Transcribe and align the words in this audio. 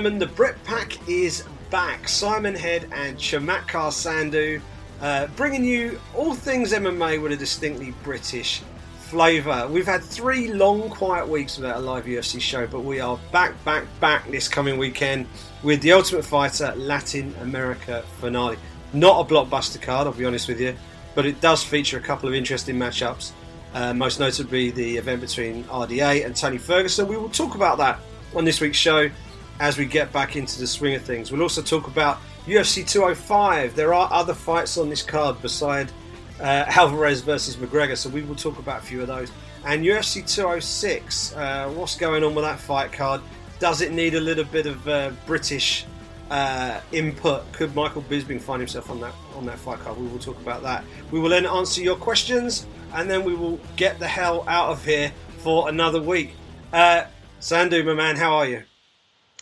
the 0.00 0.26
Brit 0.34 0.56
Pack 0.64 1.06
is 1.08 1.44
back. 1.68 2.08
Simon 2.08 2.54
Head 2.54 2.88
and 2.90 3.18
Chamatkar 3.18 3.90
Sandhu 3.90 4.58
uh, 5.02 5.26
bringing 5.36 5.62
you 5.62 6.00
all 6.16 6.32
things 6.34 6.72
MMA 6.72 7.20
with 7.20 7.32
a 7.32 7.36
distinctly 7.36 7.92
British 8.02 8.62
flavour. 8.98 9.68
We've 9.68 9.86
had 9.86 10.02
three 10.02 10.54
long, 10.54 10.88
quiet 10.88 11.28
weeks 11.28 11.58
without 11.58 11.76
a 11.76 11.80
live 11.80 12.06
UFC 12.06 12.40
show, 12.40 12.66
but 12.66 12.80
we 12.80 13.00
are 13.00 13.18
back, 13.30 13.62
back, 13.62 13.84
back 14.00 14.28
this 14.30 14.48
coming 14.48 14.78
weekend 14.78 15.26
with 15.62 15.82
the 15.82 15.92
Ultimate 15.92 16.24
Fighter 16.24 16.74
Latin 16.76 17.34
America 17.42 18.02
finale. 18.20 18.56
Not 18.94 19.30
a 19.30 19.32
blockbuster 19.32 19.82
card, 19.82 20.06
I'll 20.06 20.14
be 20.14 20.24
honest 20.24 20.48
with 20.48 20.60
you, 20.60 20.74
but 21.14 21.26
it 21.26 21.42
does 21.42 21.62
feature 21.62 21.98
a 21.98 22.02
couple 22.02 22.26
of 22.26 22.34
interesting 22.34 22.76
matchups. 22.76 23.32
Uh, 23.74 23.92
most 23.92 24.18
notably, 24.18 24.70
the 24.70 24.96
event 24.96 25.20
between 25.20 25.64
RDA 25.64 26.24
and 26.24 26.34
Tony 26.34 26.56
Ferguson. 26.56 27.06
We 27.06 27.18
will 27.18 27.28
talk 27.28 27.54
about 27.54 27.76
that 27.78 28.00
on 28.34 28.46
this 28.46 28.62
week's 28.62 28.78
show 28.78 29.10
as 29.60 29.76
we 29.76 29.84
get 29.84 30.10
back 30.12 30.34
into 30.34 30.58
the 30.58 30.66
swing 30.66 30.94
of 30.94 31.02
things. 31.02 31.30
We'll 31.30 31.42
also 31.42 31.62
talk 31.62 31.86
about 31.86 32.18
UFC 32.46 32.88
205. 32.88 33.76
There 33.76 33.92
are 33.94 34.08
other 34.10 34.34
fights 34.34 34.78
on 34.78 34.88
this 34.88 35.02
card 35.02 35.40
beside 35.42 35.92
uh, 36.40 36.64
Alvarez 36.68 37.20
versus 37.20 37.56
McGregor, 37.56 37.96
so 37.96 38.08
we 38.08 38.22
will 38.22 38.34
talk 38.34 38.58
about 38.58 38.80
a 38.80 38.82
few 38.82 39.02
of 39.02 39.06
those. 39.06 39.30
And 39.66 39.84
UFC 39.84 40.26
206, 40.26 41.36
uh, 41.36 41.70
what's 41.74 41.94
going 41.94 42.24
on 42.24 42.34
with 42.34 42.44
that 42.44 42.58
fight 42.58 42.90
card? 42.90 43.20
Does 43.58 43.82
it 43.82 43.92
need 43.92 44.14
a 44.14 44.20
little 44.20 44.44
bit 44.44 44.64
of 44.64 44.88
uh, 44.88 45.10
British 45.26 45.84
uh, 46.30 46.80
input? 46.92 47.52
Could 47.52 47.74
Michael 47.74 48.02
Bisping 48.02 48.40
find 48.40 48.60
himself 48.62 48.88
on 48.88 48.98
that 49.00 49.12
on 49.36 49.44
that 49.44 49.58
fight 49.58 49.80
card? 49.80 49.98
We 49.98 50.06
will 50.06 50.18
talk 50.18 50.40
about 50.40 50.62
that. 50.62 50.82
We 51.10 51.20
will 51.20 51.28
then 51.28 51.44
answer 51.44 51.82
your 51.82 51.96
questions, 51.96 52.66
and 52.94 53.10
then 53.10 53.22
we 53.22 53.34
will 53.34 53.60
get 53.76 53.98
the 53.98 54.08
hell 54.08 54.44
out 54.48 54.70
of 54.70 54.82
here 54.82 55.12
for 55.40 55.68
another 55.68 56.00
week. 56.00 56.32
Uh, 56.72 57.04
Sandhu, 57.42 57.84
my 57.84 57.92
man, 57.92 58.16
how 58.16 58.32
are 58.36 58.46
you? 58.46 58.69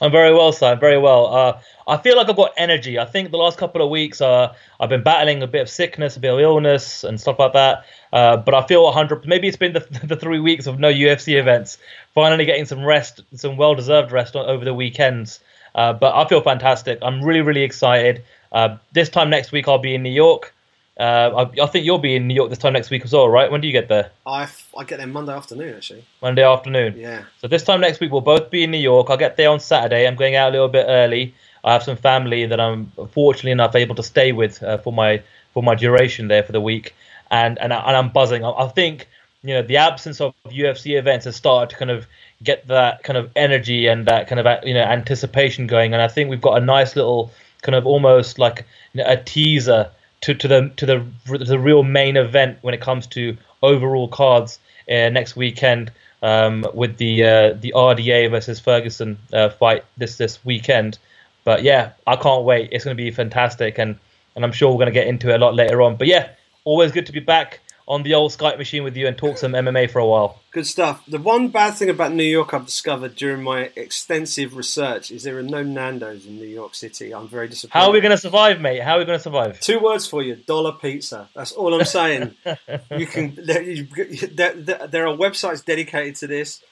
I'm 0.00 0.12
very 0.12 0.32
well, 0.32 0.52
sir. 0.52 0.76
Very 0.76 0.98
well. 0.98 1.26
Uh, 1.26 1.60
I 1.88 1.96
feel 1.96 2.16
like 2.16 2.28
I've 2.28 2.36
got 2.36 2.52
energy. 2.56 2.98
I 2.98 3.04
think 3.04 3.30
the 3.30 3.36
last 3.36 3.58
couple 3.58 3.82
of 3.82 3.90
weeks, 3.90 4.20
uh, 4.20 4.54
I've 4.78 4.88
been 4.88 5.02
battling 5.02 5.42
a 5.42 5.46
bit 5.46 5.62
of 5.62 5.68
sickness, 5.68 6.16
a 6.16 6.20
bit 6.20 6.32
of 6.32 6.38
illness, 6.38 7.02
and 7.02 7.20
stuff 7.20 7.38
like 7.38 7.52
that. 7.54 7.84
Uh, 8.12 8.36
but 8.36 8.54
I 8.54 8.64
feel 8.66 8.84
100. 8.84 9.26
Maybe 9.26 9.48
it's 9.48 9.56
been 9.56 9.72
the, 9.72 9.80
the 10.04 10.16
three 10.16 10.38
weeks 10.38 10.66
of 10.66 10.78
no 10.78 10.92
UFC 10.92 11.38
events. 11.38 11.78
Finally 12.14 12.44
getting 12.44 12.64
some 12.64 12.84
rest, 12.84 13.22
some 13.34 13.56
well-deserved 13.56 14.12
rest 14.12 14.36
over 14.36 14.64
the 14.64 14.74
weekends. 14.74 15.40
Uh, 15.74 15.92
but 15.92 16.14
I 16.14 16.28
feel 16.28 16.40
fantastic. 16.40 16.98
I'm 17.02 17.22
really, 17.22 17.40
really 17.40 17.62
excited. 17.62 18.22
Uh, 18.52 18.76
this 18.92 19.08
time 19.08 19.30
next 19.30 19.50
week, 19.50 19.66
I'll 19.66 19.78
be 19.78 19.94
in 19.94 20.02
New 20.02 20.10
York. 20.12 20.54
Uh, 20.98 21.46
I, 21.46 21.62
I, 21.62 21.66
think 21.66 21.84
you'll 21.84 21.98
be 21.98 22.16
in 22.16 22.26
New 22.26 22.34
York 22.34 22.50
this 22.50 22.58
time 22.58 22.72
next 22.72 22.90
week 22.90 23.04
as 23.04 23.12
well, 23.12 23.28
right? 23.28 23.48
When 23.48 23.60
do 23.60 23.68
you 23.68 23.72
get 23.72 23.88
there? 23.88 24.10
I, 24.26 24.48
I 24.76 24.82
get 24.82 24.98
there 24.98 25.06
Monday 25.06 25.32
afternoon, 25.32 25.76
actually. 25.76 26.04
Monday 26.20 26.42
afternoon. 26.42 26.96
Yeah. 26.96 27.22
So 27.40 27.46
this 27.46 27.62
time 27.62 27.80
next 27.80 28.00
week, 28.00 28.10
we'll 28.10 28.20
both 28.20 28.50
be 28.50 28.64
in 28.64 28.72
New 28.72 28.78
York. 28.78 29.08
I'll 29.08 29.16
get 29.16 29.36
there 29.36 29.48
on 29.48 29.60
Saturday. 29.60 30.08
I'm 30.08 30.16
going 30.16 30.34
out 30.34 30.48
a 30.48 30.52
little 30.52 30.68
bit 30.68 30.86
early. 30.88 31.34
I 31.62 31.72
have 31.72 31.84
some 31.84 31.96
family 31.96 32.46
that 32.46 32.58
I'm 32.58 32.90
fortunately 33.12 33.52
enough 33.52 33.76
able 33.76 33.94
to 33.94 34.02
stay 34.02 34.32
with 34.32 34.60
uh, 34.62 34.78
for 34.78 34.92
my 34.92 35.22
for 35.54 35.62
my 35.62 35.74
duration 35.76 36.28
there 36.28 36.42
for 36.42 36.52
the 36.52 36.60
week, 36.60 36.94
and 37.30 37.58
and, 37.58 37.72
I, 37.72 37.78
and 37.78 37.96
I'm 37.96 38.08
buzzing. 38.10 38.44
I, 38.44 38.50
I 38.50 38.68
think 38.68 39.08
you 39.42 39.54
know 39.54 39.62
the 39.62 39.76
absence 39.76 40.20
of 40.20 40.34
UFC 40.46 40.98
events 40.98 41.26
has 41.26 41.36
started 41.36 41.70
to 41.70 41.76
kind 41.76 41.90
of 41.90 42.06
get 42.42 42.66
that 42.68 43.02
kind 43.04 43.16
of 43.16 43.30
energy 43.36 43.86
and 43.86 44.06
that 44.06 44.28
kind 44.28 44.40
of 44.40 44.64
you 44.66 44.74
know 44.74 44.82
anticipation 44.82 45.66
going, 45.66 45.92
and 45.92 46.02
I 46.02 46.08
think 46.08 46.30
we've 46.30 46.40
got 46.40 46.60
a 46.60 46.64
nice 46.64 46.96
little 46.96 47.30
kind 47.62 47.74
of 47.74 47.86
almost 47.86 48.38
like 48.38 48.66
a 48.96 49.16
teaser 49.16 49.90
to, 50.22 50.34
to 50.34 50.48
the 50.48 50.72
to 50.76 50.86
the 50.86 51.06
the 51.38 51.58
real 51.58 51.82
main 51.82 52.16
event 52.16 52.58
when 52.62 52.74
it 52.74 52.80
comes 52.80 53.06
to 53.08 53.36
overall 53.62 54.08
cards 54.08 54.58
uh, 54.88 55.08
next 55.08 55.36
weekend 55.36 55.90
um, 56.22 56.66
with 56.74 56.96
the 56.96 57.24
uh, 57.24 57.52
the 57.54 57.72
RDA 57.76 58.30
versus 58.30 58.60
Ferguson 58.60 59.18
uh, 59.32 59.50
fight 59.50 59.84
this 59.96 60.16
this 60.16 60.44
weekend. 60.44 60.98
But 61.44 61.62
yeah, 61.62 61.92
I 62.06 62.16
can't 62.16 62.44
wait. 62.44 62.70
It's 62.72 62.84
going 62.84 62.96
to 62.96 63.02
be 63.02 63.10
fantastic, 63.10 63.78
and 63.78 63.96
and 64.34 64.44
I'm 64.44 64.52
sure 64.52 64.70
we're 64.70 64.78
going 64.78 64.86
to 64.86 64.92
get 64.92 65.06
into 65.06 65.30
it 65.30 65.36
a 65.36 65.44
lot 65.44 65.54
later 65.54 65.82
on. 65.82 65.96
But 65.96 66.08
yeah, 66.08 66.30
always 66.64 66.92
good 66.92 67.06
to 67.06 67.12
be 67.12 67.20
back 67.20 67.60
on 67.88 68.02
the 68.02 68.12
old 68.12 68.30
Skype 68.30 68.58
machine 68.58 68.84
with 68.84 68.96
you 68.96 69.06
and 69.06 69.16
talk 69.16 69.38
some 69.38 69.52
MMA 69.52 69.90
for 69.90 69.98
a 69.98 70.06
while. 70.06 70.38
Good 70.52 70.66
stuff. 70.66 71.04
The 71.06 71.18
one 71.18 71.48
bad 71.48 71.72
thing 71.72 71.88
about 71.88 72.12
New 72.12 72.22
York 72.22 72.52
I've 72.52 72.66
discovered 72.66 73.16
during 73.16 73.42
my 73.42 73.70
extensive 73.76 74.54
research 74.54 75.10
is 75.10 75.22
there 75.22 75.38
are 75.38 75.42
no 75.42 75.62
Nando's 75.62 76.26
in 76.26 76.36
New 76.36 76.46
York 76.46 76.74
City. 76.74 77.14
I'm 77.14 77.28
very 77.28 77.48
disappointed. 77.48 77.82
How 77.82 77.88
are 77.88 77.92
we 77.92 78.00
going 78.00 78.12
to 78.12 78.18
survive, 78.18 78.60
mate? 78.60 78.82
How 78.82 78.96
are 78.96 78.98
we 78.98 79.06
going 79.06 79.18
to 79.18 79.22
survive? 79.22 79.58
Two 79.60 79.80
words 79.80 80.06
for 80.06 80.22
you: 80.22 80.36
dollar 80.36 80.72
pizza. 80.72 81.30
That's 81.34 81.52
all 81.52 81.74
I'm 81.74 81.86
saying. 81.86 82.34
you 82.96 83.06
can. 83.06 83.34
There, 83.42 83.62
you, 83.62 83.86
there, 84.34 84.52
there 84.52 85.06
are 85.06 85.16
websites 85.16 85.64
dedicated 85.64 86.16
to 86.16 86.26
this. 86.26 86.62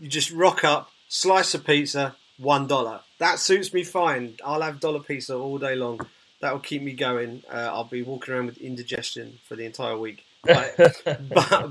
You 0.00 0.08
just 0.08 0.30
rock 0.30 0.64
up, 0.64 0.90
slice 1.08 1.54
of 1.54 1.66
pizza, 1.66 2.16
one 2.38 2.66
dollar. 2.66 3.00
That 3.18 3.38
suits 3.38 3.74
me 3.74 3.84
fine. 3.84 4.36
I'll 4.42 4.62
have 4.62 4.80
dollar 4.80 5.00
pizza 5.00 5.36
all 5.36 5.58
day 5.58 5.74
long. 5.74 6.00
That 6.40 6.52
will 6.52 6.60
keep 6.60 6.82
me 6.82 6.92
going. 6.92 7.42
Uh, 7.52 7.56
I'll 7.56 7.84
be 7.84 8.02
walking 8.02 8.32
around 8.32 8.46
with 8.46 8.58
indigestion 8.58 9.40
for 9.46 9.56
the 9.56 9.66
entire 9.66 9.98
week 9.98 10.24
but 10.44 10.76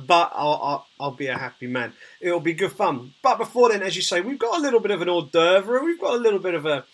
but, 0.08 0.32
I'll, 0.36 0.60
I'll, 0.62 0.88
I'll 1.00 1.12
be 1.12 1.28
a 1.28 1.38
happy 1.38 1.68
man. 1.68 1.94
It'll 2.20 2.40
be 2.40 2.54
good 2.54 2.72
fun. 2.72 3.14
But 3.22 3.38
before 3.38 3.70
then, 3.70 3.82
as 3.82 3.96
you 3.96 4.02
say, 4.02 4.22
we've 4.22 4.40
got 4.40 4.58
a 4.58 4.62
little 4.62 4.80
bit 4.80 4.92
of 4.92 5.02
an 5.02 5.10
hors 5.10 5.30
d'oeuvre. 5.32 5.84
We've 5.84 6.00
got 6.00 6.16
a 6.16 6.18
little 6.18 6.40
bit 6.40 6.54
of 6.54 6.66
a 6.66 6.86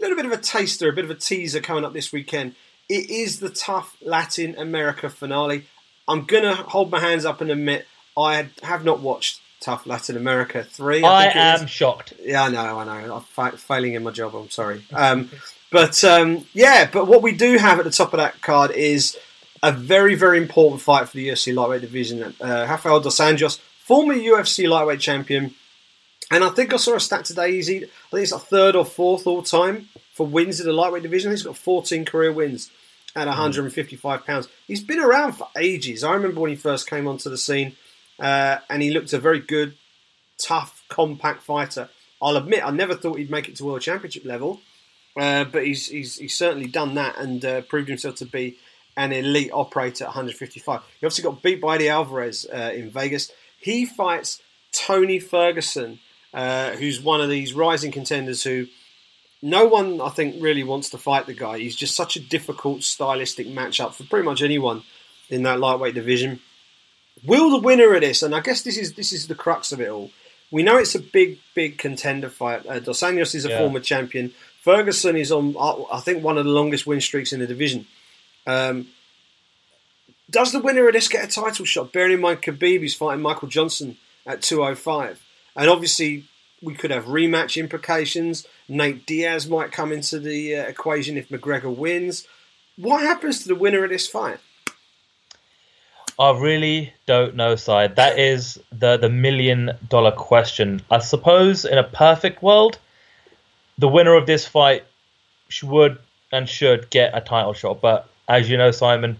little 0.00 0.16
bit 0.16 0.26
of 0.26 0.32
a 0.32 0.36
taster, 0.36 0.88
a 0.88 0.92
bit 0.92 1.04
of 1.04 1.10
a 1.10 1.16
teaser 1.16 1.60
coming 1.60 1.84
up 1.84 1.92
this 1.92 2.12
weekend. 2.12 2.54
It 2.88 3.10
is 3.10 3.40
the 3.40 3.50
TUF 3.50 3.96
Latin 4.00 4.56
America 4.56 5.10
finale. 5.10 5.66
I'm 6.06 6.24
gonna 6.24 6.54
hold 6.54 6.90
my 6.90 7.00
hands 7.00 7.24
up 7.24 7.40
and 7.40 7.50
admit 7.50 7.86
I 8.16 8.48
have 8.62 8.84
not 8.84 9.00
watched 9.00 9.40
TUF 9.60 9.86
Latin 9.86 10.16
America 10.16 10.64
three. 10.64 11.02
I, 11.02 11.26
I 11.26 11.58
am 11.60 11.66
shocked. 11.66 12.14
Yeah, 12.22 12.44
I 12.44 12.48
know, 12.48 12.78
I 12.78 12.84
know. 12.84 13.24
I'm 13.36 13.52
failing 13.52 13.94
in 13.94 14.04
my 14.04 14.12
job. 14.12 14.34
I'm 14.34 14.50
sorry. 14.50 14.84
Um, 14.92 15.30
but 15.70 16.02
um, 16.04 16.46
yeah, 16.54 16.88
but 16.90 17.06
what 17.06 17.22
we 17.22 17.32
do 17.32 17.58
have 17.58 17.78
at 17.78 17.84
the 17.84 17.90
top 17.90 18.14
of 18.14 18.18
that 18.18 18.40
card 18.40 18.70
is 18.70 19.18
a 19.62 19.72
very, 19.72 20.14
very 20.14 20.38
important 20.38 20.80
fight 20.80 21.08
for 21.08 21.16
the 21.16 21.28
UFC 21.28 21.54
lightweight 21.54 21.80
division. 21.80 22.34
Uh, 22.40 22.66
Rafael 22.68 23.00
dos 23.00 23.18
Anjos, 23.18 23.58
former 23.58 24.14
UFC 24.14 24.68
lightweight 24.68 25.00
champion, 25.00 25.54
and 26.30 26.44
I 26.44 26.50
think 26.50 26.72
I 26.72 26.76
saw 26.76 26.94
a 26.94 27.00
stat 27.00 27.24
today. 27.24 27.52
He's, 27.52 27.68
I 27.70 27.72
think 27.80 27.90
it's 28.12 28.32
like 28.32 28.42
third 28.42 28.76
or 28.76 28.84
fourth 28.84 29.26
all 29.26 29.42
time 29.42 29.88
for 30.12 30.26
wins 30.26 30.60
in 30.60 30.66
the 30.66 30.72
lightweight 30.72 31.02
division. 31.02 31.30
He's 31.30 31.42
got 31.42 31.56
14 31.56 32.04
career 32.04 32.32
wins 32.32 32.70
at 33.16 33.26
155 33.26 34.26
pounds. 34.26 34.48
He's 34.66 34.82
been 34.82 35.00
around 35.00 35.32
for 35.32 35.48
ages. 35.56 36.04
I 36.04 36.12
remember 36.12 36.40
when 36.40 36.50
he 36.50 36.56
first 36.56 36.88
came 36.88 37.08
onto 37.08 37.30
the 37.30 37.38
scene, 37.38 37.76
uh, 38.18 38.58
and 38.68 38.82
he 38.82 38.90
looked 38.90 39.12
a 39.12 39.18
very 39.18 39.40
good, 39.40 39.74
tough, 40.36 40.84
compact 40.88 41.42
fighter. 41.42 41.88
I'll 42.20 42.36
admit, 42.36 42.64
I 42.64 42.70
never 42.70 42.94
thought 42.94 43.18
he'd 43.18 43.30
make 43.30 43.48
it 43.48 43.56
to 43.56 43.64
world 43.64 43.80
championship 43.80 44.24
level, 44.24 44.60
uh, 45.16 45.44
but 45.44 45.64
he's, 45.64 45.86
he's, 45.86 46.16
he's 46.16 46.36
certainly 46.36 46.68
done 46.68 46.94
that 46.94 47.16
and 47.16 47.44
uh, 47.44 47.60
proved 47.62 47.88
himself 47.88 48.16
to 48.16 48.26
be 48.26 48.58
an 48.98 49.12
elite 49.12 49.50
operator 49.52 50.04
at 50.04 50.08
155. 50.08 50.82
He 51.00 51.06
obviously 51.06 51.24
got 51.24 51.42
beat 51.42 51.60
by 51.60 51.76
Eddie 51.76 51.88
Alvarez 51.88 52.46
uh, 52.52 52.72
in 52.74 52.90
Vegas. 52.90 53.30
He 53.60 53.86
fights 53.86 54.42
Tony 54.72 55.20
Ferguson, 55.20 56.00
uh, 56.34 56.72
who's 56.72 57.00
one 57.00 57.20
of 57.20 57.30
these 57.30 57.54
rising 57.54 57.92
contenders 57.92 58.42
who 58.42 58.66
no 59.40 59.66
one, 59.66 60.00
I 60.00 60.08
think, 60.08 60.42
really 60.42 60.64
wants 60.64 60.90
to 60.90 60.98
fight 60.98 61.26
the 61.26 61.32
guy. 61.32 61.58
He's 61.58 61.76
just 61.76 61.94
such 61.94 62.16
a 62.16 62.20
difficult 62.20 62.82
stylistic 62.82 63.46
matchup 63.46 63.94
for 63.94 64.02
pretty 64.02 64.24
much 64.24 64.42
anyone 64.42 64.82
in 65.30 65.44
that 65.44 65.60
lightweight 65.60 65.94
division. 65.94 66.40
Will 67.24 67.50
the 67.50 67.60
winner 67.60 67.94
of 67.94 68.00
this, 68.00 68.22
and 68.22 68.34
I 68.34 68.40
guess 68.40 68.62
this 68.62 68.76
is 68.76 68.94
this 68.94 69.12
is 69.12 69.28
the 69.28 69.36
crux 69.36 69.70
of 69.70 69.80
it 69.80 69.88
all. 69.88 70.10
We 70.50 70.62
know 70.64 70.76
it's 70.76 70.94
a 70.94 71.00
big, 71.00 71.38
big 71.54 71.78
contender 71.78 72.30
fight. 72.30 72.66
Uh, 72.66 72.80
Dos 72.80 73.00
Anjos 73.00 73.34
is 73.34 73.44
a 73.44 73.50
yeah. 73.50 73.58
former 73.58 73.80
champion. 73.80 74.32
Ferguson 74.62 75.14
is 75.16 75.30
on, 75.30 75.54
I 75.92 76.00
think, 76.00 76.24
one 76.24 76.38
of 76.38 76.44
the 76.44 76.50
longest 76.50 76.86
win 76.86 77.00
streaks 77.00 77.32
in 77.32 77.40
the 77.40 77.46
division. 77.46 77.86
Um, 78.46 78.88
does 80.30 80.52
the 80.52 80.60
winner 80.60 80.86
of 80.86 80.92
this 80.92 81.08
get 81.08 81.24
a 81.24 81.28
title 81.28 81.64
shot? 81.64 81.92
Bearing 81.92 82.12
in 82.12 82.20
mind 82.20 82.42
Khabib 82.42 82.84
is 82.84 82.94
fighting 82.94 83.22
Michael 83.22 83.48
Johnson 83.48 83.96
at 84.26 84.42
205. 84.42 85.22
And 85.56 85.68
obviously, 85.70 86.24
we 86.62 86.74
could 86.74 86.90
have 86.90 87.06
rematch 87.06 87.58
implications. 87.58 88.46
Nate 88.68 89.06
Diaz 89.06 89.48
might 89.48 89.72
come 89.72 89.92
into 89.92 90.18
the 90.18 90.56
uh, 90.56 90.62
equation 90.64 91.16
if 91.16 91.28
McGregor 91.28 91.74
wins. 91.74 92.26
What 92.76 93.02
happens 93.02 93.40
to 93.42 93.48
the 93.48 93.54
winner 93.54 93.84
of 93.84 93.90
this 93.90 94.06
fight? 94.06 94.38
I 96.18 96.32
really 96.32 96.92
don't 97.06 97.36
know, 97.36 97.54
side. 97.54 97.96
That 97.96 98.18
is 98.18 98.60
the 98.72 98.96
the 98.96 99.08
million 99.08 99.70
dollar 99.88 100.10
question. 100.10 100.82
I 100.90 100.98
suppose 100.98 101.64
in 101.64 101.78
a 101.78 101.84
perfect 101.84 102.42
world, 102.42 102.78
the 103.78 103.88
winner 103.88 104.14
of 104.14 104.26
this 104.26 104.46
fight 104.46 104.84
would 105.62 105.98
and 106.32 106.48
should 106.48 106.90
get 106.90 107.16
a 107.16 107.20
title 107.20 107.52
shot. 107.52 107.80
But 107.80 108.08
as 108.28 108.48
you 108.48 108.56
know, 108.56 108.70
Simon, 108.70 109.18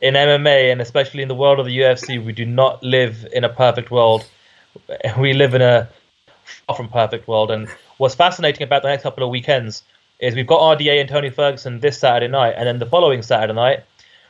in 0.00 0.14
MMA 0.14 0.70
and 0.70 0.80
especially 0.80 1.22
in 1.22 1.28
the 1.28 1.34
world 1.34 1.58
of 1.58 1.66
the 1.66 1.78
UFC, 1.78 2.22
we 2.22 2.32
do 2.32 2.44
not 2.44 2.82
live 2.82 3.26
in 3.32 3.44
a 3.44 3.48
perfect 3.48 3.90
world. 3.90 4.26
We 5.18 5.32
live 5.32 5.54
in 5.54 5.62
a 5.62 5.88
far 6.44 6.76
from 6.76 6.88
perfect 6.88 7.26
world. 7.26 7.50
And 7.50 7.68
what's 7.96 8.14
fascinating 8.14 8.62
about 8.62 8.82
the 8.82 8.88
next 8.88 9.02
couple 9.04 9.24
of 9.24 9.30
weekends 9.30 9.82
is 10.18 10.34
we've 10.34 10.46
got 10.46 10.78
RDA 10.78 11.00
and 11.00 11.08
Tony 11.08 11.30
Ferguson 11.30 11.80
this 11.80 11.98
Saturday 11.98 12.28
night, 12.30 12.54
and 12.56 12.66
then 12.66 12.78
the 12.78 12.86
following 12.86 13.22
Saturday 13.22 13.54
night, 13.54 13.84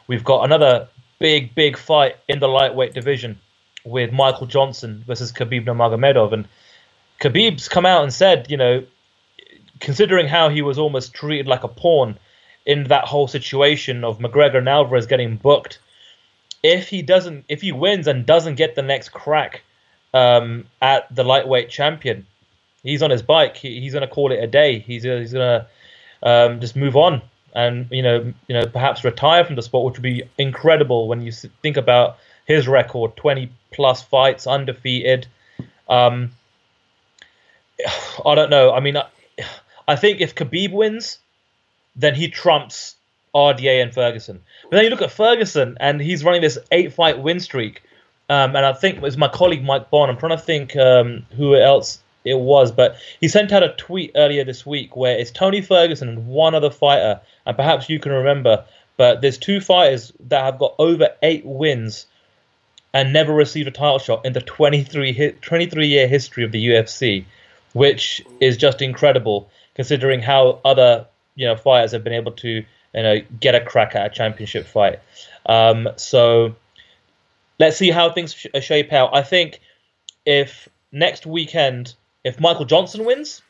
we've 0.06 0.25
got 0.25 0.44
another 0.44 0.88
big, 1.19 1.55
big 1.55 1.76
fight 1.76 2.17
in 2.29 2.38
the 2.38 2.49
lightweight 2.49 2.94
division 2.94 3.41
with 3.85 4.12
Michael 4.12 4.47
Johnson 4.47 5.03
versus 5.06 5.32
Khabib 5.32 5.64
Nurmagomedov. 5.64 6.32
And 6.32 6.49
Khabib's 7.20 7.69
come 7.69 7.87
out 7.87 8.03
and 8.03 8.12
said, 8.12 8.50
you 8.50 8.56
know, 8.56 8.85
considering 9.81 10.29
how 10.29 10.49
he 10.49 10.62
was 10.62 10.79
almost 10.79 11.14
treated 11.14 11.47
like 11.47 11.64
a 11.64 11.69
pawn 11.69 12.19
in 12.67 12.85
that 12.85 13.05
whole 13.05 13.29
situation 13.29 14.05
of 14.05 14.19
McGregor 14.19 14.59
and 14.59 14.69
Alvarez 14.69 15.07
getting 15.07 15.37
booked, 15.37 15.79
if 16.63 16.89
he 16.89 17.03
doesn't, 17.03 17.45
if 17.49 17.63
he 17.63 17.73
wins 17.73 18.07
and 18.07 18.27
doesn't 18.27 18.57
get 18.57 18.75
the 18.75 18.83
next 18.83 19.11
crack 19.11 19.63
um, 20.13 20.67
at 20.83 21.15
the 21.15 21.25
lightweight 21.25 21.71
champion, 21.71 22.27
he's 22.83 23.03
on 23.03 23.11
his 23.11 23.23
bike. 23.23 23.57
He, 23.57 23.81
he's 23.81 23.93
going 23.93 24.07
to 24.07 24.13
call 24.13 24.33
it 24.33 24.43
a 24.43 24.47
day. 24.47 24.81
He's 24.81 25.05
he's 25.05 25.33
going 25.33 25.63
to 25.63 25.67
um, 26.23 26.61
just 26.61 26.77
move 26.77 26.97
on 26.97 27.23
and 27.57 27.89
you 27.91 28.03
know 28.03 28.33
you 28.47 28.55
know 28.55 28.67
perhaps 28.67 29.03
retire 29.03 29.45
from 29.45 29.57
the 29.57 29.63
sport, 29.63 29.87
which 29.87 29.99
would 29.99 30.03
be 30.03 30.23
incredible 30.39 31.09
when 31.09 31.23
you 31.23 31.33
think 31.33 31.77
about 31.77 32.19
his 32.45 32.69
record: 32.69 33.17
twenty 33.17 33.51
plus 33.73 34.03
fights, 34.03 34.47
undefeated. 34.47 35.27
Um, 35.89 36.33
I 38.27 38.35
don't 38.35 38.51
know. 38.51 38.73
I 38.73 38.81
mean, 38.81 38.97
I, 38.97 39.07
I 39.89 39.97
think 39.97 40.21
if 40.21 40.35
Khabib 40.35 40.73
wins, 40.73 41.19
then 41.96 42.14
he 42.14 42.28
trumps 42.28 42.96
RDA 43.34 43.82
and 43.82 43.93
Ferguson. 43.93 44.40
But 44.64 44.76
then 44.76 44.84
you 44.84 44.90
look 44.90 45.02
at 45.02 45.10
Ferguson, 45.10 45.76
and 45.81 46.00
he's 46.00 46.25
running 46.25 46.43
this 46.43 46.58
eight-fight 46.70 47.19
win 47.19 47.40
streak. 47.40 47.82
Um, 48.28 48.56
and 48.56 48.64
I 48.64 48.72
think 48.72 48.96
it 48.96 49.02
was 49.02 49.16
my 49.16 49.28
colleague 49.28 49.64
Mike 49.64 49.90
Bohn. 49.90 50.10
I'm 50.10 50.16
trying 50.16 50.37
to 50.37 50.43
think 50.43 50.76
um, 50.76 51.26
who 51.37 51.54
else 51.54 52.00
it 52.25 52.38
was, 52.38 52.72
but 52.72 52.96
he 53.20 53.28
sent 53.28 53.52
out 53.52 53.62
a 53.62 53.72
tweet 53.75 54.12
earlier 54.16 54.44
this 54.44 54.66
week 54.66 54.96
where 54.96 55.16
it's 55.16 55.31
Tony 55.31 55.60
Ferguson 55.60 56.08
and 56.08 56.26
one 56.26 56.54
other 56.54 56.70
fighter, 56.70 57.20
and 57.44 57.56
perhaps 57.56 57.88
you 57.88 58.00
can 58.00 58.12
remember. 58.12 58.64
But 58.96 59.20
there's 59.20 59.38
two 59.38 59.60
fighters 59.60 60.12
that 60.28 60.43
have 60.43 60.58
got 60.58 60.75
over 60.78 61.10
eight 61.22 61.44
wins 61.44 62.06
and 62.93 63.12
never 63.12 63.32
received 63.32 63.69
a 63.69 63.70
title 63.70 63.98
shot 63.98 64.25
in 64.25 64.32
the 64.32 64.40
23, 64.40 65.32
23 65.40 65.87
year 65.87 66.08
history 66.08 66.44
of 66.44 66.50
the 66.50 66.69
UFC, 66.69 67.26
which 67.75 68.22
is 68.40 68.56
just 68.56 68.81
incredible 68.81 69.50
considering 69.75 70.22
how 70.22 70.60
other 70.64 71.06
you 71.37 71.47
know 71.47 71.56
fighters 71.56 71.93
have 71.93 72.03
been 72.03 72.12
able 72.12 72.33
to 72.33 72.49
you 72.49 72.65
know 73.03 73.21
get 73.41 73.55
a 73.55 73.61
crack 73.61 73.94
at 73.94 74.06
a 74.06 74.11
championship 74.11 74.67
fight. 74.67 74.99
Um, 75.47 75.88
so 75.97 76.56
let's 77.61 77.77
see 77.77 77.91
how 77.91 78.11
things 78.11 78.35
sh- 78.35 78.47
shape 78.61 78.93
out. 78.93 79.15
I 79.15 79.23
think 79.23 79.61
if 80.25 80.69
next 80.91 81.27
weekend, 81.27 81.94
if 82.25 82.41
Michael 82.41 82.65
Johnson 82.65 83.05
wins, 83.05 83.43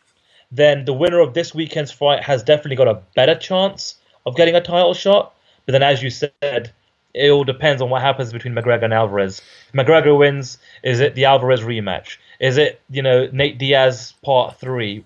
then 0.52 0.84
the 0.84 0.92
winner 0.92 1.20
of 1.20 1.34
this 1.34 1.54
weekend's 1.54 1.90
fight 1.90 2.22
has 2.22 2.42
definitely 2.42 2.76
got 2.76 2.88
a 2.88 3.02
better 3.14 3.34
chance 3.34 3.96
of 4.26 4.36
getting 4.36 4.54
a 4.54 4.60
title 4.60 4.94
shot. 4.94 5.34
But 5.64 5.72
then, 5.72 5.82
as 5.82 6.02
you 6.02 6.10
said, 6.10 6.72
it 7.14 7.30
all 7.30 7.44
depends 7.44 7.80
on 7.82 7.90
what 7.90 8.02
happens 8.02 8.32
between 8.32 8.54
McGregor 8.54 8.84
and 8.84 8.94
Alvarez. 8.94 9.40
If 9.68 9.74
McGregor 9.74 10.16
wins, 10.16 10.58
is 10.82 11.00
it 11.00 11.14
the 11.14 11.24
Alvarez 11.24 11.62
rematch? 11.62 12.18
Is 12.38 12.58
it 12.58 12.80
you 12.90 13.02
know 13.02 13.28
Nate 13.32 13.58
Diaz 13.58 14.14
part 14.22 14.60
three? 14.60 15.04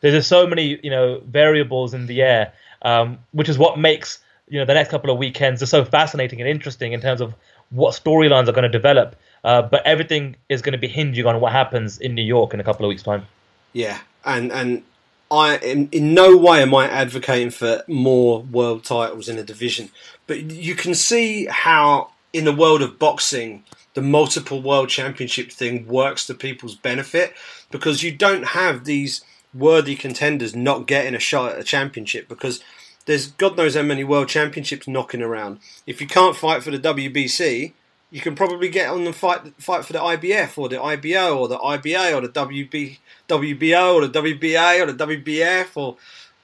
There's 0.00 0.14
just 0.14 0.28
so 0.28 0.46
many 0.46 0.78
you 0.82 0.90
know 0.90 1.20
variables 1.26 1.94
in 1.94 2.06
the 2.06 2.22
air, 2.22 2.52
um, 2.82 3.18
which 3.32 3.48
is 3.48 3.58
what 3.58 3.78
makes 3.78 4.18
you 4.48 4.58
know 4.58 4.64
the 4.64 4.74
next 4.74 4.90
couple 4.90 5.10
of 5.10 5.18
weekends 5.18 5.62
are 5.62 5.66
so 5.66 5.84
fascinating 5.84 6.40
and 6.40 6.48
interesting 6.48 6.92
in 6.92 7.00
terms 7.00 7.20
of 7.20 7.34
what 7.70 7.94
storylines 7.94 8.48
are 8.48 8.52
going 8.52 8.62
to 8.62 8.68
develop. 8.68 9.16
Uh, 9.44 9.62
but 9.62 9.86
everything 9.86 10.34
is 10.48 10.62
going 10.62 10.72
to 10.72 10.78
be 10.78 10.88
hinging 10.88 11.24
on 11.26 11.40
what 11.40 11.52
happens 11.52 11.98
in 11.98 12.14
New 12.14 12.24
York 12.24 12.52
in 12.52 12.60
a 12.60 12.64
couple 12.64 12.84
of 12.84 12.88
weeks' 12.88 13.02
time. 13.02 13.26
Yeah, 13.72 14.00
and 14.24 14.50
and 14.52 14.82
I 15.30 15.58
in, 15.58 15.88
in 15.92 16.14
no 16.14 16.36
way 16.36 16.62
am 16.62 16.74
I 16.74 16.88
advocating 16.88 17.50
for 17.50 17.82
more 17.86 18.40
world 18.42 18.84
titles 18.84 19.28
in 19.28 19.38
a 19.38 19.42
division, 19.42 19.90
but 20.26 20.50
you 20.50 20.74
can 20.74 20.94
see 20.94 21.46
how 21.46 22.10
in 22.32 22.44
the 22.44 22.52
world 22.52 22.82
of 22.82 22.98
boxing 22.98 23.64
the 23.94 24.02
multiple 24.02 24.62
world 24.62 24.88
championship 24.88 25.50
thing 25.50 25.86
works 25.86 26.26
to 26.26 26.34
people's 26.34 26.74
benefit 26.74 27.34
because 27.70 28.02
you 28.02 28.12
don't 28.12 28.48
have 28.48 28.84
these 28.84 29.24
worthy 29.58 29.96
contenders 29.96 30.54
not 30.54 30.86
getting 30.86 31.14
a 31.14 31.18
shot 31.18 31.52
at 31.52 31.58
a 31.58 31.64
championship 31.64 32.28
because 32.28 32.62
there's 33.06 33.28
God 33.28 33.56
knows 33.56 33.74
how 33.74 33.82
many 33.82 34.04
world 34.04 34.28
championships 34.28 34.86
knocking 34.86 35.22
around. 35.22 35.58
If 35.86 36.00
you 36.00 36.06
can't 36.06 36.36
fight 36.36 36.62
for 36.62 36.70
the 36.70 36.78
WBC, 36.78 37.72
you 38.10 38.20
can 38.20 38.34
probably 38.34 38.68
get 38.68 38.88
on 38.88 39.06
and 39.06 39.14
fight 39.14 39.40
fight 39.58 39.84
for 39.84 39.92
the 39.92 39.98
IBF 39.98 40.56
or 40.56 40.68
the 40.68 40.80
IBO 40.80 41.36
or 41.36 41.48
the 41.48 41.58
IBA 41.58 42.16
or 42.16 42.20
the 42.20 42.28
WB, 42.28 42.98
WBO 43.28 43.94
or 43.94 44.06
the 44.06 44.22
WBA 44.22 44.82
or 44.82 44.92
the 44.92 45.06
WBF 45.06 45.76
or 45.76 45.96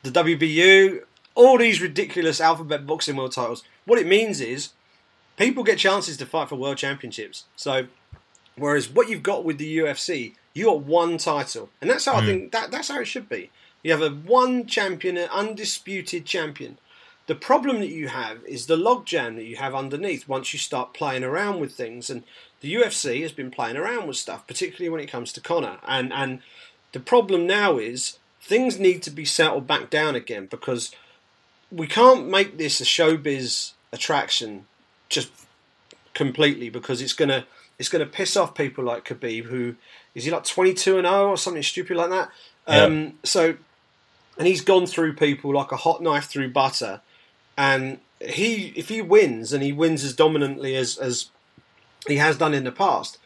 the 0.03 0.11
WBU. 0.11 1.03
All 1.35 1.59
these 1.59 1.81
ridiculous 1.81 2.41
alphabet 2.41 2.87
boxing 2.87 3.17
world 3.17 3.33
titles. 3.33 3.65
What 3.87 3.99
it 3.99 4.07
means 4.07 4.41
is 4.41 4.71
people 5.37 5.65
get 5.65 5.79
chances 5.79 6.17
to 6.19 6.27
fight 6.27 6.49
for 6.49 6.57
world 6.57 6.77
championships. 6.79 7.45
So, 7.57 7.87
whereas 8.57 8.89
what 8.89 9.09
you've 9.09 9.23
got 9.23 9.45
with 9.45 9.59
the 9.59 9.79
UFC, 9.79 10.35
you 10.55 10.67
got 10.67 10.83
one 10.83 11.19
title, 11.19 11.69
and 11.81 11.91
that's 11.91 12.07
how 12.07 12.15
mm. 12.15 12.23
I 12.23 12.27
think 12.27 12.53
that 12.53 12.71
that's 12.71 12.89
how 12.89 13.01
it 13.01 13.07
should 13.07 13.29
be. 13.29 13.51
You 13.83 13.91
have 13.91 14.03
a 14.03 14.11
one 14.11 14.67
champion, 14.67 15.17
an 15.17 15.29
undisputed 15.31 16.25
champion. 16.25 16.79
The 17.27 17.35
problem 17.35 17.81
that 17.81 17.89
you 17.89 18.09
have 18.09 18.45
is 18.45 18.67
the 18.67 18.77
logjam 18.77 19.37
that 19.37 19.45
you 19.45 19.57
have 19.57 19.75
underneath 19.75 20.29
once 20.29 20.53
you 20.53 20.59
start 20.59 20.95
playing 20.95 21.25
around 21.25 21.59
with 21.59 21.73
things. 21.73 22.11
And 22.11 22.23
the 22.61 22.75
UFC 22.75 23.23
has 23.23 23.33
been 23.33 23.51
playing 23.51 23.77
around 23.77 24.07
with 24.07 24.17
stuff, 24.17 24.47
particularly 24.47 24.91
when 24.91 25.01
it 25.01 25.11
comes 25.11 25.33
to 25.33 25.41
Conor. 25.41 25.79
And 25.87 26.13
and 26.13 26.41
the 26.93 27.01
problem 27.01 27.47
now 27.47 27.79
is 27.79 28.19
things 28.41 28.79
need 28.79 29.03
to 29.03 29.11
be 29.11 29.25
settled 29.25 29.67
back 29.67 29.91
down 29.91 30.15
again 30.15 30.47
because 30.47 30.95
we 31.73 31.87
can't 31.87 32.29
make 32.29 32.57
this 32.59 32.81
a 32.81 32.85
showbiz 32.85 33.73
attraction 33.93 34.67
just 35.09 35.31
completely 36.13 36.69
because 36.69 37.03
it's 37.03 37.13
gonna 37.13 37.47
it's 37.79 37.89
gonna 37.89 38.07
piss 38.07 38.37
off 38.37 38.55
people 38.55 38.85
like 38.85 39.05
Khabib 39.05 39.45
who 39.45 39.77
is 40.15 40.25
he 40.25 40.31
like 40.31 40.45
twenty 40.45 40.75
two 40.75 40.99
and 40.99 41.07
0 41.07 41.31
or 41.31 41.37
something 41.37 41.63
stupid 41.63 41.97
like 41.97 42.11
that. 42.11 42.31
Yeah. 42.69 42.85
Um, 42.85 43.19
so 43.25 43.57
and 44.39 44.47
he's 44.47 44.63
gone 44.63 44.87
through 44.87 45.15
people 45.15 45.53
like 45.55 45.73
a 45.73 45.77
hot 45.77 46.03
knife 46.03 46.27
through 46.27 46.51
butter 46.51 47.01
and 47.57 47.99
he 48.21 48.73
if 48.77 48.89
he 48.89 49.03
wins 49.03 49.53
and 49.53 49.63
he 49.63 49.73
wins 49.73 50.05
as 50.05 50.15
dominantly 50.15 50.77
as 50.77 50.97
as 50.99 51.31
he 52.07 52.17
has 52.17 52.37
done 52.37 52.55
in 52.55 52.65
the 52.65 52.73
past, 52.73 53.19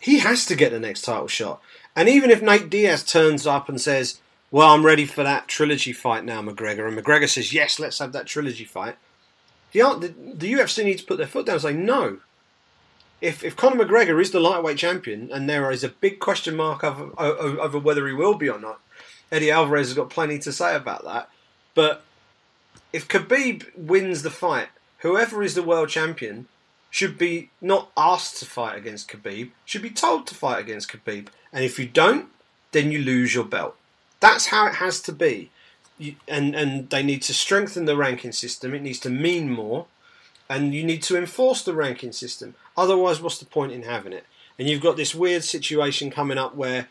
he 0.00 0.18
has 0.18 0.44
to 0.46 0.56
get 0.56 0.70
the 0.70 0.80
next 0.80 1.02
title 1.02 1.28
shot. 1.28 1.60
And 1.96 2.08
even 2.08 2.30
if 2.30 2.42
Nate 2.42 2.70
Diaz 2.70 3.02
turns 3.02 3.46
up 3.46 3.68
and 3.68 3.80
says, 3.80 4.20
"Well, 4.50 4.68
I'm 4.68 4.84
ready 4.84 5.06
for 5.06 5.22
that 5.22 5.48
trilogy 5.48 5.92
fight 5.92 6.24
now, 6.24 6.42
McGregor," 6.42 6.86
and 6.86 6.96
McGregor 6.96 7.28
says, 7.28 7.52
"Yes, 7.52 7.78
let's 7.78 7.98
have 7.98 8.12
that 8.12 8.26
trilogy 8.26 8.64
fight," 8.64 8.96
the 9.72 9.80
the, 9.80 10.14
the 10.34 10.52
UFC 10.52 10.84
needs 10.84 11.02
to 11.02 11.06
put 11.08 11.18
their 11.18 11.26
foot 11.26 11.46
down 11.46 11.54
and 11.54 11.62
say, 11.62 11.72
"No." 11.72 12.18
If, 13.20 13.42
if 13.42 13.56
Conor 13.56 13.84
McGregor 13.84 14.20
is 14.20 14.30
the 14.30 14.40
lightweight 14.40 14.78
champion, 14.78 15.30
and 15.32 15.48
there 15.48 15.70
is 15.70 15.82
a 15.82 15.88
big 15.88 16.20
question 16.20 16.54
mark 16.54 16.84
over, 16.84 17.10
over, 17.18 17.78
whether 17.78 18.06
he 18.06 18.12
will 18.12 18.34
be 18.34 18.48
or 18.48 18.60
not, 18.60 18.80
Eddie 19.32 19.50
Alvarez 19.50 19.88
has 19.88 19.96
got 19.96 20.10
plenty 20.10 20.38
to 20.38 20.52
say 20.52 20.74
about 20.76 21.04
that. 21.04 21.28
But 21.74 22.04
if 22.92 23.08
Khabib 23.08 23.76
wins 23.76 24.22
the 24.22 24.30
fight, 24.30 24.68
whoever 24.98 25.42
is 25.42 25.54
the 25.54 25.62
world 25.62 25.88
champion 25.88 26.46
should 26.90 27.18
be 27.18 27.50
not 27.60 27.90
asked 27.96 28.38
to 28.38 28.46
fight 28.46 28.78
against 28.78 29.08
Khabib, 29.08 29.50
should 29.64 29.82
be 29.82 29.90
told 29.90 30.26
to 30.26 30.34
fight 30.34 30.60
against 30.60 30.90
Khabib. 30.90 31.28
And 31.52 31.64
if 31.64 31.78
you 31.78 31.86
don't, 31.86 32.28
then 32.72 32.92
you 32.92 33.00
lose 33.00 33.34
your 33.34 33.44
belt. 33.44 33.76
That's 34.20 34.46
how 34.46 34.66
it 34.66 34.76
has 34.76 35.00
to 35.02 35.12
be. 35.12 35.50
You, 35.98 36.14
and 36.26 36.54
and 36.54 36.88
they 36.90 37.02
need 37.02 37.22
to 37.22 37.34
strengthen 37.34 37.84
the 37.84 37.96
ranking 37.96 38.32
system. 38.32 38.72
It 38.72 38.82
needs 38.82 39.00
to 39.00 39.10
mean 39.10 39.50
more, 39.50 39.86
and 40.48 40.74
you 40.74 40.82
need 40.84 41.02
to 41.04 41.16
enforce 41.16 41.62
the 41.62 41.74
ranking 41.74 42.12
system. 42.12 42.54
Otherwise, 42.76 43.20
what's 43.20 43.38
the 43.38 43.44
point 43.44 43.72
in 43.72 43.82
having 43.82 44.12
it? 44.12 44.24
And 44.58 44.68
you've 44.68 44.82
got 44.82 44.96
this 44.96 45.14
weird 45.14 45.44
situation 45.44 46.10
coming 46.10 46.38
up 46.38 46.54
where 46.54 46.88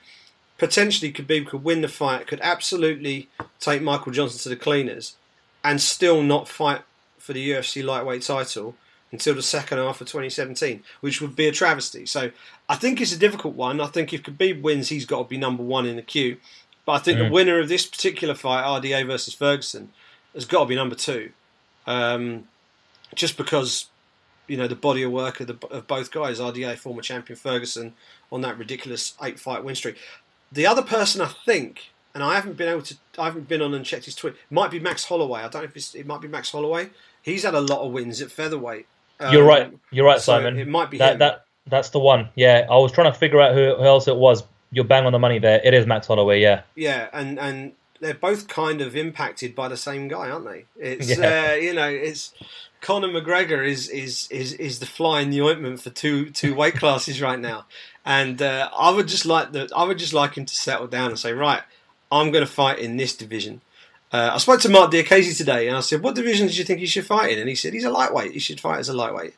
potentially 0.58 1.12
Khabib 1.12 1.48
could 1.48 1.64
win 1.64 1.82
the 1.82 1.88
fight, 1.88 2.28
could 2.28 2.40
absolutely 2.42 3.30
take 3.60 3.82
Michael 3.82 4.12
Johnson 4.12 4.40
to 4.40 4.50
the 4.50 4.56
cleaners, 4.56 5.16
and 5.64 5.82
still 5.82 6.22
not 6.22 6.48
fight 6.48 6.82
for 7.18 7.34
the 7.34 7.52
UFC 7.52 7.84
lightweight 7.84 8.22
title 8.22 8.76
until 9.12 9.36
the 9.36 9.42
second 9.42 9.78
half 9.78 10.02
of 10.02 10.08
2017, 10.08 10.84
which 11.02 11.22
would 11.22 11.36
be 11.36 11.48
a 11.48 11.52
travesty. 11.52 12.06
So 12.06 12.32
I 12.70 12.76
think 12.76 13.02
it's 13.02 13.14
a 13.14 13.20
difficult 13.20 13.56
one. 13.56 13.82
I 13.82 13.88
think 13.88 14.14
if 14.14 14.24
Khabib 14.24 14.62
wins, 14.62 14.90
he's 14.90 15.06
got 15.06 15.24
to 15.24 15.30
be 15.30 15.38
number 15.38 15.64
one 15.64 15.86
in 15.86 15.96
the 15.96 16.02
queue. 16.02 16.38
But 16.86 16.94
I 16.94 17.00
think 17.00 17.20
mm. 17.20 17.26
the 17.26 17.34
winner 17.34 17.60
of 17.60 17.70
this 17.70 17.86
particular 17.86 18.36
fight, 18.36 18.64
RDA 18.64 19.06
versus 19.08 19.34
Ferguson, 19.34 19.92
has 20.34 20.46
got 20.46 20.62
to 20.62 20.66
be 20.68 20.76
number 20.76 20.96
two. 20.96 21.32
Um, 21.86 22.48
just 23.16 23.38
because, 23.38 23.88
you 24.48 24.58
know, 24.58 24.68
the 24.68 24.76
body 24.76 25.04
of 25.04 25.12
work 25.12 25.40
of, 25.40 25.48
the, 25.48 25.68
of 25.68 25.88
both 25.88 26.12
guys, 26.12 26.40
RDA, 26.40 26.78
former 26.78 27.02
champion 27.02 27.38
Ferguson, 27.38 27.94
on 28.32 28.42
that 28.42 28.58
ridiculous 28.58 29.16
eight 29.22 29.40
fight 29.40 29.64
win 29.64 29.76
streak. 29.76 29.98
The 30.52 30.66
other 30.66 30.82
person 30.82 31.22
I 31.22 31.28
think 31.28 31.92
and 32.18 32.24
I 32.24 32.34
haven't 32.34 32.58
been 32.58 32.68
able 32.68 32.82
to. 32.82 32.96
I 33.20 33.26
haven't 33.26 33.48
been 33.48 33.62
on 33.62 33.76
and 33.76 33.86
checked 33.86 34.06
his 34.06 34.16
tweet. 34.16 34.34
Might 34.50 34.72
be 34.72 34.80
Max 34.80 35.04
Holloway. 35.06 35.42
I 35.42 35.50
don't 35.50 35.62
know 35.62 35.68
if 35.68 35.76
it's, 35.76 35.94
it 35.94 36.08
might 36.08 36.20
be 36.20 36.28
Max 36.28 36.50
Holloway. 36.50 36.90
He's 37.22 37.44
had 37.44 37.54
a 37.54 37.62
lot 37.62 37.86
of 37.86 37.92
wins 37.92 38.24
at 38.24 38.32
featherweight. 38.32 38.88
Um, 39.20 39.32
You're 39.32 39.44
right. 39.44 39.72
You're 39.92 40.06
right, 40.06 40.20
so 40.20 40.34
Simon. 40.34 40.58
It 40.58 40.68
might 40.68 40.90
be 40.90 40.98
that, 40.98 41.14
him. 41.14 41.20
that. 41.20 41.46
That's 41.68 41.90
the 41.90 42.00
one. 42.00 42.30
Yeah, 42.34 42.66
I 42.72 42.78
was 42.78 42.92
trying 42.92 43.12
to 43.12 43.18
figure 43.18 43.40
out 43.40 43.54
who, 43.54 43.76
who 43.76 43.84
else 43.84 44.08
it 44.08 44.16
was. 44.16 44.44
You're 44.72 44.86
bang 44.86 45.06
on 45.06 45.12
the 45.12 45.20
money 45.20 45.38
there. 45.38 45.62
It 45.64 45.76
is 45.76 45.86
Max 45.86 46.08
Holloway. 46.08 46.42
Yeah. 46.42 46.62
Yeah, 46.74 47.08
and 47.14 47.38
and 47.38 47.74
they're 48.00 48.16
both 48.16 48.48
kind 48.48 48.82
of 48.82 48.96
impacted 48.96 49.54
by 49.54 49.68
the 49.68 49.78
same 49.78 50.08
guy, 50.08 50.32
aren't 50.32 50.46
they? 50.46 50.66
It's 50.76 51.20
yeah. 51.20 51.52
uh, 51.52 51.54
you 51.54 51.76
know, 51.76 51.88
it's 51.88 52.34
Conor 52.88 53.10
McGregor 53.10 53.68
is 53.68 53.90
is 53.90 54.30
is 54.32 54.54
is 54.54 54.80
the 54.80 54.86
fly 54.86 55.20
in 55.20 55.30
the 55.30 55.42
ointment 55.42 55.82
for 55.82 55.90
two 55.90 56.30
two 56.30 56.56
weight 56.56 56.76
classes 56.76 57.22
right 57.22 57.38
now, 57.38 57.66
and 58.06 58.42
uh, 58.42 58.70
I 58.74 58.92
would 58.92 59.10
just 59.10 59.26
like 59.26 59.52
the 59.52 59.70
I 59.76 59.84
would 59.84 60.00
just 60.00 60.14
like 60.14 60.36
him 60.36 60.46
to 60.46 60.56
settle 60.56 60.88
down 60.88 61.10
and 61.10 61.20
say, 61.20 61.34
right, 61.34 61.64
I'm 62.10 62.32
going 62.32 62.46
to 62.46 62.50
fight 62.50 62.80
in 62.80 62.96
this 62.96 63.14
division. 63.14 63.60
Uh, 64.14 64.30
I 64.36 64.38
spoke 64.38 64.62
to 64.62 64.70
Marc 64.70 64.92
Diakiese 64.92 65.36
today, 65.36 65.68
and 65.68 65.76
I 65.76 65.82
said, 65.82 66.02
"What 66.02 66.16
division 66.16 66.48
do 66.48 66.54
you 66.54 66.64
think 66.64 66.80
he 66.80 66.86
should 66.86 67.06
fight 67.06 67.34
in?" 67.34 67.40
And 67.40 67.50
he 67.50 67.56
said, 67.56 67.74
"He's 67.74 67.84
a 67.84 67.90
lightweight. 67.90 68.32
He 68.32 68.40
should 68.40 68.62
fight 68.62 68.80
as 68.80 68.88
a 68.88 68.94
lightweight, 68.94 69.34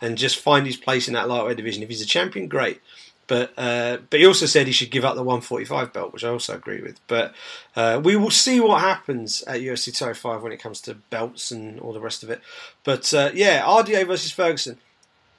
and 0.00 0.16
just 0.16 0.38
find 0.38 0.64
his 0.64 0.78
place 0.78 1.06
in 1.06 1.12
that 1.12 1.28
lightweight 1.28 1.58
division. 1.58 1.82
If 1.82 1.90
he's 1.90 2.00
a 2.00 2.06
champion, 2.06 2.48
great. 2.48 2.80
But 3.26 3.52
uh, 3.56 3.98
but 4.10 4.20
he 4.20 4.26
also 4.26 4.46
said 4.46 4.66
he 4.66 4.72
should 4.72 4.90
give 4.90 5.04
up 5.04 5.14
the 5.14 5.22
145 5.22 5.92
belt, 5.92 6.12
which 6.12 6.24
I 6.24 6.28
also 6.28 6.54
agree 6.54 6.82
with. 6.82 7.00
But 7.06 7.34
uh, 7.74 8.00
we 8.02 8.16
will 8.16 8.30
see 8.30 8.60
what 8.60 8.80
happens 8.80 9.42
at 9.42 9.60
UFC 9.60 9.94
205 9.96 10.42
when 10.42 10.52
it 10.52 10.60
comes 10.60 10.80
to 10.82 10.94
belts 10.94 11.50
and 11.50 11.80
all 11.80 11.92
the 11.92 12.00
rest 12.00 12.22
of 12.22 12.30
it. 12.30 12.40
But 12.82 13.12
uh, 13.14 13.30
yeah, 13.32 13.62
RDA 13.62 14.06
versus 14.06 14.30
Ferguson. 14.30 14.78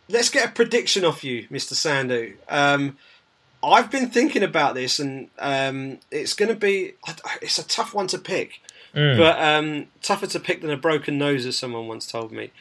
Let's 0.09 0.29
get 0.29 0.49
a 0.49 0.51
prediction 0.51 1.03
off 1.03 1.23
you, 1.23 1.47
Mr. 1.49 1.73
Sandhu. 1.73 2.35
Um, 2.47 2.97
I've 3.63 3.89
been 3.89 4.09
thinking 4.09 4.43
about 4.43 4.75
this, 4.75 4.99
and 4.99 5.29
um, 5.39 5.99
it's 6.11 6.33
going 6.33 6.49
to 6.49 6.55
be 6.55 6.93
it's 7.41 7.57
a 7.57 7.67
tough 7.67 7.93
one 7.93 8.07
to 8.07 8.17
pick, 8.17 8.61
mm. 8.93 9.17
but 9.17 9.41
um, 9.41 9.87
tougher 10.01 10.27
to 10.27 10.39
pick 10.39 10.61
than 10.61 10.69
a 10.69 10.77
broken 10.77 11.17
nose, 11.17 11.45
as 11.45 11.57
someone 11.57 11.87
once 11.87 12.05
told 12.05 12.31
me. 12.31 12.51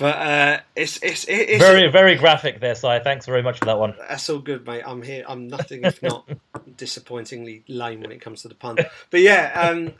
But 0.00 0.16
uh, 0.16 0.60
it's, 0.74 0.98
it's, 1.02 1.26
it's 1.28 1.62
very 1.62 1.86
very 1.88 2.14
graphic 2.14 2.58
there, 2.58 2.74
Si. 2.74 3.00
Thanks 3.04 3.26
very 3.26 3.42
much 3.42 3.58
for 3.58 3.66
that 3.66 3.78
one. 3.78 3.94
That's 4.08 4.30
all 4.30 4.38
good, 4.38 4.66
mate. 4.66 4.82
I'm 4.86 5.02
here. 5.02 5.24
I'm 5.28 5.46
nothing 5.46 5.84
if 5.84 6.02
not 6.02 6.26
disappointingly 6.78 7.64
lame 7.68 8.00
when 8.00 8.10
it 8.10 8.22
comes 8.22 8.40
to 8.42 8.48
the 8.48 8.54
pun. 8.54 8.78
But 9.10 9.20
yeah, 9.20 9.52
um, 9.54 9.92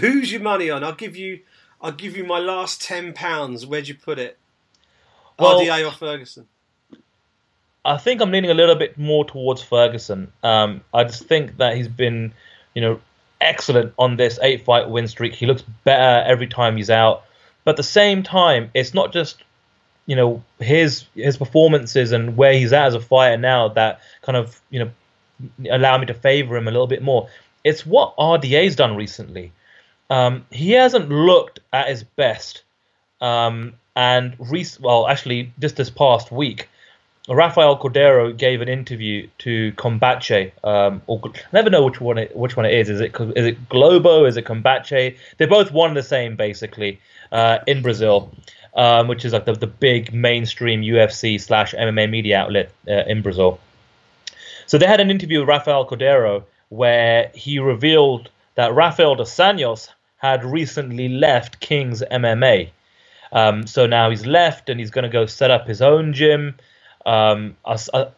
who's 0.00 0.32
your 0.32 0.40
money 0.40 0.68
on? 0.68 0.82
I'll 0.82 0.96
give 0.96 1.16
you. 1.16 1.42
I'll 1.80 1.92
give 1.92 2.16
you 2.16 2.24
my 2.24 2.40
last 2.40 2.82
ten 2.82 3.12
pounds. 3.12 3.64
Where'd 3.64 3.86
you 3.86 3.94
put 3.94 4.18
it? 4.18 4.36
Well, 5.38 5.60
RDA 5.60 5.86
or 5.86 5.92
Ferguson? 5.92 6.48
I 7.84 7.98
think 7.98 8.20
I'm 8.20 8.32
leaning 8.32 8.50
a 8.50 8.54
little 8.54 8.74
bit 8.74 8.98
more 8.98 9.24
towards 9.24 9.62
Ferguson. 9.62 10.32
Um, 10.42 10.82
I 10.92 11.04
just 11.04 11.26
think 11.26 11.58
that 11.58 11.76
he's 11.76 11.86
been, 11.86 12.34
you 12.74 12.82
know, 12.82 13.00
excellent 13.40 13.94
on 13.96 14.16
this 14.16 14.40
eight 14.42 14.64
fight 14.64 14.90
win 14.90 15.06
streak. 15.06 15.34
He 15.34 15.46
looks 15.46 15.62
better 15.84 16.28
every 16.28 16.48
time 16.48 16.76
he's 16.76 16.90
out. 16.90 17.22
But 17.66 17.72
at 17.72 17.78
the 17.78 17.82
same 17.82 18.22
time, 18.22 18.70
it's 18.74 18.94
not 18.94 19.12
just 19.12 19.42
you 20.06 20.14
know 20.14 20.42
his 20.60 21.04
his 21.16 21.36
performances 21.36 22.12
and 22.12 22.36
where 22.36 22.52
he's 22.52 22.72
at 22.72 22.86
as 22.86 22.94
a 22.94 23.00
fighter 23.00 23.36
now 23.36 23.68
that 23.70 24.00
kind 24.22 24.36
of 24.38 24.60
you 24.70 24.78
know 24.78 24.90
allow 25.68 25.98
me 25.98 26.06
to 26.06 26.14
favor 26.14 26.56
him 26.56 26.68
a 26.68 26.70
little 26.70 26.86
bit 26.86 27.02
more. 27.02 27.28
It's 27.64 27.84
what 27.84 28.16
RDA's 28.16 28.76
done 28.76 28.94
recently. 28.94 29.50
Um, 30.08 30.46
he 30.52 30.70
hasn't 30.70 31.08
looked 31.08 31.58
at 31.72 31.88
his 31.88 32.04
best, 32.04 32.62
um, 33.20 33.72
and 33.96 34.36
rec- 34.38 34.78
well, 34.78 35.08
actually, 35.08 35.52
just 35.58 35.74
this 35.74 35.90
past 35.90 36.30
week, 36.30 36.68
Rafael 37.28 37.78
Cordeiro 37.78 38.36
gave 38.36 38.60
an 38.60 38.68
interview 38.68 39.28
to 39.38 39.72
Combate. 39.72 40.52
Um, 40.62 41.02
or 41.06 41.20
never 41.52 41.70
know 41.70 41.84
which 41.84 42.00
one 42.00 42.18
it, 42.18 42.36
which 42.36 42.56
one 42.56 42.66
it 42.66 42.74
is. 42.74 42.88
Is 42.88 43.00
it 43.00 43.14
is 43.34 43.46
it 43.46 43.68
Globo? 43.68 44.24
Is 44.24 44.36
it 44.36 44.44
Combate? 44.44 45.16
They're 45.36 45.48
both 45.48 45.72
one 45.72 45.90
and 45.90 45.96
the 45.96 46.02
same, 46.02 46.36
basically 46.36 47.00
uh, 47.32 47.58
in 47.66 47.82
Brazil, 47.82 48.32
um, 48.74 49.08
which 49.08 49.24
is 49.24 49.32
like 49.32 49.44
the, 49.44 49.54
the 49.54 49.66
big 49.66 50.12
mainstream 50.12 50.82
UFC 50.82 51.40
slash 51.40 51.74
MMA 51.74 52.08
media 52.08 52.38
outlet 52.38 52.70
uh, 52.88 53.04
in 53.06 53.22
Brazil. 53.22 53.58
So 54.66 54.78
they 54.78 54.86
had 54.86 55.00
an 55.00 55.10
interview 55.10 55.40
with 55.40 55.48
Rafael 55.48 55.86
Cordeiro 55.86 56.44
where 56.68 57.30
he 57.34 57.58
revealed 57.58 58.30
that 58.56 58.74
Rafael 58.74 59.14
dos 59.14 59.34
Anjos 59.36 59.88
had 60.16 60.44
recently 60.44 61.08
left 61.08 61.60
Kings 61.60 62.02
MMA. 62.10 62.70
Um, 63.32 63.66
so 63.66 63.86
now 63.86 64.10
he's 64.10 64.26
left 64.26 64.68
and 64.68 64.80
he's 64.80 64.90
going 64.90 65.04
to 65.04 65.08
go 65.08 65.26
set 65.26 65.50
up 65.50 65.66
his 65.66 65.82
own 65.82 66.12
gym. 66.12 66.56
Um, 67.06 67.56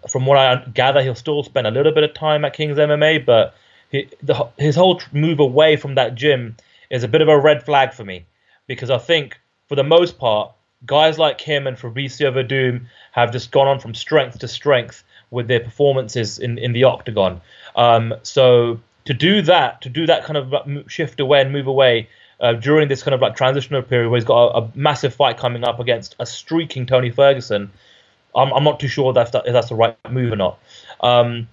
from 0.09 0.27
what 0.27 0.39
I 0.39 0.65
gather, 0.75 1.03
he'll 1.03 1.15
still 1.15 1.45
spend 1.45 1.67
a 1.67 1.71
little 1.71 1.93
bit 1.93 2.05
of 2.05 2.15
time 2.15 2.45
at 2.45 2.55
Kings 2.55 2.79
MMA, 2.79 3.25
but 3.25 3.55
he, 3.91 4.09
the, 4.23 4.49
his 4.57 4.75
whole 4.75 5.01
move 5.13 5.39
away 5.41 5.77
from 5.77 5.95
that 5.95 6.15
gym 6.15 6.57
is 6.91 7.05
a 7.05 7.09
bit 7.09 7.21
of 7.21 7.29
a 7.29 7.39
red 7.39 7.65
flag 7.65 7.93
for 7.93 8.05
me 8.05 8.25
because 8.67 8.91
I 8.91 8.99
think 8.99 9.39
for 9.69 9.75
the 9.77 9.85
most 9.85 10.19
part, 10.19 10.53
guys 10.87 11.19
like 11.19 11.41
him 11.41 11.67
and 11.67 11.77
Fabricio 11.77 12.33
Werdum 12.33 12.87
have 13.13 13.31
just 13.31 13.51
gone 13.51 13.69
on 13.69 13.79
from 13.79 13.95
strength 13.95 14.39
to 14.39 14.49
strength 14.49 15.05
with 15.31 15.49
their 15.49 15.61
performances 15.61 16.39
in, 16.39 16.57
in 16.59 16.73
the 16.73 16.85
octagon. 16.85 17.41
Um, 17.77 18.15
so 18.23 18.81
to 19.05 19.15
do 19.15 19.43
that, 19.43 19.83
to 19.83 19.89
do 19.89 20.07
that 20.07 20.25
kind 20.25 20.37
of 20.37 20.91
shift 20.91 21.21
away 21.21 21.43
and 21.43 21.53
move 21.53 21.67
away 21.67 22.09
uh, 22.41 22.53
during 22.55 22.89
this 22.89 23.03
kind 23.03 23.15
of 23.15 23.21
like 23.21 23.37
transitional 23.37 23.83
period 23.83 24.11
where 24.11 24.19
he's 24.19 24.25
got 24.25 24.49
a, 24.49 24.63
a, 24.63 24.71
massive 24.75 25.15
fight 25.15 25.37
coming 25.37 25.65
up 25.65 25.81
against 25.81 26.15
a 26.21 26.27
streaking 26.27 26.87
Tony 26.87 27.11
Ferguson, 27.11 27.71
I'm, 28.35 28.53
I'm 28.53 28.65
not 28.65 28.81
too 28.81 28.89
sure 28.89 29.13
that 29.13 29.35
if 29.35 29.53
that's 29.53 29.69
the 29.69 29.75
right 29.75 29.97
move 30.11 30.33
or 30.33 30.37
not. 30.37 30.59
Um, 31.01 31.49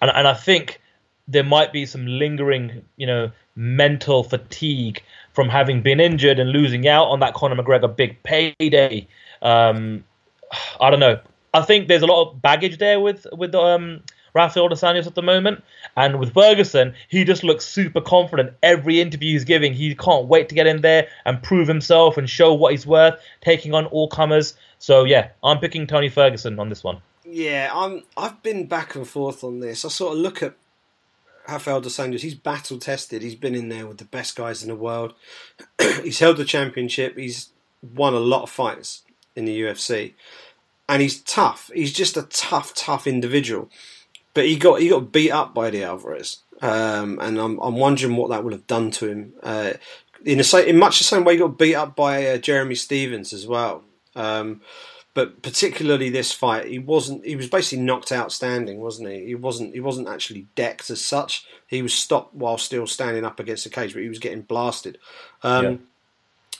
and, 0.00 0.10
and 0.10 0.28
I 0.28 0.34
think 0.34 0.80
there 1.26 1.44
might 1.44 1.72
be 1.72 1.86
some 1.86 2.06
lingering, 2.06 2.84
you 2.96 3.06
know, 3.06 3.30
mental 3.56 4.24
fatigue 4.24 5.02
from 5.32 5.48
having 5.48 5.82
been 5.82 6.00
injured 6.00 6.38
and 6.38 6.50
losing 6.50 6.88
out 6.88 7.04
on 7.08 7.20
that 7.20 7.34
Conor 7.34 7.62
McGregor 7.62 7.94
big 7.94 8.22
payday. 8.22 9.06
Um, 9.42 10.04
I 10.80 10.90
don't 10.90 11.00
know. 11.00 11.20
I 11.54 11.62
think 11.62 11.88
there's 11.88 12.02
a 12.02 12.06
lot 12.06 12.28
of 12.28 12.42
baggage 12.42 12.78
there 12.78 13.00
with 13.00 13.26
with 13.32 13.54
um, 13.54 14.02
Rafael 14.34 14.68
dos 14.68 14.80
Anjos 14.80 15.06
at 15.06 15.14
the 15.14 15.22
moment, 15.22 15.62
and 15.96 16.18
with 16.18 16.34
Ferguson, 16.34 16.94
he 17.08 17.24
just 17.24 17.44
looks 17.44 17.64
super 17.64 18.00
confident. 18.00 18.52
Every 18.62 19.00
interview 19.00 19.32
he's 19.32 19.44
giving, 19.44 19.74
he 19.74 19.94
can't 19.94 20.26
wait 20.26 20.48
to 20.48 20.54
get 20.54 20.66
in 20.66 20.80
there 20.80 21.08
and 21.24 21.42
prove 21.42 21.68
himself 21.68 22.16
and 22.16 22.28
show 22.28 22.54
what 22.54 22.72
he's 22.72 22.86
worth, 22.86 23.20
taking 23.40 23.74
on 23.74 23.86
all 23.86 24.08
comers. 24.08 24.54
So 24.78 25.04
yeah, 25.04 25.30
I'm 25.42 25.58
picking 25.58 25.86
Tony 25.86 26.08
Ferguson 26.08 26.58
on 26.58 26.68
this 26.68 26.84
one. 26.84 27.00
Yeah, 27.24 27.70
I'm. 27.72 28.04
I've 28.16 28.42
been 28.42 28.66
back 28.66 28.94
and 28.94 29.06
forth 29.06 29.44
on 29.44 29.60
this. 29.60 29.84
I 29.84 29.88
sort 29.88 30.14
of 30.14 30.18
look 30.20 30.42
at 30.42 30.54
Rafael 31.48 31.80
dos 31.80 31.96
Anjos, 31.96 32.20
he's 32.20 32.34
battle 32.34 32.78
tested. 32.78 33.22
He's 33.22 33.34
been 33.34 33.54
in 33.54 33.70
there 33.70 33.86
with 33.86 33.98
the 33.98 34.04
best 34.04 34.36
guys 34.36 34.62
in 34.62 34.68
the 34.68 34.74
world. 34.74 35.14
he's 36.02 36.18
held 36.18 36.36
the 36.36 36.44
championship. 36.44 37.16
He's 37.16 37.50
won 37.82 38.12
a 38.12 38.18
lot 38.20 38.42
of 38.42 38.50
fights 38.50 39.02
in 39.34 39.46
the 39.46 39.60
UFC, 39.62 40.12
and 40.88 41.00
he's 41.00 41.20
tough. 41.22 41.70
He's 41.74 41.92
just 41.92 42.16
a 42.16 42.22
tough, 42.22 42.74
tough 42.74 43.06
individual. 43.06 43.70
But 44.38 44.46
he 44.46 44.54
got 44.54 44.80
he 44.80 44.88
got 44.88 45.10
beat 45.10 45.32
up 45.32 45.52
by 45.52 45.68
the 45.68 45.82
Alvarez, 45.82 46.44
um, 46.62 47.18
and 47.20 47.40
I'm 47.40 47.58
I'm 47.58 47.74
wondering 47.74 48.14
what 48.14 48.30
that 48.30 48.44
would 48.44 48.52
have 48.52 48.68
done 48.68 48.92
to 48.92 49.08
him. 49.08 49.32
Uh, 49.42 49.72
in 50.24 50.38
a 50.40 50.58
in 50.60 50.78
much 50.78 50.98
the 50.98 51.04
same 51.04 51.24
way, 51.24 51.32
he 51.32 51.40
got 51.40 51.58
beat 51.58 51.74
up 51.74 51.96
by 51.96 52.24
uh, 52.24 52.38
Jeremy 52.38 52.76
Stephens 52.76 53.32
as 53.32 53.48
well. 53.48 53.82
Um, 54.14 54.60
but 55.12 55.42
particularly 55.42 56.08
this 56.08 56.30
fight, 56.30 56.66
he 56.66 56.78
wasn't. 56.78 57.26
He 57.26 57.34
was 57.34 57.48
basically 57.48 57.82
knocked 57.82 58.12
out 58.12 58.30
standing, 58.30 58.78
wasn't 58.78 59.08
he? 59.08 59.24
He 59.24 59.34
wasn't. 59.34 59.74
He 59.74 59.80
wasn't 59.80 60.06
actually 60.06 60.46
decked 60.54 60.88
as 60.88 61.04
such. 61.04 61.44
He 61.66 61.82
was 61.82 61.92
stopped 61.92 62.32
while 62.32 62.58
still 62.58 62.86
standing 62.86 63.24
up 63.24 63.40
against 63.40 63.64
the 63.64 63.70
cage, 63.70 63.92
but 63.92 64.02
he 64.02 64.08
was 64.08 64.20
getting 64.20 64.42
blasted. 64.42 64.98
Um, 65.42 65.64
yeah. 65.64 65.76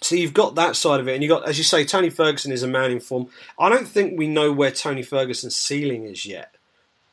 So 0.03 0.17
you've 0.17 0.35
got 0.35 0.57
that 0.57 0.75
side 0.75 0.99
of 0.99 1.07
it, 1.07 1.15
and 1.15 1.23
you 1.23 1.29
got, 1.29 1.49
as 1.49 1.59
you 1.59 1.65
say, 1.65 1.85
Tony 1.85 2.11
Ferguson 2.11 2.51
is 2.51 2.65
a 2.65 2.67
man 2.67 2.91
in 2.91 2.99
form. 2.99 3.29
I 3.57 3.69
don't 3.69 3.87
think 3.87 4.19
we 4.19 4.27
know 4.27 4.51
where 4.51 4.73
Tony 4.73 5.05
Ferguson's 5.05 5.55
ceiling 5.55 6.07
is 6.07 6.27
yet. 6.27 6.57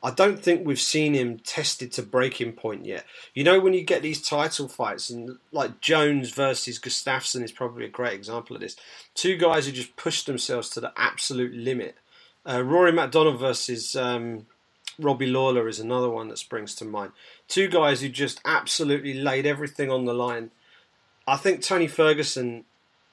I 0.06 0.12
don't 0.12 0.38
think 0.40 0.64
we've 0.64 0.80
seen 0.80 1.14
him 1.14 1.40
tested 1.40 1.90
to 1.94 2.02
breaking 2.04 2.52
point 2.52 2.86
yet. 2.86 3.04
You 3.34 3.42
know, 3.42 3.58
when 3.58 3.74
you 3.74 3.82
get 3.82 4.02
these 4.02 4.22
title 4.22 4.68
fights, 4.68 5.10
and 5.10 5.38
like 5.50 5.80
Jones 5.80 6.30
versus 6.30 6.78
Gustafsson 6.78 7.42
is 7.42 7.50
probably 7.50 7.86
a 7.86 7.88
great 7.88 8.12
example 8.12 8.54
of 8.54 8.62
this. 8.62 8.76
Two 9.16 9.36
guys 9.36 9.66
who 9.66 9.72
just 9.72 9.96
pushed 9.96 10.26
themselves 10.26 10.70
to 10.70 10.80
the 10.80 10.92
absolute 10.96 11.52
limit. 11.52 11.96
Uh, 12.48 12.62
Rory 12.62 12.92
MacDonald 12.92 13.40
versus 13.40 13.96
um, 13.96 14.46
Robbie 14.96 15.26
Lawler 15.26 15.66
is 15.66 15.80
another 15.80 16.08
one 16.08 16.28
that 16.28 16.38
springs 16.38 16.76
to 16.76 16.84
mind. 16.84 17.10
Two 17.48 17.66
guys 17.66 18.00
who 18.00 18.08
just 18.08 18.40
absolutely 18.44 19.12
laid 19.12 19.44
everything 19.44 19.90
on 19.90 20.04
the 20.04 20.14
line. 20.14 20.52
I 21.26 21.36
think 21.36 21.62
Tony 21.62 21.88
Ferguson 21.88 22.64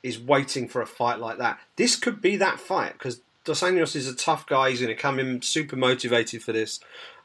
is 0.03 0.19
waiting 0.19 0.67
for 0.67 0.79
a 0.79 0.85
fight 0.85 1.17
like 1.17 1.39
that. 1.39 1.57
This 1.75 1.95
could 1.95 2.21
be 2.21 2.35
that 2.35 2.59
fight 2.59 2.93
because 2.93 3.21
Dos 3.43 3.61
Anjos 3.61 3.95
is 3.95 4.07
a 4.07 4.15
tough 4.15 4.45
guy. 4.45 4.69
He's 4.69 4.81
going 4.81 4.95
to 4.95 5.01
come 5.01 5.19
in 5.19 5.41
super 5.41 5.75
motivated 5.75 6.43
for 6.43 6.51
this. 6.51 6.79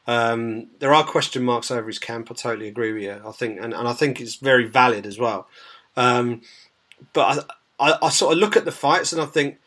Um, 0.07 0.67
there 0.79 0.93
are 0.93 1.03
question 1.03 1.43
marks 1.43 1.71
over 1.71 1.87
his 1.87 1.99
camp. 1.99 2.29
I 2.31 2.33
totally 2.33 2.67
agree 2.67 2.93
with 2.93 3.03
you. 3.03 3.21
I 3.25 3.31
think, 3.31 3.59
and, 3.61 3.73
and 3.73 3.87
I 3.87 3.93
think 3.93 4.19
it's 4.19 4.35
very 4.35 4.65
valid 4.65 5.05
as 5.05 5.19
well. 5.19 5.47
Um, 5.95 6.41
but 7.13 7.47
I, 7.79 7.91
I, 7.91 7.97
I, 8.03 8.09
sort 8.09 8.33
of 8.33 8.39
look 8.39 8.57
at 8.57 8.65
the 8.65 8.71
fights 8.71 9.13
and 9.13 9.21
I 9.21 9.25
think 9.25 9.59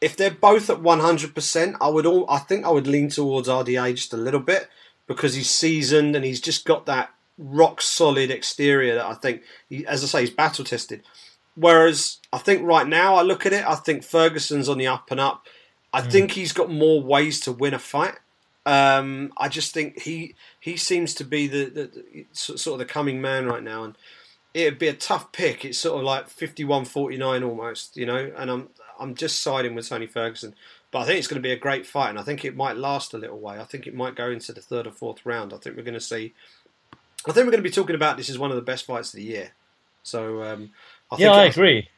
if 0.00 0.16
they're 0.16 0.30
both 0.30 0.68
at 0.68 0.82
one 0.82 1.00
hundred 1.00 1.34
percent, 1.34 1.76
I 1.80 1.88
would 1.88 2.06
all. 2.06 2.28
I 2.28 2.38
think 2.38 2.66
I 2.66 2.70
would 2.70 2.86
lean 2.86 3.08
towards 3.08 3.48
RDA 3.48 3.94
just 3.94 4.12
a 4.12 4.16
little 4.18 4.40
bit 4.40 4.68
because 5.06 5.34
he's 5.34 5.50
seasoned 5.50 6.16
and 6.16 6.24
he's 6.24 6.40
just 6.40 6.64
got 6.64 6.86
that 6.86 7.10
rock 7.38 7.80
solid 7.80 8.30
exterior 8.30 8.94
that 8.96 9.06
I 9.06 9.14
think, 9.14 9.42
he, 9.68 9.86
as 9.86 10.02
I 10.02 10.06
say, 10.06 10.20
he's 10.22 10.30
battle 10.30 10.64
tested. 10.64 11.02
Whereas 11.54 12.18
I 12.32 12.38
think 12.38 12.66
right 12.66 12.86
now 12.86 13.14
I 13.14 13.22
look 13.22 13.46
at 13.46 13.52
it, 13.52 13.64
I 13.66 13.74
think 13.74 14.04
Ferguson's 14.04 14.68
on 14.68 14.78
the 14.78 14.86
up 14.86 15.10
and 15.10 15.20
up. 15.20 15.46
I 15.92 16.02
mm. 16.02 16.10
think 16.10 16.32
he's 16.32 16.52
got 16.52 16.70
more 16.70 17.02
ways 17.02 17.40
to 17.40 17.52
win 17.52 17.74
a 17.74 17.78
fight. 17.78 18.18
Um, 18.64 19.32
I 19.36 19.48
just 19.48 19.74
think 19.74 20.02
he 20.02 20.34
he 20.60 20.76
seems 20.76 21.14
to 21.14 21.24
be 21.24 21.46
the, 21.46 21.64
the, 21.64 21.84
the, 22.12 22.26
sort 22.32 22.68
of 22.68 22.78
the 22.78 22.92
coming 22.92 23.20
man 23.20 23.46
right 23.46 23.62
now, 23.62 23.84
and 23.84 23.96
it'd 24.54 24.78
be 24.78 24.88
a 24.88 24.94
tough 24.94 25.32
pick. 25.32 25.64
It's 25.64 25.78
sort 25.78 25.98
of 25.98 26.04
like 26.04 26.28
51-49 26.28 27.44
almost, 27.44 27.96
you 27.96 28.06
know. 28.06 28.32
And 28.36 28.50
I'm 28.50 28.68
I'm 29.00 29.14
just 29.14 29.40
siding 29.40 29.74
with 29.74 29.88
Tony 29.88 30.06
Ferguson, 30.06 30.54
but 30.92 31.00
I 31.00 31.04
think 31.06 31.18
it's 31.18 31.26
going 31.26 31.42
to 31.42 31.46
be 31.46 31.52
a 31.52 31.56
great 31.56 31.86
fight, 31.86 32.10
and 32.10 32.18
I 32.18 32.22
think 32.22 32.44
it 32.44 32.56
might 32.56 32.76
last 32.76 33.14
a 33.14 33.18
little 33.18 33.40
way. 33.40 33.58
I 33.58 33.64
think 33.64 33.86
it 33.86 33.94
might 33.94 34.14
go 34.14 34.30
into 34.30 34.52
the 34.52 34.60
third 34.60 34.86
or 34.86 34.92
fourth 34.92 35.26
round. 35.26 35.52
I 35.52 35.56
think 35.56 35.76
we're 35.76 35.82
going 35.82 35.94
to 35.94 36.00
see 36.00 36.32
I 37.26 37.32
think 37.32 37.46
we're 37.46 37.52
going 37.52 37.62
to 37.62 37.68
be 37.68 37.70
talking 37.70 37.94
about 37.94 38.16
this 38.16 38.28
as 38.28 38.38
one 38.38 38.50
of 38.50 38.56
the 38.56 38.62
best 38.62 38.84
fights 38.84 39.14
of 39.14 39.18
the 39.18 39.24
year. 39.24 39.52
So 40.02 40.42
um, 40.42 40.70
I 41.10 41.16
yeah, 41.18 41.32
I 41.32 41.44
agree. 41.44 41.88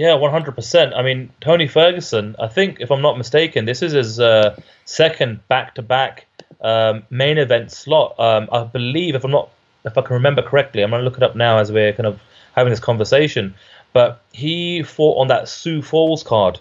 Yeah, 0.00 0.14
one 0.14 0.30
hundred 0.30 0.54
percent. 0.54 0.94
I 0.94 1.02
mean, 1.02 1.28
Tony 1.42 1.68
Ferguson. 1.68 2.34
I 2.38 2.48
think, 2.48 2.80
if 2.80 2.90
I'm 2.90 3.02
not 3.02 3.18
mistaken, 3.18 3.66
this 3.66 3.82
is 3.82 3.92
his 3.92 4.18
uh, 4.18 4.58
second 4.86 5.46
back-to-back 5.46 6.26
um, 6.62 7.02
main 7.10 7.36
event 7.36 7.70
slot. 7.70 8.18
Um, 8.18 8.48
I 8.50 8.64
believe, 8.64 9.14
if 9.14 9.24
I'm 9.24 9.30
not, 9.30 9.50
if 9.84 9.98
I 9.98 10.00
can 10.00 10.14
remember 10.14 10.40
correctly, 10.40 10.82
I'm 10.82 10.88
going 10.88 11.00
to 11.00 11.04
look 11.04 11.18
it 11.18 11.22
up 11.22 11.36
now 11.36 11.58
as 11.58 11.70
we're 11.70 11.92
kind 11.92 12.06
of 12.06 12.18
having 12.56 12.70
this 12.70 12.80
conversation. 12.80 13.54
But 13.92 14.22
he 14.32 14.82
fought 14.82 15.20
on 15.20 15.28
that 15.28 15.50
Sioux 15.50 15.82
Falls 15.82 16.22
card, 16.22 16.60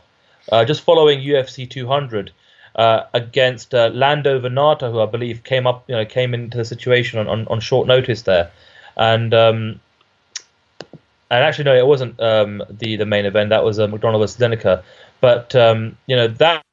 uh, 0.51 0.65
just 0.65 0.81
following 0.81 1.21
UFC 1.21 1.69
200. 1.69 2.31
Uh, 2.75 3.05
against 3.13 3.73
uh, 3.73 3.89
Lando 3.93 4.39
Vannata, 4.41 4.91
who 4.91 4.99
I 4.99 5.05
believe 5.05 5.45
came 5.45 5.65
up, 5.65 5.85
you 5.87 5.95
know, 5.95 6.05
came 6.05 6.33
into 6.33 6.57
the 6.57 6.65
situation 6.65 7.19
on, 7.19 7.27
on, 7.29 7.47
on 7.47 7.61
short 7.61 7.87
notice 7.87 8.23
there, 8.23 8.51
and 8.97 9.33
um, 9.33 9.79
and 11.29 11.43
actually 11.43 11.65
no, 11.65 11.75
it 11.75 11.85
wasn't 11.85 12.19
um, 12.19 12.63
the 12.69 12.95
the 12.95 13.05
main 13.05 13.25
event. 13.25 13.49
That 13.49 13.63
was 13.63 13.79
uh, 13.79 13.87
McDonald 13.87 14.21
vs 14.21 14.37
Lineker, 14.37 14.83
but 15.21 15.55
um, 15.55 15.97
you 16.07 16.15
know 16.15 16.27
that 16.27 16.63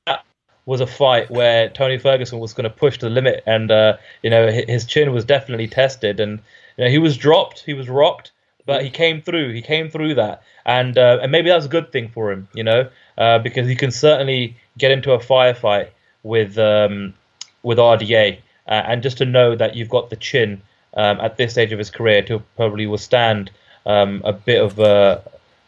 was 0.64 0.80
a 0.80 0.86
fight 0.86 1.30
where 1.30 1.68
Tony 1.68 1.98
Ferguson 1.98 2.40
was 2.40 2.52
going 2.52 2.64
to 2.64 2.70
push 2.70 2.98
to 2.98 3.06
the 3.06 3.10
limit, 3.10 3.42
and 3.46 3.70
uh, 3.70 3.96
you 4.22 4.30
know 4.30 4.50
his 4.50 4.84
chin 4.84 5.12
was 5.12 5.24
definitely 5.24 5.68
tested, 5.68 6.20
and 6.20 6.40
you 6.76 6.84
know 6.84 6.90
he 6.90 6.98
was 6.98 7.16
dropped, 7.16 7.64
he 7.64 7.74
was 7.74 7.88
rocked, 7.88 8.32
but 8.66 8.82
he 8.82 8.90
came 8.90 9.22
through. 9.22 9.52
He 9.52 9.62
came 9.62 9.90
through 9.90 10.14
that, 10.14 10.42
and 10.64 10.96
uh, 10.98 11.18
and 11.22 11.30
maybe 11.30 11.50
that's 11.50 11.66
a 11.66 11.70
good 11.70 11.92
thing 11.92 12.08
for 12.08 12.32
him, 12.32 12.48
you 12.54 12.64
know, 12.64 12.88
uh, 13.18 13.38
because 13.38 13.68
he 13.68 13.76
can 13.76 13.90
certainly 13.90 14.56
get 14.78 14.90
into 14.90 15.12
a 15.12 15.18
firefight 15.18 15.88
with 16.22 16.58
um, 16.58 17.14
with 17.62 17.78
RDA, 17.78 18.38
uh, 18.66 18.70
and 18.70 19.02
just 19.02 19.18
to 19.18 19.24
know 19.24 19.54
that 19.54 19.76
you've 19.76 19.88
got 19.88 20.10
the 20.10 20.16
chin 20.16 20.62
um, 20.94 21.20
at 21.20 21.36
this 21.36 21.52
stage 21.52 21.72
of 21.72 21.78
his 21.78 21.90
career 21.90 22.22
to 22.22 22.40
probably 22.56 22.86
withstand 22.86 23.50
um, 23.86 24.20
a 24.24 24.32
bit 24.32 24.62
of 24.62 24.78
uh, 24.78 25.20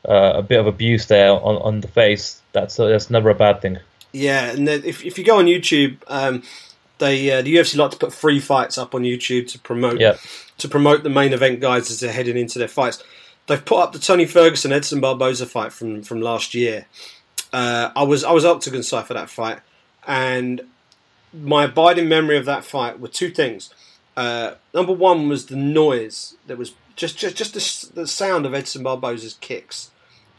uh, 0.07 0.33
a 0.37 0.43
bit 0.43 0.61
of 0.61 0.67
abuse 0.67 1.07
there 1.07 1.31
on, 1.31 1.57
on 1.57 1.81
the 1.81 1.89
face. 1.89 2.43
That's 2.53 2.79
uh, 2.79 2.87
that's 2.87 3.11
never 3.11 3.31
a 3.31 3.35
bad 3.35 3.63
thing. 3.63 3.79
Yeah, 4.13 4.51
and 4.51 4.69
if 4.69 5.05
if 5.05 5.17
you 5.19 5.25
go 5.25 5.39
on 5.39 5.47
YouTube, 5.47 5.99
um, 6.09 6.43
they 6.99 7.31
uh, 7.31 7.43
the 7.43 7.55
UFC 7.55 7.77
like 7.77 7.93
to 7.93 7.97
put 7.97 8.13
free 8.13 8.41
fights 8.41 8.79
up 8.79 8.95
on 8.95 9.03
YouTube 9.03 9.49
to 9.49 9.59
promote 9.59 10.01
yep. 10.01 10.19
to 10.59 10.69
promote 10.69 11.03
the 11.03 11.11
main 11.11 11.33
event 11.33 11.61
guys 11.61 11.91
as 11.91 12.01
they're 12.01 12.13
heading 12.13 12.37
into 12.37 12.59
their 12.59 12.69
fights. 12.69 13.03
They've 13.47 13.65
put 13.65 13.79
up 13.79 13.93
the 13.93 13.99
Tony 13.99 14.27
Ferguson 14.27 14.73
Edson 14.73 15.01
Barboza 15.01 15.47
fight 15.47 15.73
from 15.73 16.03
from 16.03 16.21
last 16.21 16.55
year. 16.55 16.87
Uh, 17.53 17.91
I 17.97 18.03
was 18.03 18.25
I 18.25 18.33
was 18.33 18.45
octagon 18.45 18.83
side 18.83 19.07
for 19.07 19.15
that 19.15 19.31
fight, 19.31 19.61
and 20.07 20.63
my 21.33 21.65
abiding 21.65 22.09
memory 22.09 22.37
of 22.37 22.45
that 22.47 22.65
fight 22.65 23.01
were 23.01 23.09
two 23.09 23.31
things. 23.31 23.73
Uh, 24.17 24.55
number 24.75 24.93
one 24.93 25.29
was 25.29 25.47
the 25.47 25.57
noise 25.57 26.35
that 26.47 26.59
was 26.59 26.75
just 26.99 27.17
just 27.17 27.37
just 27.37 27.55
the, 27.95 28.03
the 28.03 28.07
sound 28.07 28.45
of 28.45 28.55
Edson 28.55 28.83
Barboza's 28.83 29.39
kicks 29.41 29.91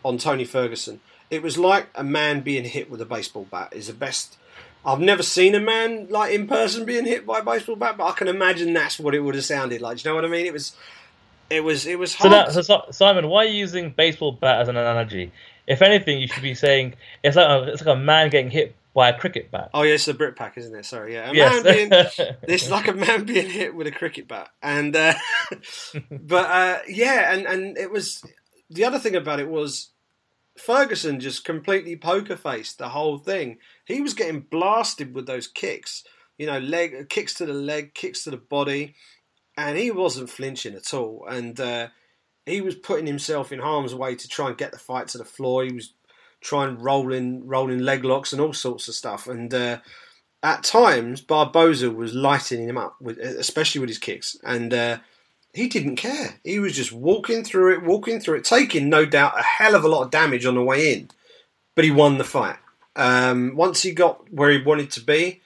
on 0.04 0.18
Tony 0.18 0.46
Ferguson. 0.46 1.00
It 1.32 1.42
was 1.42 1.58
like 1.58 1.88
a 1.96 2.04
man 2.04 2.42
being 2.42 2.66
hit 2.66 2.92
with 2.92 3.02
a 3.02 3.06
baseball 3.06 3.48
bat. 3.50 3.74
Is 3.74 3.88
the 3.88 3.94
best. 3.94 4.38
I've 4.86 5.00
never 5.00 5.24
seen 5.24 5.56
a 5.56 5.60
man 5.60 6.08
like 6.10 6.34
in 6.34 6.48
person 6.48 6.86
being 6.86 7.06
hit 7.06 7.26
by 7.26 7.40
a 7.40 7.44
baseball 7.44 7.76
bat, 7.76 7.98
but 7.98 8.06
I 8.06 8.12
can 8.12 8.28
imagine 8.28 8.74
that's 8.74 9.00
what 9.00 9.16
it 9.16 9.22
would 9.22 9.36
have 9.36 9.46
sounded 9.46 9.82
like. 9.82 9.98
Do 9.98 10.10
you 10.10 10.12
know 10.12 10.16
what 10.16 10.26
I 10.26 10.30
mean? 10.30 10.46
It 10.46 10.54
was, 10.54 10.76
it 11.50 11.64
was, 11.64 11.86
it 11.86 11.98
was. 11.98 12.14
Hard. 12.16 12.52
So, 12.52 12.62
so 12.62 12.86
Simon, 12.92 13.28
why 13.28 13.46
are 13.46 13.48
you 13.48 13.58
using 13.58 13.92
baseball 13.92 14.34
bat 14.34 14.62
as 14.62 14.68
an 14.68 14.78
analogy? 14.78 15.32
If 15.68 15.82
anything, 15.82 16.20
you 16.20 16.28
should 16.28 16.44
be 16.44 16.56
saying 16.56 16.96
it's 17.24 17.36
like 17.36 17.48
a, 17.48 17.72
it's 17.72 17.86
like 17.86 17.96
a 17.96 18.00
man 18.00 18.30
getting 18.30 18.52
hit 18.52 18.76
by 18.94 19.10
a 19.10 19.18
cricket 19.18 19.52
bat. 19.52 19.70
Oh 19.74 19.84
yeah, 19.84 19.94
it's 19.94 20.08
a 20.08 20.14
Brit 20.14 20.36
pack, 20.36 20.58
isn't 20.58 20.76
it? 20.76 20.86
Sorry, 20.86 21.14
yeah. 21.14 21.30
A 21.30 21.34
yes. 21.34 21.64
man 21.64 21.74
being, 21.74 22.36
it's 22.44 22.70
like 22.70 22.88
a 22.88 22.94
man 22.94 23.26
being 23.26 23.50
hit 23.50 23.76
with 23.76 23.88
a 23.88 23.92
cricket 23.92 24.28
bat, 24.28 24.50
and 24.62 24.96
uh, 24.96 25.14
but 26.12 26.46
uh, 26.46 26.80
yeah, 26.88 27.34
and 27.34 27.46
and 27.46 27.78
it 27.78 27.92
was 27.92 28.24
the 28.70 28.86
other 28.86 29.00
thing 29.00 29.16
about 29.16 29.40
it 29.40 29.50
was 29.50 29.90
Ferguson 30.58 31.20
just 31.20 31.46
completely 31.46 31.96
poker 31.96 32.36
faced 32.36 32.78
the 32.78 32.90
whole 32.90 33.18
thing. 33.18 33.58
He 33.86 34.02
was 34.02 34.14
getting 34.14 34.42
blasted 34.42 35.14
with 35.14 35.28
those 35.28 35.48
kicks, 35.48 36.04
you 36.38 36.48
know, 36.48 36.60
leg 36.60 37.10
kicks 37.10 37.34
to 37.36 37.46
the 37.46 37.54
leg, 37.54 37.94
kicks 37.94 38.24
to 38.24 38.32
the 38.32 38.38
body, 38.38 38.96
and 39.58 39.78
he 39.78 39.92
wasn't 39.92 40.30
flinching 40.30 40.76
at 40.76 40.94
all, 40.94 41.26
and. 41.30 41.60
Uh, 41.60 41.88
he 42.46 42.62
was 42.62 42.74
putting 42.74 43.06
himself 43.06 43.52
in 43.52 43.60
harm's 43.60 43.94
way 43.94 44.16
to 44.16 44.28
try 44.28 44.48
and 44.48 44.58
get 44.58 44.72
the 44.72 44.80
fight 44.80 45.08
to 45.10 45.20
the 45.20 45.26
floor. 45.26 45.64
He 45.64 45.72
was 45.72 45.94
trying 46.42 46.80
rolling 46.80 47.46
rolling 47.48 47.80
leg 47.80 48.04
locks 48.04 48.32
and 48.32 48.42
all 48.42 48.54
sorts 48.54 48.88
of 48.88 48.96
stuff. 48.96 49.28
And 49.28 49.54
uh, 49.54 49.80
at 50.42 50.64
times, 50.64 51.22
Barboza 51.22 51.92
was 51.92 52.14
lighting 52.14 52.68
him 52.68 52.78
up, 52.78 52.96
with, 53.02 53.18
especially 53.18 53.82
with 53.82 53.90
his 53.90 53.98
kicks, 53.98 54.38
and 54.44 54.74
uh, 54.74 54.98
he 55.54 55.68
didn't 55.68 55.98
care. 55.98 56.36
He 56.44 56.60
was 56.60 56.76
just 56.76 56.92
walking 56.92 57.44
through 57.44 57.74
it, 57.74 57.84
walking 57.84 58.20
through 58.20 58.38
it, 58.38 58.46
taking 58.46 58.90
no 58.90 59.06
doubt 59.06 59.40
a 59.40 59.44
hell 59.44 59.76
of 59.76 59.84
a 59.84 59.90
lot 59.90 60.04
of 60.04 60.12
damage 60.12 60.46
on 60.46 60.56
the 60.56 60.64
way 60.64 60.94
in, 60.94 61.10
but 61.76 61.86
he 61.86 61.92
won 61.92 62.18
the 62.18 62.24
fight. 62.24 62.58
Um, 62.96 63.56
once 63.56 63.82
he 63.82 63.92
got 63.92 64.32
where 64.32 64.52
he 64.52 64.62
wanted 64.62 64.92
to 64.92 65.02
be, 65.02 65.42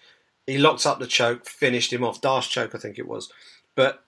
he 0.46 0.58
locked 0.58 0.86
up 0.86 1.00
the 1.00 1.08
choke, 1.08 1.46
finished 1.48 1.94
him 1.94 2.04
off. 2.04 2.22
D'Arce 2.22 2.48
choke, 2.48 2.76
I 2.76 2.78
think 2.78 3.00
it 3.00 3.08
was. 3.08 3.32
But 3.76 4.04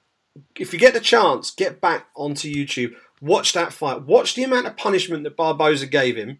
if 0.55 0.73
you 0.73 0.79
get 0.79 0.93
the 0.93 0.99
chance, 0.99 1.51
get 1.51 1.81
back 1.81 2.07
onto 2.15 2.53
YouTube, 2.53 2.95
watch 3.21 3.53
that 3.53 3.73
fight, 3.73 4.03
watch 4.03 4.35
the 4.35 4.43
amount 4.43 4.67
of 4.67 4.77
punishment 4.77 5.23
that 5.23 5.37
Barboza 5.37 5.87
gave 5.87 6.15
him 6.15 6.39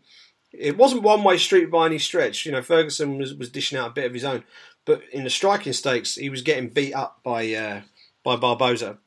it 0.59 0.77
wasn't 0.77 1.03
one 1.03 1.23
way 1.23 1.37
street 1.37 1.71
by 1.71 1.85
any 1.85 1.99
stretch. 1.99 2.45
You 2.45 2.51
know, 2.51 2.61
Ferguson 2.61 3.17
was, 3.17 3.33
was 3.33 3.49
dishing 3.49 3.77
out 3.77 3.89
a 3.89 3.93
bit 3.93 4.05
of 4.05 4.13
his 4.13 4.23
own, 4.23 4.43
but 4.85 5.01
in 5.11 5.23
the 5.23 5.29
striking 5.29 5.73
stakes, 5.73 6.15
he 6.15 6.29
was 6.29 6.41
getting 6.41 6.69
beat 6.69 6.93
up 6.93 7.19
by 7.23 7.53
uh, 7.53 7.81
by 8.23 8.35
Barboza, 8.35 8.97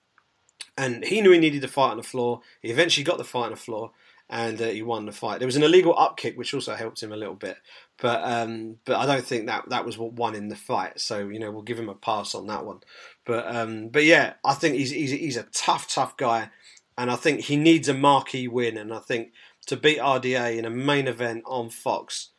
and 0.76 1.04
he 1.04 1.20
knew 1.20 1.32
he 1.32 1.38
needed 1.38 1.62
to 1.62 1.68
fight 1.68 1.90
on 1.90 1.96
the 1.96 2.02
floor. 2.02 2.40
He 2.62 2.70
eventually 2.70 3.04
got 3.04 3.18
the 3.18 3.24
fight 3.24 3.46
on 3.46 3.50
the 3.50 3.56
floor, 3.56 3.92
and 4.30 4.60
uh, 4.60 4.66
he 4.66 4.82
won 4.82 5.06
the 5.06 5.12
fight. 5.12 5.38
There 5.38 5.46
was 5.46 5.56
an 5.56 5.62
illegal 5.62 5.98
up 5.98 6.16
kick 6.16 6.36
which 6.36 6.52
also 6.52 6.74
helped 6.74 7.02
him 7.02 7.12
a 7.12 7.16
little 7.16 7.34
bit, 7.34 7.56
but 8.00 8.22
um, 8.24 8.76
but 8.84 8.96
I 8.96 9.06
don't 9.06 9.24
think 9.24 9.46
that 9.46 9.68
that 9.70 9.84
was 9.84 9.96
what 9.96 10.12
won 10.12 10.34
in 10.34 10.48
the 10.48 10.56
fight. 10.56 11.00
So 11.00 11.28
you 11.28 11.38
know, 11.38 11.50
we'll 11.50 11.62
give 11.62 11.78
him 11.78 11.88
a 11.88 11.94
pass 11.94 12.34
on 12.34 12.46
that 12.48 12.64
one. 12.64 12.80
But 13.24 13.54
um, 13.54 13.88
but 13.88 14.04
yeah, 14.04 14.34
I 14.44 14.54
think 14.54 14.74
he's 14.74 14.90
he's 14.90 15.10
he's 15.10 15.36
a 15.36 15.44
tough 15.52 15.88
tough 15.88 16.16
guy, 16.16 16.50
and 16.96 17.10
I 17.10 17.16
think 17.16 17.42
he 17.42 17.56
needs 17.56 17.88
a 17.88 17.94
marquee 17.94 18.48
win, 18.48 18.76
and 18.76 18.92
I 18.92 18.98
think 18.98 19.32
to 19.68 19.76
beat 19.76 19.98
RDA 19.98 20.56
in 20.56 20.64
a 20.64 20.70
main 20.70 21.06
event 21.06 21.44
on 21.46 21.68
Fox, 21.68 22.30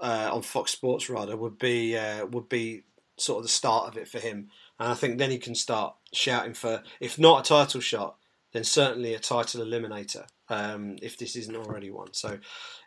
uh, 0.00 0.28
on 0.30 0.42
Fox 0.42 0.70
Sports 0.70 1.08
rather, 1.10 1.36
would 1.36 1.58
be 1.58 1.96
uh, 1.96 2.26
would 2.26 2.48
be 2.48 2.82
sort 3.16 3.38
of 3.38 3.44
the 3.44 3.48
start 3.48 3.88
of 3.88 3.96
it 3.96 4.06
for 4.06 4.18
him. 4.18 4.48
And 4.78 4.92
I 4.92 4.94
think 4.94 5.18
then 5.18 5.30
he 5.30 5.38
can 5.38 5.54
start 5.54 5.96
shouting 6.12 6.54
for, 6.54 6.82
if 7.00 7.18
not 7.18 7.40
a 7.40 7.48
title 7.48 7.80
shot, 7.80 8.16
then 8.52 8.64
certainly 8.64 9.14
a 9.14 9.18
title 9.18 9.64
eliminator. 9.64 10.26
Um, 10.50 10.96
if 11.02 11.18
this 11.18 11.36
isn't 11.36 11.56
already 11.56 11.90
one, 11.90 12.14
so 12.14 12.38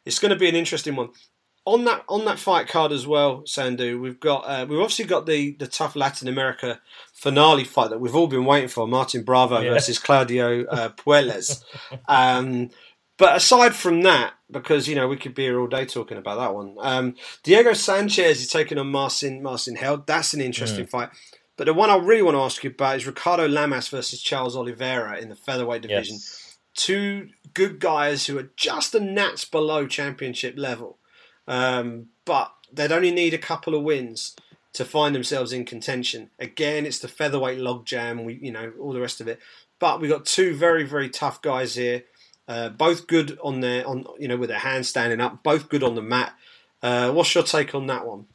it's 0.05 0.17
going 0.17 0.31
to 0.31 0.39
be 0.39 0.49
an 0.49 0.55
interesting 0.55 0.95
one. 0.95 1.09
On 1.63 1.83
that 1.83 2.03
on 2.09 2.25
that 2.25 2.39
fight 2.39 2.67
card 2.67 2.91
as 2.91 3.05
well, 3.05 3.43
Sandhu, 3.43 4.01
we've 4.01 4.19
got 4.19 4.39
uh, 4.47 4.65
we've 4.67 4.79
obviously 4.79 5.05
got 5.05 5.27
the 5.27 5.51
the 5.59 5.67
TUF 5.67 5.95
Latin 5.95 6.27
America 6.27 6.81
finale 7.13 7.63
fight 7.63 7.91
that 7.91 7.99
we've 7.99 8.15
all 8.15 8.25
been 8.25 8.45
waiting 8.45 8.67
for: 8.67 8.87
Martin 8.87 9.21
Bravo 9.21 9.59
yeah. 9.59 9.69
versus 9.69 9.99
Claudio 9.99 10.65
uh, 10.65 10.89
Puelles. 10.89 11.63
um, 12.07 12.71
but 13.21 13.35
aside 13.35 13.75
from 13.75 14.01
that, 14.01 14.33
because 14.49 14.87
you 14.87 14.95
know 14.95 15.07
we 15.07 15.15
could 15.15 15.35
be 15.35 15.43
here 15.43 15.59
all 15.59 15.67
day 15.67 15.85
talking 15.85 16.17
about 16.17 16.39
that 16.39 16.55
one. 16.55 16.75
Um, 16.79 17.15
Diego 17.43 17.73
Sanchez 17.73 18.41
is 18.41 18.47
taking 18.47 18.79
on 18.79 18.89
Marcin 18.89 19.43
Marcin 19.43 19.75
Held. 19.75 20.07
That's 20.07 20.33
an 20.33 20.41
interesting 20.41 20.87
mm. 20.87 20.89
fight. 20.89 21.09
But 21.55 21.65
the 21.65 21.73
one 21.75 21.91
I 21.91 21.97
really 21.97 22.23
want 22.23 22.33
to 22.33 22.41
ask 22.41 22.63
you 22.63 22.71
about 22.71 22.95
is 22.95 23.05
Ricardo 23.05 23.47
Lamas 23.47 23.89
versus 23.89 24.23
Charles 24.23 24.57
Oliveira 24.57 25.19
in 25.19 25.29
the 25.29 25.35
featherweight 25.35 25.83
division. 25.83 26.15
Yes. 26.15 26.57
Two 26.73 27.29
good 27.53 27.79
guys 27.79 28.25
who 28.25 28.39
are 28.39 28.49
just 28.57 28.95
a 28.95 28.99
gnats 28.99 29.45
below 29.45 29.85
championship 29.85 30.55
level, 30.57 30.97
um, 31.47 32.07
but 32.25 32.51
they'd 32.73 32.91
only 32.91 33.11
need 33.11 33.35
a 33.35 33.37
couple 33.37 33.75
of 33.75 33.83
wins 33.83 34.35
to 34.73 34.83
find 34.83 35.13
themselves 35.13 35.53
in 35.53 35.63
contention. 35.63 36.31
Again, 36.39 36.87
it's 36.87 36.97
the 36.97 37.07
featherweight 37.07 37.59
logjam. 37.59 38.25
We, 38.25 38.39
you 38.41 38.51
know, 38.51 38.73
all 38.79 38.93
the 38.93 38.99
rest 38.99 39.21
of 39.21 39.27
it. 39.27 39.39
But 39.77 40.01
we've 40.01 40.09
got 40.09 40.25
two 40.25 40.55
very, 40.55 40.85
very 40.85 41.09
tough 41.09 41.43
guys 41.43 41.75
here. 41.75 42.05
Uh, 42.51 42.67
both 42.67 43.07
good 43.07 43.39
on 43.41 43.61
their 43.61 43.87
on 43.87 44.03
you 44.19 44.27
know 44.27 44.35
with 44.35 44.49
their 44.49 44.59
hands 44.59 44.89
standing 44.89 45.21
up. 45.21 45.41
Both 45.41 45.69
good 45.69 45.83
on 45.83 45.95
the 45.95 46.01
mat. 46.01 46.33
Uh, 46.83 47.09
what's 47.13 47.33
your 47.33 47.45
take 47.45 47.73
on 47.73 47.87
that 47.87 48.05
one? 48.05 48.25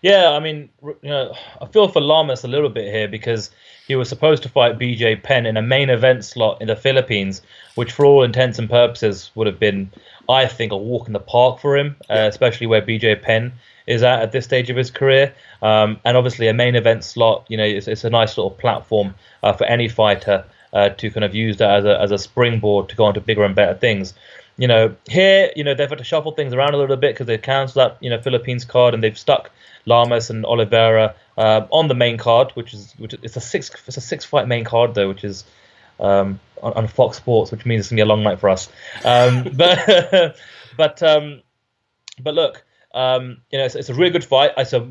Yeah, 0.00 0.30
I 0.30 0.38
mean, 0.38 0.68
you 0.80 0.96
know, 1.02 1.34
I 1.60 1.66
feel 1.66 1.88
for 1.88 2.00
Lamas 2.00 2.44
a 2.44 2.48
little 2.48 2.68
bit 2.68 2.92
here 2.92 3.08
because 3.08 3.50
he 3.88 3.96
was 3.96 4.08
supposed 4.08 4.44
to 4.44 4.48
fight 4.48 4.78
BJ 4.78 5.20
Penn 5.20 5.44
in 5.44 5.56
a 5.56 5.62
main 5.62 5.90
event 5.90 6.24
slot 6.24 6.60
in 6.60 6.68
the 6.68 6.76
Philippines, 6.76 7.42
which 7.74 7.90
for 7.90 8.04
all 8.04 8.22
intents 8.22 8.60
and 8.60 8.70
purposes 8.70 9.32
would 9.34 9.48
have 9.48 9.58
been, 9.58 9.90
I 10.28 10.46
think, 10.46 10.70
a 10.70 10.76
walk 10.76 11.08
in 11.08 11.12
the 11.12 11.18
park 11.18 11.58
for 11.58 11.76
him, 11.76 11.96
uh, 12.10 12.28
especially 12.30 12.68
where 12.68 12.82
BJ 12.82 13.20
Penn 13.20 13.52
is 13.88 14.04
at 14.04 14.22
at 14.22 14.30
this 14.30 14.44
stage 14.44 14.70
of 14.70 14.76
his 14.76 14.92
career. 14.92 15.34
Um, 15.62 15.98
and 16.04 16.16
obviously, 16.16 16.46
a 16.46 16.54
main 16.54 16.76
event 16.76 17.02
slot, 17.02 17.44
you 17.48 17.56
know, 17.56 17.64
it's, 17.64 17.88
it's 17.88 18.04
a 18.04 18.10
nice 18.10 18.36
little 18.36 18.52
platform 18.52 19.16
uh, 19.42 19.52
for 19.52 19.64
any 19.64 19.88
fighter 19.88 20.44
uh, 20.72 20.90
to 20.90 21.10
kind 21.10 21.24
of 21.24 21.34
use 21.34 21.58
that 21.58 21.70
as 21.70 21.84
a, 21.84 22.00
as 22.00 22.10
a 22.10 22.18
springboard 22.18 22.88
to 22.88 22.96
go 22.96 23.04
on 23.04 23.14
to 23.14 23.20
bigger 23.20 23.44
and 23.44 23.54
better 23.54 23.74
things. 23.74 24.14
You 24.56 24.68
know, 24.68 24.94
here, 25.08 25.50
you 25.56 25.64
know, 25.64 25.74
they've 25.74 25.88
had 25.88 25.98
to 25.98 26.04
shuffle 26.04 26.32
things 26.32 26.52
around 26.52 26.74
a 26.74 26.76
little 26.76 26.96
bit 26.96 27.14
because 27.14 27.26
they've 27.26 27.40
cancelled 27.40 27.82
that, 27.82 28.02
you 28.02 28.10
know, 28.10 28.20
Philippines 28.20 28.64
card 28.64 28.94
and 28.94 29.02
they've 29.02 29.18
stuck 29.18 29.50
Lamas 29.86 30.30
and 30.30 30.44
Oliveira 30.44 31.14
uh, 31.36 31.66
on 31.70 31.88
the 31.88 31.94
main 31.94 32.18
card, 32.18 32.52
which 32.52 32.74
is 32.74 32.92
which 32.98 33.14
it's 33.22 33.36
a 33.36 33.40
six 33.40 33.70
it's 33.86 33.96
a 33.96 34.00
six 34.00 34.24
fight 34.24 34.46
main 34.46 34.64
card 34.64 34.94
though, 34.94 35.08
which 35.08 35.24
is 35.24 35.44
um, 35.98 36.38
on, 36.62 36.72
on, 36.74 36.86
Fox 36.86 37.16
Sports, 37.16 37.50
which 37.50 37.64
means 37.64 37.80
it's 37.80 37.88
gonna 37.90 37.98
be 37.98 38.02
a 38.02 38.06
long 38.06 38.22
night 38.22 38.40
for 38.40 38.48
us. 38.48 38.68
Um, 39.04 39.44
but 39.54 40.36
but 40.76 41.02
um, 41.02 41.42
but 42.20 42.34
look, 42.34 42.64
um, 42.94 43.38
you 43.50 43.58
know, 43.58 43.64
it's, 43.64 43.74
it's, 43.74 43.88
a 43.88 43.94
really 43.94 44.10
good 44.10 44.24
fight. 44.24 44.52
It's 44.56 44.72
a 44.72 44.90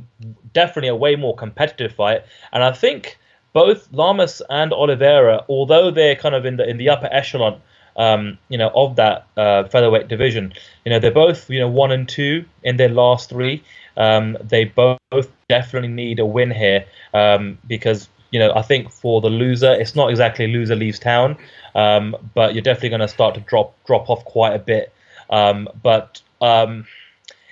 definitely 0.53 0.89
a 0.89 0.95
way 0.95 1.15
more 1.15 1.35
competitive 1.35 1.93
fight, 1.93 2.23
and 2.51 2.63
I 2.63 2.71
think 2.71 3.17
both 3.53 3.87
Lamas 3.91 4.41
and 4.49 4.73
Oliveira, 4.73 5.45
although 5.49 5.91
they're 5.91 6.15
kind 6.15 6.35
of 6.35 6.45
in 6.45 6.57
the 6.57 6.67
in 6.67 6.77
the 6.77 6.89
upper 6.89 7.09
echelon, 7.11 7.61
um, 7.97 8.37
you 8.49 8.57
know, 8.57 8.71
of 8.73 8.95
that 8.95 9.27
uh, 9.37 9.65
featherweight 9.65 10.07
division, 10.07 10.53
you 10.85 10.91
know, 10.91 10.99
they're 10.99 11.11
both 11.11 11.49
you 11.49 11.59
know 11.59 11.67
one 11.67 11.91
and 11.91 12.07
two 12.07 12.45
in 12.63 12.77
their 12.77 12.89
last 12.89 13.29
three. 13.29 13.63
Um, 13.97 14.37
they 14.41 14.65
both 14.65 15.29
definitely 15.49 15.89
need 15.89 16.19
a 16.19 16.25
win 16.25 16.49
here 16.49 16.85
um, 17.13 17.57
because 17.67 18.07
you 18.31 18.39
know 18.39 18.53
I 18.55 18.61
think 18.61 18.91
for 18.91 19.21
the 19.21 19.29
loser, 19.29 19.73
it's 19.73 19.95
not 19.95 20.09
exactly 20.09 20.47
loser 20.47 20.75
leaves 20.75 20.99
town, 20.99 21.37
um, 21.75 22.15
but 22.33 22.53
you're 22.53 22.63
definitely 22.63 22.89
going 22.89 23.01
to 23.01 23.07
start 23.07 23.35
to 23.35 23.41
drop 23.41 23.75
drop 23.85 24.09
off 24.09 24.23
quite 24.25 24.53
a 24.53 24.59
bit. 24.59 24.93
Um, 25.29 25.67
but 25.81 26.21
um, 26.41 26.85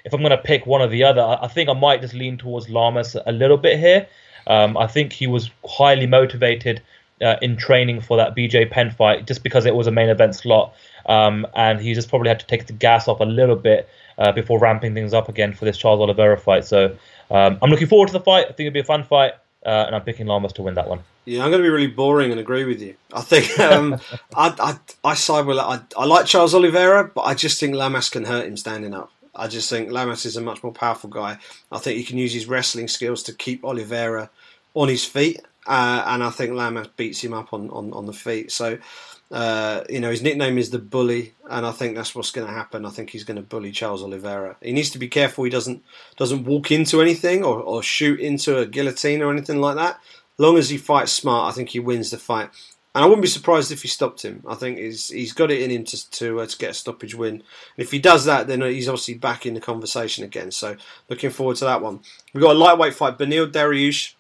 if 0.05 0.13
I'm 0.13 0.21
going 0.21 0.31
to 0.31 0.37
pick 0.37 0.65
one 0.65 0.81
or 0.81 0.87
the 0.87 1.03
other, 1.03 1.21
I 1.21 1.47
think 1.47 1.69
I 1.69 1.73
might 1.73 2.01
just 2.01 2.13
lean 2.13 2.37
towards 2.37 2.69
Lamas 2.69 3.15
a 3.25 3.31
little 3.31 3.57
bit 3.57 3.79
here. 3.79 4.07
Um, 4.49 4.75
I 4.77 4.87
think 4.87 5.13
he 5.13 5.27
was 5.27 5.49
highly 5.65 6.07
motivated 6.07 6.81
uh, 7.21 7.35
in 7.41 7.55
training 7.55 8.01
for 8.01 8.17
that 8.17 8.35
BJ 8.35 8.69
Penn 8.69 8.91
fight 8.91 9.27
just 9.27 9.43
because 9.43 9.65
it 9.65 9.75
was 9.75 9.87
a 9.87 9.91
main 9.91 10.09
event 10.09 10.35
slot. 10.35 10.73
Um, 11.05 11.47
and 11.55 11.79
he 11.79 11.93
just 11.93 12.09
probably 12.09 12.29
had 12.29 12.39
to 12.39 12.47
take 12.47 12.67
the 12.67 12.73
gas 12.73 13.07
off 13.07 13.19
a 13.19 13.25
little 13.25 13.55
bit 13.55 13.89
uh, 14.17 14.31
before 14.31 14.59
ramping 14.59 14.93
things 14.93 15.13
up 15.13 15.29
again 15.29 15.53
for 15.53 15.65
this 15.65 15.77
Charles 15.77 16.01
Oliveira 16.01 16.37
fight. 16.37 16.65
So 16.65 16.95
um, 17.31 17.57
I'm 17.61 17.69
looking 17.69 17.87
forward 17.87 18.07
to 18.07 18.13
the 18.13 18.19
fight. 18.19 18.45
I 18.45 18.51
think 18.51 18.67
it'll 18.67 18.73
be 18.73 18.79
a 18.79 18.83
fun 18.83 19.03
fight, 19.03 19.33
uh, 19.65 19.85
and 19.87 19.95
I'm 19.95 20.03
picking 20.03 20.27
Lamas 20.27 20.53
to 20.53 20.61
win 20.61 20.75
that 20.75 20.87
one. 20.87 20.99
Yeah, 21.25 21.43
I'm 21.43 21.51
going 21.51 21.61
to 21.61 21.65
be 21.65 21.69
really 21.69 21.87
boring 21.87 22.31
and 22.31 22.39
agree 22.39 22.65
with 22.65 22.81
you. 22.81 22.95
I 23.13 23.21
think 23.21 23.59
um, 23.59 23.99
I, 24.35 24.53
I, 24.59 25.09
I 25.09 25.13
side 25.13 25.45
with 25.45 25.57
I, 25.57 25.79
I 25.97 26.05
like 26.05 26.25
Charles 26.25 26.53
Oliveira, 26.53 27.11
but 27.13 27.21
I 27.21 27.33
just 27.33 27.59
think 27.59 27.75
Lamas 27.75 28.09
can 28.09 28.25
hurt 28.25 28.45
him 28.45 28.57
standing 28.57 28.93
up. 28.93 29.11
I 29.35 29.47
just 29.47 29.69
think 29.69 29.91
Lamas 29.91 30.25
is 30.25 30.37
a 30.37 30.41
much 30.41 30.63
more 30.63 30.73
powerful 30.73 31.09
guy. 31.09 31.37
I 31.71 31.77
think 31.77 31.97
he 31.97 32.03
can 32.03 32.17
use 32.17 32.33
his 32.33 32.47
wrestling 32.47 32.87
skills 32.87 33.23
to 33.23 33.33
keep 33.33 33.63
Oliveira 33.63 34.29
on 34.73 34.87
his 34.87 35.05
feet, 35.05 35.41
uh, 35.67 36.03
and 36.07 36.23
I 36.23 36.29
think 36.29 36.53
Lamas 36.53 36.87
beats 36.95 37.23
him 37.23 37.33
up 37.33 37.53
on, 37.53 37.69
on, 37.69 37.93
on 37.93 38.05
the 38.05 38.13
feet. 38.13 38.51
So 38.51 38.77
uh, 39.31 39.83
you 39.89 39.99
know, 39.99 40.09
his 40.09 40.23
nickname 40.23 40.57
is 40.57 40.71
the 40.71 40.79
Bully, 40.79 41.33
and 41.49 41.65
I 41.65 41.71
think 41.71 41.95
that's 41.95 42.15
what's 42.15 42.31
going 42.31 42.47
to 42.47 42.53
happen. 42.53 42.85
I 42.85 42.89
think 42.89 43.11
he's 43.11 43.23
going 43.23 43.37
to 43.37 43.43
bully 43.43 43.71
Charles 43.71 44.01
Oliveira. 44.01 44.55
He 44.61 44.73
needs 44.73 44.89
to 44.91 44.99
be 44.99 45.07
careful 45.07 45.43
he 45.43 45.51
doesn't 45.51 45.83
doesn't 46.17 46.45
walk 46.45 46.71
into 46.71 47.01
anything 47.01 47.43
or, 47.43 47.61
or 47.61 47.83
shoot 47.83 48.19
into 48.19 48.57
a 48.57 48.65
guillotine 48.65 49.21
or 49.21 49.31
anything 49.31 49.61
like 49.61 49.75
that. 49.75 49.99
Long 50.39 50.57
as 50.57 50.69
he 50.69 50.77
fights 50.77 51.11
smart, 51.11 51.51
I 51.51 51.55
think 51.55 51.69
he 51.69 51.79
wins 51.79 52.09
the 52.09 52.17
fight. 52.17 52.49
And 52.99 53.05
I 53.05 53.07
wouldn't 53.07 53.21
be 53.21 53.29
surprised 53.29 53.71
if 53.71 53.81
he 53.81 53.87
stopped 53.87 54.25
him. 54.25 54.43
I 54.45 54.55
think 54.55 54.77
he's 54.77 55.07
he's 55.07 55.31
got 55.31 55.51
it 55.51 55.61
in 55.61 55.71
him 55.71 55.85
to 55.85 56.09
to, 56.11 56.41
uh, 56.41 56.45
to 56.45 56.57
get 56.57 56.71
a 56.71 56.73
stoppage 56.73 57.15
win. 57.15 57.35
And 57.35 57.43
if 57.77 57.91
he 57.91 57.99
does 57.99 58.25
that, 58.25 58.47
then 58.47 58.61
he's 58.61 58.89
obviously 58.89 59.13
back 59.13 59.45
in 59.45 59.53
the 59.53 59.61
conversation 59.61 60.25
again. 60.25 60.51
So 60.51 60.75
looking 61.07 61.29
forward 61.29 61.55
to 61.57 61.63
that 61.63 61.81
one. 61.81 62.01
We've 62.33 62.43
got 62.43 62.57
a 62.57 62.59
lightweight 62.59 62.93
fight: 62.93 63.17
Benil 63.17 63.49
Dariush, 63.49 64.15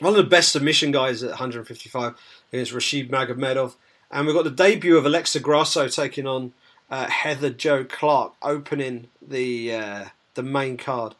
one 0.00 0.14
of 0.14 0.16
the 0.16 0.24
best 0.24 0.50
submission 0.50 0.90
guys 0.90 1.22
at 1.22 1.28
155 1.28 2.14
against 2.52 2.72
Rashid 2.72 3.08
Magomedov. 3.08 3.76
And 4.10 4.26
we've 4.26 4.34
got 4.34 4.42
the 4.42 4.50
debut 4.50 4.96
of 4.96 5.06
Alexa 5.06 5.38
Grasso 5.38 5.86
taking 5.86 6.26
on 6.26 6.54
uh, 6.90 7.08
Heather 7.08 7.50
Jo 7.50 7.84
Clark, 7.84 8.32
opening 8.42 9.06
the 9.22 9.72
uh, 9.72 10.04
the 10.34 10.42
main 10.42 10.76
card 10.76 11.14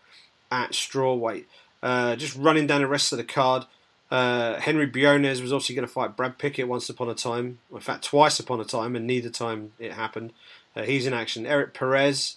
at 0.50 0.72
strawweight. 0.72 1.44
Uh, 1.80 2.16
just 2.16 2.34
running 2.34 2.66
down 2.66 2.80
the 2.80 2.88
rest 2.88 3.12
of 3.12 3.18
the 3.18 3.24
card. 3.24 3.66
Uh, 4.10 4.58
Henry 4.58 4.86
Briones 4.86 5.42
was 5.42 5.52
obviously 5.52 5.74
going 5.74 5.86
to 5.86 5.92
fight 5.92 6.16
Brad 6.16 6.38
Pickett 6.38 6.68
once 6.68 6.88
upon 6.88 7.10
a 7.10 7.14
time, 7.14 7.58
in 7.72 7.80
fact, 7.80 8.04
twice 8.04 8.40
upon 8.40 8.60
a 8.60 8.64
time, 8.64 8.96
and 8.96 9.06
neither 9.06 9.28
time 9.28 9.72
it 9.78 9.92
happened. 9.92 10.32
Uh, 10.74 10.82
he's 10.82 11.06
in 11.06 11.12
action. 11.12 11.46
Eric 11.46 11.74
Perez, 11.74 12.36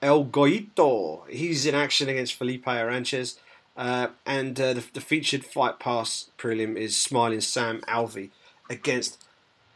El 0.00 0.24
Goyito, 0.24 1.28
he's 1.28 1.66
in 1.66 1.74
action 1.74 2.08
against 2.08 2.34
Felipe 2.34 2.64
Arantes. 2.64 3.36
Uh, 3.76 4.08
and 4.26 4.56
the, 4.56 4.84
the, 4.92 5.00
featured 5.00 5.44
fight 5.44 5.78
pass 5.78 6.30
prelim 6.36 6.76
is 6.76 6.96
Smiling 6.96 7.40
Sam 7.40 7.80
Alvey 7.82 8.30
against 8.68 9.22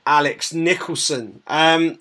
Alex 0.06 0.52
Nicholson. 0.52 1.42
Um, 1.46 1.98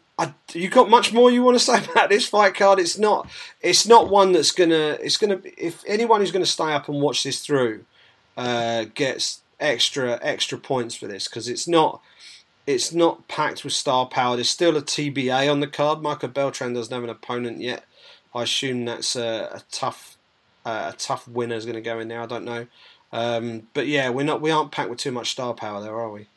you 0.53 0.69
got 0.69 0.89
much 0.89 1.13
more 1.13 1.31
you 1.31 1.43
want 1.43 1.57
to 1.57 1.63
say 1.63 1.83
about 1.91 2.09
this 2.09 2.27
fight 2.27 2.55
card? 2.55 2.79
It's 2.79 2.97
not. 2.97 3.29
It's 3.61 3.87
not 3.87 4.09
one 4.09 4.31
that's 4.33 4.51
gonna. 4.51 4.97
It's 5.01 5.17
gonna. 5.17 5.39
If 5.57 5.83
anyone 5.87 6.19
who's 6.19 6.31
going 6.31 6.45
to 6.45 6.49
stay 6.51 6.73
up 6.73 6.89
and 6.89 7.01
watch 7.01 7.23
this 7.23 7.39
through 7.39 7.85
uh, 8.37 8.85
gets 8.93 9.41
extra 9.59 10.19
extra 10.21 10.57
points 10.57 10.95
for 10.95 11.07
this 11.07 11.27
because 11.27 11.47
it's 11.47 11.67
not. 11.67 12.01
It's 12.65 12.93
not 12.93 13.27
packed 13.27 13.65
with 13.65 13.73
star 13.73 14.05
power. 14.05 14.35
There's 14.35 14.49
still 14.49 14.77
a 14.77 14.81
TBA 14.81 15.51
on 15.51 15.59
the 15.59 15.67
card. 15.67 16.01
Michael 16.01 16.29
Beltran 16.29 16.73
doesn't 16.73 16.93
have 16.93 17.03
an 17.03 17.09
opponent 17.09 17.59
yet. 17.59 17.83
I 18.33 18.43
assume 18.43 18.85
that's 18.85 19.15
a, 19.17 19.49
a 19.53 19.61
TUF, 19.69 20.17
uh, 20.65 20.91
a 20.93 20.97
TUF 20.97 21.27
winner 21.27 21.55
is 21.55 21.65
going 21.65 21.75
to 21.75 21.81
go 21.81 21.99
in 21.99 22.07
there. 22.07 22.21
I 22.21 22.25
don't 22.25 22.45
know, 22.45 22.65
um, 23.11 23.67
but 23.73 23.87
yeah, 23.87 24.09
we're 24.09 24.25
not. 24.25 24.41
We 24.41 24.51
aren't 24.51 24.71
packed 24.71 24.89
with 24.89 24.99
too 24.99 25.11
much 25.11 25.31
star 25.31 25.53
power 25.53 25.81
there, 25.81 25.95
are 25.95 26.09
we? 26.09 26.27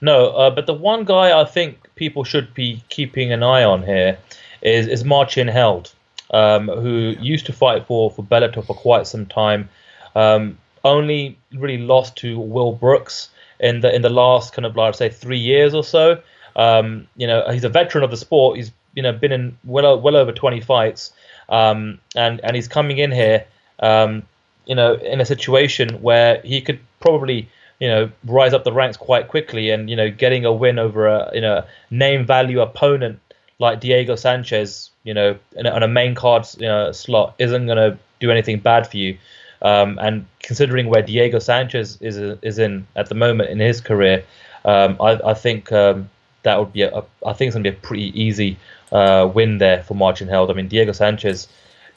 No, 0.00 0.30
uh, 0.30 0.50
but 0.50 0.66
the 0.66 0.74
one 0.74 1.04
guy 1.04 1.40
I 1.40 1.44
think 1.44 1.78
people 1.94 2.24
should 2.24 2.52
be 2.54 2.82
keeping 2.88 3.32
an 3.32 3.42
eye 3.42 3.64
on 3.64 3.82
here 3.82 4.18
is 4.60 4.88
is 4.88 5.04
Marcin 5.04 5.48
Held, 5.48 5.94
um, 6.32 6.68
who 6.68 7.14
used 7.20 7.46
to 7.46 7.52
fight 7.52 7.86
for 7.86 8.10
for 8.10 8.22
Bellator 8.22 8.64
for 8.66 8.74
quite 8.74 9.06
some 9.06 9.26
time. 9.26 9.68
Um, 10.14 10.58
only 10.84 11.38
really 11.52 11.78
lost 11.78 12.16
to 12.16 12.38
Will 12.38 12.72
Brooks 12.72 13.30
in 13.60 13.80
the 13.80 13.94
in 13.94 14.02
the 14.02 14.10
last 14.10 14.52
kind 14.52 14.66
of 14.66 14.76
like 14.76 14.94
say 14.94 15.08
three 15.08 15.38
years 15.38 15.74
or 15.74 15.84
so. 15.84 16.20
Um, 16.56 17.06
you 17.16 17.26
know, 17.26 17.48
he's 17.50 17.64
a 17.64 17.68
veteran 17.68 18.04
of 18.04 18.10
the 18.10 18.16
sport. 18.16 18.56
He's 18.56 18.72
you 18.94 19.02
know 19.02 19.12
been 19.12 19.32
in 19.32 19.56
well 19.64 19.98
well 20.00 20.16
over 20.16 20.32
20 20.32 20.60
fights, 20.60 21.12
um, 21.48 21.98
and 22.14 22.40
and 22.44 22.54
he's 22.54 22.68
coming 22.68 22.98
in 22.98 23.10
here, 23.10 23.46
um, 23.80 24.22
you 24.66 24.74
know, 24.74 24.94
in 24.94 25.20
a 25.20 25.26
situation 25.26 26.02
where 26.02 26.40
he 26.42 26.60
could 26.60 26.80
probably 27.00 27.48
you 27.82 27.88
know 27.88 28.10
rise 28.24 28.54
up 28.54 28.62
the 28.62 28.72
ranks 28.72 28.96
quite 28.96 29.26
quickly 29.26 29.70
and 29.70 29.90
you 29.90 29.96
know 29.96 30.08
getting 30.08 30.44
a 30.44 30.52
win 30.52 30.78
over 30.78 31.08
a 31.08 31.30
you 31.34 31.40
know 31.40 31.64
name 31.90 32.24
value 32.24 32.60
opponent 32.60 33.18
like 33.58 33.80
Diego 33.80 34.14
Sanchez 34.14 34.90
you 35.02 35.12
know 35.12 35.36
on 35.56 35.82
a 35.82 35.88
main 35.88 36.14
card 36.14 36.46
you 36.58 36.68
know, 36.68 36.92
slot 36.92 37.34
isn't 37.40 37.66
going 37.66 37.78
to 37.78 37.98
do 38.20 38.30
anything 38.30 38.60
bad 38.60 38.86
for 38.86 38.98
you 38.98 39.18
um, 39.62 39.98
and 40.00 40.26
considering 40.40 40.86
where 40.86 41.02
Diego 41.02 41.38
Sanchez 41.38 41.98
is 42.00 42.16
is 42.42 42.58
in 42.58 42.86
at 42.96 43.08
the 43.08 43.14
moment 43.14 43.50
in 43.50 43.58
his 43.58 43.80
career 43.80 44.24
um, 44.64 44.96
I, 45.00 45.20
I, 45.24 45.34
think 45.34 45.72
um, 45.72 46.08
that 46.44 46.58
would 46.58 46.72
be 46.72 46.82
a, 46.82 46.98
a 46.98 47.04
I 47.26 47.32
think 47.32 47.48
it's 47.48 47.54
going 47.54 47.64
to 47.64 47.70
be 47.70 47.76
a 47.76 47.80
pretty 47.80 48.20
easy 48.20 48.58
uh, 48.92 49.30
win 49.32 49.58
there 49.58 49.82
for 49.82 49.94
Marcin 49.94 50.28
Held 50.28 50.50
I 50.50 50.54
mean 50.54 50.68
Diego 50.68 50.92
Sanchez 50.92 51.48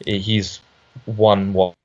he's 0.05 0.59
won 1.05 1.53
what 1.53 1.75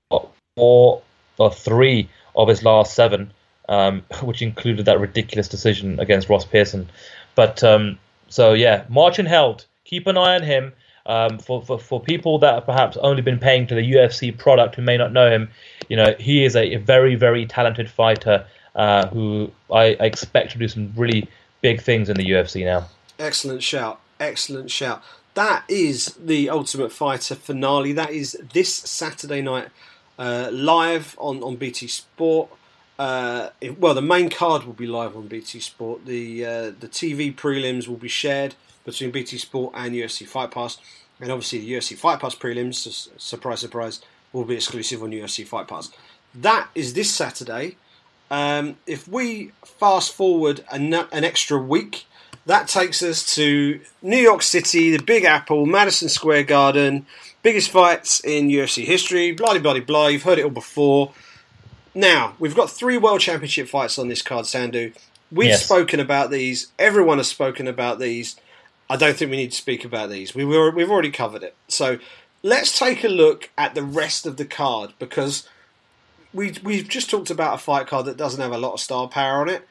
four 0.56 1.02
or 1.38 1.52
three 1.52 2.08
of 2.36 2.48
his 2.48 2.62
last 2.62 2.94
seven 2.94 3.32
um, 3.70 4.02
which 4.22 4.42
included 4.42 4.84
that 4.84 5.00
ridiculous 5.00 5.48
decision 5.48 5.98
against 5.98 6.28
Ross 6.28 6.44
Pearson. 6.44 6.90
But 7.34 7.64
um, 7.64 7.98
so 8.28 8.52
yeah, 8.52 8.84
Marcin 8.90 9.24
Held. 9.24 9.64
Keep 9.84 10.06
an 10.06 10.18
eye 10.18 10.34
on 10.34 10.42
him. 10.42 10.72
Um, 11.06 11.38
for, 11.38 11.62
for, 11.62 11.78
for 11.78 12.00
people 12.00 12.38
that 12.40 12.54
have 12.54 12.66
perhaps 12.66 12.96
only 12.98 13.22
been 13.22 13.38
paying 13.38 13.66
to 13.68 13.74
the 13.74 13.92
UFC 13.92 14.36
product 14.36 14.74
who 14.74 14.82
may 14.82 14.96
not 14.98 15.12
know 15.12 15.30
him, 15.30 15.50
you 15.88 15.96
know, 15.96 16.14
he 16.20 16.44
is 16.44 16.54
a, 16.56 16.76
very, 16.76 17.14
very 17.14 17.46
talented 17.46 17.90
fighter 17.90 18.46
uh, 18.74 19.08
who 19.08 19.50
I, 19.72 19.96
I, 19.98 20.04
expect 20.04 20.52
to 20.52 20.58
do 20.58 20.68
some 20.68 20.92
really 20.96 21.26
big 21.62 21.80
things 21.80 22.08
in 22.08 22.16
the 22.16 22.24
UFC 22.24 22.64
now. 22.64 22.86
Excellent 23.18 23.62
shout. 23.62 24.00
Excellent 24.20 24.70
shout. 24.70 25.02
That 25.34 25.64
is 25.68 26.16
the 26.22 26.50
Ultimate 26.50 26.92
Fighter 26.92 27.34
finale. 27.34 27.92
That 27.92 28.10
is 28.10 28.38
this 28.52 28.72
Saturday 28.74 29.42
night 29.42 29.68
uh, 30.18 30.50
live 30.52 31.16
on, 31.18 31.42
on 31.42 31.56
BT 31.56 31.88
Sport. 31.88 32.50
Uh, 32.98 33.48
well, 33.78 33.94
the 33.94 34.02
main 34.02 34.28
card 34.28 34.64
will 34.64 34.74
be 34.74 34.86
live 34.86 35.16
on 35.16 35.26
BT 35.26 35.60
Sport. 35.60 36.04
The 36.04 36.44
uh, 36.44 36.72
the 36.78 36.88
TV 36.88 37.34
prelims 37.34 37.88
will 37.88 37.96
be 37.96 38.08
shared 38.08 38.54
between 38.84 39.10
BT 39.10 39.38
Sport 39.38 39.74
and 39.76 39.94
UFC 39.94 40.26
Fight 40.26 40.50
Pass, 40.50 40.78
and 41.20 41.30
obviously 41.30 41.60
the 41.60 41.72
UFC 41.72 41.96
Fight 41.96 42.20
Pass 42.20 42.34
prelims, 42.34 43.08
surprise, 43.18 43.60
surprise, 43.60 44.00
will 44.32 44.44
be 44.44 44.54
exclusive 44.54 45.02
on 45.02 45.10
UFC 45.10 45.46
Fight 45.46 45.68
Pass. 45.68 45.90
That 46.34 46.68
is 46.74 46.94
this 46.94 47.10
Saturday. 47.10 47.76
Um, 48.30 48.76
if 48.86 49.08
we 49.08 49.50
fast 49.64 50.14
forward 50.14 50.64
an, 50.70 50.94
an 50.94 51.24
extra 51.24 51.58
week, 51.58 52.06
that 52.46 52.68
takes 52.68 53.02
us 53.02 53.34
to 53.34 53.80
New 54.02 54.16
York 54.16 54.42
City, 54.42 54.96
the 54.96 55.02
Big 55.02 55.24
Apple, 55.24 55.66
Madison 55.66 56.08
Square 56.08 56.44
Garden, 56.44 57.06
biggest 57.42 57.70
fights 57.70 58.20
in 58.24 58.48
UFC 58.48 58.84
history. 58.84 59.32
Blah 59.32 59.58
blah 59.58 59.78
blah. 59.80 60.06
You've 60.08 60.22
heard 60.22 60.38
it 60.38 60.44
all 60.44 60.50
before. 60.50 61.12
Now, 61.94 62.34
we've 62.38 62.54
got 62.54 62.70
three 62.70 62.96
World 62.98 63.20
Championship 63.20 63.68
fights 63.68 63.98
on 63.98 64.08
this 64.08 64.22
card, 64.22 64.46
Sandhu. 64.46 64.94
We've 65.32 65.48
yes. 65.48 65.64
spoken 65.64 66.00
about 66.00 66.30
these. 66.30 66.68
Everyone 66.78 67.18
has 67.18 67.28
spoken 67.28 67.66
about 67.66 67.98
these. 67.98 68.36
I 68.90 68.96
don't 68.96 69.16
think 69.16 69.30
we 69.30 69.36
need 69.36 69.52
to 69.52 69.56
speak 69.56 69.84
about 69.84 70.10
these. 70.10 70.34
We 70.34 70.44
were, 70.44 70.72
we've 70.72 70.90
already 70.90 71.12
covered 71.12 71.44
it. 71.44 71.54
So 71.68 72.00
let's 72.42 72.76
take 72.76 73.04
a 73.04 73.08
look 73.08 73.48
at 73.56 73.76
the 73.76 73.84
rest 73.84 74.26
of 74.26 74.36
the 74.36 74.44
card 74.44 74.94
because 74.98 75.48
we 76.32 76.54
we've 76.62 76.88
just 76.88 77.08
talked 77.08 77.30
about 77.30 77.54
a 77.54 77.58
fight 77.58 77.86
card 77.86 78.06
that 78.06 78.16
doesn't 78.16 78.40
have 78.40 78.52
a 78.52 78.58
lot 78.58 78.74
of 78.74 78.80
star 78.80 79.06
power 79.08 79.40
on 79.40 79.48
it. 79.48 79.66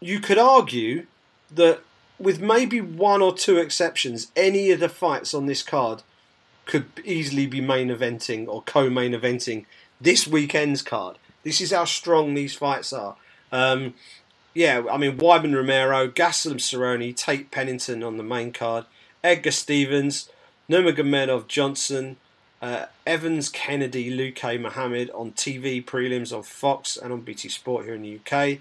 You 0.00 0.20
could 0.20 0.38
argue 0.38 1.06
that 1.54 1.80
with 2.18 2.40
maybe 2.40 2.80
one 2.80 3.20
or 3.20 3.34
two 3.34 3.58
exceptions, 3.58 4.32
any 4.34 4.70
of 4.70 4.80
the 4.80 4.88
fights 4.88 5.34
on 5.34 5.44
this 5.46 5.62
card 5.62 6.02
could 6.64 6.86
easily 7.04 7.46
be 7.46 7.60
main 7.60 7.88
eventing 7.88 8.48
or 8.48 8.62
co-main 8.62 9.12
eventing 9.12 9.66
this 10.00 10.26
weekend's 10.26 10.82
card. 10.82 11.18
This 11.42 11.60
is 11.60 11.72
how 11.72 11.84
strong 11.84 12.34
these 12.34 12.54
fights 12.54 12.92
are. 12.92 13.16
Um, 13.52 13.94
yeah, 14.56 14.84
I 14.90 14.96
mean 14.96 15.18
Weidman 15.18 15.54
Romero, 15.54 16.08
Gastelum 16.08 16.56
Cerrone, 16.56 17.14
Tate 17.14 17.50
Pennington 17.50 18.02
on 18.02 18.16
the 18.16 18.22
main 18.22 18.52
card, 18.52 18.86
Edgar 19.22 19.50
Stephens, 19.50 20.30
Nurmagomedov 20.70 21.46
Johnson, 21.46 22.16
uh, 22.62 22.86
Evans 23.06 23.50
Kennedy, 23.50 24.10
Luque 24.10 24.58
Muhammad 24.58 25.10
on 25.10 25.32
TV 25.32 25.84
prelims 25.84 26.34
on 26.34 26.42
Fox 26.42 26.96
and 26.96 27.12
on 27.12 27.20
BT 27.20 27.50
Sport 27.50 27.84
here 27.84 27.94
in 27.94 28.02
the 28.02 28.18
UK, 28.18 28.58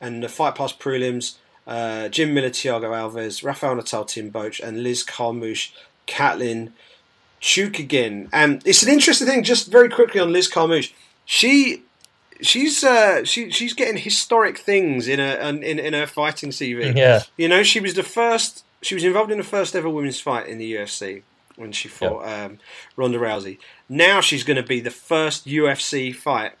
and 0.00 0.20
the 0.20 0.28
Fight 0.28 0.56
Pass 0.56 0.72
prelims. 0.72 1.36
Uh, 1.64 2.08
Jim 2.08 2.34
Miller, 2.34 2.50
Thiago 2.50 2.90
Alves, 2.90 3.44
Rafael 3.44 3.76
Natal, 3.76 4.04
Tim 4.04 4.30
Boetsch, 4.30 4.60
and 4.60 4.82
Liz 4.82 5.04
Carmouche, 5.04 5.72
Katlyn 6.08 6.72
Chookagian. 7.40 8.28
And 8.32 8.62
it's 8.64 8.82
an 8.82 8.92
interesting 8.92 9.28
thing, 9.28 9.44
just 9.44 9.70
very 9.70 9.88
quickly 9.88 10.20
on 10.20 10.32
Liz 10.32 10.48
Carmouche. 10.48 10.92
She 11.24 11.82
she's 12.40 12.82
uh, 12.84 13.24
she 13.24 13.50
she's 13.50 13.74
getting 13.74 13.96
historic 13.96 14.58
things 14.58 15.08
in 15.08 15.18
her 15.18 15.36
in, 15.48 15.62
in 15.62 15.92
her 15.94 16.06
fighting 16.06 16.50
CV. 16.50 16.96
Yeah, 16.96 17.22
you 17.36 17.48
know, 17.48 17.62
she 17.62 17.80
was 17.80 17.94
the 17.94 18.02
first. 18.02 18.64
She 18.82 18.94
was 18.94 19.04
involved 19.04 19.32
in 19.32 19.38
the 19.38 19.44
first 19.44 19.74
ever 19.74 19.88
women's 19.88 20.20
fight 20.20 20.48
in 20.48 20.58
the 20.58 20.74
UFC 20.74 21.22
when 21.56 21.72
she 21.72 21.88
fought 21.88 22.24
yep. 22.26 22.50
um, 22.50 22.58
Ronda 22.94 23.18
Rousey. 23.18 23.58
Now 23.88 24.20
she's 24.20 24.44
going 24.44 24.58
to 24.58 24.62
be 24.62 24.80
the 24.80 24.90
first 24.90 25.46
UFC 25.46 26.14
fight 26.14 26.52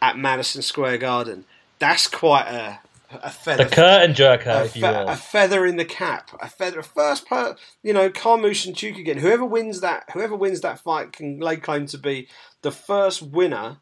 at 0.00 0.16
Madison 0.16 0.62
Square 0.62 0.98
Garden. 0.98 1.44
That's 1.78 2.06
quite 2.06 2.46
a 2.46 2.80
a 3.10 3.30
feather. 3.30 3.64
The 3.64 3.70
curtain 3.70 4.14
jerker, 4.14 4.46
a, 4.46 4.64
if 4.64 4.76
you 4.76 4.82
will. 4.82 5.08
a 5.08 5.16
feather 5.16 5.66
in 5.66 5.76
the 5.76 5.84
cap. 5.84 6.30
A 6.40 6.48
feather. 6.48 6.82
First, 6.82 7.26
per, 7.26 7.56
you 7.82 7.92
know, 7.92 8.10
Carmouche 8.10 8.66
and 8.66 8.74
Chookagian. 8.74 9.18
Whoever 9.18 9.44
wins 9.44 9.80
that, 9.80 10.04
whoever 10.12 10.34
wins 10.34 10.60
that 10.62 10.80
fight 10.80 11.12
can 11.12 11.38
lay 11.38 11.56
claim 11.56 11.86
to 11.86 11.98
be 11.98 12.28
the 12.62 12.72
first 12.72 13.22
winner 13.22 13.78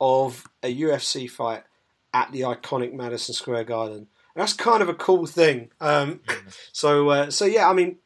of 0.00 0.44
a 0.62 0.74
UFC 0.74 1.30
fight 1.30 1.64
at 2.12 2.32
the 2.32 2.42
iconic 2.42 2.92
Madison 2.92 3.34
Square 3.34 3.64
Garden. 3.64 3.98
And 3.98 4.42
that's 4.42 4.52
kind 4.52 4.82
of 4.82 4.88
a 4.88 4.94
cool 4.94 5.26
thing. 5.26 5.70
Um, 5.80 6.20
so, 6.72 7.08
uh, 7.08 7.30
so 7.30 7.44
yeah, 7.44 7.68
I 7.68 7.72
mean, 7.72 7.96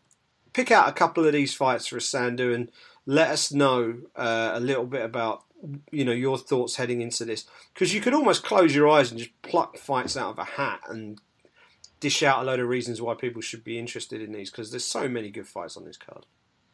pick 0.53 0.71
out 0.71 0.89
a 0.89 0.93
couple 0.93 1.27
of 1.27 1.33
these 1.33 1.55
fights 1.55 1.87
for 1.87 1.99
Sandhu 1.99 2.55
and 2.55 2.71
let 3.07 3.31
us 3.31 3.53
know 3.53 3.99
uh, 4.17 4.53
a 4.55 4.61
little 4.61 4.87
bit 4.87 5.05
about 5.05 5.45
you 5.91 6.05
know 6.05 6.13
your 6.13 6.39
thoughts 6.39 6.77
heading 6.77 7.03
into 7.03 7.25
this 7.25 7.45
because 7.75 7.93
you 7.93 8.01
could 8.01 8.15
almost 8.15 8.43
close 8.43 8.75
your 8.75 8.89
eyes 8.89 9.11
and 9.11 9.21
just 9.21 9.43
pluck 9.43 9.77
fights 9.77 10.17
out 10.17 10.31
of 10.31 10.39
a 10.39 10.45
hat 10.45 10.81
and 10.89 11.21
dish 12.01 12.23
out 12.23 12.43
a 12.43 12.45
load 12.45 12.61
of 12.61 12.69
reasons 12.69 13.03
why 13.03 13.15
people 13.15 13.43
should 13.43 13.63
be 13.63 13.79
interested 13.79 14.23
in 14.23 14.33
these 14.33 14.51
because 14.51 14.71
there's 14.71 14.85
so 14.85 15.09
many 15.09 15.31
good 15.31 15.47
fights 15.47 15.77
on 15.77 15.85
this 15.85 15.99
card. 15.99 16.25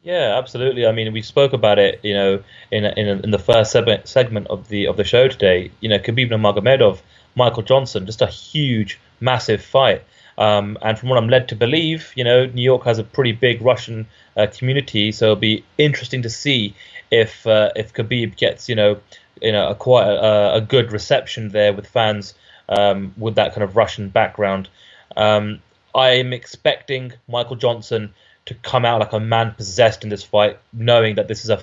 Yeah, 0.06 0.38
absolutely. 0.38 0.86
I 0.86 0.92
mean, 0.92 1.12
we 1.12 1.20
spoke 1.20 1.52
about 1.52 1.80
it, 1.80 1.98
you 2.04 2.14
know, 2.14 2.42
in 2.70 2.84
in, 2.84 3.08
in 3.24 3.30
the 3.32 3.40
first 3.40 3.72
segment 3.72 4.46
of 4.46 4.68
the 4.68 4.86
of 4.86 4.96
the 4.96 5.02
show 5.02 5.26
today. 5.26 5.72
You 5.80 5.88
know, 5.88 5.98
Khabib 5.98 6.30
Nurmagomedov, 6.30 7.00
Michael 7.34 7.64
Johnson, 7.64 8.06
just 8.06 8.22
a 8.22 8.28
huge, 8.28 9.00
massive 9.18 9.60
fight. 9.60 10.04
Um, 10.38 10.78
and 10.80 10.96
from 10.96 11.08
what 11.08 11.18
I'm 11.18 11.28
led 11.28 11.48
to 11.48 11.56
believe, 11.56 12.12
you 12.14 12.22
know, 12.22 12.46
New 12.46 12.62
York 12.62 12.84
has 12.84 13.00
a 13.00 13.02
pretty 13.04 13.32
big 13.32 13.60
Russian 13.62 14.06
uh, 14.36 14.46
community, 14.46 15.10
so 15.10 15.24
it'll 15.24 15.36
be 15.36 15.64
interesting 15.76 16.22
to 16.22 16.30
see 16.30 16.74
if 17.10 17.44
uh, 17.44 17.70
if 17.74 17.92
Khabib 17.92 18.36
gets 18.36 18.68
you 18.68 18.76
know 18.76 19.00
you 19.42 19.50
know 19.50 19.70
a 19.70 19.74
quite 19.74 20.06
a, 20.06 20.54
a 20.54 20.60
good 20.60 20.92
reception 20.92 21.48
there 21.48 21.72
with 21.72 21.88
fans 21.88 22.34
um, 22.68 23.12
with 23.18 23.34
that 23.34 23.54
kind 23.54 23.64
of 23.64 23.74
Russian 23.74 24.10
background. 24.10 24.68
Um, 25.16 25.58
I'm 25.96 26.32
expecting 26.32 27.12
Michael 27.26 27.56
Johnson 27.56 28.14
to 28.46 28.54
come 28.54 28.84
out 28.84 29.00
like 29.00 29.12
a 29.12 29.20
man 29.20 29.54
possessed 29.54 30.04
in 30.04 30.10
this 30.10 30.22
fight, 30.22 30.58
knowing 30.72 31.16
that 31.16 31.28
this 31.28 31.44
is 31.44 31.50
a 31.50 31.62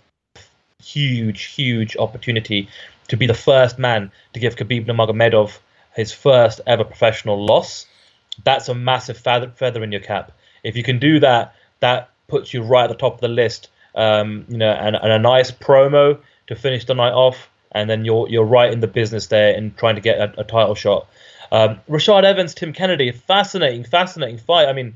huge, 0.83 1.45
huge 1.45 1.95
opportunity 1.97 2.67
to 3.07 3.17
be 3.17 3.25
the 3.25 3.33
first 3.33 3.79
man 3.79 4.11
to 4.33 4.39
give 4.39 4.55
Khabib 4.55 4.85
Nurmagomedov 4.85 5.57
his 5.95 6.11
first 6.11 6.61
ever 6.65 6.83
professional 6.83 7.43
loss. 7.43 7.85
That's 8.43 8.67
a 8.67 8.75
massive 8.75 9.17
feather, 9.17 9.83
in 9.83 9.91
your 9.91 10.01
cap. 10.01 10.31
If 10.63 10.75
you 10.75 10.83
can 10.83 10.99
do 10.99 11.19
that, 11.19 11.55
that 11.79 12.09
puts 12.27 12.53
you 12.53 12.63
right 12.63 12.85
at 12.85 12.89
the 12.89 12.95
top 12.95 13.15
of 13.15 13.21
the 13.21 13.27
list 13.27 13.69
um, 13.95 14.45
you 14.49 14.57
know, 14.57 14.71
and, 14.71 14.95
and, 14.95 15.11
a 15.11 15.19
nice 15.19 15.51
promo 15.51 16.19
to 16.47 16.55
finish 16.55 16.85
the 16.85 16.95
night 16.95 17.13
off, 17.13 17.49
and 17.71 17.89
then 17.89 18.05
you're 18.05 18.27
you're 18.29 18.45
right 18.45 18.71
in 18.71 18.79
the 18.79 18.87
business 18.87 19.27
there 19.27 19.55
and 19.55 19.77
trying 19.77 19.95
to 19.95 20.01
get 20.01 20.17
a, 20.17 20.41
a 20.41 20.43
title 20.43 20.75
shot. 20.75 21.07
Um, 21.51 21.79
Rashad 21.87 22.23
Evans, 22.23 22.55
Tim 22.55 22.73
Kennedy, 22.73 23.11
fascinating, 23.11 23.83
fascinating 23.83 24.39
fight. 24.39 24.67
I 24.67 24.73
mean, 24.73 24.95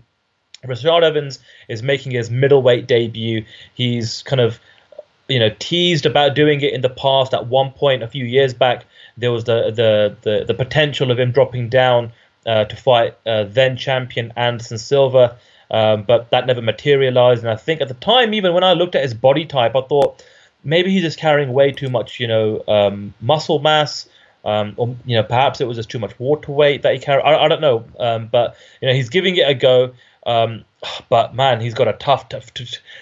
Rashad 0.66 1.04
Evans 1.04 1.40
is 1.68 1.84
making 1.84 2.14
his 2.14 2.30
middleweight 2.30 2.88
debut. 2.88 3.46
He's 3.74 4.24
kind 4.24 4.42
of 4.42 4.60
you 5.28 5.40
know 5.40 5.50
teased 5.60 6.06
about 6.06 6.36
doing 6.36 6.62
it 6.62 6.74
in 6.74 6.82
the 6.82 6.90
past. 6.90 7.34
At 7.34 7.48
one 7.48 7.72
point, 7.72 8.04
a 8.04 8.08
few 8.08 8.26
years 8.26 8.54
back, 8.54 8.86
there 9.18 9.32
was 9.32 9.44
the 9.44 9.72
the 9.72 10.16
the, 10.22 10.46
the 10.46 10.54
potential 10.54 11.12
of 11.12 11.20
him 11.20 11.32
dropping 11.32 11.70
down 11.70 12.12
uh, 12.46 12.66
to 12.66 12.76
fight 12.76 13.16
uh, 13.26 13.44
then 13.44 13.78
champion 13.78 14.34
Anderson 14.36 14.78
Silva. 14.78 15.38
Um, 15.70 16.04
but 16.04 16.30
that 16.30 16.48
never 16.48 16.62
materialized. 16.62 17.44
And 17.44 17.52
I 17.52 17.58
think 17.58 17.82
at 17.82 17.90
the 17.90 17.94
time, 17.94 18.34
even 18.34 18.54
when 18.54 18.64
I 18.64 18.72
looked 18.72 18.96
at 18.96 19.04
his 19.04 19.14
body 19.14 19.46
type, 19.46 19.76
I 19.76 19.82
thought 19.82 20.24
maybe 20.64 20.92
he's 20.92 21.02
just 21.02 21.20
carrying 21.20 21.52
way 21.52 21.74
too 21.74 21.90
much, 21.90 22.22
you 22.22 22.28
know, 22.28 22.64
um, 22.68 23.14
muscle 23.20 23.60
mass. 23.60 24.08
Um, 24.46 24.76
or 24.78 24.96
you 25.06 25.18
know, 25.18 25.24
perhaps 25.24 25.60
it 25.60 25.68
was 25.68 25.76
just 25.76 25.90
too 25.90 26.00
much 26.00 26.18
water 26.20 26.54
weight 26.54 26.84
that 26.84 26.94
he 26.94 27.00
carried. 27.00 27.24
I, 27.24 27.44
I 27.44 27.48
don't 27.50 27.60
know, 27.60 27.84
um, 28.00 28.30
but 28.32 28.56
you 28.82 28.88
know, 28.88 28.94
he's 28.94 29.10
giving 29.10 29.36
it 29.36 29.50
a 29.50 29.54
go. 29.54 29.92
Um, 30.28 30.66
but 31.10 31.34
man, 31.34 31.62
he's 31.62 31.74
got 31.74 31.88
a 31.88 31.94
tough, 31.94 32.30
tough, 32.30 32.52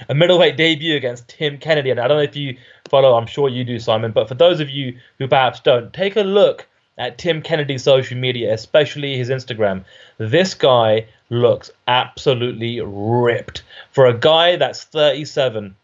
a 0.08 0.14
middleweight 0.14 0.56
debut 0.56 0.96
against 0.96 1.28
Tim 1.28 1.58
Kennedy. 1.58 1.90
And 1.90 2.00
I 2.00 2.08
don't 2.08 2.18
know 2.18 2.24
if 2.24 2.36
you 2.36 2.56
follow. 2.88 3.18
I'm 3.18 3.26
sure 3.28 3.50
you 3.50 3.64
do, 3.66 3.80
Simon. 3.80 4.12
But 4.12 4.30
for 4.30 4.36
those 4.36 4.60
of 4.60 4.70
you 4.70 4.98
who 5.18 5.28
perhaps 5.28 5.60
don't, 5.60 5.92
take 5.92 6.16
a 6.16 6.22
look 6.22 6.68
at 6.98 7.18
Tim 7.18 7.42
Kennedy's 7.42 7.84
social 7.84 8.18
media, 8.18 8.54
especially 8.54 9.18
his 9.18 9.30
Instagram. 9.30 9.84
This 10.18 10.54
guy 10.54 11.08
looks 11.30 11.72
absolutely 11.88 12.80
ripped 12.80 13.64
for 13.92 14.06
a 14.06 14.18
guy 14.18 14.56
that's 14.56 14.84
37. 14.84 15.76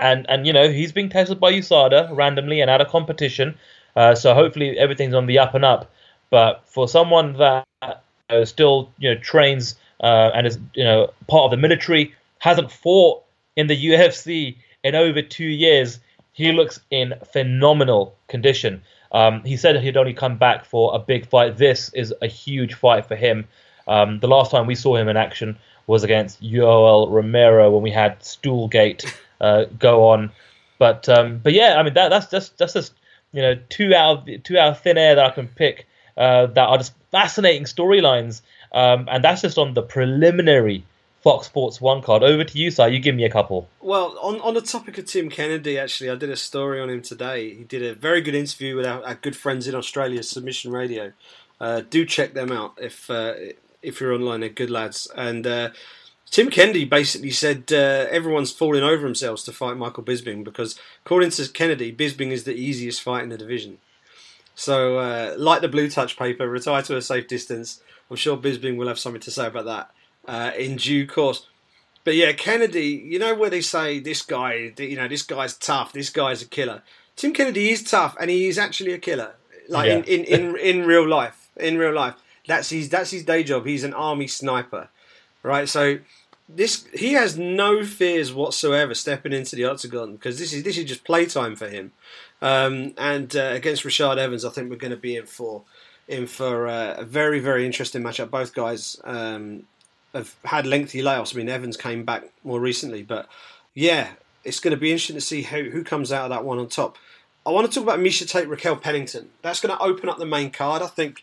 And 0.00 0.26
and 0.28 0.44
you 0.44 0.52
know 0.52 0.68
he's 0.68 0.90
being 0.90 1.08
tested 1.08 1.38
by 1.38 1.52
USADA 1.52 2.16
randomly 2.16 2.60
and 2.60 2.68
at 2.68 2.80
a 2.80 2.84
competition, 2.84 3.54
uh, 3.94 4.16
so 4.16 4.34
hopefully 4.34 4.76
everything's 4.76 5.14
on 5.14 5.26
the 5.26 5.38
up 5.38 5.54
and 5.54 5.64
up. 5.64 5.88
But 6.30 6.62
for 6.66 6.88
someone 6.88 7.34
that 7.34 7.64
uh, 7.80 8.44
still 8.44 8.90
you 8.98 9.14
know 9.14 9.20
trains 9.20 9.76
uh, 10.04 10.30
and 10.34 10.46
is 10.46 10.58
you 10.74 10.84
know 10.84 11.10
part 11.26 11.44
of 11.44 11.50
the 11.50 11.56
military, 11.56 12.14
hasn't 12.38 12.70
fought 12.70 13.22
in 13.56 13.66
the 13.66 13.86
UFC 13.86 14.56
in 14.84 14.94
over 14.94 15.22
two 15.22 15.46
years, 15.46 15.98
he 16.32 16.52
looks 16.52 16.78
in 16.90 17.14
phenomenal 17.32 18.14
condition. 18.28 18.82
Um, 19.12 19.42
he 19.44 19.56
said 19.56 19.80
he'd 19.80 19.96
only 19.96 20.12
come 20.12 20.36
back 20.36 20.64
for 20.66 20.94
a 20.94 20.98
big 20.98 21.26
fight. 21.26 21.56
This 21.56 21.92
is 21.94 22.12
a 22.20 22.26
huge 22.26 22.74
fight 22.74 23.06
for 23.06 23.16
him. 23.16 23.46
Um, 23.88 24.20
the 24.20 24.28
last 24.28 24.50
time 24.50 24.66
we 24.66 24.74
saw 24.74 24.96
him 24.96 25.08
in 25.08 25.16
action 25.16 25.56
was 25.86 26.04
against 26.04 26.42
Yoel 26.42 27.10
Romero 27.10 27.70
when 27.70 27.82
we 27.82 27.90
had 27.90 28.20
Stoolgate 28.20 29.10
uh, 29.40 29.64
go 29.78 30.08
on. 30.08 30.30
But 30.78 31.08
um, 31.08 31.38
but 31.38 31.52
yeah, 31.54 31.76
I 31.78 31.82
mean 31.82 31.94
that 31.94 32.10
that's 32.10 32.30
just 32.30 32.58
that's 32.58 32.74
just 32.74 32.92
you 33.32 33.40
know 33.40 33.54
two 33.70 33.94
out 33.94 34.28
of 34.28 34.42
two 34.42 34.58
out 34.58 34.72
of 34.72 34.80
thin 34.80 34.98
air 34.98 35.14
that 35.14 35.24
I 35.24 35.30
can 35.30 35.48
pick 35.48 35.86
uh, 36.16 36.46
that 36.46 36.68
are 36.68 36.78
just 36.78 36.94
fascinating 37.10 37.64
storylines, 37.64 38.42
um, 38.74 39.08
and 39.10 39.24
that's 39.24 39.42
just 39.42 39.56
on 39.56 39.72
the 39.72 39.82
preliminary 39.82 40.84
Fox 41.22 41.46
Sports 41.46 41.80
One 41.80 42.02
card. 42.02 42.22
Over 42.22 42.44
to 42.44 42.58
you, 42.58 42.70
Si. 42.70 42.86
You 42.86 42.98
give 42.98 43.14
me 43.14 43.24
a 43.24 43.30
couple. 43.30 43.66
Well, 43.80 44.18
on, 44.20 44.40
on 44.42 44.52
the 44.52 44.60
topic 44.60 44.98
of 44.98 45.06
Tim 45.06 45.30
Kennedy, 45.30 45.78
actually, 45.78 46.10
I 46.10 46.16
did 46.16 46.28
a 46.28 46.36
story 46.36 46.80
on 46.80 46.90
him 46.90 47.00
today. 47.00 47.54
He 47.54 47.64
did 47.64 47.82
a 47.82 47.94
very 47.94 48.20
good 48.20 48.34
interview 48.34 48.76
with 48.76 48.84
our, 48.84 49.02
our 49.02 49.14
good 49.14 49.34
friends 49.34 49.66
in 49.66 49.74
Australia, 49.74 50.22
Submission 50.22 50.70
Radio. 50.70 51.12
Uh, 51.58 51.80
do 51.88 52.04
check 52.04 52.34
them 52.34 52.52
out 52.52 52.74
if 52.78 53.08
uh, 53.08 53.34
if 53.80 54.00
you're 54.00 54.12
online. 54.12 54.40
They're 54.40 54.50
good 54.50 54.70
lads. 54.70 55.10
And 55.16 55.46
uh, 55.46 55.70
Tim 56.30 56.50
Kennedy 56.50 56.84
basically 56.84 57.30
said 57.30 57.72
uh, 57.72 58.06
everyone's 58.10 58.52
falling 58.52 58.82
over 58.82 59.04
themselves 59.04 59.44
to 59.44 59.52
fight 59.52 59.76
Michael 59.76 60.02
Bisping 60.02 60.42
because, 60.42 60.78
according 61.06 61.30
to 61.30 61.48
Kennedy, 61.48 61.90
Bisping 61.90 62.32
is 62.32 62.44
the 62.44 62.54
easiest 62.54 63.00
fight 63.00 63.22
in 63.22 63.30
the 63.30 63.38
division. 63.38 63.78
So, 64.56 64.98
uh, 64.98 65.36
like 65.38 65.62
the 65.62 65.68
blue 65.68 65.88
touch 65.88 66.18
paper, 66.18 66.48
retire 66.48 66.82
to 66.82 66.96
a 66.96 67.02
safe 67.02 67.28
distance. 67.28 67.80
I'm 68.10 68.16
sure 68.16 68.36
Bisping 68.36 68.76
will 68.76 68.88
have 68.88 68.98
something 68.98 69.20
to 69.22 69.30
say 69.30 69.46
about 69.46 69.64
that 69.64 69.90
uh, 70.26 70.52
in 70.56 70.76
due 70.76 71.06
course. 71.06 71.46
But 72.04 72.16
yeah, 72.16 72.32
Kennedy, 72.32 73.02
you 73.04 73.18
know 73.18 73.34
where 73.34 73.50
they 73.50 73.62
say 73.62 73.98
this 73.98 74.22
guy, 74.22 74.72
you 74.78 74.96
know, 74.96 75.08
this 75.08 75.22
guy's 75.22 75.56
tough, 75.56 75.92
this 75.92 76.10
guy's 76.10 76.42
a 76.42 76.46
killer. 76.46 76.82
Tim 77.16 77.32
Kennedy 77.32 77.70
is 77.70 77.82
tough, 77.82 78.16
and 78.20 78.28
he 78.28 78.48
is 78.48 78.58
actually 78.58 78.92
a 78.92 78.98
killer, 78.98 79.36
like 79.68 79.86
yeah. 79.86 79.98
in, 79.98 80.24
in, 80.24 80.24
in, 80.24 80.56
in 80.56 80.86
real 80.86 81.08
life. 81.08 81.48
In 81.56 81.78
real 81.78 81.94
life, 81.94 82.14
that's 82.48 82.70
his 82.70 82.88
that's 82.88 83.12
his 83.12 83.24
day 83.24 83.44
job. 83.44 83.64
He's 83.64 83.84
an 83.84 83.94
army 83.94 84.26
sniper, 84.26 84.88
right? 85.44 85.68
So 85.68 85.98
this 86.48 86.86
he 86.92 87.12
has 87.12 87.38
no 87.38 87.84
fears 87.84 88.34
whatsoever 88.34 88.92
stepping 88.92 89.32
into 89.32 89.56
the 89.56 89.64
octagon 89.64 90.12
because 90.12 90.38
this 90.38 90.52
is 90.52 90.64
this 90.64 90.76
is 90.76 90.84
just 90.84 91.04
playtime 91.04 91.54
for 91.54 91.68
him. 91.68 91.92
Um, 92.42 92.92
and 92.98 93.34
uh, 93.36 93.52
against 93.52 93.84
Rashad 93.84 94.18
Evans, 94.18 94.44
I 94.44 94.50
think 94.50 94.68
we're 94.68 94.76
going 94.76 94.90
to 94.90 94.96
be 94.96 95.16
in 95.16 95.26
for 95.26 95.62
in 96.08 96.26
for 96.26 96.66
uh, 96.66 96.94
a 96.98 97.04
very 97.04 97.40
very 97.40 97.66
interesting 97.66 98.02
matchup. 98.02 98.30
Both 98.30 98.54
guys 98.54 99.00
um, 99.04 99.64
have 100.12 100.34
had 100.44 100.66
lengthy 100.66 101.02
layoffs. 101.02 101.34
I 101.34 101.38
mean, 101.38 101.48
Evans 101.48 101.76
came 101.76 102.04
back 102.04 102.24
more 102.42 102.60
recently, 102.60 103.02
but 103.02 103.28
yeah, 103.74 104.10
it's 104.44 104.60
going 104.60 104.72
to 104.72 104.80
be 104.80 104.90
interesting 104.90 105.16
to 105.16 105.20
see 105.20 105.42
who 105.42 105.70
who 105.70 105.84
comes 105.84 106.12
out 106.12 106.24
of 106.24 106.30
that 106.30 106.44
one 106.44 106.58
on 106.58 106.68
top. 106.68 106.96
I 107.46 107.50
want 107.50 107.70
to 107.70 107.74
talk 107.74 107.84
about 107.84 107.98
Miesha 107.98 108.28
Tate, 108.28 108.48
Raquel 108.48 108.76
Pennington. 108.76 109.30
That's 109.42 109.60
going 109.60 109.76
to 109.76 109.82
open 109.82 110.08
up 110.08 110.18
the 110.18 110.26
main 110.26 110.50
card. 110.50 110.80
I 110.80 110.86
think 110.86 111.22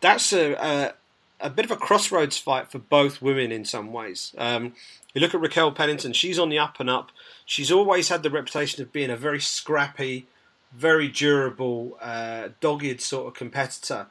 that's 0.00 0.32
a, 0.32 0.54
a, 0.54 0.94
a 1.40 1.50
bit 1.50 1.66
of 1.66 1.70
a 1.70 1.76
crossroads 1.76 2.38
fight 2.38 2.70
for 2.70 2.78
both 2.78 3.20
women 3.20 3.52
in 3.52 3.66
some 3.66 3.92
ways. 3.92 4.34
Um, 4.38 4.72
you 5.14 5.20
look 5.20 5.34
at 5.34 5.40
Raquel 5.40 5.72
Pennington; 5.72 6.14
she's 6.14 6.38
on 6.38 6.48
the 6.48 6.58
up 6.58 6.80
and 6.80 6.88
up. 6.88 7.10
She's 7.44 7.70
always 7.70 8.08
had 8.08 8.22
the 8.22 8.30
reputation 8.30 8.82
of 8.82 8.92
being 8.92 9.10
a 9.10 9.16
very 9.16 9.40
scrappy, 9.40 10.26
very 10.74 11.08
durable, 11.08 11.98
uh, 12.00 12.48
dogged 12.60 13.00
sort 13.00 13.26
of 13.28 13.34
competitor. 13.34 14.06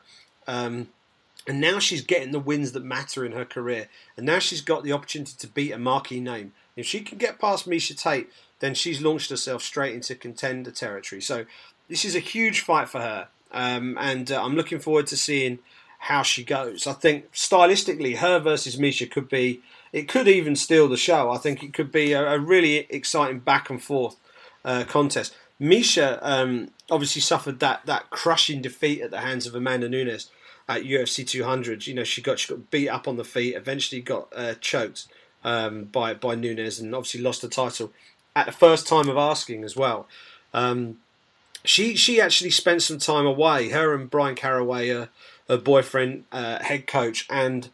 Um, 0.48 0.90
and 1.48 1.60
now 1.60 1.80
she's 1.80 2.02
getting 2.04 2.32
the 2.32 2.40
wins 2.40 2.72
that 2.74 2.84
matter 2.84 3.26
in 3.26 3.32
her 3.32 3.46
career. 3.46 3.88
And 4.16 4.26
now 4.26 4.40
she's 4.40 4.62
got 4.62 4.84
the 4.84 4.92
opportunity 4.92 5.34
to 5.38 5.48
beat 5.48 5.72
a 5.72 5.80
marquee 5.80 6.20
name. 6.20 6.54
If 6.76 6.86
she 6.86 7.02
can 7.02 7.18
get 7.18 7.40
past 7.40 7.68
Miesha 7.68 8.00
Tate, 8.00 8.30
then 8.60 8.76
she's 8.76 9.02
launched 9.02 9.32
herself 9.32 9.64
straight 9.64 9.96
into 9.96 10.14
contender 10.16 10.72
territory. 10.72 11.22
So 11.22 11.46
this 11.90 12.06
is 12.06 12.16
a 12.16 12.20
huge 12.20 12.62
fight 12.62 12.90
for 12.90 13.02
her. 13.02 13.28
Um, 13.52 13.98
and 14.00 14.32
uh, 14.32 14.44
I'm 14.44 14.56
looking 14.56 14.80
forward 14.80 15.08
to 15.08 15.18
seeing 15.18 15.60
how 15.98 16.24
she 16.24 16.44
goes. 16.44 16.88
I 16.88 16.94
think 16.94 17.32
stylistically, 17.34 18.18
her 18.18 18.40
versus 18.40 18.78
Miesha 18.78 19.10
could 19.10 19.28
be, 19.28 19.62
it 19.92 20.08
could 20.08 20.28
even 20.28 20.56
steal 20.56 20.88
the 20.88 20.98
show. 20.98 21.32
I 21.32 21.38
think 21.38 21.64
it 21.64 21.74
could 21.74 21.92
be 21.92 22.14
a, 22.14 22.34
a 22.34 22.40
really 22.40 22.88
exciting 22.90 23.40
back 23.40 23.70
and 23.70 23.82
forth 23.82 24.16
uh, 24.64 24.84
contest. 24.88 25.36
Miesha 25.62 26.18
um, 26.24 26.72
obviously 26.90 27.22
suffered 27.22 27.60
that, 27.60 27.86
that 27.86 28.10
crushing 28.10 28.62
defeat 28.62 29.02
at 29.02 29.12
the 29.12 29.22
hands 29.22 29.46
of 29.46 29.54
Amanda 29.54 29.88
Nunes 29.88 30.32
at 30.68 30.84
UFC 30.84 31.28
200. 31.28 31.86
You 31.86 31.94
know, 31.94 32.04
she 32.04 32.22
got 32.22 32.40
she 32.40 32.54
got 32.54 32.72
beat 32.72 32.90
up 32.90 33.08
on 33.08 33.18
the 33.18 33.24
feet, 33.24 33.56
eventually 33.56 34.02
got 34.02 34.28
uh, 34.36 34.56
choked 34.60 35.08
um, 35.44 35.86
by 35.86 36.14
by 36.14 36.36
Nunes, 36.36 36.80
and 36.80 36.96
obviously 36.96 37.22
lost 37.22 37.42
the 37.42 37.48
title 37.48 37.92
at 38.36 38.46
the 38.46 38.52
first 38.52 38.88
time 38.88 39.10
of 39.10 39.18
asking 39.18 39.64
as 39.64 39.76
well. 39.76 40.08
Um, 40.54 40.98
she 41.64 41.96
she 41.96 42.20
actually 42.20 42.50
spent 42.50 42.82
some 42.82 42.98
time 42.98 43.26
away. 43.26 43.70
Her 43.70 43.94
and 43.94 44.10
Bryan 44.10 44.36
Caraway, 44.36 44.90
uh, 44.90 45.06
her 45.48 45.58
boyfriend, 45.58 46.24
uh, 46.32 46.64
head 46.64 46.88
coach, 46.88 47.28
and 47.30 47.70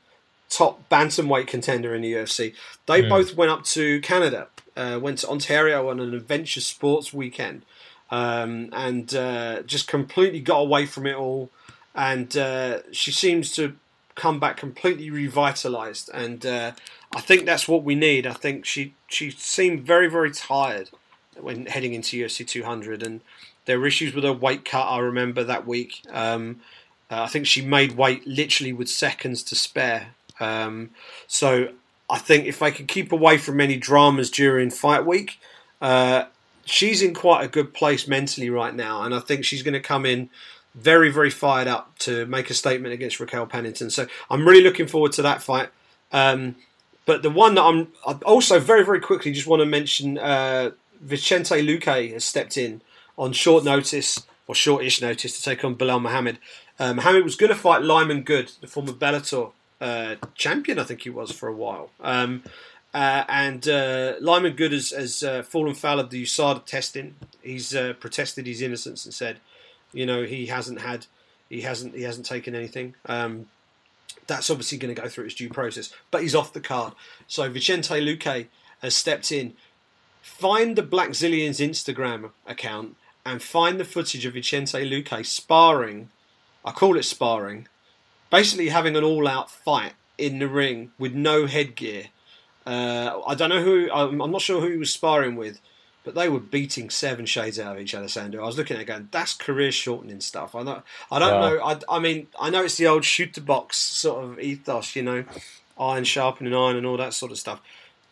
top 0.49 0.87
bantamweight 0.89 1.47
contender 1.47 1.93
in 1.93 2.01
the 2.01 2.13
UFC. 2.13 2.53
They 2.85 3.01
mm. 3.01 3.09
both 3.09 3.35
went 3.35 3.51
up 3.51 3.63
to 3.65 4.01
Canada, 4.01 4.47
uh, 4.75 4.99
went 5.01 5.19
to 5.19 5.29
Ontario 5.29 5.89
on 5.89 5.99
an 5.99 6.13
adventure 6.13 6.61
sports 6.61 7.13
weekend, 7.13 7.63
um, 8.09 8.69
and 8.71 9.13
uh, 9.15 9.61
just 9.63 9.87
completely 9.87 10.39
got 10.39 10.59
away 10.59 10.85
from 10.85 11.05
it 11.05 11.15
all 11.15 11.49
and 11.97 12.37
uh, 12.37 12.79
she 12.91 13.11
seems 13.11 13.51
to 13.53 13.75
come 14.13 14.39
back 14.39 14.55
completely 14.55 15.09
revitalized. 15.09 16.09
And 16.13 16.45
uh, 16.45 16.71
I 17.13 17.21
think 17.21 17.45
that's 17.45 17.67
what 17.67 17.83
we 17.83 17.95
need. 17.95 18.27
I 18.27 18.33
think 18.33 18.65
she 18.65 18.93
she 19.07 19.31
seemed 19.31 19.81
very 19.81 20.07
very 20.07 20.31
tired 20.31 20.91
when 21.39 21.65
heading 21.65 21.93
into 21.93 22.23
UFC 22.23 22.47
200, 22.47 23.01
and 23.01 23.21
there 23.65 23.79
were 23.79 23.87
issues 23.87 24.13
with 24.13 24.23
her 24.23 24.31
weight 24.33 24.63
cut. 24.63 24.85
I 24.85 24.99
remember 24.99 25.43
that 25.43 25.65
week. 25.65 26.03
Um, 26.11 26.61
uh, 27.09 27.23
I 27.23 27.27
think 27.27 27.47
she 27.47 27.61
made 27.61 27.97
weight 27.97 28.27
literally 28.27 28.73
with 28.73 28.89
seconds 28.89 29.41
to 29.43 29.55
spare. 29.55 30.09
Um, 30.39 30.91
so 31.25 31.69
I 32.09 32.19
think 32.19 32.45
if 32.45 32.59
they 32.59 32.71
can 32.71 32.85
keep 32.85 33.11
away 33.11 33.37
from 33.37 33.59
any 33.59 33.77
dramas 33.77 34.29
during 34.29 34.69
fight 34.69 35.05
week, 35.05 35.39
uh, 35.81 36.25
she's 36.67 37.01
in 37.01 37.13
quite 37.13 37.43
a 37.43 37.47
good 37.47 37.73
place 37.73 38.07
mentally 38.07 38.49
right 38.49 38.75
now, 38.75 39.03
and 39.03 39.13
I 39.13 39.19
think 39.19 39.45
she's 39.45 39.63
going 39.63 39.73
to 39.73 39.79
come 39.79 40.05
in 40.05 40.29
very, 40.75 41.09
very 41.09 41.29
fired 41.29 41.67
up 41.67 41.97
to 41.99 42.25
make 42.27 42.49
a 42.49 42.53
statement 42.53 42.93
against 42.93 43.19
Raquel 43.19 43.47
Pennington. 43.47 43.89
So 43.89 44.07
I'm 44.29 44.47
really 44.47 44.63
looking 44.63 44.87
forward 44.87 45.11
to 45.13 45.21
that 45.23 45.41
fight. 45.41 45.69
Um, 46.11 46.55
but 47.05 47.23
the 47.23 47.29
one 47.29 47.55
that 47.55 47.63
I'm 47.63 47.87
also 48.25 48.59
very, 48.59 48.83
very 48.85 48.99
quickly 48.99 49.31
just 49.31 49.47
want 49.47 49.61
to 49.61 49.65
mention 49.65 50.17
uh, 50.17 50.71
Vicente 51.01 51.55
Luque 51.55 52.13
has 52.13 52.25
stepped 52.25 52.57
in 52.57 52.81
on 53.17 53.33
short 53.33 53.63
notice 53.63 54.25
or 54.45 54.53
shortish 54.53 55.01
notice 55.01 55.35
to 55.37 55.43
take 55.43 55.63
on 55.63 55.75
Belal 55.75 56.01
Muhammad. 56.01 56.37
Uh, 56.79 56.93
Muhammad 56.93 57.23
was 57.23 57.35
going 57.35 57.49
to 57.49 57.55
fight 57.55 57.81
Lyman 57.81 58.21
Good, 58.21 58.51
the 58.61 58.67
former 58.67 58.91
Bellator 58.91 59.51
uh, 59.81 60.15
champion, 60.35 60.79
I 60.79 60.83
think 60.83 61.01
he 61.01 61.09
was 61.09 61.31
for 61.31 61.47
a 61.47 61.53
while. 61.53 61.89
Um, 62.01 62.43
uh, 62.93 63.23
and 63.27 63.67
uh, 63.67 64.15
Lyman 64.21 64.53
Good 64.53 64.71
has, 64.71 64.91
has 64.91 65.23
uh, 65.23 65.43
fallen 65.43 65.75
foul 65.75 65.99
of 65.99 66.09
the 66.09 66.23
USADA 66.23 66.65
testing. 66.65 67.15
He's 67.41 67.75
uh, 67.75 67.93
protested 67.99 68.47
his 68.47 68.61
innocence 68.61 69.05
and 69.05 69.13
said 69.13 69.39
you 69.93 70.05
know, 70.05 70.23
he 70.23 70.47
hasn't 70.47 70.81
had, 70.81 71.05
he 71.49 71.61
hasn't, 71.61 71.95
he 71.95 72.03
hasn't 72.03 72.25
taken 72.25 72.55
anything. 72.55 72.95
Um, 73.05 73.47
that's 74.27 74.49
obviously 74.49 74.77
going 74.77 74.93
to 74.93 75.01
go 75.01 75.07
through 75.07 75.25
its 75.25 75.35
due 75.35 75.49
process, 75.49 75.93
but 76.11 76.21
he's 76.21 76.35
off 76.35 76.53
the 76.53 76.59
card. 76.59 76.93
So 77.27 77.49
Vicente 77.49 77.95
Luque 77.95 78.47
has 78.81 78.95
stepped 78.95 79.31
in. 79.31 79.53
Find 80.21 80.75
the 80.75 80.83
Blackzilians 80.83 81.65
Instagram 81.65 82.31
account 82.45 82.97
and 83.25 83.41
find 83.41 83.79
the 83.79 83.85
footage 83.85 84.25
of 84.25 84.33
Vicente 84.33 84.77
Luque 84.77 85.25
sparring. 85.25 86.09
I 86.65 86.71
call 86.71 86.97
it 86.97 87.03
sparring. 87.03 87.67
Basically, 88.29 88.69
having 88.69 88.97
an 88.97 89.05
all-out 89.05 89.49
fight 89.49 89.93
in 90.17 90.39
the 90.39 90.49
ring 90.49 90.91
with 90.99 91.13
no 91.13 91.45
headgear. 91.45 92.07
Uh, 92.67 93.21
I 93.25 93.33
don't 93.35 93.49
know 93.49 93.63
who. 93.63 93.89
I'm, 93.91 94.21
I'm 94.21 94.31
not 94.31 94.41
sure 94.41 94.59
who 94.59 94.69
he 94.71 94.77
was 94.77 94.91
sparring 94.91 95.37
with, 95.37 95.61
but 96.03 96.15
they 96.15 96.27
were 96.27 96.41
beating 96.41 96.89
seven 96.89 97.25
shades 97.25 97.57
out 97.57 97.77
of 97.77 97.81
each 97.81 97.95
other. 97.95 98.07
Sandhu, 98.07 98.39
I 98.39 98.45
was 98.45 98.57
looking 98.57 98.75
at 98.75 98.81
it 98.81 98.85
going, 98.85 99.07
that's 99.09 99.33
career 99.33 99.71
shortening 99.71 100.19
stuff. 100.19 100.53
I 100.53 100.63
don't, 100.63 100.83
I 101.09 101.19
don't 101.19 101.41
yeah. 101.41 101.49
know. 101.49 101.63
I, 101.63 101.97
I 101.97 101.99
mean, 101.99 102.27
I 102.37 102.49
know 102.49 102.65
it's 102.65 102.75
the 102.75 102.87
old 102.87 103.05
shoot 103.05 103.33
the 103.33 103.41
box 103.41 103.77
sort 103.77 104.23
of 104.23 104.39
ethos, 104.39 104.95
you 104.97 105.03
know, 105.03 105.23
iron 105.79 106.03
sharpening 106.03 106.53
iron 106.53 106.75
and 106.75 106.85
all 106.85 106.97
that 106.97 107.13
sort 107.13 107.31
of 107.31 107.39
stuff. 107.39 107.61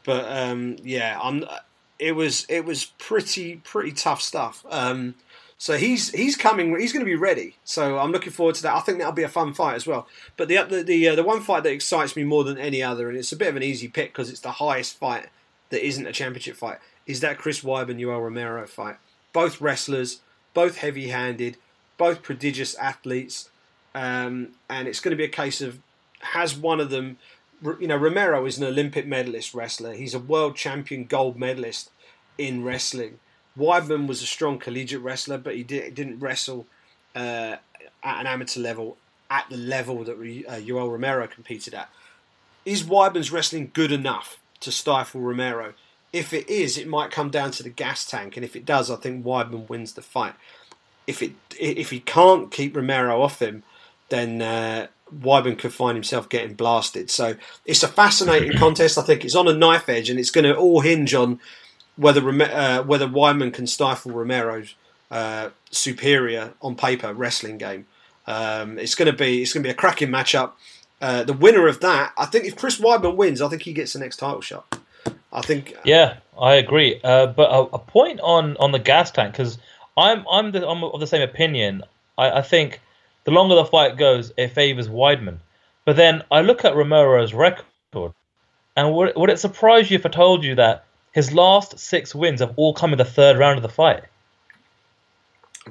But 0.06 0.26
um, 0.30 0.78
yeah, 0.84 1.20
I'm. 1.22 1.44
It 1.98 2.14
was 2.14 2.46
it 2.50 2.66
was 2.66 2.86
pretty 2.98 3.58
pretty 3.58 3.92
tough 3.92 4.22
stuff. 4.22 4.66
Um, 4.70 5.16
so 5.58 5.78
he's 5.78 6.12
he's 6.12 6.36
coming. 6.36 6.78
He's 6.80 6.92
going 6.92 7.06
to 7.06 7.10
be 7.10 7.16
ready. 7.16 7.56
So 7.64 7.98
I'm 7.98 8.12
looking 8.12 8.34
forward 8.34 8.56
to 8.56 8.64
that. 8.64 8.76
I 8.76 8.82
think 8.82 8.98
that'll 8.98 9.14
be 9.14 9.24
a 9.24 9.30
fun 9.30 9.54
fight 9.54 9.76
as 9.76 9.88
well. 9.88 10.08
But 10.38 10.48
the 10.48 10.62
the 10.64 10.84
the, 10.84 11.10
uh, 11.10 11.16
the 11.16 11.24
one 11.24 11.42
fight 11.42 11.64
that 11.64 11.72
excites 11.72 12.16
me 12.16 12.24
more 12.24 12.44
than 12.44 12.58
any 12.58 12.84
other, 12.84 13.10
and 13.10 13.18
it's 13.18 13.32
a 13.32 13.38
bit 13.38 13.48
of 13.48 13.56
an 13.56 13.64
easy 13.64 13.88
pick 13.88 14.12
because 14.12 14.30
it's 14.30 14.42
the 14.42 14.52
highest 14.54 14.98
fight 14.98 15.30
that 15.70 15.86
isn't 15.86 16.06
a 16.06 16.12
championship 16.12 16.58
fight, 16.58 16.80
is 17.06 17.22
that 17.22 17.38
Chris 17.38 17.62
Weidman 17.62 18.00
Yoel 18.00 18.22
Romero 18.22 18.68
fight. 18.68 18.98
Both 19.34 19.62
wrestlers, 19.62 20.22
both 20.54 20.78
heavy 20.78 21.08
handed, 21.08 21.58
both 21.98 22.22
prodigious 22.22 22.76
athletes. 22.76 23.50
Um, 23.94 24.50
and 24.70 24.90
it's 24.90 25.00
going 25.00 25.12
to 25.12 25.18
be 25.18 25.24
a 25.24 25.30
case 25.30 25.62
of 25.62 25.80
has 26.20 26.56
one 26.56 26.80
of 26.80 26.90
them, 26.90 27.18
you 27.80 27.88
know, 27.88 27.96
Romero 27.96 28.46
is 28.46 28.58
an 28.58 28.66
Olympic 28.66 29.08
medalist 29.08 29.54
wrestler. 29.54 29.94
He's 29.94 30.14
a 30.14 30.20
world 30.20 30.56
champion 30.56 31.06
gold 31.06 31.38
medalist 31.38 31.92
in 32.38 32.64
wrestling. 32.64 33.20
Weidman 33.58 34.08
was 34.08 34.22
a 34.22 34.26
strong 34.26 34.60
collegiate 34.60 35.02
wrestler, 35.02 35.38
but 35.38 35.56
he, 35.56 35.64
did, 35.64 35.98
not 35.98 36.22
wrestle 36.22 36.66
uh, 37.16 37.56
at 38.04 38.20
an 38.20 38.28
amateur 38.28 38.60
level 38.60 38.98
at 39.30 39.50
the 39.50 39.58
level 39.58 40.04
that 40.04 40.14
uh, 40.14 40.60
Yoel 40.60 40.92
Romero 40.92 41.28
competed 41.28 41.74
at. 41.74 41.90
Is 42.66 42.84
Weidman's 42.84 43.32
wrestling 43.32 43.72
good 43.74 43.92
enough 43.92 44.40
to 44.60 44.72
stifle 44.72 45.22
Romero? 45.22 45.74
If 46.14 46.34
it 46.34 46.48
is, 46.50 46.78
it 46.78 46.88
might 46.88 47.12
come 47.12 47.30
down 47.30 47.52
to 47.52 47.64
the 47.64 47.70
gas 47.70 48.06
tank, 48.06 48.38
and 48.38 48.46
if 48.46 48.56
it 48.56 48.66
does, 48.66 48.90
I 48.90 48.96
think 48.96 49.26
Weidman 49.26 49.68
wins 49.68 49.94
the 49.94 50.02
fight. 50.02 50.36
If 51.08 51.22
it 51.22 51.34
if 51.60 51.92
he 51.92 52.00
can't 52.00 52.52
keep 52.52 52.76
Romero 52.76 53.22
off 53.22 53.42
him, 53.42 53.64
then 54.10 54.42
uh, 54.42 54.88
Weidman 55.14 55.60
could 55.60 55.74
find 55.74 55.96
himself 55.96 56.30
getting 56.30 56.56
blasted. 56.56 57.10
So 57.10 57.36
it's 57.66 57.84
a 57.84 57.88
fascinating 57.88 58.58
contest. 58.58 58.98
I 58.98 59.04
think 59.04 59.24
it's 59.24 59.36
on 59.36 59.48
a 59.48 59.54
knife 59.54 59.90
edge, 59.90 60.10
and 60.10 60.20
it's 60.20 60.32
going 60.32 60.46
to 60.46 60.56
all 60.56 60.82
hinge 60.82 61.14
on 61.14 61.40
whether 61.98 62.28
uh, 62.30 62.84
whether 62.84 63.08
Weidman 63.08 63.54
can 63.54 63.68
stifle 63.68 64.12
Romero's 64.12 64.76
uh, 65.12 65.50
superior 65.72 66.54
on 66.62 66.76
paper 66.76 67.14
wrestling 67.14 67.58
game. 67.58 67.88
Um, 68.28 68.80
it's 68.80 68.96
going 68.96 69.12
to 69.12 69.18
be 69.18 69.42
it's 69.42 69.54
going 69.54 69.64
to 69.64 69.68
be 69.68 69.72
a 69.72 69.76
cracking 69.76 70.10
matchup. 70.10 70.54
Uh, 71.02 71.24
the 71.24 71.34
winner 71.34 71.68
of 71.68 71.82
that, 71.82 72.14
I 72.18 72.26
think, 72.26 72.46
if 72.46 72.56
Chris 72.56 72.80
Weidman 72.80 73.16
wins, 73.16 73.42
I 73.42 73.50
think 73.50 73.64
he 73.64 73.74
gets 73.74 73.94
the 73.94 74.00
next 74.00 74.18
title 74.18 74.42
shot. 74.42 74.80
I 75.32 75.42
think. 75.42 75.76
Yeah, 75.84 76.18
I 76.40 76.56
agree. 76.56 77.00
Uh, 77.04 77.28
but 77.28 77.52
a, 77.52 77.76
a, 77.76 77.80
point 77.80 78.22
on, 78.22 78.56
on 78.58 78.72
the 78.72 78.80
gas 78.80 79.12
tank 79.12 79.34
because 79.34 79.58
I'm 79.98 80.26
I'm, 80.32 80.52
the, 80.52 80.68
I'm 80.68 80.84
of 80.84 81.00
the 81.00 81.08
same 81.08 81.22
opinion. 81.22 81.84
I, 82.18 82.40
I 82.40 82.42
think 82.42 82.80
the 83.26 83.32
longer 83.32 83.56
the 83.56 83.66
fight 83.66 83.98
goes, 83.98 84.32
it 84.38 84.50
favors 84.50 84.88
Weidman. 84.88 85.38
But 85.84 85.98
then 85.98 86.24
I 86.32 86.42
look 86.42 86.66
at 86.66 86.76
Romero's 86.76 87.34
record, 87.34 88.14
and 88.76 88.94
would, 88.94 89.14
would 89.16 89.30
it 89.30 89.40
surprise 89.40 89.92
you 89.92 89.96
if 89.96 90.06
I 90.06 90.10
told 90.10 90.44
you 90.44 90.56
that 90.56 90.86
his 91.16 91.32
last 91.32 91.80
six 91.80 92.14
wins 92.14 92.42
have 92.42 92.52
all 92.58 92.74
come 92.74 92.92
in 92.92 92.98
the 92.98 93.06
third 93.06 93.38
round 93.38 93.58
of 93.58 93.64
the 93.64 93.70
fight? 93.70 94.04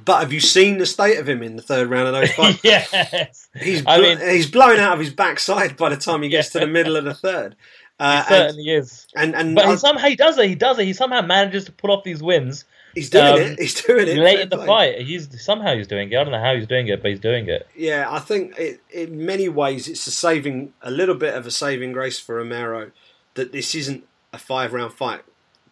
But 0.02 0.20
have 0.20 0.32
you 0.32 0.40
seen 0.40 0.78
the 0.78 0.86
state 0.86 1.18
of 1.18 1.28
him 1.28 1.42
in 1.42 1.56
the 1.56 1.62
third 1.62 1.90
round 1.90 2.08
of 2.08 2.14
those 2.14 2.32
fights? 2.34 2.64
yes. 2.64 3.48
He's 3.54 3.82
blo- 3.82 3.92
I 3.92 4.00
mean, 4.00 4.18
he's 4.20 4.50
blown 4.50 4.80
out 4.80 4.94
of 4.94 5.00
his 5.00 5.12
backside 5.12 5.76
by 5.76 5.90
the 5.90 5.98
time 5.98 6.22
he 6.22 6.30
gets 6.30 6.48
to 6.52 6.60
the 6.60 6.66
middle 6.66 6.96
of 6.96 7.04
the 7.04 7.14
third. 7.14 7.56
Uh, 8.00 8.24
he 8.24 8.28
certainly 8.28 8.70
and, 8.70 8.82
is. 8.82 9.06
And 9.14 9.36
and 9.36 9.54
but 9.54 9.68
he 9.68 9.76
somehow 9.76 10.08
he 10.08 10.16
does 10.16 10.36
it. 10.36 10.48
He 10.48 10.56
does 10.56 10.80
it. 10.80 10.84
He 10.84 10.92
somehow 10.92 11.20
manages 11.22 11.66
to 11.66 11.72
pull 11.72 11.92
off 11.92 12.02
these 12.02 12.20
wins. 12.20 12.64
He's 12.92 13.08
doing 13.08 13.34
um, 13.34 13.38
it. 13.40 13.58
He's 13.60 13.80
doing 13.80 14.08
it 14.08 14.16
late 14.16 14.40
in 14.40 14.48
the 14.48 14.58
fight. 14.58 15.00
He's 15.02 15.40
somehow 15.40 15.76
he's 15.76 15.86
doing 15.86 16.10
it. 16.10 16.16
I 16.16 16.24
don't 16.24 16.32
know 16.32 16.40
how 16.40 16.56
he's 16.56 16.66
doing 16.66 16.88
it, 16.88 17.00
but 17.00 17.12
he's 17.12 17.20
doing 17.20 17.48
it. 17.48 17.68
Yeah, 17.76 18.08
I 18.10 18.18
think 18.18 18.58
it, 18.58 18.80
in 18.90 19.24
many 19.24 19.48
ways 19.48 19.86
it's 19.86 20.08
a 20.08 20.10
saving, 20.10 20.72
a 20.82 20.90
little 20.90 21.14
bit 21.14 21.34
of 21.34 21.46
a 21.46 21.52
saving 21.52 21.92
grace 21.92 22.18
for 22.18 22.34
Romero 22.34 22.90
that 23.34 23.52
this 23.52 23.76
isn't 23.76 24.02
a 24.32 24.38
five 24.38 24.72
round 24.72 24.92
fight 24.92 25.22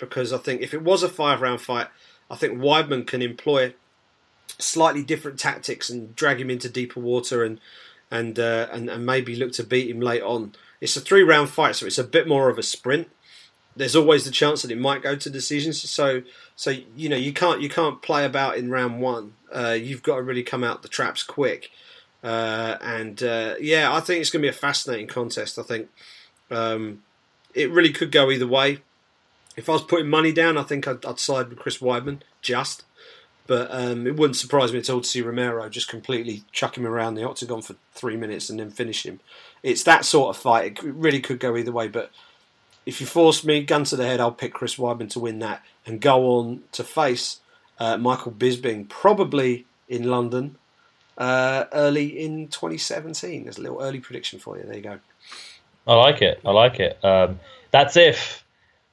because 0.03 0.33
I 0.33 0.39
think 0.39 0.63
if 0.63 0.75
it 0.75 0.83
was 0.83 1.05
a 1.05 1.09
five 1.09 1.41
round 1.41 1.61
fight, 1.61 1.87
I 2.29 2.35
think 2.35 2.59
Weidman 2.59 3.07
can 3.07 3.23
employ 3.23 3.73
slightly 4.59 5.05
different 5.05 5.39
tactics 5.39 5.89
and 5.89 6.15
drag 6.17 6.41
him 6.41 6.51
into 6.51 6.69
deeper 6.69 6.99
water 6.99 7.45
and 7.45 7.61
and 8.11 8.39
uh, 8.39 8.67
and, 8.73 8.91
and 8.91 9.07
maybe 9.07 9.37
look 9.37 9.53
to 9.53 9.65
beat 9.65 9.89
him 9.89 10.01
late 10.01 10.23
on. 10.23 10.55
It's 10.81 10.97
a 10.97 11.01
three 11.01 11.23
round 11.23 11.51
fight, 11.51 11.77
so 11.77 11.87
it's 11.87 11.99
a 11.99 12.05
bit 12.05 12.27
more 12.27 12.51
of 12.51 12.59
a 12.59 12.65
sprint. 12.65 13.09
There's 13.77 13.95
always 13.95 14.25
the 14.25 14.33
chance 14.33 14.63
that 14.63 14.73
it 14.73 14.79
might 14.79 15.03
go 15.03 15.15
to 15.15 15.31
decisions. 15.31 15.89
So 15.89 16.23
so 16.57 16.71
you 16.97 17.09
know 17.09 17.17
you 17.17 17.33
can't 17.33 17.63
you 17.63 17.69
can't 17.69 18.03
play 18.03 18.25
about 18.25 18.57
in 18.57 18.71
round 18.71 19.01
one. 19.01 19.35
Uh, 19.55 19.79
you've 19.81 20.03
got 20.03 20.17
to 20.17 20.23
really 20.23 20.43
come 20.43 20.65
out 20.65 20.83
the 20.83 20.89
traps 20.89 21.23
quick. 21.23 21.71
Uh, 22.25 22.77
and 22.81 23.23
uh, 23.23 23.55
yeah, 23.61 23.95
I 23.95 24.01
think 24.01 24.21
it's 24.21 24.31
going 24.31 24.43
to 24.43 24.47
be 24.47 24.51
a 24.51 24.53
fascinating 24.53 25.07
contest. 25.07 25.59
I 25.59 25.63
think 25.63 25.89
um, 26.51 27.03
it 27.55 27.71
really 27.71 27.93
could 27.93 28.11
go 28.11 28.31
either 28.31 28.47
way. 28.49 28.81
If 29.57 29.69
I 29.69 29.73
was 29.73 29.83
putting 29.83 30.09
money 30.09 30.33
down, 30.33 30.57
I 30.57 30.63
think 30.63 30.89
I'd, 30.89 31.05
I'd 31.05 31.19
side 31.19 31.49
with 31.49 31.59
Chris 31.59 31.79
Weidman 31.79 32.21
just. 32.41 32.85
But 33.47 33.69
um, 33.71 34.07
it 34.07 34.17
wouldn't 34.17 34.37
surprise 34.37 34.73
me 34.73 34.79
at 34.79 34.89
all 34.89 35.01
to 35.01 35.09
see 35.09 35.21
Romero 35.21 35.69
just 35.69 35.89
completely 35.89 36.45
chuck 36.53 36.79
him 36.79 36.87
around 36.87 37.15
the 37.17 37.29
octagon 37.29 37.61
for 37.61 37.75
three 37.93 38.17
minutes 38.17 38.49
and 38.49 38.61
then 38.61 38.71
finish 38.71 39.05
him. 39.05 39.21
It's 39.63 39.83
that 39.83 40.05
sort 40.05 40.35
of 40.35 40.41
fight. 40.41 40.79
It 40.79 40.83
really 40.83 41.21
could 41.21 41.41
go 41.41 41.57
either 41.57 41.73
way. 41.73 41.89
But 41.89 42.11
if 42.87 43.01
you 43.01 43.07
force 43.07 43.45
me, 43.45 43.63
gun 43.63 43.85
to 43.85 43.97
the 43.97 44.07
head, 44.07 44.21
I'll 44.21 44.33
pick 44.33 44.55
Chris 44.55 44.77
Weidman 44.77 45.11
to 45.11 45.21
win 45.21 45.41
that 45.41 45.63
and 45.85 46.01
go 46.01 46.39
on 46.39 46.63
to 46.73 46.85
face 46.85 47.41
uh, 47.79 47.97
Michael 47.97 48.33
Bisping, 48.33 48.89
probably 48.89 49.67
in 49.89 50.05
London, 50.05 50.57
uh, 51.19 51.65
early 51.73 52.07
in 52.07 52.49
2017. 52.49 53.45
There's 53.45 53.59
a 53.59 53.63
little 53.63 53.83
early 53.83 54.01
prediction 54.01 54.39
for 54.39 54.57
you. 54.57 54.65
There 54.65 54.77
you 54.77 54.83
go. 54.83 54.99
I 55.87 55.95
like 55.95 56.23
it. 56.23 56.41
I 56.45 56.53
like 56.53 56.79
it. 56.79 57.05
Um, 57.05 57.41
that's 57.73 57.97
if 57.97 58.42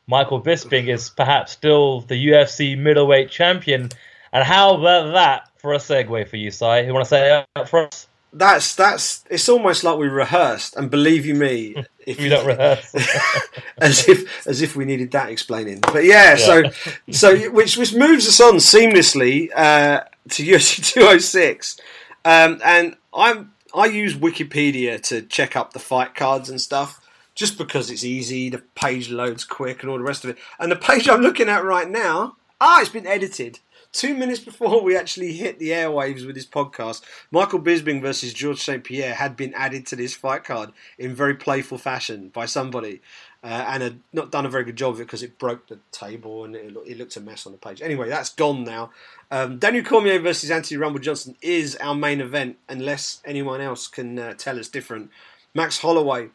Michael 0.09 0.41
Bisping 0.41 0.87
is 0.87 1.11
perhaps 1.11 1.51
still 1.51 2.01
the 2.01 2.15
UFC 2.29 2.75
middleweight 2.75 3.29
champion. 3.29 3.89
And 4.33 4.43
how 4.43 4.75
about 4.75 5.13
that 5.13 5.51
for 5.59 5.73
a 5.73 5.77
segue 5.77 6.27
for 6.27 6.35
you, 6.35 6.49
Si? 6.49 6.65
You 6.65 6.91
want 6.91 7.05
to 7.05 7.09
say 7.09 7.45
up 7.55 7.69
first? 7.69 8.07
That's 8.33 8.75
that's. 8.75 9.23
It's 9.29 9.47
almost 9.49 9.83
like 9.83 9.97
we 9.97 10.07
rehearsed, 10.07 10.75
and 10.75 10.89
believe 10.89 11.27
you 11.27 11.35
me, 11.35 11.75
if 12.05 12.19
we 12.19 12.29
don't 12.29 12.45
rehearse, 12.45 12.93
as 13.77 14.07
if 14.07 14.47
as 14.47 14.61
if 14.61 14.75
we 14.75 14.85
needed 14.85 15.11
that 15.11 15.29
explaining. 15.29 15.79
But 15.79 16.05
yeah, 16.05 16.35
yeah. 16.35 16.35
so 16.35 16.63
so 17.11 17.49
which 17.51 17.77
which 17.77 17.93
moves 17.93 18.27
us 18.27 18.39
on 18.39 18.55
seamlessly 18.55 19.49
uh, 19.55 20.03
to 20.29 20.43
UFC 20.43 20.83
206, 20.93 21.79
um, 22.25 22.61
and 22.63 22.95
I'm 23.15 23.51
I 23.73 23.87
use 23.87 24.15
Wikipedia 24.15 25.01
to 25.07 25.23
check 25.23 25.55
up 25.55 25.73
the 25.73 25.79
fight 25.79 26.13
cards 26.13 26.49
and 26.49 26.61
stuff 26.61 26.98
just 27.39 27.57
because 27.57 27.89
it's 27.89 28.03
easy, 28.03 28.49
the 28.49 28.61
page 28.75 29.09
loads 29.09 29.45
quick 29.45 29.81
and 29.81 29.89
all 29.89 29.97
the 29.97 30.03
rest 30.03 30.25
of 30.25 30.29
it. 30.29 30.37
And 30.59 30.69
the 30.69 30.75
page 30.75 31.07
I'm 31.07 31.21
looking 31.21 31.47
at 31.47 31.63
right 31.63 31.89
now, 31.89 32.35
ah, 32.59 32.81
it's 32.81 32.89
been 32.89 33.07
edited. 33.07 33.59
Two 33.93 34.13
minutes 34.13 34.41
before 34.41 34.83
we 34.83 34.97
actually 34.97 35.31
hit 35.31 35.57
the 35.57 35.69
airwaves 35.69 36.25
with 36.25 36.35
this 36.35 36.45
podcast, 36.45 37.01
Michael 37.31 37.61
Bisping 37.61 38.01
versus 38.01 38.33
George 38.33 38.59
St. 38.59 38.83
Pierre 38.83 39.13
had 39.13 39.37
been 39.37 39.53
added 39.53 39.85
to 39.87 39.95
this 39.95 40.13
fight 40.13 40.43
card 40.43 40.73
in 40.97 41.15
very 41.15 41.33
playful 41.33 41.77
fashion 41.77 42.27
by 42.27 42.45
somebody. 42.45 43.01
Uh, 43.41 43.63
and 43.69 43.81
had 43.81 43.99
not 44.11 44.31
done 44.31 44.45
a 44.45 44.49
very 44.49 44.65
good 44.65 44.75
job 44.75 44.95
of 44.95 44.99
it 44.99 45.05
because 45.05 45.23
it 45.23 45.39
broke 45.39 45.65
the 45.69 45.79
table 45.93 46.43
and 46.43 46.57
it, 46.57 46.75
it, 46.85 46.97
looked 46.97 47.15
a 47.15 47.21
mess 47.21 47.45
on 47.45 47.53
the 47.53 47.57
page. 47.57 47.81
Anyway, 47.81 48.09
that's 48.09 48.33
gone 48.33 48.65
now. 48.65 48.91
Um, 49.31 49.59
Daniel 49.59 49.85
Cormier 49.85 50.19
versus 50.19 50.51
Anthony 50.51 50.77
Rumble 50.77 50.99
Johnson 50.99 51.37
is 51.41 51.77
our 51.77 51.95
main 51.95 52.19
event, 52.19 52.57
unless 52.67 53.21
anyone 53.23 53.61
else 53.61 53.87
can 53.87 54.19
uh, 54.19 54.33
tell 54.33 54.59
us 54.59 54.67
different. 54.67 55.09
Max 55.53 55.77
Holloway 55.77 56.31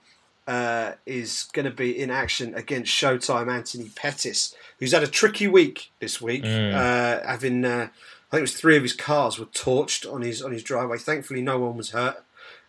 uh, 0.47 0.93
is 1.07 1.49
going 1.53 1.65
to 1.65 1.71
be 1.71 1.99
in 1.99 2.11
action 2.11 2.55
against 2.55 2.93
Showtime 2.93 3.51
Anthony 3.51 3.91
Pettis, 3.95 4.55
who's 4.79 4.93
had 4.93 5.03
a 5.03 5.09
tricky 5.09 5.49
week 5.49 5.91
this 6.01 6.21
week, 6.21 6.45
mm. 6.45 6.75
uh, 6.75 7.27
having 7.27 7.65
uh, 7.65 7.89
I 7.89 8.37
think 8.37 8.41
it 8.41 8.41
was 8.43 8.55
three 8.55 8.77
of 8.77 8.83
his 8.83 8.93
cars 8.93 9.39
were 9.39 9.47
torched 9.47 10.13
on 10.13 10.23
his 10.23 10.43
on 10.43 10.53
his 10.53 10.63
driveway. 10.63 10.99
Thankfully, 10.99 11.41
no 11.41 11.59
one 11.59 11.77
was 11.77 11.91
hurt. 11.91 12.23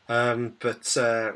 Um, 0.07 0.53
but 0.59 0.95
uh, 0.95 1.33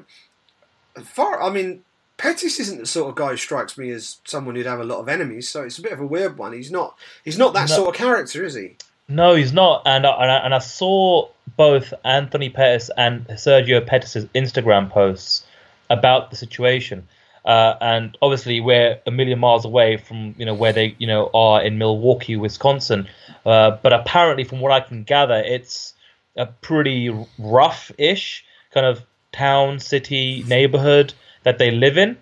far, 1.03 1.41
I 1.41 1.49
mean, 1.49 1.83
Pettis 2.17 2.59
isn't 2.59 2.79
the 2.79 2.85
sort 2.85 3.09
of 3.09 3.15
guy 3.15 3.29
who 3.29 3.37
strikes 3.37 3.77
me 3.77 3.89
as 3.91 4.17
someone 4.25 4.55
who'd 4.55 4.65
have 4.65 4.79
a 4.79 4.85
lot 4.85 4.99
of 4.99 5.09
enemies. 5.09 5.49
So 5.49 5.63
it's 5.63 5.79
a 5.79 5.81
bit 5.81 5.93
of 5.93 5.99
a 5.99 6.05
weird 6.05 6.37
one. 6.37 6.53
He's 6.53 6.71
not. 6.71 6.97
He's 7.23 7.37
not 7.37 7.53
that 7.53 7.69
no, 7.69 7.75
sort 7.75 7.89
of 7.89 7.95
character, 7.95 8.43
is 8.43 8.53
he? 8.53 8.75
No, 9.07 9.33
he's 9.33 9.53
not. 9.53 9.81
And 9.85 10.05
I, 10.05 10.37
and 10.37 10.53
I 10.53 10.59
saw 10.59 11.29
both 11.57 11.93
Anthony 12.05 12.49
Pettis 12.49 12.91
and 12.95 13.25
Sergio 13.29 13.85
Pettis' 13.85 14.25
Instagram 14.35 14.89
posts 14.89 15.45
about 15.89 16.29
the 16.29 16.35
situation. 16.35 17.07
Uh, 17.45 17.75
and 17.81 18.17
obviously, 18.21 18.59
we're 18.59 18.99
a 19.05 19.11
million 19.11 19.39
miles 19.39 19.65
away 19.65 19.97
from 19.97 20.35
you 20.37 20.45
know 20.45 20.53
where 20.53 20.73
they 20.73 20.95
you 20.99 21.07
know 21.07 21.29
are 21.33 21.61
in 21.63 21.77
Milwaukee, 21.77 22.35
Wisconsin. 22.35 23.07
Uh, 23.45 23.71
but 23.81 23.93
apparently, 23.93 24.43
from 24.43 24.59
what 24.59 24.71
I 24.71 24.81
can 24.81 25.03
gather, 25.03 25.41
it's 25.45 25.93
a 26.35 26.45
pretty 26.45 27.09
rough-ish 27.37 28.45
kind 28.73 28.85
of 28.85 29.01
town, 29.31 29.79
city, 29.79 30.43
neighborhood 30.47 31.13
that 31.43 31.57
they 31.57 31.71
live 31.71 31.97
in, 31.97 32.17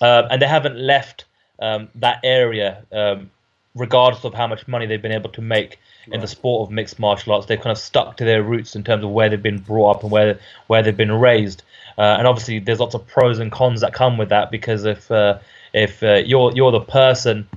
uh, 0.00 0.24
and 0.30 0.42
they 0.42 0.46
haven't 0.46 0.78
left 0.78 1.24
um, 1.58 1.88
that 1.94 2.20
area, 2.24 2.84
um, 2.92 3.30
regardless 3.76 4.24
of 4.24 4.34
how 4.34 4.46
much 4.46 4.66
money 4.66 4.86
they've 4.86 5.02
been 5.02 5.12
able 5.12 5.30
to 5.30 5.42
make 5.42 5.78
in 6.10 6.20
the 6.20 6.26
sport 6.26 6.66
of 6.66 6.72
mixed 6.72 6.98
martial 6.98 7.32
arts. 7.32 7.46
They've 7.46 7.60
kind 7.60 7.72
of 7.72 7.78
stuck 7.78 8.16
to 8.16 8.24
their 8.24 8.42
roots 8.42 8.74
in 8.74 8.82
terms 8.82 9.04
of 9.04 9.10
where 9.10 9.28
they've 9.28 9.42
been 9.42 9.58
brought 9.58 9.96
up 9.96 10.02
and 10.02 10.10
where 10.10 10.38
where 10.66 10.82
they've 10.82 10.96
been 10.96 11.12
raised. 11.12 11.62
Uh, 11.98 12.16
and 12.18 12.26
obviously, 12.26 12.58
there's 12.58 12.80
lots 12.80 12.94
of 12.94 13.06
pros 13.06 13.38
and 13.38 13.52
cons 13.52 13.80
that 13.80 13.92
come 13.92 14.18
with 14.18 14.30
that 14.30 14.50
because 14.50 14.84
if 14.84 15.10
uh, 15.10 15.38
if 15.72 16.02
uh, 16.02 16.14
you're 16.14 16.52
you're 16.54 16.72
the 16.72 16.80
person 16.80 17.48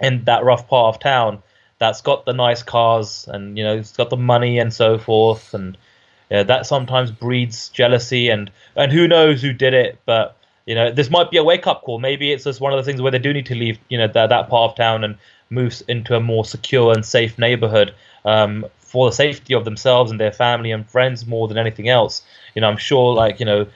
in 0.00 0.24
that 0.24 0.44
rough 0.44 0.68
part 0.68 0.94
of 0.94 1.00
town 1.00 1.42
that's 1.78 2.02
got 2.02 2.24
the 2.24 2.32
nice 2.32 2.62
cars 2.62 3.26
and 3.28 3.56
you 3.56 3.64
know 3.64 3.76
it's 3.76 3.96
got 3.96 4.10
the 4.10 4.16
money 4.16 4.58
and 4.58 4.72
so 4.72 4.98
forth, 4.98 5.54
and 5.54 5.78
yeah, 6.30 6.42
that 6.42 6.66
sometimes 6.66 7.10
breeds 7.10 7.68
jealousy 7.70 8.28
and 8.28 8.50
and 8.76 8.92
who 8.92 9.08
knows 9.08 9.40
who 9.42 9.52
did 9.52 9.74
it, 9.74 9.98
but 10.04 10.36
you 10.66 10.74
know 10.74 10.90
this 10.90 11.10
might 11.10 11.30
be 11.30 11.36
a 11.36 11.44
wake 11.44 11.66
up 11.66 11.82
call. 11.82 11.98
Maybe 11.98 12.32
it's 12.32 12.44
just 12.44 12.60
one 12.60 12.72
of 12.72 12.76
the 12.76 12.82
things 12.82 13.00
where 13.00 13.12
they 13.12 13.18
do 13.18 13.32
need 13.32 13.46
to 13.46 13.54
leave 13.54 13.78
you 13.88 13.98
know 13.98 14.08
that 14.08 14.28
that 14.28 14.48
part 14.48 14.72
of 14.72 14.76
town 14.76 15.04
and 15.04 15.16
move 15.50 15.82
into 15.88 16.14
a 16.14 16.20
more 16.20 16.44
secure 16.44 16.92
and 16.92 17.04
safe 17.04 17.38
neighborhood. 17.38 17.94
Um, 18.24 18.66
for 18.88 19.10
the 19.10 19.14
safety 19.14 19.52
of 19.52 19.66
themselves 19.66 20.10
and 20.10 20.18
their 20.18 20.32
family 20.32 20.70
and 20.70 20.88
friends 20.88 21.26
more 21.26 21.46
than 21.46 21.58
anything 21.58 21.90
else. 21.90 22.22
You 22.54 22.62
know, 22.62 22.68
I'm 22.68 22.78
sure 22.78 23.12
like 23.12 23.38
you 23.38 23.44
know 23.44 23.66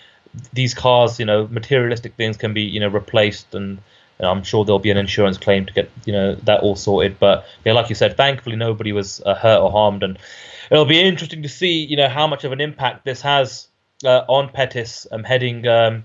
these 0.55 0.73
cars, 0.73 1.19
you 1.21 1.27
know, 1.27 1.47
materialistic 1.49 2.15
things 2.15 2.39
can 2.39 2.55
be 2.55 2.63
you 2.63 2.81
know 2.81 2.89
replaced 2.89 3.55
and. 3.55 3.79
I'm 4.21 4.45
sure 4.45 4.65
there'll 4.65 4.79
be 4.79 4.93
an 4.93 4.99
insurance 4.99 5.37
claim 5.37 5.67
to 5.67 5.73
get 5.73 5.91
you 6.05 6.13
know 6.13 6.37
that 6.45 6.61
all 6.61 6.77
sorted. 6.77 7.19
But 7.19 7.45
yeah, 7.65 7.73
like 7.73 7.89
you 7.89 7.97
said, 7.97 8.17
thankfully 8.17 8.55
nobody 8.55 8.93
was 8.93 9.21
uh, 9.27 9.35
hurt 9.35 9.59
or 9.59 9.69
harmed, 9.73 10.05
and 10.05 10.17
it'll 10.71 10.85
be 10.85 11.01
interesting 11.01 11.43
to 11.43 11.49
see 11.49 11.85
you 11.85 11.97
know 11.97 12.09
how 12.09 12.29
much 12.29 12.45
of 12.45 12.53
an 12.53 12.61
impact 12.61 13.05
this 13.05 13.21
has 13.23 13.67
uh, 14.05 14.23
on 14.29 14.49
Pettis 14.49 15.09
um, 15.11 15.25
heading 15.25 15.67
um, 15.67 16.05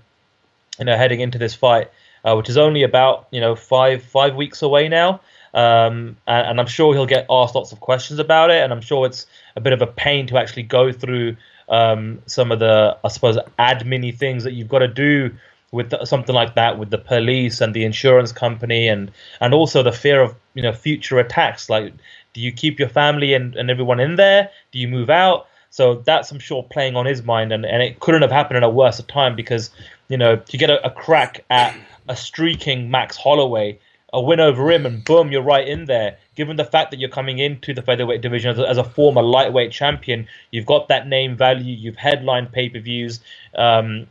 you 0.80 0.86
know 0.86 0.96
heading 0.96 1.20
into 1.20 1.38
this 1.38 1.54
fight, 1.54 1.92
uh, 2.24 2.34
which 2.34 2.48
is 2.48 2.56
only 2.56 2.82
about 2.82 3.28
you 3.30 3.40
know 3.40 3.54
five 3.54 4.02
five 4.02 4.34
weeks 4.34 4.62
away 4.62 4.88
now. 4.88 5.20
Um, 5.54 6.16
and, 6.26 6.46
and, 6.46 6.60
I'm 6.60 6.66
sure 6.66 6.92
he'll 6.94 7.06
get 7.06 7.26
asked 7.30 7.54
lots 7.54 7.72
of 7.72 7.80
questions 7.80 8.18
about 8.18 8.50
it, 8.50 8.62
and 8.62 8.72
I'm 8.72 8.82
sure 8.82 9.06
it's 9.06 9.26
a 9.56 9.60
bit 9.60 9.72
of 9.72 9.80
a 9.80 9.86
pain 9.86 10.26
to 10.26 10.38
actually 10.38 10.64
go 10.64 10.92
through 10.92 11.36
um, 11.68 12.20
some 12.26 12.52
of 12.52 12.58
the, 12.58 12.96
I 13.02 13.08
suppose, 13.08 13.38
admin 13.58 14.16
things 14.16 14.44
that 14.44 14.52
you've 14.52 14.68
got 14.68 14.80
to 14.80 14.88
do 14.88 15.34
with 15.70 15.90
the, 15.90 16.04
something 16.04 16.34
like 16.34 16.54
that, 16.54 16.78
with 16.78 16.90
the 16.90 16.98
police 16.98 17.60
and 17.60 17.74
the 17.74 17.84
insurance 17.84 18.32
company, 18.32 18.88
and 18.88 19.10
and 19.40 19.54
also 19.54 19.82
the 19.82 19.92
fear 19.92 20.20
of 20.20 20.34
you 20.54 20.62
know 20.62 20.72
future 20.72 21.18
attacks. 21.18 21.68
Like, 21.68 21.92
do 22.32 22.40
you 22.40 22.52
keep 22.52 22.78
your 22.78 22.88
family 22.88 23.34
and, 23.34 23.54
and 23.56 23.70
everyone 23.70 24.00
in 24.00 24.16
there? 24.16 24.50
Do 24.72 24.78
you 24.78 24.88
move 24.88 25.10
out? 25.10 25.46
So 25.70 25.96
that's 25.96 26.30
I'm 26.30 26.38
sure 26.38 26.62
playing 26.62 26.96
on 26.96 27.06
his 27.06 27.22
mind, 27.22 27.52
and, 27.52 27.64
and 27.64 27.82
it 27.82 28.00
couldn't 28.00 28.22
have 28.22 28.30
happened 28.30 28.58
in 28.58 28.62
a 28.62 28.70
worse 28.70 29.02
time 29.04 29.36
because 29.36 29.70
you 30.08 30.16
know 30.16 30.36
to 30.36 30.56
get 30.56 30.70
a, 30.70 30.84
a 30.86 30.90
crack 30.90 31.44
at 31.50 31.76
a 32.08 32.16
streaking 32.16 32.90
Max 32.90 33.16
Holloway 33.16 33.78
a 34.12 34.20
win 34.20 34.40
over 34.40 34.70
him, 34.70 34.86
and 34.86 35.04
boom, 35.04 35.30
you're 35.30 35.42
right 35.42 35.66
in 35.66 35.84
there. 35.84 36.16
Given 36.34 36.56
the 36.56 36.64
fact 36.64 36.90
that 36.90 37.00
you're 37.00 37.10
coming 37.10 37.38
into 37.38 37.74
the 37.74 37.82
featherweight 37.82 38.22
division 38.22 38.50
as 38.50 38.58
a, 38.58 38.68
as 38.68 38.78
a 38.78 38.84
former 38.84 39.22
lightweight 39.22 39.72
champion, 39.72 40.26
you've 40.50 40.66
got 40.66 40.88
that 40.88 41.06
name 41.06 41.36
value, 41.36 41.74
you've 41.74 41.96
headlined 41.96 42.52
pay 42.52 42.68
per 42.68 42.80
views, 42.80 43.20
um, 43.56 44.06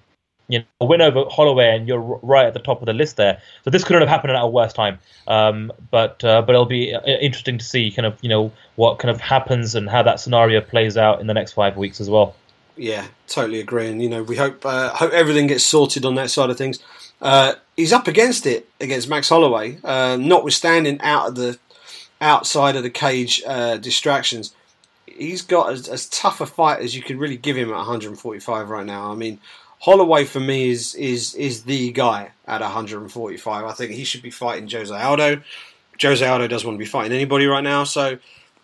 you 0.49 0.59
know, 0.59 0.65
a 0.81 0.85
win 0.85 1.01
over 1.01 1.25
Holloway, 1.29 1.75
and 1.75 1.87
you're 1.87 1.99
right 1.99 2.45
at 2.45 2.53
the 2.53 2.59
top 2.59 2.81
of 2.81 2.85
the 2.85 2.93
list 2.93 3.17
there. 3.17 3.41
So 3.63 3.69
this 3.69 3.83
couldn't 3.83 4.01
have 4.01 4.09
happened 4.09 4.31
at 4.31 4.41
a 4.41 4.47
worse 4.47 4.73
time. 4.73 4.99
Um, 5.27 5.71
but 5.91 6.23
uh, 6.23 6.41
but 6.41 6.53
it'll 6.53 6.65
be 6.65 6.93
uh, 6.93 7.01
interesting 7.01 7.57
to 7.57 7.65
see 7.65 7.91
kind 7.91 8.05
of 8.05 8.17
you 8.21 8.29
know 8.29 8.51
what 8.75 8.99
kind 8.99 9.13
of 9.13 9.19
happens 9.19 9.75
and 9.75 9.89
how 9.89 10.03
that 10.03 10.19
scenario 10.19 10.61
plays 10.61 10.95
out 10.95 11.19
in 11.19 11.27
the 11.27 11.33
next 11.33 11.53
five 11.53 11.75
weeks 11.75 11.99
as 11.99 12.09
well. 12.09 12.35
Yeah, 12.77 13.07
totally 13.27 13.59
agree. 13.59 13.87
And 13.87 14.01
you 14.01 14.09
know, 14.09 14.23
we 14.23 14.35
hope 14.35 14.65
uh, 14.65 14.89
hope 14.89 15.11
everything 15.11 15.47
gets 15.47 15.63
sorted 15.63 16.05
on 16.05 16.15
that 16.15 16.29
side 16.29 16.49
of 16.49 16.57
things. 16.57 16.79
Uh, 17.21 17.55
he's 17.75 17.93
up 17.93 18.07
against 18.07 18.45
it 18.45 18.69
against 18.79 19.09
Max 19.09 19.29
Holloway, 19.29 19.79
uh, 19.83 20.17
notwithstanding 20.19 20.99
out 21.01 21.29
of 21.29 21.35
the 21.35 21.57
outside 22.21 22.75
of 22.75 22.83
the 22.83 22.89
cage 22.89 23.41
uh, 23.45 23.77
distractions. 23.77 24.53
He's 25.05 25.41
got 25.41 25.71
as, 25.71 25.87
as 25.87 26.07
tough 26.07 26.41
a 26.41 26.45
fight 26.45 26.81
as 26.81 26.95
you 26.95 27.01
could 27.01 27.17
really 27.17 27.37
give 27.37 27.57
him 27.57 27.69
at 27.69 27.77
145 27.77 28.69
right 28.69 28.85
now. 28.85 29.11
I 29.11 29.15
mean, 29.15 29.39
Holloway 29.79 30.25
for 30.25 30.39
me 30.39 30.69
is 30.69 30.95
is 30.95 31.35
is 31.35 31.63
the 31.63 31.91
guy 31.91 32.31
at 32.47 32.61
145. 32.61 33.65
I 33.65 33.71
think 33.73 33.91
he 33.91 34.03
should 34.03 34.21
be 34.21 34.31
fighting 34.31 34.69
Jose 34.69 34.93
Aldo. 34.93 35.41
Jose 36.01 36.25
Aldo 36.25 36.47
doesn't 36.47 36.67
want 36.67 36.75
to 36.75 36.83
be 36.83 36.89
fighting 36.89 37.13
anybody 37.13 37.45
right 37.45 37.63
now, 37.63 37.83
so 37.83 38.17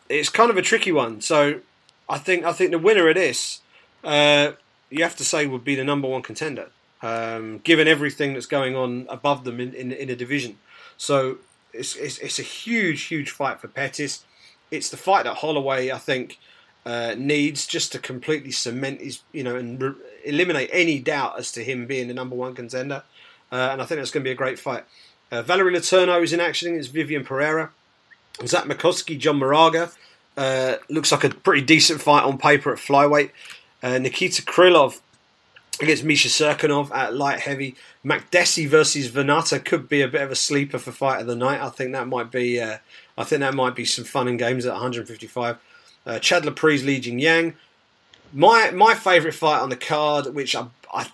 it's 0.10 0.30
kind 0.30 0.50
of 0.50 0.58
a 0.58 0.62
tricky 0.62 0.92
one. 0.92 1.22
So 1.22 1.62
I 2.10 2.18
think 2.18 2.46
I 2.46 2.52
think 2.52 2.72
the 2.72 2.80
winner 2.80 3.08
of 3.08 3.16
this, 3.16 3.62
uh, 4.04 4.54
you 4.90 5.04
have 5.04 5.16
to 5.18 5.24
say, 5.24 5.46
would 5.46 5.64
be 5.64 5.76
the 5.76 5.84
number 5.84 6.08
one 6.08 6.22
contender, 6.22 6.70
um, 7.04 7.60
given 7.60 7.88
everything 7.88 8.34
that's 8.34 8.48
going 8.48 8.76
on 8.76 9.06
above 9.10 9.44
them 9.44 9.60
in 9.60 9.74
in, 9.76 9.92
in 9.92 10.08
the 10.08 10.16
division. 10.16 10.58
So 10.98 11.38
it's, 11.74 11.96
it's 11.96 12.18
it's 12.20 12.40
a 12.40 12.44
huge 12.44 13.04
huge 13.04 13.30
fight 13.30 13.60
for 13.60 13.68
Pettis. 13.68 14.24
It's 14.72 14.90
the 14.90 14.98
fight 14.98 15.26
that 15.26 15.38
Holloway 15.38 15.92
I 15.92 16.00
think 16.00 16.40
uh, 16.86 17.14
needs 17.16 17.68
just 17.68 17.92
to 17.92 18.00
completely 18.00 18.52
cement 18.52 19.02
his 19.02 19.22
you 19.34 19.44
know 19.44 19.56
and 19.56 19.80
re- 19.80 19.94
eliminate 20.26 20.70
any 20.72 20.98
doubt 21.00 21.38
as 21.38 21.52
to 21.52 21.64
him 21.64 21.86
being 21.86 22.08
the 22.08 22.14
number 22.14 22.36
one 22.36 22.56
contender. 22.56 23.04
Uh, 23.52 23.70
and 23.72 23.82
I 23.82 23.86
think 23.86 24.00
that's 24.00 24.10
going 24.10 24.24
to 24.24 24.28
be 24.28 24.32
a 24.32 24.36
great 24.36 24.58
fight. 24.58 24.84
Uh, 25.32 25.44
Valerie 25.44 25.76
Letourneau 25.76 26.24
is 26.24 26.34
in 26.34 26.40
action 26.40 26.74
It's 26.76 26.88
Viviane 26.88 27.24
Pereira. 27.24 27.72
Zach 28.46 28.64
Makovsky, 28.64 29.18
John 29.18 29.38
Moraga. 29.38 29.92
Uh, 30.36 30.78
looks 30.90 31.12
like 31.12 31.24
a 31.24 31.30
pretty 31.30 31.62
decent 31.64 32.02
fight 32.02 32.24
on 32.24 32.40
paper 32.40 32.74
at 32.74 32.80
flyweight. 32.80 33.30
Uh, 33.84 34.00
Nikita 34.00 34.42
Krylov 34.42 35.02
against 35.82 36.04
Misha 36.04 36.30
Cirkunov 36.30 36.92
at 36.92 37.16
light 37.16 37.40
heavy. 37.40 37.76
Makdessi 38.06 38.68
versus 38.68 39.10
Vannata 39.10 39.64
could 39.64 39.90
be 39.90 40.02
a 40.02 40.08
bit 40.08 40.22
of 40.22 40.32
a 40.32 40.36
sleeper 40.36 40.78
for 40.78 40.92
fight 40.92 41.22
of 41.22 41.28
the 41.28 41.36
night. 41.36 41.62
I 41.62 41.70
think 41.70 41.92
that 41.94 42.08
might 42.08 42.32
be. 42.32 42.60
Uh, 42.60 42.78
I 43.18 43.24
think 43.24 43.42
that 43.42 43.54
might 43.54 43.76
be 43.76 43.86
some 43.86 44.06
fun 44.06 44.28
and 44.28 44.40
games 44.40 44.66
at 44.66 44.74
155. 44.74 45.58
Uh, 46.06 46.20
Chad 46.20 46.44
Laprise, 46.44 46.86
Li 46.86 47.02
Jingliang. 47.02 47.54
My 48.34 48.72
my 48.72 48.96
favourite 48.96 49.36
fight 49.36 49.62
on 49.62 49.70
the 49.70 49.76
card, 49.76 50.34
which 50.34 50.56
I, 50.56 50.68
I 50.94 51.08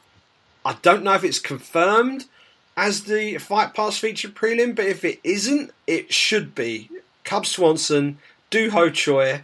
I 0.66 0.78
don't 0.82 1.04
know 1.04 1.14
if 1.14 1.24
it's 1.24 1.40
confirmed 1.40 2.26
as 2.78 3.04
the 3.04 3.38
Fight 3.38 3.74
Pass 3.74 3.98
feature 3.98 4.30
prelim, 4.30 4.74
but 4.76 4.86
if 4.86 5.04
it 5.04 5.20
isn't, 5.24 5.72
it 5.86 6.14
should 6.14 6.56
be. 6.56 6.90
Cub 7.26 7.46
Swanson, 7.46 8.18
Doo 8.50 8.72
Ho 8.72 8.90
Choi. 8.90 9.42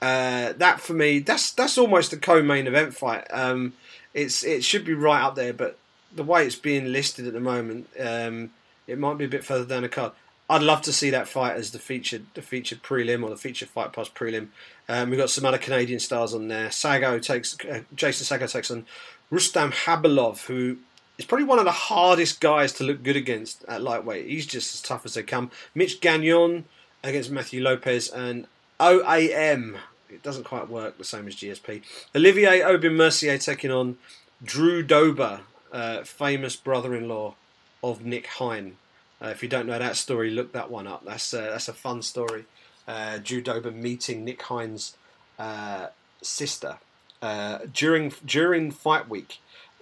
Uh, 0.00 0.54
that 0.56 0.80
for 0.80 0.94
me, 0.94 1.18
that's 1.18 1.52
that's 1.52 1.76
almost 1.76 2.12
a 2.14 2.16
co-main 2.16 2.66
event 2.66 2.94
fight. 2.94 3.26
Um, 3.30 3.74
it's 4.14 4.44
it 4.44 4.64
should 4.64 4.84
be 4.84 4.94
right 4.94 5.22
up 5.22 5.34
there, 5.34 5.52
but 5.52 5.78
the 6.14 6.24
way 6.24 6.44
it's 6.44 6.56
being 6.56 6.92
listed 6.92 7.26
at 7.26 7.32
the 7.32 7.40
moment, 7.40 7.88
um, 7.98 8.50
it 8.86 8.98
might 8.98 9.18
be 9.18 9.24
a 9.24 9.28
bit 9.28 9.44
further 9.44 9.64
down 9.64 9.82
the 9.82 9.88
card. 9.88 10.12
I'd 10.48 10.62
love 10.62 10.82
to 10.82 10.92
see 10.92 11.10
that 11.10 11.28
fight 11.28 11.54
as 11.54 11.70
the 11.70 11.78
featured 11.78 12.26
the 12.34 12.42
featured 12.42 12.82
prelim 12.82 13.22
or 13.22 13.30
the 13.30 13.36
featured 13.36 13.68
fight 13.68 13.92
pass 13.92 14.08
prelim. 14.08 14.48
Um, 14.88 15.10
we've 15.10 15.18
got 15.18 15.30
some 15.30 15.44
other 15.44 15.58
Canadian 15.58 16.00
stars 16.00 16.34
on 16.34 16.48
there. 16.48 16.68
Saggo 16.68 17.22
takes 17.22 17.56
uh, 17.64 17.82
Jason 17.94 18.26
Saggo 18.26 18.50
takes 18.50 18.70
on 18.70 18.84
Rustam 19.30 19.70
Khabilov, 19.70 20.46
who 20.46 20.78
is 21.18 21.24
probably 21.24 21.44
one 21.44 21.60
of 21.60 21.64
the 21.64 21.70
hardest 21.70 22.40
guys 22.40 22.72
to 22.72 22.84
look 22.84 23.04
good 23.04 23.14
against 23.14 23.64
at 23.66 23.82
lightweight. 23.82 24.26
He's 24.26 24.46
just 24.46 24.74
as 24.74 24.82
tough 24.82 25.06
as 25.06 25.14
they 25.14 25.22
come. 25.22 25.52
Mitch 25.74 26.00
Gagnon 26.00 26.64
against 27.04 27.30
Matthew 27.30 27.62
Lopez 27.62 28.08
and 28.08 28.48
OAM. 28.80 29.76
It 30.12 30.22
doesn't 30.22 30.44
quite 30.44 30.68
work 30.68 30.98
the 30.98 31.04
same 31.04 31.26
as 31.26 31.36
GSP. 31.36 31.82
Olivier 32.14 32.62
Aubin 32.62 32.96
Mercier 32.96 33.38
taking 33.38 33.70
on 33.70 33.98
Drew 34.42 34.82
Dober, 34.82 35.40
uh, 35.72 36.02
famous 36.02 36.56
brother-in-law 36.56 37.34
of 37.82 38.04
Nick 38.04 38.26
Hein. 38.26 38.76
Uh, 39.22 39.28
if 39.28 39.42
you 39.42 39.48
don't 39.48 39.66
know 39.66 39.78
that 39.78 39.96
story, 39.96 40.30
look 40.30 40.52
that 40.52 40.70
one 40.70 40.86
up. 40.86 41.04
That's 41.04 41.34
uh, 41.34 41.50
that's 41.50 41.68
a 41.68 41.74
fun 41.74 42.02
story. 42.02 42.46
Uh, 42.88 43.18
Drew 43.22 43.40
Dober 43.40 43.70
meeting 43.70 44.24
Nick 44.24 44.42
Hein's 44.42 44.96
uh, 45.38 45.88
sister 46.22 46.78
uh, 47.22 47.58
during 47.72 48.12
during 48.24 48.70
fight 48.70 49.08
week 49.08 49.38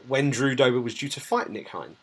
when 0.07 0.31
Drew 0.31 0.55
Dober 0.55 0.81
was 0.81 0.95
due 0.95 1.09
to 1.09 1.20
fight 1.20 1.51
Nick 1.51 1.68
Hein. 1.68 1.97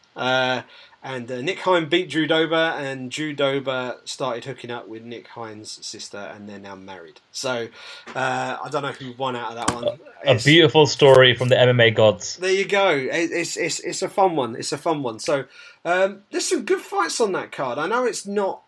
And 1.06 1.32
uh, 1.32 1.40
Nick 1.42 1.60
Hein 1.60 1.88
beat 1.88 2.10
Drew 2.10 2.26
Dober, 2.26 2.56
and 2.56 3.12
Drew 3.12 3.32
Dober 3.32 3.98
started 4.06 4.44
hooking 4.44 4.72
up 4.72 4.88
with 4.88 5.04
Nick 5.04 5.28
Hein's 5.28 5.86
sister, 5.86 6.18
and 6.18 6.50
they're 6.50 6.58
now 6.58 6.74
married. 6.74 7.22
So 7.32 7.68
uh, 8.16 8.58
I 8.64 8.70
don't 8.72 8.82
know 8.82 8.92
who 8.92 9.14
won 9.16 9.36
out 9.36 9.56
of 9.56 9.68
that 9.68 9.76
one. 9.76 10.00
A 10.26 10.44
beautiful 10.44 10.88
story 10.88 11.36
from 11.36 11.50
the 11.50 11.56
MMA 11.58 11.94
gods. 11.94 12.38
There 12.38 12.52
you 12.52 12.66
go. 12.66 12.90
It, 12.90 13.30
it's 13.32 13.56
it's 13.56 13.80
it's 13.82 14.02
a 14.02 14.10
fun 14.10 14.36
one. 14.36 14.56
It's 14.56 14.72
a 14.72 14.80
fun 14.80 15.04
one. 15.04 15.20
So 15.20 15.46
um, 15.86 16.24
there's 16.32 16.48
some 16.48 16.66
good 16.66 16.82
fights 16.82 17.22
on 17.22 17.34
that 17.34 17.52
card. 17.52 17.78
I 17.78 17.86
know 17.86 18.06
it's 18.06 18.26
not 18.26 18.64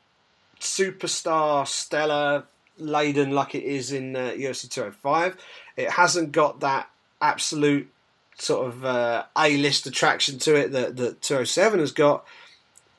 superstar 0.60 1.66
stellar 1.68 2.44
laden 2.78 3.32
like 3.32 3.56
it 3.56 3.64
is 3.64 3.92
in 3.92 4.16
uh, 4.16 4.34
UFC 4.38 4.70
205. 4.70 5.38
It 5.76 5.90
hasn't 5.90 6.34
got 6.34 6.60
that 6.60 6.88
absolute 7.20 7.90
sort 8.38 8.68
of 8.68 8.86
uh, 8.86 9.24
A-list 9.38 9.88
attraction 9.88 10.40
to 10.40 10.56
it 10.56 10.72
that, 10.72 10.98
that 10.98 11.22
207 11.22 11.80
has 11.80 11.92
got. 11.92 12.26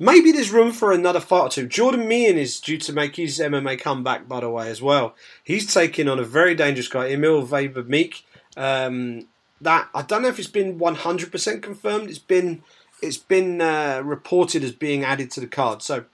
Maybe 0.01 0.31
there's 0.31 0.53
room 0.53 0.71
for 0.71 0.93
another 0.93 1.21
fight 1.21 1.47
or 1.47 1.49
two. 1.49 1.67
Jordan 1.67 2.07
Mein 2.07 2.39
is 2.39 2.61
due 2.61 2.79
to 2.79 2.93
make 2.93 3.17
his 3.17 3.39
MMA 3.41 3.81
comeback, 3.81 4.29
by 4.29 4.41
the 4.41 4.51
way, 4.51 4.71
as 4.71 4.81
well. 4.81 5.15
He's 5.43 5.73
taking 5.73 6.09
on 6.09 6.21
a 6.21 6.25
very 6.25 6.55
dangerous 6.55 6.89
guy, 6.89 7.09
Emil 7.09 7.45
Weber 7.45 7.83
Meek. 7.83 8.25
Um, 8.57 9.27
that 9.61 9.89
I 9.95 10.03
don't 10.03 10.23
know 10.23 10.29
if 10.29 10.39
it's 10.39 10.49
been 10.49 10.79
100% 10.79 11.63
confirmed. 11.63 12.09
It's 12.09 12.19
been 12.19 12.63
it's 13.03 13.17
been 13.17 13.61
uh, 13.61 14.03
reported 14.05 14.65
as 14.65 14.73
being 14.73 15.05
added 15.05 15.31
to 15.33 15.41
the 15.41 15.47
card, 15.47 15.83
so 15.83 16.05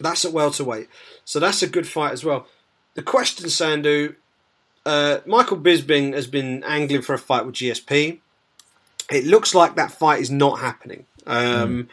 that's 0.00 0.24
at 0.24 0.32
welterweight. 0.32 0.88
So 1.24 1.38
that's 1.38 1.62
a 1.62 1.68
good 1.68 1.86
fight 1.86 2.12
as 2.12 2.24
well. 2.24 2.46
The 2.94 3.02
question, 3.02 3.46
Sandhu, 3.46 4.16
uh, 4.84 5.18
Michael 5.26 5.58
Bisping 5.58 6.14
has 6.14 6.26
been 6.26 6.62
angling 6.64 7.02
for 7.02 7.14
a 7.14 7.18
fight 7.18 7.46
with 7.46 7.54
GSP. 7.54 8.18
It 9.10 9.24
looks 9.24 9.54
like 9.54 9.74
that 9.76 9.92
fight 9.92 10.20
is 10.20 10.30
not 10.30 10.60
happening. 10.60 11.06
Um, 11.26 11.84
mm. 11.84 11.88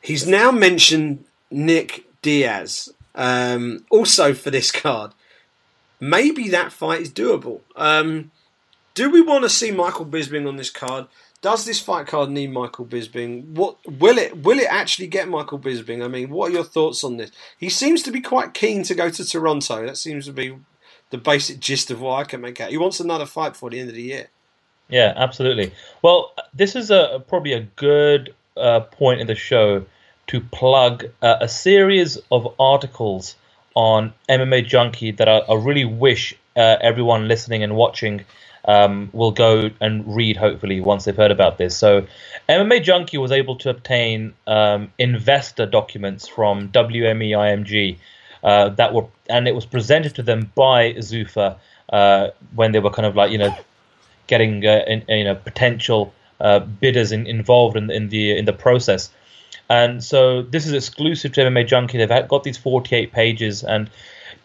He's 0.00 0.26
now 0.26 0.50
mentioned 0.50 1.24
Nick 1.50 2.04
Diaz 2.22 2.92
um, 3.14 3.84
also 3.90 4.34
for 4.34 4.50
this 4.50 4.70
card. 4.70 5.12
Maybe 5.98 6.48
that 6.50 6.72
fight 6.72 7.00
is 7.00 7.10
doable. 7.10 7.60
Um, 7.74 8.30
do 8.94 9.10
we 9.10 9.20
want 9.20 9.44
to 9.44 9.50
see 9.50 9.70
Michael 9.70 10.06
Bisping 10.06 10.46
on 10.46 10.56
this 10.56 10.70
card? 10.70 11.06
Does 11.42 11.64
this 11.64 11.80
fight 11.80 12.06
card 12.06 12.30
need 12.30 12.52
Michael 12.52 12.86
Bisping? 12.86 13.50
What 13.50 13.76
will 13.86 14.18
it 14.18 14.42
will 14.42 14.58
it 14.58 14.68
actually 14.70 15.06
get 15.06 15.28
Michael 15.28 15.58
Bisping? 15.58 16.04
I 16.04 16.08
mean, 16.08 16.30
what 16.30 16.50
are 16.50 16.54
your 16.54 16.64
thoughts 16.64 17.04
on 17.04 17.16
this? 17.16 17.30
He 17.58 17.68
seems 17.68 18.02
to 18.02 18.10
be 18.10 18.20
quite 18.20 18.54
keen 18.54 18.82
to 18.84 18.94
go 18.94 19.10
to 19.10 19.24
Toronto. 19.24 19.86
That 19.86 19.96
seems 19.96 20.26
to 20.26 20.32
be 20.32 20.56
the 21.10 21.18
basic 21.18 21.60
gist 21.60 21.90
of 21.90 22.00
what 22.00 22.20
I 22.20 22.24
can 22.24 22.40
make 22.40 22.60
out. 22.60 22.70
He 22.70 22.78
wants 22.78 23.00
another 23.00 23.26
fight 23.26 23.50
before 23.50 23.70
the 23.70 23.80
end 23.80 23.90
of 23.90 23.94
the 23.94 24.02
year. 24.02 24.30
Yeah, 24.88 25.12
absolutely. 25.16 25.72
Well, 26.02 26.32
this 26.54 26.76
is 26.76 26.90
a 26.90 27.22
probably 27.26 27.52
a 27.54 27.60
good 27.60 28.34
uh, 28.56 28.80
point 28.80 29.20
in 29.20 29.26
the 29.26 29.34
show 29.34 29.84
to 30.28 30.40
plug 30.40 31.06
uh, 31.22 31.36
a 31.40 31.48
series 31.48 32.18
of 32.30 32.54
articles 32.58 33.36
on 33.74 34.12
MMA 34.28 34.66
Junkie 34.66 35.12
that 35.12 35.28
I, 35.28 35.38
I 35.38 35.54
really 35.54 35.84
wish 35.84 36.34
uh, 36.56 36.76
everyone 36.80 37.28
listening 37.28 37.62
and 37.62 37.76
watching 37.76 38.24
um, 38.64 39.10
will 39.12 39.32
go 39.32 39.70
and 39.80 40.16
read. 40.16 40.36
Hopefully, 40.36 40.80
once 40.80 41.04
they've 41.04 41.16
heard 41.16 41.30
about 41.30 41.58
this. 41.58 41.76
So, 41.76 42.06
MMA 42.48 42.82
Junkie 42.82 43.18
was 43.18 43.32
able 43.32 43.56
to 43.56 43.70
obtain 43.70 44.34
um, 44.46 44.92
investor 44.98 45.66
documents 45.66 46.26
from 46.26 46.68
WME 46.70 47.30
IMG 47.30 47.98
uh, 48.42 48.70
that 48.70 48.92
were, 48.92 49.06
and 49.28 49.46
it 49.46 49.54
was 49.54 49.66
presented 49.66 50.14
to 50.16 50.22
them 50.22 50.50
by 50.54 50.94
Zuffa 50.94 51.56
uh, 51.90 52.28
when 52.54 52.72
they 52.72 52.80
were 52.80 52.90
kind 52.90 53.06
of 53.06 53.14
like 53.14 53.30
you 53.30 53.38
know 53.38 53.56
getting 54.26 54.66
uh, 54.66 54.82
in, 54.86 55.04
you 55.08 55.24
know 55.24 55.34
potential 55.34 56.12
uh, 56.40 56.60
bidders 56.60 57.12
in, 57.12 57.26
involved 57.26 57.76
in, 57.76 57.90
in 57.90 58.08
the 58.08 58.36
in 58.36 58.44
the 58.44 58.52
process. 58.52 59.10
And 59.68 60.02
so 60.02 60.42
this 60.42 60.66
is 60.66 60.72
exclusive 60.72 61.32
to 61.32 61.40
MMA 61.40 61.66
Junkie. 61.66 61.98
They've 61.98 62.28
got 62.28 62.44
these 62.44 62.56
48 62.56 63.12
pages, 63.12 63.64
and 63.64 63.90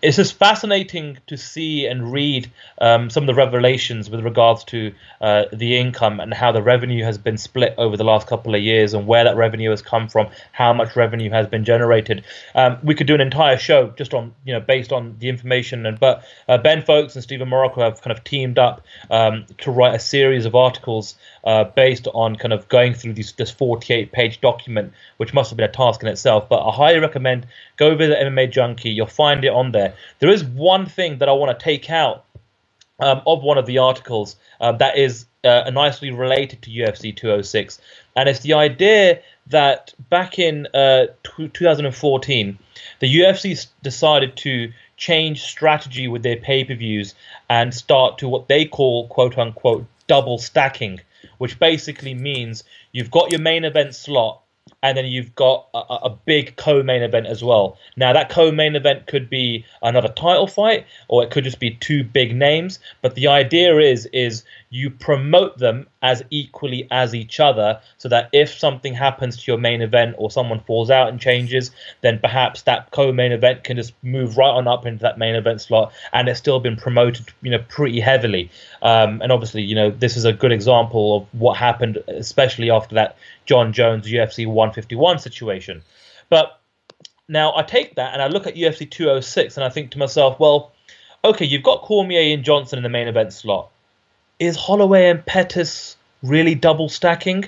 it's 0.01 0.17
just 0.17 0.33
fascinating 0.37 1.17
to 1.27 1.37
see 1.37 1.85
and 1.85 2.11
read 2.11 2.51
um, 2.79 3.09
some 3.09 3.23
of 3.23 3.27
the 3.27 3.35
revelations 3.35 4.09
with 4.09 4.21
regards 4.21 4.63
to 4.65 4.93
uh, 5.21 5.43
the 5.53 5.77
income 5.77 6.19
and 6.19 6.33
how 6.33 6.51
the 6.51 6.61
revenue 6.61 7.03
has 7.03 7.17
been 7.17 7.37
split 7.37 7.75
over 7.77 7.97
the 7.97 8.03
last 8.03 8.27
couple 8.27 8.55
of 8.55 8.61
years 8.61 8.93
and 8.93 9.05
where 9.05 9.23
that 9.23 9.35
revenue 9.35 9.69
has 9.69 9.81
come 9.81 10.07
from, 10.09 10.27
how 10.51 10.73
much 10.73 10.95
revenue 10.95 11.29
has 11.29 11.47
been 11.47 11.63
generated. 11.63 12.23
Um, 12.55 12.77
we 12.83 12.95
could 12.95 13.07
do 13.07 13.15
an 13.15 13.21
entire 13.21 13.57
show 13.57 13.91
just 13.91 14.13
on 14.13 14.33
you 14.43 14.53
know 14.53 14.59
based 14.59 14.91
on 14.91 15.15
the 15.19 15.29
information. 15.29 15.85
And 15.85 15.99
but 15.99 16.23
uh, 16.47 16.57
Ben 16.57 16.81
Fowlkes 16.81 17.15
and 17.15 17.23
Steven 17.23 17.49
Marrocco 17.49 17.81
have 17.81 18.01
kind 18.01 18.15
of 18.15 18.23
teamed 18.23 18.57
up 18.57 18.81
um, 19.09 19.45
to 19.59 19.71
write 19.71 19.95
a 19.95 19.99
series 19.99 20.45
of 20.45 20.55
articles 20.55 21.15
uh, 21.43 21.63
based 21.63 22.07
on 22.13 22.35
kind 22.35 22.53
of 22.53 22.67
going 22.69 22.93
through 22.93 23.13
this, 23.13 23.31
this 23.33 23.51
48 23.51 24.11
page 24.11 24.41
document, 24.41 24.93
which 25.17 25.33
must 25.33 25.49
have 25.49 25.57
been 25.57 25.69
a 25.69 25.71
task 25.71 26.01
in 26.03 26.09
itself. 26.09 26.49
But 26.49 26.65
I 26.67 26.71
highly 26.71 26.99
recommend 26.99 27.47
go 27.77 27.95
visit 27.95 28.17
MMA 28.17 28.51
Junkie. 28.51 28.91
You'll 28.91 29.07
find 29.07 29.43
it 29.43 29.49
on 29.49 29.71
there. 29.71 29.93
There 30.19 30.29
is 30.29 30.43
one 30.43 30.85
thing 30.85 31.17
that 31.19 31.29
I 31.29 31.33
want 31.33 31.57
to 31.57 31.63
take 31.63 31.89
out 31.89 32.25
um, 32.99 33.21
of 33.25 33.41
one 33.41 33.57
of 33.57 33.65
the 33.65 33.79
articles 33.79 34.35
uh, 34.59 34.71
that 34.73 34.97
is 34.97 35.25
uh, 35.43 35.69
nicely 35.73 36.11
related 36.11 36.61
to 36.61 36.69
UFC 36.69 37.15
206, 37.15 37.79
and 38.15 38.29
it's 38.29 38.41
the 38.41 38.53
idea 38.53 39.21
that 39.47 39.93
back 40.09 40.37
in 40.37 40.67
uh, 40.73 41.07
t- 41.23 41.47
2014, 41.49 42.59
the 42.99 43.15
UFC 43.19 43.67
decided 43.81 44.35
to 44.37 44.71
change 44.97 45.41
strategy 45.41 46.07
with 46.07 46.21
their 46.21 46.37
pay 46.37 46.63
per 46.63 46.75
views 46.75 47.15
and 47.49 47.73
start 47.73 48.19
to 48.19 48.29
what 48.29 48.47
they 48.47 48.65
call 48.65 49.07
quote 49.07 49.37
unquote 49.37 49.85
double 50.07 50.37
stacking, 50.37 51.01
which 51.41 51.57
basically 51.57 52.13
means 52.13 52.63
you've 52.91 53.09
got 53.09 53.31
your 53.31 53.41
main 53.41 53.65
event 53.65 53.95
slot 53.95 54.43
and 54.83 54.95
then 54.95 55.07
you've 55.07 55.33
got 55.33 55.67
a, 55.73 55.79
a 55.79 56.09
big 56.27 56.55
co-main 56.55 57.01
event 57.01 57.25
as 57.25 57.43
well. 57.43 57.79
Now 57.97 58.13
that 58.13 58.29
co-main 58.29 58.75
event 58.75 59.07
could 59.07 59.27
be 59.27 59.65
another 59.81 60.09
title 60.09 60.45
fight, 60.45 60.85
or 61.07 61.23
it 61.23 61.31
could 61.31 61.43
just 61.43 61.59
be 61.59 61.71
two 61.71 62.03
big 62.03 62.35
names. 62.35 62.77
But 63.01 63.15
the 63.15 63.27
idea 63.27 63.79
is 63.79 64.05
is 64.13 64.43
you 64.71 64.89
promote 64.89 65.57
them 65.57 65.85
as 66.01 66.23
equally 66.29 66.87
as 66.89 67.13
each 67.13 67.39
other, 67.39 67.79
so 67.97 68.09
that 68.09 68.29
if 68.31 68.57
something 68.57 68.93
happens 68.93 69.35
to 69.37 69.51
your 69.51 69.59
main 69.59 69.81
event 69.81 70.15
or 70.17 70.31
someone 70.31 70.61
falls 70.61 70.89
out 70.89 71.09
and 71.09 71.19
changes, 71.19 71.71
then 71.99 72.17
perhaps 72.17 72.63
that 72.63 72.89
co-main 72.91 73.33
event 73.33 73.65
can 73.65 73.75
just 73.75 73.93
move 74.01 74.37
right 74.37 74.49
on 74.49 74.67
up 74.67 74.85
into 74.85 75.03
that 75.03 75.19
main 75.19 75.35
event 75.35 75.61
slot, 75.61 75.91
and 76.13 76.29
it's 76.29 76.39
still 76.39 76.59
been 76.59 76.77
promoted, 76.77 77.27
you 77.41 77.51
know, 77.51 77.63
pretty 77.67 77.99
heavily. 77.99 78.49
Um, 78.81 79.21
and 79.21 79.31
obviously, 79.31 79.61
you 79.61 79.75
know, 79.75 79.91
this 79.91 80.15
is 80.15 80.23
a 80.23 80.33
good 80.33 80.53
example 80.53 81.17
of 81.17 81.39
what 81.39 81.57
happened, 81.57 81.97
especially 82.07 82.71
after 82.71 82.95
that 82.95 83.17
Jon 83.45 83.73
Jones 83.73 84.07
UFC 84.07 84.47
151 84.47 85.19
situation. 85.19 85.83
But 86.29 86.59
now 87.27 87.53
I 87.55 87.63
take 87.63 87.95
that 87.95 88.13
and 88.13 88.21
I 88.21 88.27
look 88.27 88.47
at 88.47 88.55
UFC 88.55 88.89
206 88.89 89.57
and 89.57 89.65
I 89.65 89.69
think 89.69 89.91
to 89.91 89.97
myself, 89.97 90.39
well, 90.39 90.71
okay, 91.25 91.45
you've 91.45 91.63
got 91.63 91.81
Cormier 91.81 92.33
and 92.33 92.43
Johnson 92.43 92.77
in 92.77 92.83
the 92.83 92.89
main 92.89 93.09
event 93.09 93.33
slot. 93.33 93.69
Is 94.41 94.55
Holloway 94.55 95.07
and 95.07 95.23
Pettis 95.23 95.97
really 96.23 96.55
double 96.55 96.89
stacking? 96.89 97.45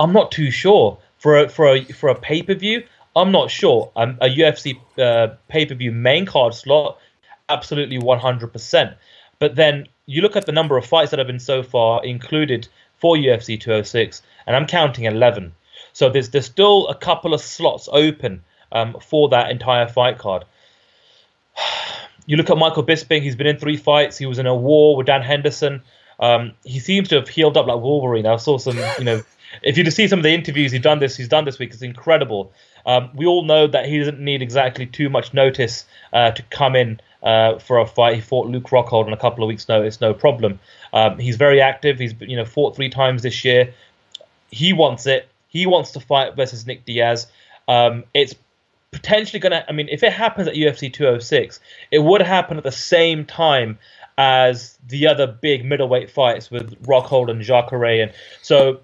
I'm 0.00 0.12
not 0.12 0.32
too 0.32 0.50
sure. 0.50 0.98
For 1.18 1.44
a, 1.44 1.48
for 1.48 1.68
a, 1.68 1.84
for 1.84 2.08
a 2.08 2.16
pay 2.16 2.42
per 2.42 2.54
view, 2.54 2.82
I'm 3.14 3.30
not 3.30 3.52
sure. 3.52 3.92
Um, 3.94 4.18
a 4.20 4.26
UFC 4.26 4.76
uh, 4.98 5.36
pay 5.46 5.64
per 5.64 5.76
view 5.76 5.92
main 5.92 6.26
card 6.26 6.54
slot, 6.54 6.98
absolutely 7.48 8.00
100%. 8.00 8.96
But 9.38 9.54
then 9.54 9.86
you 10.06 10.22
look 10.22 10.34
at 10.34 10.44
the 10.44 10.50
number 10.50 10.76
of 10.76 10.84
fights 10.84 11.12
that 11.12 11.20
have 11.20 11.28
been 11.28 11.38
so 11.38 11.62
far 11.62 12.04
included 12.04 12.66
for 12.98 13.14
UFC 13.14 13.60
206, 13.60 14.20
and 14.48 14.56
I'm 14.56 14.66
counting 14.66 15.04
11. 15.04 15.52
So 15.92 16.10
there's 16.10 16.30
there's 16.30 16.46
still 16.46 16.88
a 16.88 16.96
couple 16.96 17.32
of 17.32 17.42
slots 17.42 17.88
open 17.92 18.42
um, 18.72 18.96
for 19.00 19.28
that 19.28 19.52
entire 19.52 19.86
fight 19.86 20.18
card. 20.18 20.44
You 22.26 22.38
look 22.38 22.48
at 22.48 22.56
Michael 22.56 22.82
Bisping; 22.86 23.20
he's 23.20 23.36
been 23.36 23.46
in 23.46 23.58
three 23.58 23.76
fights. 23.76 24.16
He 24.16 24.24
was 24.24 24.38
in 24.38 24.46
a 24.46 24.54
war 24.54 24.96
with 24.96 25.06
Dan 25.06 25.20
Henderson. 25.20 25.82
Um, 26.20 26.52
he 26.64 26.78
seems 26.78 27.08
to 27.08 27.16
have 27.16 27.28
healed 27.28 27.56
up 27.56 27.66
like 27.66 27.80
Wolverine. 27.80 28.26
I 28.26 28.36
saw 28.36 28.58
some, 28.58 28.78
you 28.98 29.04
know, 29.04 29.22
if 29.62 29.76
you 29.76 29.84
just 29.84 29.96
see 29.96 30.08
some 30.08 30.18
of 30.18 30.22
the 30.22 30.32
interviews 30.32 30.72
he's 30.72 30.82
done 30.82 30.98
this, 30.98 31.16
he's 31.16 31.28
done 31.28 31.44
this 31.44 31.58
week. 31.58 31.72
It's 31.72 31.82
incredible. 31.82 32.52
Um, 32.86 33.10
we 33.14 33.26
all 33.26 33.44
know 33.44 33.66
that 33.66 33.86
he 33.86 33.98
doesn't 33.98 34.20
need 34.20 34.42
exactly 34.42 34.86
too 34.86 35.08
much 35.08 35.32
notice 35.32 35.84
uh, 36.12 36.32
to 36.32 36.42
come 36.44 36.76
in 36.76 37.00
uh, 37.22 37.58
for 37.58 37.78
a 37.78 37.86
fight. 37.86 38.16
He 38.16 38.20
fought 38.20 38.48
Luke 38.48 38.64
Rockhold 38.64 39.06
on 39.06 39.12
a 39.12 39.16
couple 39.16 39.42
of 39.42 39.48
weeks' 39.48 39.68
notice, 39.68 40.00
no 40.00 40.12
problem. 40.12 40.60
Um, 40.92 41.18
he's 41.18 41.36
very 41.36 41.60
active. 41.60 41.98
He's 41.98 42.14
you 42.20 42.36
know 42.36 42.44
fought 42.44 42.76
three 42.76 42.90
times 42.90 43.22
this 43.22 43.44
year. 43.44 43.72
He 44.50 44.72
wants 44.72 45.06
it. 45.06 45.28
He 45.48 45.66
wants 45.66 45.92
to 45.92 46.00
fight 46.00 46.36
versus 46.36 46.66
Nick 46.66 46.84
Diaz. 46.84 47.26
Um, 47.66 48.04
it's 48.12 48.34
potentially 48.90 49.40
going 49.40 49.52
to. 49.52 49.68
I 49.68 49.72
mean, 49.72 49.88
if 49.88 50.02
it 50.02 50.12
happens 50.12 50.46
at 50.46 50.54
UFC 50.54 50.92
206, 50.92 51.60
it 51.90 52.00
would 52.00 52.20
happen 52.20 52.58
at 52.58 52.64
the 52.64 52.72
same 52.72 53.24
time 53.24 53.78
as 54.16 54.78
the 54.86 55.06
other 55.06 55.26
big 55.26 55.64
middleweight 55.64 56.10
fights 56.10 56.50
with 56.50 56.80
Rockhold 56.84 57.30
and 57.30 57.42
Jacare. 57.42 58.02
And 58.02 58.12
so, 58.42 58.80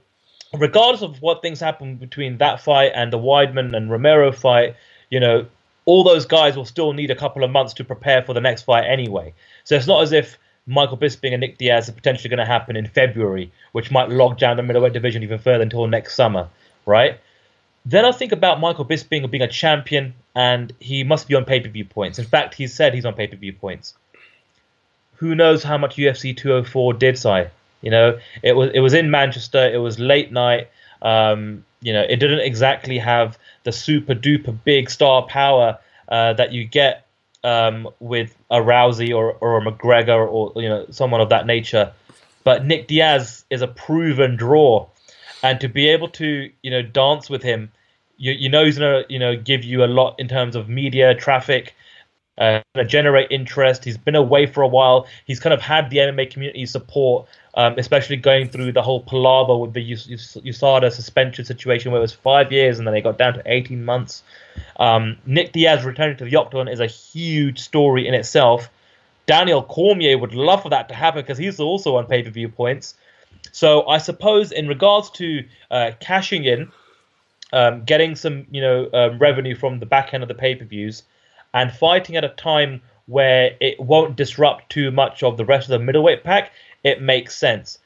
regardless 0.52 1.02
of 1.02 1.22
what 1.22 1.42
things 1.42 1.60
happen 1.60 1.96
between 1.96 2.38
that 2.38 2.60
fight 2.60 2.92
and 2.94 3.12
the 3.12 3.18
Weidman 3.18 3.76
and 3.76 3.90
Romero 3.90 4.32
fight, 4.32 4.76
you 5.10 5.20
know, 5.20 5.46
all 5.84 6.04
those 6.04 6.26
guys 6.26 6.56
will 6.56 6.64
still 6.64 6.92
need 6.92 7.10
a 7.10 7.16
couple 7.16 7.44
of 7.44 7.50
months 7.50 7.74
to 7.74 7.84
prepare 7.84 8.22
for 8.22 8.34
the 8.34 8.40
next 8.40 8.62
fight 8.62 8.84
anyway. 8.84 9.32
So 9.64 9.76
it's 9.76 9.86
not 9.86 10.02
as 10.02 10.12
if 10.12 10.38
Michael 10.66 10.96
Bisping 10.96 11.32
and 11.32 11.40
Nick 11.40 11.58
Diaz 11.58 11.88
are 11.88 11.92
potentially 11.92 12.28
going 12.28 12.38
to 12.38 12.44
happen 12.44 12.76
in 12.76 12.86
February, 12.86 13.50
which 13.72 13.90
might 13.90 14.08
log 14.10 14.38
down 14.38 14.56
the 14.56 14.62
middleweight 14.62 14.92
division 14.92 15.22
even 15.22 15.38
further 15.38 15.62
until 15.62 15.86
next 15.86 16.14
summer, 16.14 16.48
right? 16.86 17.18
Then 17.84 18.04
I 18.04 18.12
think 18.12 18.32
about 18.32 18.60
Michael 18.60 18.84
Bisping 18.84 19.28
being 19.30 19.42
a 19.42 19.48
champion, 19.48 20.14
and 20.34 20.72
he 20.80 21.02
must 21.02 21.28
be 21.28 21.34
on 21.34 21.44
pay 21.44 21.60
per 21.60 21.68
view 21.68 21.84
points. 21.84 22.18
In 22.18 22.26
fact, 22.26 22.54
he 22.54 22.66
said 22.66 22.94
he's 22.94 23.06
on 23.06 23.14
pay 23.14 23.26
per 23.26 23.36
view 23.36 23.52
points. 23.52 23.94
Who 25.20 25.34
knows 25.34 25.62
how 25.62 25.76
much 25.76 25.96
UFC 25.96 26.34
204 26.34 26.94
did, 26.94 27.18
Si? 27.18 27.44
You 27.82 27.90
know, 27.90 28.18
it 28.42 28.54
was 28.54 28.70
it 28.74 28.80
was 28.80 28.94
in 28.94 29.10
Manchester. 29.10 29.70
It 29.70 29.76
was 29.76 29.98
late 29.98 30.32
night. 30.32 30.70
Um, 31.02 31.64
you 31.82 31.92
know, 31.92 32.02
it 32.02 32.16
didn't 32.16 32.40
exactly 32.40 32.98
have 32.98 33.38
the 33.64 33.72
super 33.72 34.14
duper 34.14 34.58
big 34.64 34.88
star 34.90 35.26
power 35.26 35.78
uh, 36.08 36.32
that 36.34 36.52
you 36.52 36.64
get 36.64 37.06
um, 37.44 37.88
with 38.00 38.34
a 38.50 38.56
Rousey 38.56 39.14
or, 39.14 39.32
or 39.34 39.58
a 39.58 39.60
McGregor 39.60 40.26
or 40.26 40.52
you 40.56 40.68
know 40.68 40.86
someone 40.90 41.20
of 41.20 41.28
that 41.28 41.46
nature. 41.46 41.92
But 42.42 42.64
Nick 42.64 42.88
Diaz 42.88 43.44
is 43.50 43.60
a 43.60 43.68
proven 43.68 44.36
draw, 44.36 44.86
and 45.42 45.60
to 45.60 45.68
be 45.68 45.88
able 45.88 46.08
to 46.08 46.50
you 46.62 46.70
know 46.70 46.82
dance 46.82 47.28
with 47.28 47.42
him, 47.42 47.72
you, 48.16 48.32
you 48.32 48.48
know 48.48 48.64
he's 48.64 48.78
gonna 48.78 49.04
you 49.10 49.18
know 49.18 49.36
give 49.36 49.64
you 49.64 49.84
a 49.84 49.86
lot 49.86 50.16
in 50.18 50.28
terms 50.28 50.56
of 50.56 50.68
media 50.68 51.14
traffic, 51.14 51.74
uh, 52.40 52.62
generate 52.86 53.30
interest. 53.30 53.84
He's 53.84 53.98
been 53.98 54.16
away 54.16 54.46
for 54.46 54.62
a 54.62 54.68
while. 54.68 55.06
He's 55.26 55.38
kind 55.38 55.54
of 55.54 55.60
had 55.60 55.90
the 55.90 55.98
MMA 55.98 56.30
community 56.30 56.66
support 56.66 57.28
um, 57.54 57.74
especially 57.78 58.16
going 58.16 58.48
through 58.48 58.72
the 58.72 58.82
whole 58.82 59.00
palaver 59.00 59.56
with 59.56 59.72
the 59.72 59.92
USADA 59.92 60.92
suspension 60.92 61.44
situation 61.44 61.90
where 61.90 61.98
it 61.98 62.02
was 62.02 62.12
five 62.12 62.52
years 62.52 62.78
and 62.78 62.86
then 62.86 62.94
they 62.94 63.00
got 63.00 63.18
down 63.18 63.34
to 63.34 63.42
18 63.44 63.84
months. 63.84 64.22
Um, 64.78 65.18
Nick 65.26 65.52
Diaz 65.52 65.84
returning 65.84 66.16
to 66.18 66.24
the 66.24 66.36
octagon 66.36 66.68
is 66.68 66.80
a 66.80 66.86
huge 66.86 67.58
story 67.58 68.06
in 68.06 68.14
itself. 68.14 68.70
Daniel 69.26 69.62
Cormier 69.62 70.16
would 70.16 70.34
love 70.34 70.62
for 70.62 70.70
that 70.70 70.88
to 70.88 70.94
happen 70.94 71.22
because 71.22 71.38
he's 71.38 71.60
also 71.60 71.96
on 71.96 72.06
pay 72.06 72.22
per 72.22 72.30
view 72.30 72.48
points. 72.48 72.94
So 73.52 73.86
I 73.88 73.98
suppose 73.98 74.52
in 74.52 74.68
regards 74.68 75.10
to 75.10 75.44
uh, 75.70 75.92
cashing 75.98 76.44
in, 76.44 76.70
um, 77.52 77.84
getting 77.84 78.14
some 78.14 78.46
you 78.50 78.60
know 78.60 78.88
um, 78.92 79.18
revenue 79.18 79.56
from 79.56 79.80
the 79.80 79.86
back 79.86 80.14
end 80.14 80.22
of 80.22 80.28
the 80.28 80.34
pay 80.34 80.54
per 80.54 80.64
views, 80.64 81.02
and 81.52 81.72
fighting 81.72 82.16
at 82.16 82.24
a 82.24 82.28
time 82.30 82.80
where 83.06 83.56
it 83.60 83.80
won't 83.80 84.16
disrupt 84.16 84.70
too 84.70 84.90
much 84.90 85.22
of 85.22 85.36
the 85.36 85.44
rest 85.44 85.68
of 85.68 85.78
the 85.78 85.84
middleweight 85.84 86.22
pack, 86.22 86.52
it 86.84 87.02
makes 87.02 87.36
sense. 87.36 87.78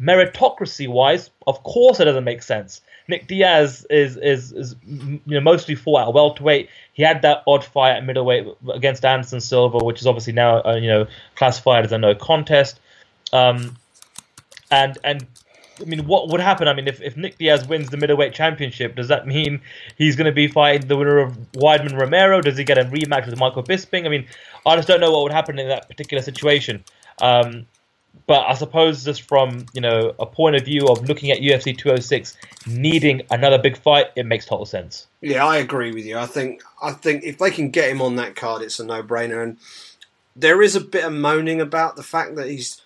Meritocracy 0.00 0.88
wise, 0.88 1.30
of 1.46 1.62
course, 1.62 2.00
it 2.00 2.04
doesn't 2.04 2.24
make 2.24 2.42
sense. 2.42 2.80
Nick 3.06 3.28
Diaz 3.28 3.86
is 3.90 4.16
is 4.16 4.50
is 4.52 4.76
you 4.86 5.20
know 5.26 5.40
mostly 5.40 5.74
fought 5.74 6.08
at 6.08 6.14
welterweight. 6.14 6.70
He 6.94 7.02
had 7.02 7.22
that 7.22 7.42
odd 7.46 7.64
fight 7.64 7.96
at 7.96 8.04
middleweight 8.04 8.46
against 8.72 9.04
Anderson 9.04 9.40
Silva, 9.40 9.78
which 9.78 10.00
is 10.00 10.06
obviously 10.06 10.32
now 10.32 10.62
uh, 10.62 10.74
you 10.74 10.88
know 10.88 11.06
classified 11.36 11.84
as 11.84 11.92
a 11.92 11.98
no 11.98 12.14
contest. 12.14 12.80
Um, 13.32 13.76
and 14.70 14.98
and 15.04 15.26
I 15.80 15.84
mean, 15.84 16.06
what 16.06 16.28
would 16.28 16.40
happen? 16.40 16.68
I 16.68 16.74
mean, 16.74 16.86
if, 16.88 17.00
if 17.00 17.16
Nick 17.16 17.38
Diaz 17.38 17.66
wins 17.66 17.88
the 17.90 17.96
middleweight 17.96 18.32
championship, 18.32 18.94
does 18.96 19.08
that 19.08 19.26
mean 19.26 19.60
he's 19.96 20.16
going 20.16 20.26
to 20.26 20.32
be 20.32 20.46
fighting 20.46 20.88
the 20.88 20.96
winner 20.96 21.18
of 21.18 21.36
Weidman 21.52 21.98
Romero? 21.98 22.40
Does 22.40 22.56
he 22.56 22.64
get 22.64 22.78
a 22.78 22.84
rematch 22.84 23.26
with 23.26 23.38
Michael 23.38 23.62
Bisping? 23.62 24.06
I 24.06 24.08
mean, 24.08 24.26
I 24.66 24.76
just 24.76 24.88
don't 24.88 25.00
know 25.00 25.10
what 25.10 25.24
would 25.24 25.32
happen 25.32 25.58
in 25.58 25.68
that 25.68 25.88
particular 25.88 26.22
situation. 26.22 26.84
Um, 27.20 27.66
but 28.26 28.46
I 28.46 28.54
suppose 28.54 29.04
just 29.04 29.22
from 29.22 29.66
you 29.74 29.80
know 29.80 30.14
a 30.18 30.26
point 30.26 30.56
of 30.56 30.64
view 30.64 30.86
of 30.86 31.08
looking 31.08 31.30
at 31.30 31.38
UFC 31.38 31.76
206 31.76 32.36
needing 32.66 33.22
another 33.30 33.58
big 33.58 33.76
fight, 33.76 34.06
it 34.16 34.24
makes 34.24 34.46
total 34.46 34.66
sense. 34.66 35.06
Yeah, 35.20 35.44
I 35.44 35.58
agree 35.58 35.92
with 35.92 36.06
you. 36.06 36.18
I 36.18 36.26
think 36.26 36.62
I 36.80 36.92
think 36.92 37.24
if 37.24 37.38
they 37.38 37.50
can 37.50 37.70
get 37.70 37.90
him 37.90 38.00
on 38.00 38.16
that 38.16 38.36
card, 38.36 38.62
it's 38.62 38.80
a 38.80 38.84
no-brainer. 38.84 39.42
And 39.42 39.58
there 40.36 40.62
is 40.62 40.74
a 40.74 40.80
bit 40.80 41.04
of 41.04 41.12
moaning 41.12 41.60
about 41.60 41.96
the 41.96 42.02
fact 42.02 42.36
that 42.36 42.48
he's 42.48 42.80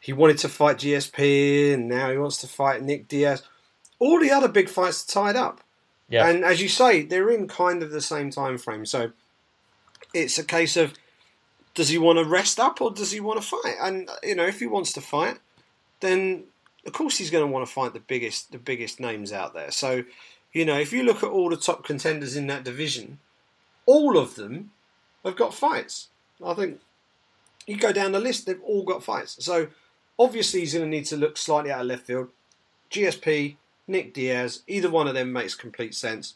he 0.00 0.14
wanted 0.14 0.38
to 0.38 0.48
fight 0.48 0.78
GSP 0.78 1.74
and 1.74 1.86
now 1.86 2.10
he 2.10 2.16
wants 2.16 2.38
to 2.38 2.48
fight 2.48 2.82
Nick 2.82 3.06
Diaz. 3.06 3.42
All 3.98 4.18
the 4.18 4.30
other 4.30 4.48
big 4.48 4.70
fights 4.70 5.04
are 5.04 5.12
tied 5.12 5.36
up. 5.36 5.60
Yeah. 6.08 6.26
And 6.26 6.42
as 6.42 6.60
you 6.60 6.68
say, 6.68 7.02
they're 7.02 7.30
in 7.30 7.46
kind 7.46 7.82
of 7.82 7.92
the 7.92 8.00
same 8.00 8.30
time 8.30 8.56
frame. 8.56 8.86
So 8.86 9.12
it's 10.14 10.38
a 10.38 10.44
case 10.44 10.76
of 10.76 10.94
does 11.74 11.90
he 11.90 11.98
want 11.98 12.18
to 12.18 12.24
rest 12.24 12.58
up 12.58 12.80
or 12.80 12.90
does 12.90 13.12
he 13.12 13.20
want 13.20 13.40
to 13.40 13.46
fight? 13.46 13.76
And 13.80 14.10
you 14.22 14.34
know, 14.34 14.46
if 14.46 14.58
he 14.58 14.66
wants 14.66 14.92
to 14.94 15.00
fight, 15.00 15.38
then 16.00 16.44
of 16.86 16.92
course 16.92 17.18
he's 17.18 17.30
going 17.30 17.46
to 17.46 17.52
want 17.52 17.66
to 17.66 17.72
fight 17.72 17.92
the 17.92 18.00
biggest 18.00 18.52
the 18.52 18.58
biggest 18.58 19.00
names 19.00 19.32
out 19.32 19.54
there. 19.54 19.70
So, 19.70 20.04
you 20.52 20.64
know, 20.64 20.78
if 20.78 20.92
you 20.92 21.02
look 21.02 21.22
at 21.22 21.28
all 21.28 21.50
the 21.50 21.56
top 21.56 21.84
contenders 21.84 22.36
in 22.36 22.46
that 22.48 22.64
division, 22.64 23.18
all 23.86 24.16
of 24.16 24.34
them 24.34 24.72
have 25.24 25.36
got 25.36 25.54
fights. 25.54 26.08
I 26.44 26.54
think 26.54 26.80
you 27.66 27.76
go 27.76 27.92
down 27.92 28.12
the 28.12 28.20
list, 28.20 28.46
they've 28.46 28.62
all 28.62 28.82
got 28.82 29.04
fights. 29.04 29.44
So 29.44 29.68
obviously 30.20 30.60
he's 30.60 30.74
going 30.74 30.84
to 30.84 30.96
need 30.96 31.06
to 31.06 31.16
look 31.16 31.38
slightly 31.38 31.72
out 31.72 31.80
of 31.80 31.86
left 31.86 32.06
field. 32.06 32.28
GSP, 32.90 33.56
Nick 33.88 34.12
Diaz, 34.12 34.62
either 34.68 34.90
one 34.90 35.08
of 35.08 35.14
them 35.14 35.32
makes 35.32 35.54
complete 35.54 35.94
sense, 35.94 36.34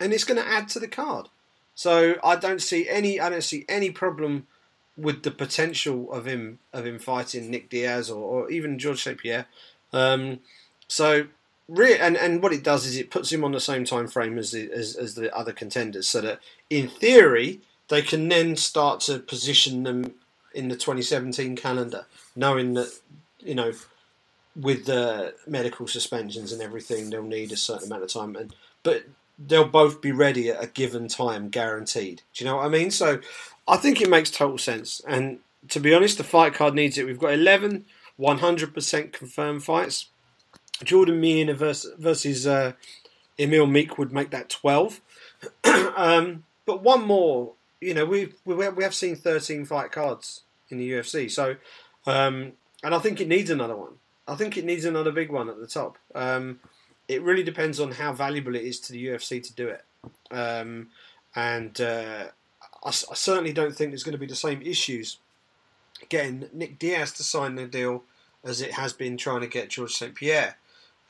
and 0.00 0.12
it's 0.12 0.24
going 0.24 0.40
to 0.40 0.46
add 0.46 0.68
to 0.70 0.80
the 0.80 0.88
card. 0.88 1.28
So 1.74 2.16
I 2.24 2.34
don't 2.34 2.60
see 2.60 2.88
any 2.88 3.20
I 3.20 3.30
don't 3.30 3.44
see 3.44 3.64
any 3.68 3.90
problem 3.90 4.48
with 4.96 5.22
the 5.22 5.30
potential 5.30 6.12
of 6.12 6.26
him 6.26 6.58
of 6.72 6.84
him 6.84 6.98
fighting 6.98 7.50
Nick 7.50 7.70
Diaz 7.70 8.10
or, 8.10 8.20
or 8.20 8.50
even 8.50 8.80
George 8.80 9.02
St 9.02 9.16
Pierre. 9.16 9.46
Um, 9.92 10.40
so 10.88 11.28
re- 11.68 11.98
and 11.98 12.16
and 12.16 12.42
what 12.42 12.52
it 12.52 12.64
does 12.64 12.84
is 12.84 12.96
it 12.96 13.12
puts 13.12 13.30
him 13.30 13.44
on 13.44 13.52
the 13.52 13.60
same 13.60 13.84
time 13.84 14.08
frame 14.08 14.38
as 14.38 14.50
the, 14.50 14.72
as, 14.72 14.96
as 14.96 15.14
the 15.14 15.34
other 15.36 15.52
contenders, 15.52 16.08
so 16.08 16.20
that 16.22 16.40
in 16.68 16.88
theory 16.88 17.60
they 17.88 18.02
can 18.02 18.28
then 18.28 18.56
start 18.56 19.00
to 19.00 19.20
position 19.20 19.84
them 19.84 20.14
in 20.54 20.68
the 20.68 20.76
2017 20.76 21.56
calendar, 21.56 22.06
knowing 22.36 22.74
that 22.74 22.92
you 23.40 23.54
know 23.54 23.72
with 24.56 24.86
the 24.86 25.34
medical 25.46 25.86
suspensions 25.86 26.52
and 26.52 26.60
everything, 26.60 27.10
they'll 27.10 27.22
need 27.22 27.52
a 27.52 27.56
certain 27.56 27.86
amount 27.86 28.02
of 28.02 28.12
time, 28.12 28.36
and 28.36 28.54
but 28.82 29.04
they'll 29.38 29.68
both 29.68 30.00
be 30.00 30.12
ready 30.12 30.50
at 30.50 30.62
a 30.62 30.66
given 30.66 31.08
time, 31.08 31.48
guaranteed. 31.48 32.22
Do 32.34 32.44
you 32.44 32.50
know 32.50 32.56
what 32.56 32.66
I 32.66 32.68
mean? 32.68 32.90
So 32.90 33.20
I 33.66 33.76
think 33.76 34.00
it 34.00 34.10
makes 34.10 34.30
total 34.30 34.58
sense. 34.58 35.00
And 35.06 35.38
to 35.68 35.78
be 35.78 35.94
honest, 35.94 36.18
the 36.18 36.24
fight 36.24 36.54
card 36.54 36.74
needs 36.74 36.98
it. 36.98 37.06
We've 37.06 37.18
got 37.18 37.34
11 37.34 37.84
100% 38.18 39.12
confirmed 39.12 39.62
fights. 39.62 40.06
Jordan 40.82 41.20
Mein 41.20 41.52
versus, 41.54 41.94
versus 41.98 42.46
uh, 42.46 42.72
Emil 43.38 43.66
Meek 43.66 43.98
would 43.98 44.12
make 44.12 44.30
that 44.30 44.48
12. 44.48 45.00
um, 45.96 46.44
but 46.66 46.82
one 46.82 47.04
more, 47.04 47.52
you 47.80 47.94
know, 47.94 48.04
we 48.04 48.32
we 48.44 48.82
have 48.82 48.94
seen 48.94 49.16
13 49.16 49.64
fight 49.64 49.92
cards 49.92 50.42
in 50.70 50.78
the 50.78 50.90
UFC. 50.90 51.30
So, 51.30 51.56
um, 52.06 52.52
and 52.82 52.94
I 52.94 52.98
think 52.98 53.20
it 53.20 53.28
needs 53.28 53.50
another 53.50 53.76
one. 53.76 53.94
I 54.26 54.34
think 54.34 54.56
it 54.56 54.64
needs 54.64 54.84
another 54.84 55.12
big 55.12 55.30
one 55.30 55.48
at 55.48 55.58
the 55.58 55.66
top. 55.66 55.98
Um, 56.14 56.60
it 57.08 57.22
really 57.22 57.42
depends 57.42 57.80
on 57.80 57.92
how 57.92 58.12
valuable 58.12 58.54
it 58.54 58.62
is 58.62 58.78
to 58.80 58.92
the 58.92 59.06
UFC 59.06 59.42
to 59.42 59.54
do 59.54 59.68
it. 59.68 59.84
Um, 60.30 60.88
and 61.34 61.80
uh, 61.80 62.24
I, 62.84 62.88
I, 62.88 62.90
certainly 62.90 63.52
don't 63.52 63.74
think 63.74 63.90
there's 63.90 64.04
going 64.04 64.12
to 64.12 64.18
be 64.18 64.26
the 64.26 64.36
same 64.36 64.60
issues 64.60 65.18
getting 66.08 66.48
Nick 66.52 66.78
Diaz 66.78 67.12
to 67.12 67.24
sign 67.24 67.54
the 67.54 67.66
deal 67.66 68.04
as 68.44 68.60
it 68.60 68.72
has 68.72 68.92
been 68.92 69.16
trying 69.16 69.40
to 69.40 69.46
get 69.46 69.70
George 69.70 69.92
St. 69.92 70.14
Pierre. 70.14 70.56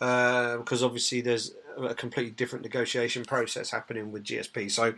Uh, 0.01 0.59
because 0.59 0.85
obviously 0.85 1.21
there's 1.21 1.55
a 1.77 1.95
completely 1.95 2.31
different 2.31 2.65
negotiation 2.65 3.25
process 3.25 3.71
happening 3.71 4.13
with 4.13 4.23
GSP. 4.23 4.71
So 4.71 4.95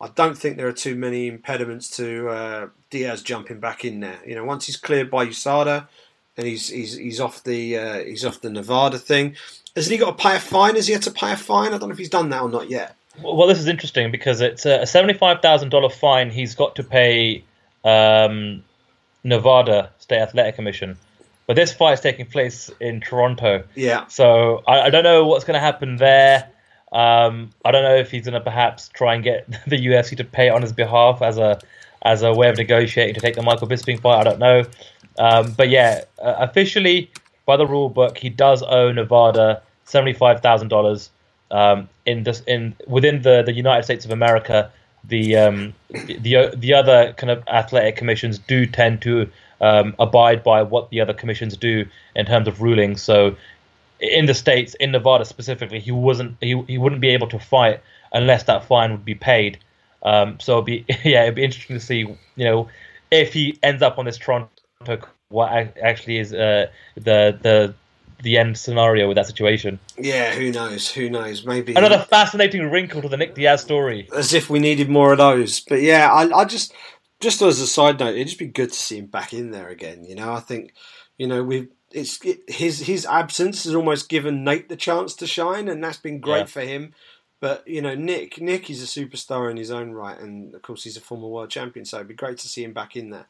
I 0.00 0.08
don't 0.08 0.36
think 0.36 0.56
there 0.56 0.68
are 0.68 0.72
too 0.72 0.96
many 0.96 1.28
impediments 1.28 1.88
to 1.96 2.28
uh, 2.28 2.68
Diaz 2.90 3.22
jumping 3.22 3.60
back 3.60 3.84
in 3.84 4.00
there. 4.00 4.18
You 4.26 4.34
know, 4.34 4.44
once 4.44 4.66
he's 4.66 4.76
cleared 4.76 5.10
by 5.10 5.26
USADA 5.26 5.86
and 6.36 6.46
he's 6.46 6.68
he's 6.68 6.96
he's 6.96 7.20
off 7.20 7.42
the 7.44 7.78
uh, 7.78 7.98
he's 8.00 8.24
off 8.24 8.40
the 8.40 8.50
Nevada 8.50 8.98
thing. 8.98 9.36
Hasn't 9.74 9.92
he 9.92 9.98
got 9.98 10.16
to 10.18 10.22
pay 10.22 10.36
a 10.36 10.40
fine? 10.40 10.76
Has 10.76 10.86
he 10.86 10.92
had 10.92 11.02
to 11.02 11.10
pay 11.10 11.32
a 11.32 11.36
fine? 11.36 11.74
I 11.74 11.78
don't 11.78 11.88
know 11.88 11.92
if 11.92 11.98
he's 11.98 12.08
done 12.08 12.30
that 12.30 12.42
or 12.42 12.48
not 12.48 12.70
yet. 12.70 12.96
Well, 13.22 13.46
this 13.46 13.58
is 13.58 13.68
interesting 13.68 14.10
because 14.10 14.40
it's 14.40 14.66
a 14.66 14.86
seventy-five 14.86 15.40
thousand 15.40 15.70
dollar 15.70 15.90
fine 15.90 16.30
he's 16.30 16.54
got 16.54 16.74
to 16.76 16.82
pay 16.82 17.44
um, 17.84 18.64
Nevada 19.22 19.90
State 19.98 20.20
Athletic 20.20 20.56
Commission. 20.56 20.96
But 21.46 21.56
this 21.56 21.72
fight 21.72 21.92
is 21.92 22.00
taking 22.00 22.26
place 22.26 22.70
in 22.80 23.00
Toronto. 23.00 23.64
Yeah. 23.74 24.06
So 24.06 24.62
I, 24.66 24.82
I 24.82 24.90
don't 24.90 25.04
know 25.04 25.26
what's 25.26 25.44
going 25.44 25.54
to 25.54 25.60
happen 25.60 25.96
there. 25.96 26.48
Um, 26.94 27.50
I 27.64 27.72
don't 27.72 27.82
know 27.82 27.96
if 27.96 28.10
he's 28.10 28.24
going 28.24 28.34
to 28.34 28.40
perhaps 28.40 28.88
try 28.88 29.14
and 29.14 29.22
get 29.22 29.46
the 29.66 29.76
UFC 29.86 30.16
to 30.16 30.24
pay 30.24 30.48
on 30.48 30.62
his 30.62 30.72
behalf 30.72 31.20
as 31.22 31.38
a 31.38 31.60
as 32.02 32.22
a 32.22 32.32
way 32.32 32.48
of 32.48 32.56
negotiating 32.56 33.14
to 33.14 33.20
take 33.20 33.34
the 33.34 33.42
Michael 33.42 33.66
Bisping 33.66 34.00
fight. 34.00 34.20
I 34.20 34.24
don't 34.24 34.38
know. 34.38 34.64
Um, 35.18 35.52
but 35.52 35.68
yeah, 35.70 36.04
uh, 36.18 36.34
officially 36.38 37.10
by 37.46 37.56
the 37.56 37.66
rule 37.66 37.88
book, 37.88 38.18
he 38.18 38.28
does 38.28 38.62
owe 38.62 38.92
Nevada 38.92 39.62
seventy 39.84 40.12
five 40.12 40.40
thousand 40.40 40.66
um, 40.66 40.68
dollars. 40.68 41.10
In 42.06 42.22
this, 42.24 42.42
in 42.46 42.74
within 42.86 43.22
the, 43.22 43.42
the 43.42 43.52
United 43.52 43.84
States 43.84 44.04
of 44.04 44.10
America, 44.10 44.70
the 45.04 45.36
um, 45.36 45.74
the, 45.90 46.18
the 46.18 46.52
the 46.56 46.74
other 46.74 47.12
kind 47.14 47.30
of 47.30 47.42
athletic 47.48 47.96
commissions 47.96 48.38
do 48.38 48.66
tend 48.66 49.02
to 49.02 49.28
um, 49.60 49.94
abide 49.98 50.42
by 50.42 50.62
what 50.62 50.90
the 50.90 51.00
other 51.00 51.14
commissions 51.14 51.56
do 51.56 51.86
in 52.14 52.26
terms 52.26 52.48
of 52.48 52.60
rulings. 52.60 53.02
So, 53.02 53.36
in 54.12 54.26
the 54.26 54.34
states, 54.34 54.74
in 54.74 54.92
Nevada 54.92 55.24
specifically, 55.24 55.80
he 55.80 55.90
wasn't 55.90 56.36
he, 56.40 56.60
he 56.66 56.78
wouldn't 56.78 57.00
be 57.00 57.10
able 57.10 57.28
to 57.28 57.38
fight 57.38 57.80
unless 58.12 58.44
that 58.44 58.64
fine 58.64 58.90
would 58.92 59.04
be 59.04 59.14
paid. 59.14 59.58
Um, 60.02 60.38
so 60.40 60.54
it'd 60.54 60.66
be 60.66 60.84
yeah, 61.04 61.22
it'd 61.22 61.34
be 61.34 61.44
interesting 61.44 61.76
to 61.76 61.84
see 61.84 61.98
you 62.36 62.44
know 62.44 62.68
if 63.10 63.32
he 63.32 63.58
ends 63.62 63.82
up 63.82 63.98
on 63.98 64.04
this 64.04 64.18
Toronto 64.18 64.50
what 65.28 65.50
actually 65.82 66.18
is 66.18 66.32
uh, 66.32 66.66
the 66.96 67.38
the 67.42 67.74
the 68.22 68.38
end 68.38 68.56
scenario 68.56 69.08
with 69.08 69.16
that 69.16 69.26
situation. 69.26 69.78
Yeah, 69.98 70.32
who 70.32 70.50
knows? 70.50 70.90
Who 70.90 71.10
knows? 71.10 71.44
Maybe 71.44 71.74
another 71.74 72.06
fascinating 72.10 72.70
wrinkle 72.70 73.02
to 73.02 73.08
the 73.08 73.16
Nick 73.16 73.34
Diaz 73.34 73.62
story. 73.62 74.08
As 74.14 74.32
if 74.32 74.48
we 74.50 74.58
needed 74.58 74.88
more 74.88 75.12
of 75.12 75.18
those. 75.18 75.60
But 75.60 75.82
yeah, 75.82 76.10
I, 76.10 76.30
I 76.30 76.44
just 76.44 76.72
just 77.20 77.42
as 77.42 77.60
a 77.60 77.66
side 77.66 77.98
note, 77.98 78.14
it'd 78.14 78.26
just 78.26 78.38
be 78.38 78.46
good 78.46 78.70
to 78.70 78.78
see 78.78 78.98
him 78.98 79.06
back 79.06 79.32
in 79.32 79.50
there 79.50 79.68
again. 79.68 80.04
You 80.04 80.14
know, 80.14 80.32
I 80.32 80.40
think 80.40 80.74
you 81.18 81.26
know 81.26 81.42
we 81.42 81.68
it's 81.94 82.22
it, 82.24 82.42
his 82.48 82.80
his 82.80 83.06
absence 83.06 83.64
has 83.64 83.74
almost 83.74 84.08
given 84.08 84.44
Nate 84.44 84.68
the 84.68 84.76
chance 84.76 85.14
to 85.14 85.26
shine, 85.26 85.68
and 85.68 85.82
that's 85.82 85.98
been 85.98 86.20
great 86.20 86.40
yeah. 86.40 86.44
for 86.46 86.60
him. 86.60 86.94
But 87.40 87.66
you 87.66 87.80
know, 87.80 87.94
Nick 87.94 88.40
Nick 88.40 88.68
is 88.68 88.82
a 88.82 88.86
superstar 88.86 89.50
in 89.50 89.56
his 89.56 89.70
own 89.70 89.92
right, 89.92 90.18
and 90.18 90.54
of 90.54 90.62
course 90.62 90.84
he's 90.84 90.96
a 90.96 91.00
former 91.00 91.28
world 91.28 91.50
champion, 91.50 91.84
so 91.84 91.98
it'd 91.98 92.08
be 92.08 92.14
great 92.14 92.38
to 92.38 92.48
see 92.48 92.64
him 92.64 92.72
back 92.72 92.96
in 92.96 93.10
there. 93.10 93.26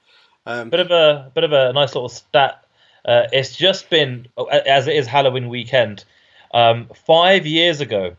Um, 0.46 0.70
bit 0.70 0.80
of 0.80 0.90
a 0.90 1.30
bit 1.34 1.44
of 1.44 1.52
a 1.52 1.72
nice 1.72 1.94
little 1.94 2.08
stat. 2.08 2.64
Uh, 3.04 3.24
it's 3.32 3.54
just 3.54 3.90
been 3.90 4.28
as 4.66 4.86
it 4.86 4.96
is 4.96 5.06
Halloween 5.06 5.48
weekend. 5.48 6.04
Um, 6.52 6.88
five 7.06 7.46
years 7.46 7.80
ago, 7.80 8.16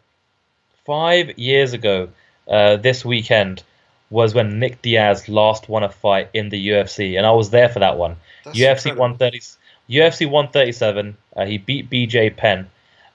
five 0.86 1.38
years 1.40 1.74
ago, 1.74 2.10
uh, 2.48 2.78
this 2.78 3.04
weekend 3.04 3.64
was 4.10 4.36
when 4.36 4.60
Nick 4.60 4.82
Diaz 4.82 5.28
last 5.28 5.68
won 5.68 5.84
a 5.84 5.90
fight 5.90 6.30
in 6.34 6.50
the 6.50 6.70
UFC, 6.70 7.18
and 7.18 7.26
I 7.26 7.32
was 7.32 7.50
there 7.50 7.70
for 7.70 7.80
that 7.80 7.98
one. 7.98 8.18
That's 8.44 8.58
UFC 8.58 8.92
incredible. 8.92 9.02
130, 9.02 9.42
UFC 9.90 10.30
137. 10.30 11.18
Uh, 11.36 11.46
he 11.46 11.58
beat 11.58 11.90
BJ 11.90 12.36
Penn, 12.36 12.70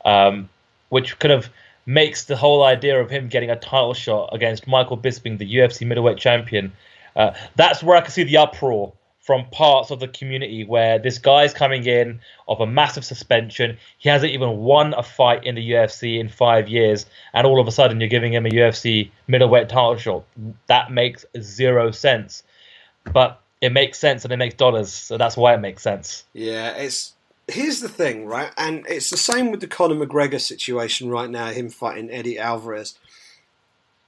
um, 0.04 0.48
which 0.88 1.18
kind 1.18 1.32
of 1.32 1.48
makes 1.86 2.24
the 2.24 2.36
whole 2.36 2.62
idea 2.62 3.00
of 3.00 3.10
him 3.10 3.28
getting 3.28 3.50
a 3.50 3.56
title 3.56 3.94
shot 3.94 4.30
against 4.32 4.68
Michael 4.68 4.98
Bisping, 4.98 5.38
the 5.38 5.54
UFC 5.56 5.86
middleweight 5.86 6.18
champion. 6.18 6.72
Uh, 7.16 7.32
that's 7.56 7.82
where 7.82 7.96
I 7.96 8.00
can 8.00 8.10
see 8.10 8.22
the 8.22 8.36
uproar 8.36 8.92
from 9.20 9.44
parts 9.50 9.90
of 9.90 10.00
the 10.00 10.08
community 10.08 10.64
where 10.64 10.98
this 10.98 11.18
guy's 11.18 11.52
coming 11.52 11.84
in 11.84 12.20
of 12.48 12.60
a 12.60 12.66
massive 12.66 13.04
suspension. 13.04 13.76
He 13.98 14.08
hasn't 14.08 14.32
even 14.32 14.58
won 14.58 14.94
a 14.94 15.02
fight 15.02 15.44
in 15.44 15.54
the 15.54 15.70
UFC 15.72 16.18
in 16.18 16.28
five 16.28 16.68
years, 16.68 17.06
and 17.34 17.46
all 17.46 17.60
of 17.60 17.68
a 17.68 17.72
sudden 17.72 18.00
you're 18.00 18.08
giving 18.08 18.32
him 18.32 18.46
a 18.46 18.50
UFC 18.50 19.10
middleweight 19.28 19.68
title 19.68 19.96
shot. 19.96 20.24
That 20.66 20.90
makes 20.90 21.24
zero 21.40 21.90
sense. 21.90 22.42
But 23.12 23.40
it 23.60 23.72
makes 23.72 23.98
sense 23.98 24.24
and 24.24 24.32
it 24.32 24.38
makes 24.38 24.54
dollars, 24.54 24.92
so 24.92 25.18
that's 25.18 25.36
why 25.36 25.54
it 25.54 25.60
makes 25.60 25.82
sense. 25.82 26.24
Yeah, 26.32 26.70
it's 26.72 27.14
here's 27.48 27.80
the 27.80 27.88
thing, 27.88 28.26
right? 28.26 28.52
And 28.56 28.86
it's 28.88 29.10
the 29.10 29.16
same 29.16 29.50
with 29.50 29.60
the 29.60 29.66
Conor 29.66 29.94
McGregor 29.94 30.40
situation 30.40 31.10
right 31.10 31.28
now, 31.28 31.46
him 31.46 31.68
fighting 31.68 32.10
Eddie 32.10 32.38
Alvarez. 32.38 32.98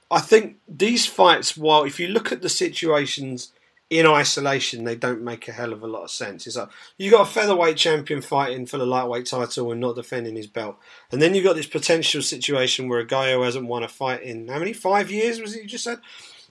I 0.09 0.21
think 0.21 0.57
these 0.67 1.05
fights, 1.05 1.57
while 1.57 1.83
if 1.83 1.99
you 1.99 2.07
look 2.07 2.31
at 2.31 2.41
the 2.41 2.49
situations 2.49 3.51
in 3.89 4.05
isolation, 4.07 4.83
they 4.83 4.95
don't 4.95 5.21
make 5.21 5.47
a 5.47 5.51
hell 5.51 5.73
of 5.73 5.83
a 5.83 5.87
lot 5.87 6.03
of 6.03 6.11
sense. 6.11 6.47
It's 6.47 6.55
like 6.55 6.69
you 6.97 7.11
got 7.11 7.27
a 7.27 7.31
featherweight 7.31 7.77
champion 7.77 8.21
fighting 8.21 8.65
for 8.65 8.77
the 8.77 8.85
lightweight 8.85 9.25
title 9.25 9.71
and 9.71 9.81
not 9.81 9.95
defending 9.95 10.35
his 10.35 10.47
belt, 10.47 10.77
and 11.11 11.21
then 11.21 11.35
you've 11.35 11.43
got 11.43 11.55
this 11.55 11.67
potential 11.67 12.21
situation 12.21 12.87
where 12.87 12.99
a 12.99 13.05
guy 13.05 13.31
who 13.31 13.41
hasn't 13.41 13.67
won 13.67 13.83
a 13.83 13.87
fight 13.87 14.23
in 14.23 14.47
how 14.47 14.59
many 14.59 14.73
five 14.73 15.11
years 15.11 15.39
was 15.39 15.55
it 15.55 15.63
you 15.63 15.67
just 15.67 15.83
said? 15.83 15.99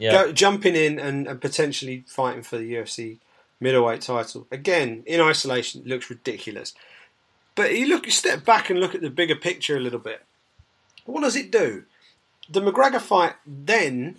Yeah. 0.02 0.10
Go, 0.10 0.32
jumping 0.32 0.74
in 0.74 0.98
and, 0.98 1.28
and 1.28 1.40
potentially 1.40 2.02
fighting 2.08 2.42
for 2.42 2.58
the 2.58 2.74
UFC 2.74 3.18
middleweight 3.60 4.00
title 4.00 4.48
again 4.50 5.04
in 5.06 5.20
isolation 5.20 5.84
looks 5.86 6.10
ridiculous. 6.10 6.74
But 7.54 7.76
you 7.76 7.86
look, 7.86 8.06
you 8.06 8.10
step 8.10 8.44
back 8.44 8.68
and 8.68 8.80
look 8.80 8.96
at 8.96 9.00
the 9.00 9.10
bigger 9.10 9.36
picture 9.36 9.76
a 9.76 9.80
little 9.80 10.00
bit. 10.00 10.24
What 11.04 11.20
does 11.20 11.36
it 11.36 11.52
do? 11.52 11.84
The 12.50 12.60
McGregor 12.60 13.00
fight 13.00 13.34
then 13.46 14.16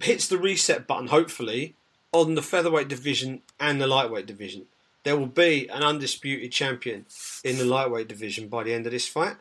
hits 0.00 0.28
the 0.28 0.38
reset 0.38 0.86
button, 0.86 1.08
hopefully, 1.08 1.74
on 2.12 2.36
the 2.36 2.42
featherweight 2.42 2.86
division 2.86 3.42
and 3.58 3.80
the 3.80 3.88
lightweight 3.88 4.26
division. 4.26 4.66
There 5.02 5.16
will 5.16 5.26
be 5.26 5.68
an 5.68 5.82
undisputed 5.82 6.52
champion 6.52 7.06
in 7.42 7.58
the 7.58 7.64
lightweight 7.64 8.06
division 8.06 8.46
by 8.46 8.62
the 8.62 8.72
end 8.72 8.86
of 8.86 8.92
this 8.92 9.08
fight. 9.08 9.36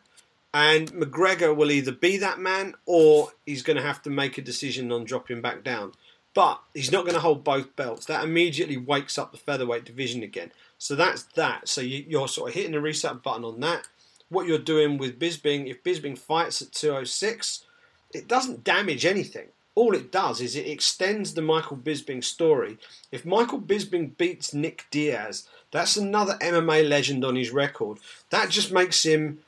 And 0.56 0.90
McGregor 0.94 1.54
will 1.54 1.70
either 1.70 1.92
be 1.92 2.16
that 2.16 2.40
man 2.40 2.76
or 2.86 3.34
he's 3.46 3.62
going 3.62 3.76
to 3.76 3.84
have 3.84 4.02
to 4.04 4.10
make 4.10 4.38
a 4.38 4.42
decision 4.42 4.90
on 4.90 5.04
dropping 5.04 5.42
back 5.42 5.66
down. 5.66 5.92
but 6.34 6.62
he's 6.74 6.94
not 6.94 7.04
going 7.04 7.14
to 7.14 7.20
hold 7.20 7.44
both 7.44 7.76
belts. 7.76 8.06
That 8.06 8.24
immediately 8.24 8.78
wakes 8.78 9.18
up 9.18 9.34
the 9.34 9.38
featherweight 9.38 9.84
division 9.84 10.24
again. 10.24 10.54
So 10.78 10.96
that's 10.96 11.24
that. 11.36 11.68
So 11.68 11.82
you, 11.82 12.22
are 12.22 12.28
sort 12.30 12.50
of 12.50 12.56
hitting 12.56 12.72
the 12.72 12.80
reset 12.80 13.22
button 13.22 13.44
on 13.44 13.60
that. 13.60 13.88
What 14.30 14.48
you're 14.48 14.58
doing 14.58 14.98
with 14.98 15.20
Bisping, 15.20 15.70
if 15.70 15.84
Bisping 15.84 16.18
fights 16.18 16.62
at 16.62 16.72
206, 16.72 17.66
it 18.14 18.30
doesn't 18.30 18.64
damage 18.64 19.06
anything. 19.06 19.48
All 19.76 19.94
it 19.94 20.10
does 20.10 20.40
is 20.40 20.56
it 20.56 20.68
extends 20.68 21.34
the 21.34 21.42
Michael 21.42 21.76
Bisping 21.76 22.24
story. 22.24 22.78
If 23.12 23.26
Michael 23.26 23.60
Bisping 23.60 24.16
beats 24.18 24.54
Nick 24.54 24.86
Diaz, 24.90 25.50
that's 25.72 25.98
another 25.98 26.38
MMA 26.42 26.88
legend 26.88 27.26
on 27.26 27.36
his 27.36 27.52
record. 27.52 27.98
That 28.30 28.50
just 28.50 28.72
makes 28.72 29.04
him 29.04 29.40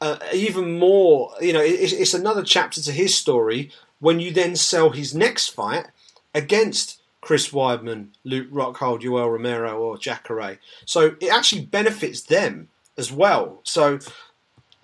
uh, 0.00 0.18
even 0.32 0.78
more, 0.78 1.32
you 1.40 1.52
know, 1.52 1.60
it's, 1.60 1.92
it's 1.92 2.14
another 2.14 2.42
chapter 2.42 2.80
to 2.80 2.92
his 2.92 3.14
story 3.14 3.70
when 3.98 4.20
you 4.20 4.32
then 4.32 4.56
sell 4.56 4.90
his 4.90 5.14
next 5.14 5.48
fight 5.48 5.86
against 6.34 7.00
Chris 7.20 7.50
Weidman, 7.50 8.08
Luke 8.24 8.50
Rockhold, 8.50 9.02
Yoel 9.02 9.30
Romero, 9.30 9.78
or 9.78 9.98
Jacare. 9.98 10.58
So 10.86 11.16
it 11.20 11.30
actually 11.30 11.66
benefits 11.66 12.22
them 12.22 12.68
as 12.96 13.12
well. 13.12 13.60
So 13.62 13.98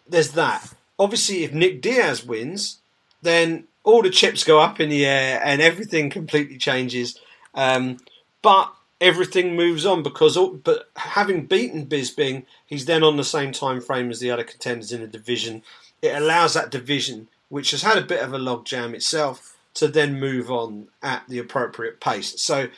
there's 0.07 0.33
that. 0.33 0.75
Obviously, 0.99 1.45
if 1.45 1.53
Nick 1.53 1.81
Diaz 1.81 2.25
wins, 2.25 2.81
then 3.23 3.65
all 3.85 4.03
the 4.03 4.11
chips 4.11 4.45
go 4.45 4.61
up 4.61 4.81
in 4.81 4.91
the 4.91 5.07
air 5.07 5.41
and 5.43 5.63
everything 5.63 6.11
completely 6.11 6.59
changes. 6.59 7.19
Um, 7.55 7.99
but 8.43 8.73
everything 9.01 9.57
moves 9.57 9.85
on 9.85 10.03
because, 10.03 10.39
but 10.65 10.91
having 10.97 11.47
beaten 11.47 11.87
Bisping, 11.87 12.45
he's 12.65 12.87
then 12.87 13.03
on 13.03 13.17
the 13.17 13.25
same 13.25 13.53
time 13.53 13.81
frame 13.81 14.11
as 14.11 14.21
the 14.21 14.31
other 14.31 14.45
contenders 14.45 14.93
in 14.93 15.01
the 15.01 15.07
division. 15.07 15.63
It 16.03 16.17
allows 16.17 16.55
that 16.55 16.71
division, 16.71 17.29
which 17.49 17.71
has 17.73 17.83
had 17.83 17.99
a 17.99 18.03
bit 18.03 18.23
of 18.23 18.33
a 18.33 18.39
logjam 18.39 18.95
itself, 18.95 19.57
to 19.75 19.89
then 19.89 20.19
move 20.19 20.51
on 20.51 20.89
at 21.03 21.25
the 21.29 21.39
appropriate 21.39 22.01
pace. 22.01 22.41
So, 22.41 22.69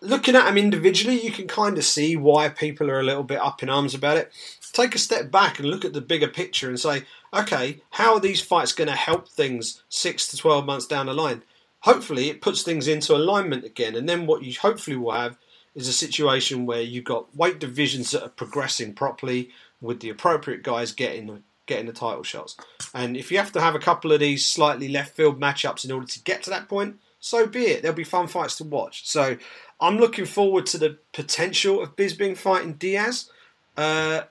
looking 0.00 0.36
at 0.36 0.44
them 0.44 0.58
individually, 0.58 1.20
you 1.20 1.32
can 1.32 1.48
kind 1.48 1.78
of 1.78 1.84
see 1.84 2.16
why 2.16 2.50
people 2.50 2.90
are 2.90 3.00
a 3.00 3.04
little 3.04 3.22
bit 3.22 3.40
up 3.40 3.62
in 3.62 3.70
arms 3.70 3.94
about 3.94 4.18
it. 4.18 4.30
Take 4.72 4.94
a 4.94 4.98
step 4.98 5.30
back 5.30 5.58
and 5.58 5.68
look 5.68 5.84
at 5.84 5.94
the 5.94 6.02
bigger 6.02 6.28
picture 6.28 6.68
and 6.68 6.78
say, 6.78 7.04
okay, 7.32 7.80
how 7.90 8.14
are 8.14 8.20
these 8.20 8.42
fights 8.42 8.72
going 8.72 8.88
to 8.88 8.94
help 8.94 9.28
things 9.28 9.82
six 9.88 10.28
to 10.28 10.36
12 10.36 10.66
months 10.66 10.86
down 10.86 11.06
the 11.06 11.14
line? 11.14 11.42
Hopefully, 11.88 12.28
it 12.28 12.42
puts 12.42 12.60
things 12.60 12.86
into 12.86 13.16
alignment 13.16 13.64
again, 13.64 13.94
and 13.94 14.06
then 14.06 14.26
what 14.26 14.42
you 14.42 14.52
hopefully 14.60 14.94
will 14.94 15.12
have 15.12 15.38
is 15.74 15.88
a 15.88 15.92
situation 15.94 16.66
where 16.66 16.82
you've 16.82 17.06
got 17.06 17.34
weight 17.34 17.58
divisions 17.58 18.10
that 18.10 18.22
are 18.22 18.28
progressing 18.28 18.92
properly 18.92 19.48
with 19.80 20.00
the 20.00 20.10
appropriate 20.10 20.62
guys 20.62 20.92
getting 20.92 21.42
getting 21.64 21.86
the 21.86 21.94
title 21.94 22.22
shots. 22.22 22.58
And 22.92 23.16
if 23.16 23.32
you 23.32 23.38
have 23.38 23.52
to 23.52 23.60
have 23.62 23.74
a 23.74 23.78
couple 23.78 24.12
of 24.12 24.20
these 24.20 24.44
slightly 24.44 24.88
left 24.88 25.16
field 25.16 25.40
matchups 25.40 25.86
in 25.86 25.90
order 25.90 26.06
to 26.06 26.22
get 26.24 26.42
to 26.42 26.50
that 26.50 26.68
point, 26.68 26.96
so 27.20 27.46
be 27.46 27.64
it. 27.68 27.80
There'll 27.80 27.96
be 27.96 28.04
fun 28.04 28.26
fights 28.26 28.56
to 28.56 28.64
watch. 28.64 29.08
So 29.08 29.38
I'm 29.80 29.96
looking 29.96 30.26
forward 30.26 30.66
to 30.66 30.76
the 30.76 30.98
potential 31.14 31.80
of 31.80 31.96
Bisping 31.96 32.36
fighting 32.36 32.74
Diaz. 32.74 33.30
Uh, 33.78 34.24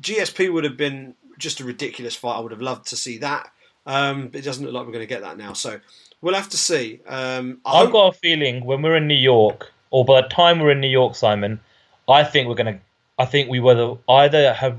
GSP 0.00 0.52
would 0.52 0.62
have 0.62 0.76
been 0.76 1.16
just 1.38 1.58
a 1.58 1.64
ridiculous 1.64 2.14
fight. 2.14 2.36
I 2.36 2.40
would 2.40 2.52
have 2.52 2.62
loved 2.62 2.86
to 2.90 2.96
see 2.96 3.18
that. 3.18 3.50
Um, 3.84 4.28
but 4.28 4.38
it 4.38 4.44
doesn't 4.44 4.64
look 4.64 4.74
like 4.74 4.86
we're 4.86 4.92
going 4.92 5.08
to 5.08 5.12
get 5.12 5.22
that 5.22 5.36
now. 5.36 5.54
So 5.54 5.80
we'll 6.22 6.34
have 6.34 6.48
to 6.50 6.56
see. 6.56 7.00
Um, 7.06 7.60
I've 7.64 7.86
hope... 7.86 7.92
got 7.92 8.14
a 8.14 8.18
feeling 8.18 8.64
when 8.64 8.82
we're 8.82 8.96
in 8.96 9.06
New 9.06 9.14
York, 9.14 9.72
or 9.90 10.04
by 10.04 10.22
the 10.22 10.28
time 10.28 10.60
we're 10.60 10.72
in 10.72 10.80
New 10.80 10.88
York, 10.88 11.14
Simon, 11.14 11.60
I 12.08 12.24
think 12.24 12.48
we're 12.48 12.54
going 12.54 12.74
to. 12.74 12.80
I 13.18 13.26
think 13.26 13.50
we 13.50 13.60
will 13.60 14.00
either 14.08 14.54
have 14.54 14.78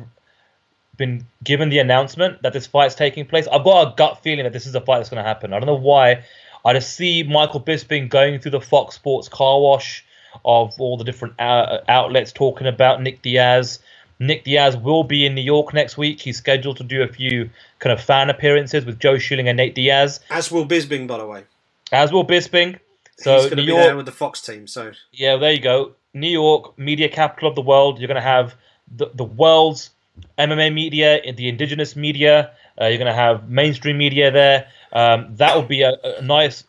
been 0.97 1.25
given 1.43 1.69
the 1.69 1.79
announcement 1.79 2.41
that 2.41 2.53
this 2.53 2.67
fight's 2.67 2.95
taking 2.95 3.25
place. 3.25 3.47
I've 3.47 3.63
got 3.63 3.87
a 3.87 3.95
gut 3.95 4.23
feeling 4.23 4.43
that 4.45 4.53
this 4.53 4.65
is 4.65 4.73
a 4.73 4.81
fight 4.81 4.97
that's 4.97 5.09
going 5.09 5.23
to 5.23 5.27
happen. 5.27 5.53
I 5.53 5.59
don't 5.59 5.67
know 5.67 5.75
why. 5.75 6.23
I 6.65 6.73
just 6.73 6.95
see 6.95 7.23
Michael 7.23 7.61
Bisping 7.61 8.09
going 8.09 8.39
through 8.39 8.51
the 8.51 8.61
Fox 8.61 8.95
Sports 8.95 9.29
car 9.29 9.59
wash 9.59 10.05
of 10.45 10.79
all 10.79 10.97
the 10.97 11.03
different 11.03 11.39
uh, 11.39 11.79
outlets 11.87 12.31
talking 12.31 12.67
about 12.67 13.01
Nick 13.01 13.21
Diaz. 13.21 13.79
Nick 14.21 14.43
Diaz 14.43 14.77
will 14.77 15.03
be 15.03 15.25
in 15.25 15.33
New 15.33 15.41
York 15.41 15.73
next 15.73 15.97
week. 15.97 16.21
He's 16.21 16.37
scheduled 16.37 16.77
to 16.77 16.83
do 16.83 17.01
a 17.01 17.07
few 17.07 17.49
kind 17.79 17.91
of 17.91 17.99
fan 17.99 18.29
appearances 18.29 18.85
with 18.85 18.99
Joe 18.99 19.17
Schilling 19.17 19.47
and 19.47 19.57
Nate 19.57 19.73
Diaz. 19.73 20.19
As 20.29 20.51
will 20.51 20.65
Bisping, 20.65 21.07
by 21.07 21.17
the 21.17 21.25
way. 21.25 21.43
As 21.91 22.13
will 22.13 22.25
Bisping. 22.25 22.79
So 23.17 23.33
He's 23.33 23.45
going 23.45 23.57
to 23.57 23.63
be 23.63 23.63
York, 23.63 23.81
there 23.81 23.97
with 23.97 24.05
the 24.05 24.11
Fox 24.11 24.39
team. 24.39 24.67
So 24.67 24.91
yeah, 25.11 25.37
there 25.37 25.51
you 25.51 25.59
go. 25.59 25.93
New 26.13 26.29
York, 26.29 26.77
media 26.77 27.09
capital 27.09 27.49
of 27.49 27.55
the 27.55 27.63
world. 27.63 27.99
You're 27.99 28.07
going 28.07 28.15
to 28.15 28.21
have 28.21 28.53
the, 28.95 29.09
the 29.11 29.23
world's 29.23 29.89
MMA 30.37 30.71
media, 30.71 31.19
the 31.33 31.49
indigenous 31.49 31.95
media. 31.95 32.51
Uh, 32.79 32.85
you're 32.85 32.99
going 32.99 33.07
to 33.07 33.13
have 33.13 33.49
mainstream 33.49 33.97
media 33.97 34.29
there. 34.29 34.67
Um, 34.93 35.35
that 35.37 35.55
will 35.55 35.63
be 35.63 35.81
a, 35.81 35.93
a 36.03 36.21
nice, 36.21 36.63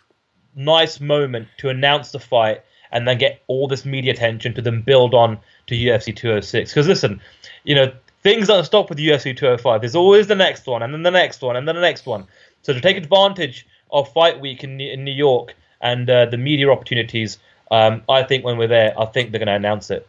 nice 0.55 1.01
moment 1.01 1.49
to 1.59 1.69
announce 1.69 2.13
the 2.13 2.21
fight 2.21 2.63
and 2.93 3.09
then 3.09 3.19
get 3.19 3.43
all 3.47 3.67
this 3.67 3.85
media 3.85 4.13
attention 4.13 4.55
to 4.55 4.63
then 4.63 4.83
build 4.83 5.15
on 5.15 5.39
to 5.67 5.75
UFC 5.75 6.15
206. 6.15 6.71
Because 6.71 6.87
listen, 6.87 7.21
you 7.65 7.75
know, 7.75 7.93
things 8.23 8.47
don't 8.47 8.65
stop 8.65 8.89
with 8.89 8.99
UFC 8.99 9.37
205. 9.37 9.81
There's 9.81 9.97
always 9.97 10.27
the 10.27 10.35
next 10.35 10.67
one, 10.67 10.83
and 10.83 10.93
then 10.93 11.03
the 11.03 11.11
next 11.11 11.43
one, 11.43 11.57
and 11.57 11.67
then 11.67 11.75
the 11.75 11.81
next 11.81 12.07
one. 12.07 12.27
So 12.63 12.73
to 12.73 12.81
take 12.81 12.97
advantage 12.97 13.67
of 13.91 14.13
Fight 14.13 14.41
Week 14.41 14.63
in, 14.63 14.81
in 14.81 15.05
New 15.05 15.13
York 15.13 15.55
and 15.81 16.09
uh, 16.09 16.27
the 16.27 16.39
media 16.39 16.71
opportunities, 16.71 17.39
um, 17.71 18.03
I 18.09 18.23
think 18.23 18.45
when 18.45 18.59
we're 18.59 18.69
there, 18.69 18.99
I 18.99 19.07
think 19.07 19.31
they're 19.31 19.39
going 19.39 19.47
to 19.49 19.55
announce 19.55 19.91
it. 19.91 20.07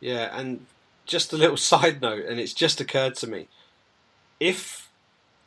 Yeah, 0.00 0.36
and 0.38 0.66
just 1.06 1.32
a 1.32 1.36
little 1.36 1.56
side 1.72 2.00
note, 2.00 2.24
and 2.26 2.38
it's 2.38 2.54
just 2.54 2.80
occurred 2.80 3.16
to 3.16 3.26
me: 3.26 3.48
if 4.38 4.88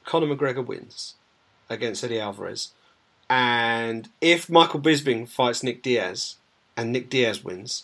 Conor 0.05 0.36
McGregor 0.36 0.65
wins 0.65 1.15
against 1.69 2.03
Eddie 2.03 2.19
Alvarez, 2.19 2.74
and 3.30 4.09
if 4.21 4.49
Michael 4.49 4.82
Bisping 4.82 5.28
fights 5.28 5.63
Nick 5.63 5.82
Diaz, 5.82 6.36
and 6.76 6.91
Nick 6.91 7.09
Diaz 7.09 7.43
wins, 7.43 7.84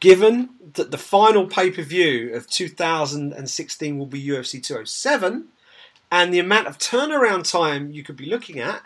Given 0.00 0.48
that 0.72 0.90
the 0.90 0.98
final 0.98 1.46
pay 1.46 1.70
per 1.70 1.82
view 1.82 2.34
of 2.34 2.48
2016 2.48 3.98
will 3.98 4.06
be 4.06 4.26
UFC 4.26 4.62
207, 4.62 5.48
and 6.10 6.34
the 6.34 6.38
amount 6.38 6.66
of 6.66 6.78
turnaround 6.78 7.48
time 7.48 7.92
you 7.92 8.02
could 8.02 8.16
be 8.16 8.24
looking 8.24 8.58
at, 8.58 8.82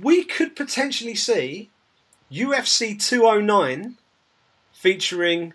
we 0.00 0.22
could 0.22 0.54
potentially 0.54 1.16
see 1.16 1.70
UFC 2.30 2.98
209 3.02 3.96
featuring 4.72 5.54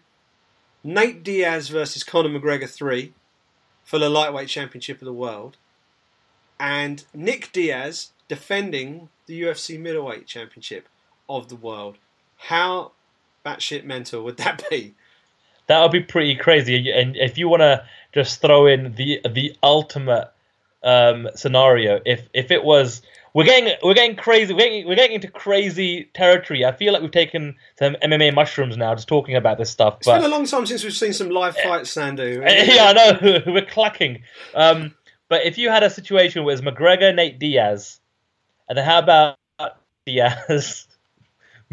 Nate 0.83 1.23
Diaz 1.23 1.69
versus 1.69 2.03
Conor 2.03 2.37
McGregor 2.37 2.69
3 2.69 3.13
for 3.85 3.99
the 3.99 4.09
lightweight 4.09 4.49
championship 4.49 5.01
of 5.01 5.05
the 5.05 5.13
world, 5.13 5.55
and 6.59 7.05
Nick 7.13 7.53
Diaz 7.53 8.11
defending 8.27 9.07
the 9.27 9.41
UFC 9.43 9.79
middleweight 9.79 10.27
championship 10.27 10.89
of 11.29 11.47
the 11.47 11.55
world. 11.55 11.97
How 12.47 12.91
batshit 13.45 13.83
mental 13.83 14.23
would 14.23 14.37
that 14.37 14.63
be? 14.69 14.95
That 15.67 15.81
would 15.81 15.91
be 15.91 16.01
pretty 16.01 16.35
crazy. 16.35 16.91
And 16.91 17.15
if 17.15 17.37
you 17.37 17.47
want 17.47 17.61
to 17.61 17.85
just 18.13 18.41
throw 18.41 18.67
in 18.67 18.93
the 18.95 19.21
the 19.29 19.55
ultimate 19.63 20.29
um, 20.83 21.29
scenario, 21.35 22.01
if 22.05 22.27
if 22.33 22.51
it 22.51 22.63
was 22.63 23.01
we're 23.33 23.45
getting 23.45 23.73
we're 23.81 23.93
getting 23.93 24.15
crazy 24.15 24.53
we're 24.53 24.59
getting, 24.59 24.87
we're 24.87 24.95
getting 24.95 25.15
into 25.15 25.29
crazy 25.29 26.09
territory. 26.13 26.65
I 26.65 26.73
feel 26.73 26.91
like 26.91 27.01
we've 27.01 27.11
taken 27.11 27.55
some 27.79 27.95
MMA 28.03 28.33
mushrooms 28.33 28.75
now, 28.75 28.93
just 28.93 29.07
talking 29.07 29.35
about 29.35 29.57
this 29.57 29.69
stuff. 29.69 29.97
It's 29.97 30.05
but, 30.05 30.17
been 30.17 30.25
a 30.25 30.33
long 30.33 30.45
time 30.45 30.65
since 30.65 30.83
we've 30.83 30.93
seen 30.93 31.13
some 31.13 31.29
live 31.29 31.55
fights, 31.55 31.95
Sandhu. 31.95 32.41
yeah, 32.67 32.85
I 32.85 32.93
know 32.93 33.39
we're 33.47 33.65
clacking. 33.65 34.21
Um, 34.53 34.93
but 35.29 35.45
if 35.45 35.57
you 35.57 35.69
had 35.69 35.83
a 35.83 35.89
situation 35.89 36.43
where 36.43 36.53
it's 36.53 36.61
McGregor, 36.61 37.15
Nate 37.15 37.39
Diaz, 37.39 37.99
and 38.67 38.77
then 38.77 38.85
how 38.85 38.99
about 38.99 39.37
Diaz, 40.05 40.87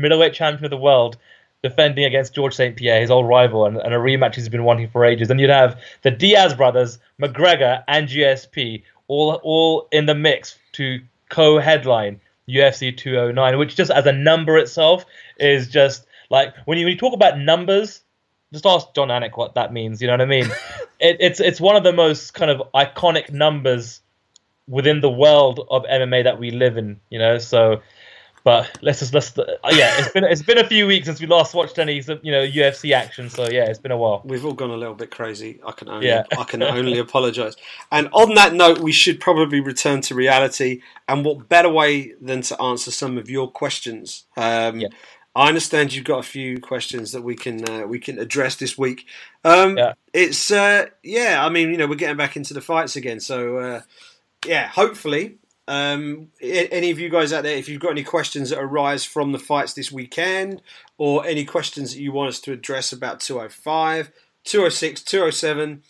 middleweight 0.01 0.33
champion 0.33 0.65
of 0.65 0.71
the 0.71 0.77
world, 0.77 1.17
defending 1.63 2.05
against 2.05 2.35
George 2.35 2.55
St. 2.55 2.77
Pierre, 2.77 3.01
his 3.01 3.11
old 3.11 3.29
rival, 3.29 3.67
and, 3.67 3.77
and, 3.77 3.95
a 3.95 3.99
rematch 3.99 4.35
he's 4.35 4.49
been 4.49 4.65
wanting 4.65 4.89
for 4.89 5.05
ages. 5.05 5.31
And 5.31 5.39
you'd 5.39 5.51
have 5.51 5.81
the 6.03 6.11
Diaz 6.11 6.55
brothers, 6.55 6.99
McGregor, 7.21 7.85
and 7.87 8.09
GSP 8.09 8.83
all 9.09 9.41
all 9.43 9.89
in 9.91 10.07
the 10.07 10.15
mix 10.15 10.59
to 10.73 11.01
co-headline 11.29 12.21
UFC 12.49 12.97
209, 12.97 13.59
which 13.59 13.77
just 13.77 13.91
as 13.91 14.07
a 14.07 14.13
number 14.13 14.57
itself 14.57 15.05
is 15.39 15.69
just 15.69 16.07
like 16.31 16.55
when 16.65 16.79
you, 16.79 16.85
when 16.85 16.93
you 16.93 16.99
talk 16.99 17.15
about 17.15 17.39
numbers. 17.39 18.03
Just 18.53 18.67
ask 18.67 18.93
Jon 18.95 19.09
Anik 19.09 19.37
what 19.37 19.55
that 19.55 19.73
means. 19.73 20.01
You 20.01 20.09
know 20.09 20.15
what 20.15 20.23
I 20.23 20.27
mean? 20.27 20.47
it, 21.01 21.19
it's 21.21 21.41
it's 21.41 21.61
one 21.61 21.77
of 21.77 21.85
the 21.85 21.93
most 21.93 22.35
kind 22.35 22.51
of 22.51 22.63
iconic 22.75 23.33
numbers 23.33 24.01
within 24.67 25.01
the 25.01 25.11
world 25.11 25.67
of 25.71 25.85
MMA 25.85 26.25
that 26.25 26.39
we 26.39 26.51
live 26.51 26.77
in. 26.77 27.01
You 27.11 27.19
know, 27.19 27.39
so 27.39 27.83
but 28.43 28.79
let's 28.83 29.01
just 29.01 29.13
let's 29.13 29.37
uh, 29.39 29.45
yeah, 29.71 29.95
it's 29.99 30.13
been 30.13 30.25
it's 30.25 30.43
been 30.43 30.59
a 30.59 30.67
few 30.67 30.87
weeks 30.87 31.07
since 31.07 31.21
we 31.21 31.27
last 31.27 31.55
watched 31.55 31.79
any 31.79 31.99
of 31.99 32.09
you 32.23 32.33
know 32.33 32.47
UFC 32.47 32.93
action. 32.93 33.29
So 33.29 33.49
yeah, 33.49 33.65
it's 33.67 33.79
been 33.79 33.93
a 33.93 33.97
while. 33.97 34.23
We've 34.25 34.45
all 34.45 34.55
gone 34.55 34.71
a 34.71 34.77
little 34.77 34.95
bit 34.95 35.11
crazy. 35.11 35.61
I 35.67 35.73
can 35.73 35.89
only 35.89 36.07
yeah. 36.07 36.25
I 36.39 36.45
can 36.45 36.63
only 36.63 36.99
apologise. 36.99 37.57
And 37.93 38.09
on 38.13 38.35
that 38.35 38.55
note, 38.55 38.79
we 38.79 38.93
should 38.93 39.21
probably 39.21 39.61
return 39.61 40.01
to 40.03 40.15
reality. 40.15 40.81
And 41.09 41.25
what 41.25 41.49
better 41.49 41.69
way 41.69 42.15
than 42.21 42.43
to 42.43 42.61
answer 42.63 42.91
some 42.91 43.19
of 43.19 43.29
your 43.29 43.51
questions? 43.51 44.25
Um, 44.37 44.81
yeah. 44.81 44.89
I 45.35 45.49
understand 45.49 45.93
you've 45.93 46.05
got 46.05 46.19
a 46.19 46.25
few 46.25 46.61
questions 46.61 47.13
that 47.13 47.23
we 47.23 47.37
can 47.37 47.69
uh, 47.69 47.87
we 47.87 48.01
can 48.01 48.19
address 48.19 48.57
this 48.57 48.77
week. 48.77 49.07
Um, 49.45 49.77
yeah. 49.77 49.93
It's 50.13 50.51
uh, 50.51 50.87
yeah, 51.03 51.45
I 51.45 51.51
mean 51.51 51.71
you 51.71 51.77
know 51.77 51.87
we're 51.87 51.95
getting 51.95 52.17
back 52.17 52.37
into 52.37 52.55
the 52.55 52.61
fights 52.61 52.97
again, 52.97 53.21
so 53.21 53.59
uh, 53.59 53.81
yeah, 54.47 54.67
hopefully 54.69 55.37
Um, 55.71 56.33
any 56.43 56.91
of 56.91 56.99
you 56.99 57.09
guys 57.09 57.33
out 57.33 57.45
there, 57.45 57.57
if 57.57 57.69
you've 57.69 57.81
got 57.81 57.93
any 57.93 58.03
questions 58.03 58.51
that 58.51 58.59
arise 58.59 59.05
from 59.05 59.31
the 59.31 59.39
fights 59.39 59.73
this 59.73 59.93
weekend, 59.93 60.63
or 60.99 61.25
any 61.25 61.45
questions 61.45 61.95
that 61.95 62.01
you 62.01 62.11
want 62.11 62.29
us 62.29 62.41
to 62.41 62.53
address 62.53 62.93
about 62.93 63.21
205, 63.21 64.11
206, 64.43 65.03
207, 65.03 65.83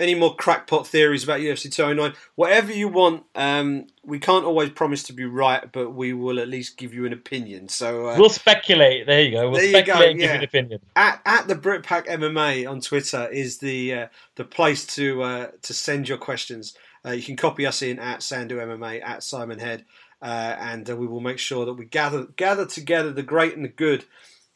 any 0.00 0.16
more 0.16 0.34
crackpot 0.34 0.88
theories 0.88 1.22
about 1.22 1.38
UFC 1.38 1.72
209, 1.72 2.16
whatever 2.34 2.72
you 2.72 2.88
want. 2.88 3.26
Um, 3.36 3.86
we 4.04 4.18
can't 4.18 4.44
always 4.44 4.70
promise 4.70 5.04
to 5.04 5.12
be 5.12 5.24
right, 5.24 5.70
but 5.70 5.90
we 5.90 6.12
will 6.12 6.40
at 6.40 6.48
least 6.48 6.76
give 6.76 6.92
you 6.92 7.06
an 7.06 7.12
opinion. 7.12 7.68
So 7.68 8.08
uh, 8.08 8.16
we'll 8.18 8.30
speculate. 8.30 9.06
There 9.06 9.22
you 9.22 9.30
go. 9.30 9.50
We'll 9.50 9.60
speculate 9.60 9.86
go, 9.86 10.10
and 10.10 10.20
yeah. 10.20 10.26
give 10.26 10.30
you 10.30 10.38
an 10.38 10.44
opinion. 10.44 10.80
At, 10.96 11.22
at 11.24 11.46
the 11.46 11.54
Britpack 11.54 12.08
MMA 12.08 12.68
on 12.68 12.80
Twitter 12.80 13.28
is 13.28 13.58
the 13.58 13.94
uh, 13.94 14.06
the 14.34 14.44
place 14.44 14.84
to 14.96 15.22
uh, 15.22 15.46
to 15.62 15.72
send 15.72 16.08
your 16.08 16.18
questions. 16.18 16.74
Uh, 17.04 17.10
you 17.10 17.22
can 17.22 17.36
copy 17.36 17.66
us 17.66 17.82
in 17.82 17.98
at 17.98 18.20
Sandhu 18.20 18.52
MMA 18.52 19.02
at 19.02 19.22
Simon 19.22 19.58
Head, 19.58 19.84
uh, 20.22 20.56
and 20.58 20.88
uh, 20.88 20.96
we 20.96 21.06
will 21.06 21.20
make 21.20 21.38
sure 21.38 21.64
that 21.64 21.74
we 21.74 21.84
gather 21.84 22.24
gather 22.36 22.66
together 22.66 23.12
the 23.12 23.22
great 23.22 23.56
and 23.56 23.64
the 23.64 23.68
good 23.68 24.04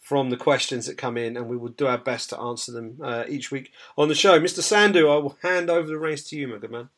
from 0.00 0.30
the 0.30 0.36
questions 0.36 0.86
that 0.86 0.98
come 0.98 1.16
in, 1.16 1.36
and 1.36 1.48
we 1.48 1.56
will 1.56 1.68
do 1.68 1.86
our 1.86 1.98
best 1.98 2.30
to 2.30 2.38
answer 2.38 2.72
them 2.72 2.98
uh, 3.02 3.24
each 3.28 3.50
week 3.50 3.72
on 3.96 4.08
the 4.08 4.14
show. 4.14 4.40
Mr. 4.40 4.60
Sandhu, 4.60 5.10
I 5.10 5.16
will 5.16 5.38
hand 5.42 5.70
over 5.70 5.86
the 5.86 5.98
reins 5.98 6.24
to 6.24 6.36
you, 6.36 6.48
my 6.48 6.58
good 6.58 6.72
man. 6.72 6.88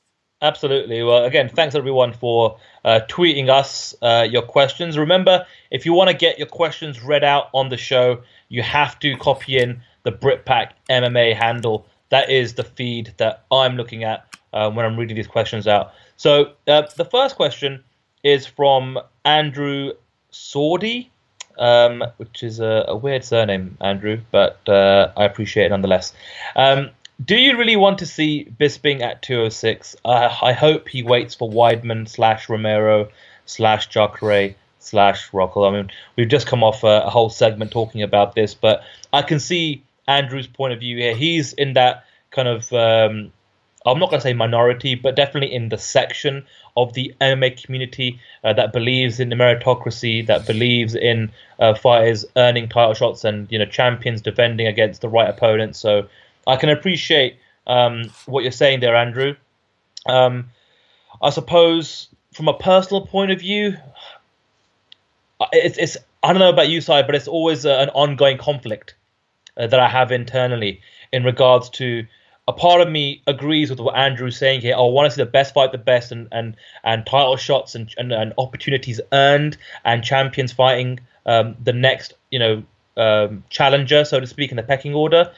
Absolutely. 0.42 1.02
Well, 1.02 1.24
again, 1.24 1.48
thanks 1.48 1.74
everyone 1.74 2.12
for 2.12 2.58
uh, 2.84 3.00
tweeting 3.08 3.48
us 3.48 3.94
uh, 4.02 4.26
your 4.28 4.42
questions. 4.42 4.98
Remember, 4.98 5.46
if 5.70 5.86
you 5.86 5.92
want 5.92 6.10
to 6.10 6.16
get 6.16 6.38
your 6.38 6.48
questions 6.48 7.02
read 7.02 7.24
out 7.24 7.48
on 7.54 7.68
the 7.68 7.76
show, 7.76 8.22
you 8.48 8.62
have 8.62 8.98
to 9.00 9.16
copy 9.16 9.58
in 9.58 9.80
the 10.02 10.12
Britpack 10.12 10.72
MMA 10.90 11.34
handle. 11.34 11.86
That 12.10 12.30
is 12.30 12.54
the 12.54 12.64
feed 12.64 13.14
that 13.16 13.44
I'm 13.50 13.76
looking 13.76 14.04
at 14.04 14.33
uh, 14.54 14.70
when 14.70 14.86
I'm 14.86 14.96
reading 14.96 15.16
these 15.16 15.26
questions 15.26 15.68
out. 15.68 15.92
So 16.16 16.52
uh, 16.66 16.82
the 16.96 17.04
first 17.04 17.36
question 17.36 17.84
is 18.22 18.46
from 18.46 18.98
Andrew 19.26 19.92
Sordy 20.32 21.10
um, 21.58 22.04
which 22.16 22.42
is 22.42 22.60
a, 22.60 22.84
a, 22.88 22.96
weird 22.96 23.24
surname, 23.24 23.76
Andrew, 23.80 24.20
but 24.30 24.58
uh, 24.68 25.12
I 25.16 25.24
appreciate 25.24 25.66
it 25.66 25.70
nonetheless. 25.70 26.12
Um, 26.56 26.90
do 27.24 27.36
you 27.36 27.56
really 27.56 27.76
want 27.76 27.98
to 27.98 28.06
see 28.06 28.52
Bisping 28.58 29.00
at 29.00 29.22
206? 29.22 29.96
Uh, 30.04 30.36
I 30.42 30.52
hope 30.52 30.88
he 30.88 31.02
waits 31.02 31.34
for 31.34 31.48
Weidman 31.48 32.08
slash 32.08 32.48
Romero 32.48 33.08
slash 33.46 33.88
Jacare 33.88 34.54
slash 34.80 35.30
Rockhold. 35.30 35.68
I 35.68 35.76
mean, 35.76 35.90
we've 36.16 36.28
just 36.28 36.46
come 36.46 36.64
off 36.64 36.82
a, 36.82 37.02
a, 37.04 37.10
whole 37.10 37.30
segment 37.30 37.70
talking 37.70 38.02
about 38.02 38.34
this, 38.34 38.54
but 38.54 38.82
I 39.12 39.22
can 39.22 39.38
see 39.38 39.84
Andrew's 40.08 40.48
point 40.48 40.72
of 40.72 40.80
view 40.80 40.96
here. 40.96 41.14
He's 41.14 41.52
in 41.52 41.74
that 41.74 42.04
kind 42.30 42.48
of 42.48 42.72
um, 42.72 43.32
I'm 43.86 43.98
not 43.98 44.10
going 44.10 44.20
to 44.20 44.22
say 44.22 44.32
minority, 44.32 44.94
but 44.94 45.14
definitely 45.14 45.54
in 45.54 45.68
the 45.68 45.76
section 45.76 46.46
of 46.76 46.94
the 46.94 47.14
MMA 47.20 47.62
community 47.62 48.18
uh, 48.42 48.52
that 48.54 48.72
believes 48.72 49.20
in 49.20 49.28
the 49.28 49.36
meritocracy, 49.36 50.26
that 50.26 50.46
believes 50.46 50.94
in 50.94 51.30
uh, 51.58 51.74
fighters 51.74 52.24
earning 52.36 52.68
title 52.68 52.94
shots 52.94 53.24
and 53.24 53.50
you 53.52 53.58
know 53.58 53.66
champions 53.66 54.22
defending 54.22 54.66
against 54.66 55.02
the 55.02 55.08
right 55.08 55.28
opponents. 55.28 55.78
So 55.78 56.08
I 56.46 56.56
can 56.56 56.70
appreciate 56.70 57.36
um, 57.66 58.10
what 58.26 58.42
you're 58.42 58.52
saying 58.52 58.80
there, 58.80 58.96
Andrew. 58.96 59.36
Um, 60.06 60.50
I 61.22 61.30
suppose 61.30 62.08
from 62.32 62.48
a 62.48 62.54
personal 62.54 63.06
point 63.06 63.30
of 63.30 63.40
view, 63.40 63.76
it's, 65.52 65.78
it's 65.78 65.96
I 66.22 66.32
don't 66.32 66.40
know 66.40 66.50
about 66.50 66.68
you, 66.68 66.80
side, 66.80 67.06
but 67.06 67.14
it's 67.14 67.28
always 67.28 67.66
uh, 67.66 67.76
an 67.78 67.90
ongoing 67.90 68.38
conflict 68.38 68.94
uh, 69.56 69.66
that 69.66 69.78
I 69.78 69.88
have 69.88 70.10
internally 70.10 70.80
in 71.12 71.22
regards 71.22 71.70
to 71.70 72.06
a 72.46 72.52
part 72.52 72.80
of 72.80 72.90
me 72.90 73.22
agrees 73.26 73.70
with 73.70 73.80
what 73.80 73.96
Andrew's 73.96 74.36
saying 74.36 74.60
here. 74.60 74.74
I 74.74 74.80
want 74.80 75.10
to 75.10 75.14
see 75.14 75.22
the 75.22 75.30
best 75.30 75.54
fight 75.54 75.72
the 75.72 75.78
best 75.78 76.12
and 76.12 76.28
and, 76.30 76.56
and 76.82 77.06
title 77.06 77.36
shots 77.36 77.74
and, 77.74 77.92
and, 77.96 78.12
and 78.12 78.34
opportunities 78.36 79.00
earned 79.12 79.56
and 79.84 80.04
champions 80.04 80.52
fighting 80.52 81.00
um, 81.26 81.56
the 81.62 81.72
next, 81.72 82.14
you 82.30 82.38
know, 82.38 82.62
um, 82.96 83.44
challenger, 83.48 84.04
so 84.04 84.20
to 84.20 84.26
speak, 84.26 84.50
in 84.50 84.56
the 84.56 84.62
pecking 84.62 84.94
order. 84.94 85.32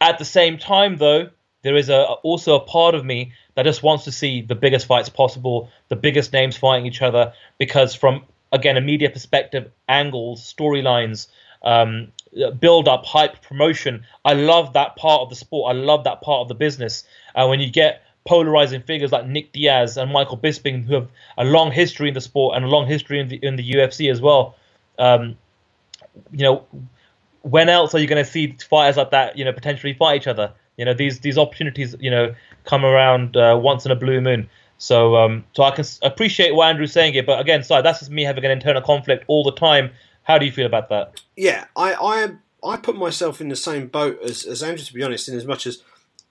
At 0.00 0.18
the 0.18 0.24
same 0.24 0.58
time, 0.58 0.96
though, 0.96 1.30
there 1.62 1.76
is 1.76 1.88
a 1.90 2.02
also 2.22 2.56
a 2.56 2.60
part 2.60 2.94
of 2.94 3.04
me 3.04 3.32
that 3.54 3.64
just 3.64 3.82
wants 3.82 4.04
to 4.04 4.12
see 4.12 4.42
the 4.42 4.54
biggest 4.54 4.86
fights 4.86 5.08
possible, 5.08 5.70
the 5.88 5.96
biggest 5.96 6.32
names 6.32 6.56
fighting 6.56 6.86
each 6.86 7.02
other, 7.02 7.32
because 7.58 7.94
from 7.94 8.24
again 8.52 8.76
a 8.76 8.80
media 8.80 9.10
perspective, 9.10 9.70
angles, 9.88 10.54
storylines, 10.54 11.28
um, 11.62 12.12
build 12.58 12.88
up, 12.88 13.04
hype, 13.04 13.42
promotion. 13.42 14.04
I 14.24 14.34
love 14.34 14.72
that 14.74 14.96
part 14.96 15.22
of 15.22 15.30
the 15.30 15.36
sport. 15.36 15.74
I 15.74 15.78
love 15.78 16.04
that 16.04 16.20
part 16.20 16.42
of 16.42 16.48
the 16.48 16.54
business. 16.54 17.04
And 17.34 17.46
uh, 17.46 17.48
when 17.48 17.60
you 17.60 17.70
get 17.70 18.02
polarizing 18.26 18.82
figures 18.82 19.12
like 19.12 19.26
Nick 19.26 19.52
Diaz 19.52 19.96
and 19.96 20.12
Michael 20.12 20.36
Bisping, 20.36 20.84
who 20.84 20.94
have 20.94 21.08
a 21.38 21.44
long 21.44 21.72
history 21.72 22.08
in 22.08 22.14
the 22.14 22.20
sport 22.20 22.56
and 22.56 22.64
a 22.64 22.68
long 22.68 22.86
history 22.86 23.20
in 23.20 23.28
the 23.28 23.36
in 23.42 23.56
the 23.56 23.72
UFC 23.72 24.10
as 24.10 24.20
well, 24.20 24.54
um, 24.98 25.36
you 26.30 26.44
know, 26.44 26.64
when 27.42 27.68
else 27.68 27.94
are 27.94 27.98
you 27.98 28.06
going 28.06 28.22
to 28.22 28.30
see 28.30 28.56
fighters 28.68 28.96
like 28.96 29.10
that, 29.10 29.38
you 29.38 29.44
know, 29.44 29.52
potentially 29.52 29.94
fight 29.94 30.16
each 30.20 30.26
other? 30.26 30.52
You 30.76 30.84
know, 30.84 30.94
these 30.94 31.20
these 31.20 31.38
opportunities, 31.38 31.96
you 31.98 32.10
know, 32.10 32.34
come 32.64 32.84
around 32.84 33.36
uh, 33.36 33.58
once 33.60 33.84
in 33.84 33.90
a 33.90 33.96
blue 33.96 34.20
moon. 34.20 34.48
So, 34.80 35.16
um, 35.16 35.44
so 35.54 35.64
I 35.64 35.72
can 35.72 35.84
appreciate 36.02 36.54
what 36.54 36.68
Andrew's 36.68 36.92
saying 36.92 37.12
here, 37.12 37.24
but 37.24 37.40
again, 37.40 37.64
sorry, 37.64 37.82
that's 37.82 37.98
just 37.98 38.12
me 38.12 38.22
having 38.22 38.44
an 38.44 38.52
internal 38.52 38.80
conflict 38.80 39.24
all 39.26 39.42
the 39.42 39.52
time 39.52 39.90
how 40.28 40.38
do 40.38 40.44
you 40.44 40.52
feel 40.52 40.66
about 40.66 40.90
that? 40.90 41.22
Yeah, 41.36 41.64
I, 41.74 41.94
I, 41.94 42.72
I 42.72 42.76
put 42.76 42.96
myself 42.96 43.40
in 43.40 43.48
the 43.48 43.56
same 43.56 43.88
boat 43.88 44.20
as, 44.22 44.44
as 44.44 44.62
Andrew, 44.62 44.84
to 44.84 44.94
be 44.94 45.02
honest, 45.02 45.28
in 45.28 45.34
as 45.34 45.46
much 45.46 45.66
as 45.66 45.82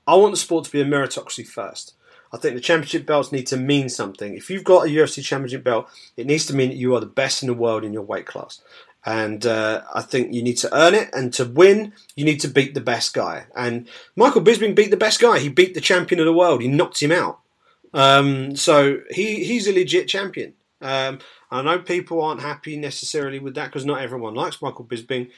I 0.06 0.16
want 0.16 0.32
the 0.32 0.38
sport 0.38 0.66
to 0.66 0.72
be 0.72 0.80
a 0.80 0.86
meritocracy 0.86 1.46
first. 1.46 1.96
I 2.32 2.38
think 2.38 2.56
the 2.56 2.62
championship 2.62 3.06
belts 3.06 3.32
need 3.32 3.48
to 3.48 3.58
mean 3.58 3.90
something. 3.90 4.36
If 4.36 4.50
you've 4.50 4.64
got 4.64 4.86
a 4.86 4.90
UFC 4.90 5.24
championship 5.24 5.64
belt, 5.64 5.90
it 6.16 6.28
needs 6.28 6.46
to 6.46 6.56
mean 6.56 6.70
that 6.70 6.76
you 6.76 6.94
are 6.96 7.00
the 7.00 7.06
best 7.08 7.42
in 7.42 7.48
the 7.48 7.54
world 7.54 7.84
in 7.84 7.94
your 7.94 8.04
weight 8.04 8.26
class. 8.26 8.62
And 9.06 9.46
uh, 9.46 9.84
I 9.96 10.02
think 10.02 10.34
you 10.34 10.44
need 10.44 10.58
to 10.58 10.78
earn 10.78 10.94
it, 10.94 11.10
and 11.14 11.34
to 11.36 11.46
win, 11.46 11.94
you 12.16 12.26
need 12.26 12.42
to 12.42 12.50
beat 12.50 12.74
the 12.74 12.82
best 12.82 13.14
guy. 13.14 13.46
And 13.56 13.88
Michael 14.16 14.42
Bisping 14.42 14.76
beat 14.76 14.92
the 14.92 14.98
best 14.98 15.22
guy. 15.22 15.40
He 15.40 15.50
beat 15.50 15.74
the 15.74 15.82
champion 15.82 16.20
of 16.20 16.26
the 16.26 16.34
world. 16.34 16.62
He 16.62 16.68
knocked 16.68 17.02
him 17.02 17.14
out. 17.14 17.40
Um, 17.94 18.56
so 18.58 19.00
he, 19.10 19.46
he's 19.46 19.68
a 19.68 19.74
legit 19.74 20.10
champion. 20.10 20.54
Um, 20.82 21.20
I 21.50 21.62
know 21.62 21.80
people 21.80 22.22
aren't 22.22 22.42
happy 22.42 22.78
necessarily 22.78 23.40
with 23.40 23.56
that 23.56 23.68
because 23.68 23.86
not 23.86 24.02
everyone 24.02 24.36
likes 24.36 24.62
Michael 24.62 24.86
Bisping. 24.86 25.30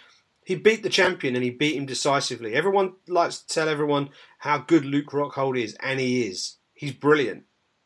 He 0.44 0.56
beat 0.56 0.82
the 0.82 0.90
champion 0.90 1.36
and 1.36 1.44
he 1.44 1.52
beat 1.52 1.76
him 1.76 1.86
decisively. 1.86 2.56
Everyone 2.56 2.94
likes 3.08 3.40
to 3.40 3.54
tell 3.54 3.70
everyone 3.70 4.10
how 4.40 4.58
good 4.58 4.86
Luke 4.86 5.12
Rockhold 5.12 5.62
is, 5.62 5.76
and 5.80 6.00
he 6.00 6.24
is. 6.24 6.56
He's 6.74 6.94
brilliant. 6.94 7.44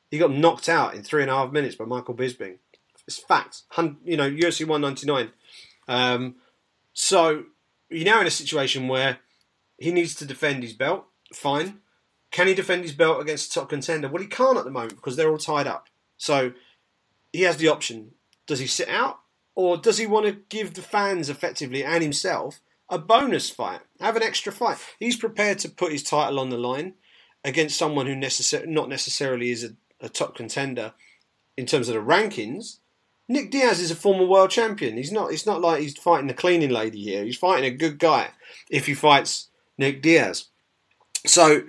He 0.10 0.18
got 0.18 0.32
knocked 0.32 0.70
out 0.70 0.94
in 0.94 1.04
three 1.04 1.24
and 1.24 1.32
a 1.32 1.36
half 1.36 1.52
minutes 1.52 1.76
by 1.76 1.86
Michael 1.86 2.14
Bisping. 2.14 2.60
It's 3.08 3.18
fact. 3.18 3.64
You 4.06 4.16
know, 4.16 4.30
UFC 4.30 4.66
199. 4.66 5.32
Um, 5.88 6.36
so 6.94 7.46
you're 7.90 8.06
now 8.06 8.22
in 8.22 8.28
a 8.28 8.32
situation 8.32 8.88
where 8.88 9.18
he 9.78 9.92
needs 9.92 10.16
to 10.16 10.26
defend 10.26 10.64
his 10.64 10.74
belt. 10.74 11.06
Fine. 11.34 11.80
Can 12.32 12.48
he 12.48 12.54
defend 12.54 12.84
his 12.84 12.94
belt 12.94 13.22
against 13.22 13.52
a 13.52 13.60
top 13.60 13.70
contender? 13.70 14.08
Well, 14.08 14.22
he 14.22 14.28
can't 14.28 14.58
at 14.58 14.64
the 14.64 14.72
moment 14.72 14.96
because 14.96 15.16
they're 15.16 15.30
all 15.30 15.38
tied 15.38 15.68
up. 15.68 15.88
So 16.18 16.54
he 17.34 17.42
has 17.42 17.58
the 17.58 17.68
option. 17.68 18.12
Does 18.48 18.60
he 18.60 18.68
sit 18.68 18.88
out? 18.88 19.20
Or 19.56 19.78
does 19.78 19.98
he 19.98 20.08
want 20.08 20.26
to 20.28 20.42
give 20.50 20.74
the 20.74 20.82
fans 20.82 21.30
effectively 21.30 21.84
and 21.84 22.02
himself 22.02 22.62
a 22.90 22.98
bonus 22.98 23.50
fight? 23.50 23.82
Have 24.00 24.16
an 24.16 24.24
extra 24.24 24.52
fight? 24.52 24.78
He's 25.00 25.18
prepared 25.18 25.60
to 25.60 25.70
put 25.70 25.92
his 25.92 26.04
title 26.04 26.40
on 26.40 26.50
the 26.50 26.58
line 26.58 26.94
against 27.44 27.78
someone 27.78 28.08
who 28.08 28.16
necessar- 28.16 28.68
not 28.68 28.90
necessarily 28.90 29.50
is 29.50 29.64
a, 29.64 29.76
a 30.00 30.10
top 30.10 30.36
contender 30.36 30.94
in 31.58 31.66
terms 31.66 31.90
of 31.90 31.96
the 31.96 32.02
rankings. 32.02 32.78
Nick 33.28 33.52
Diaz 33.52 33.80
is 33.80 33.92
a 33.92 33.96
former 33.96 34.26
world 34.26 34.50
champion. 34.50 34.98
He's 34.98 35.12
not. 35.12 35.32
It's 35.32 35.46
not 35.46 35.62
like 35.62 35.82
he's 35.82 35.98
fighting 35.98 36.30
a 36.30 36.34
cleaning 36.34 36.72
lady 36.72 37.02
here. 37.02 37.24
He's 37.24 37.38
fighting 37.38 37.66
a 37.66 37.76
good 37.76 38.00
guy. 38.00 38.32
If 38.70 38.86
he 38.88 38.94
fights 38.94 39.50
Nick 39.78 40.02
Diaz, 40.02 40.48
so 41.26 41.64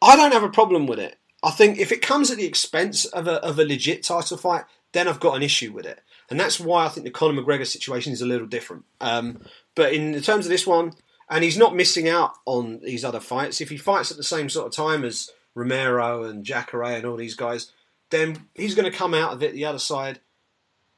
I 0.00 0.16
don't 0.16 0.32
have 0.32 0.42
a 0.42 0.48
problem 0.48 0.86
with 0.86 0.98
it. 0.98 1.18
I 1.42 1.50
think 1.50 1.78
if 1.78 1.92
it 1.92 2.02
comes 2.02 2.30
at 2.30 2.38
the 2.38 2.46
expense 2.46 3.04
of 3.04 3.28
a, 3.28 3.34
of 3.44 3.58
a 3.58 3.64
legit 3.64 4.02
title 4.02 4.36
fight, 4.36 4.64
then 4.96 5.08
I've 5.08 5.20
got 5.20 5.36
an 5.36 5.42
issue 5.42 5.72
with 5.72 5.86
it. 5.86 6.00
And 6.30 6.40
that's 6.40 6.58
why 6.58 6.86
I 6.86 6.88
think 6.88 7.04
the 7.04 7.10
Conor 7.10 7.40
McGregor 7.40 7.66
situation 7.66 8.12
is 8.12 8.22
a 8.22 8.26
little 8.26 8.46
different. 8.46 8.84
Um, 9.00 9.40
but 9.74 9.92
in 9.92 10.20
terms 10.22 10.46
of 10.46 10.50
this 10.50 10.66
one, 10.66 10.94
and 11.28 11.42
he's 11.42 11.58
not 11.58 11.74
missing 11.74 12.08
out 12.08 12.32
on 12.44 12.80
these 12.84 13.04
other 13.04 13.20
fights. 13.20 13.60
If 13.60 13.70
he 13.70 13.76
fights 13.76 14.10
at 14.10 14.16
the 14.16 14.22
same 14.22 14.48
sort 14.48 14.66
of 14.66 14.72
time 14.72 15.04
as 15.04 15.30
Romero 15.54 16.24
and 16.24 16.44
Jacare 16.44 16.84
and 16.84 17.04
all 17.04 17.16
these 17.16 17.34
guys, 17.34 17.72
then 18.10 18.46
he's 18.54 18.74
going 18.74 18.90
to 18.90 18.96
come 18.96 19.12
out 19.12 19.32
of 19.32 19.42
it 19.42 19.52
the 19.52 19.64
other 19.64 19.78
side 19.78 20.20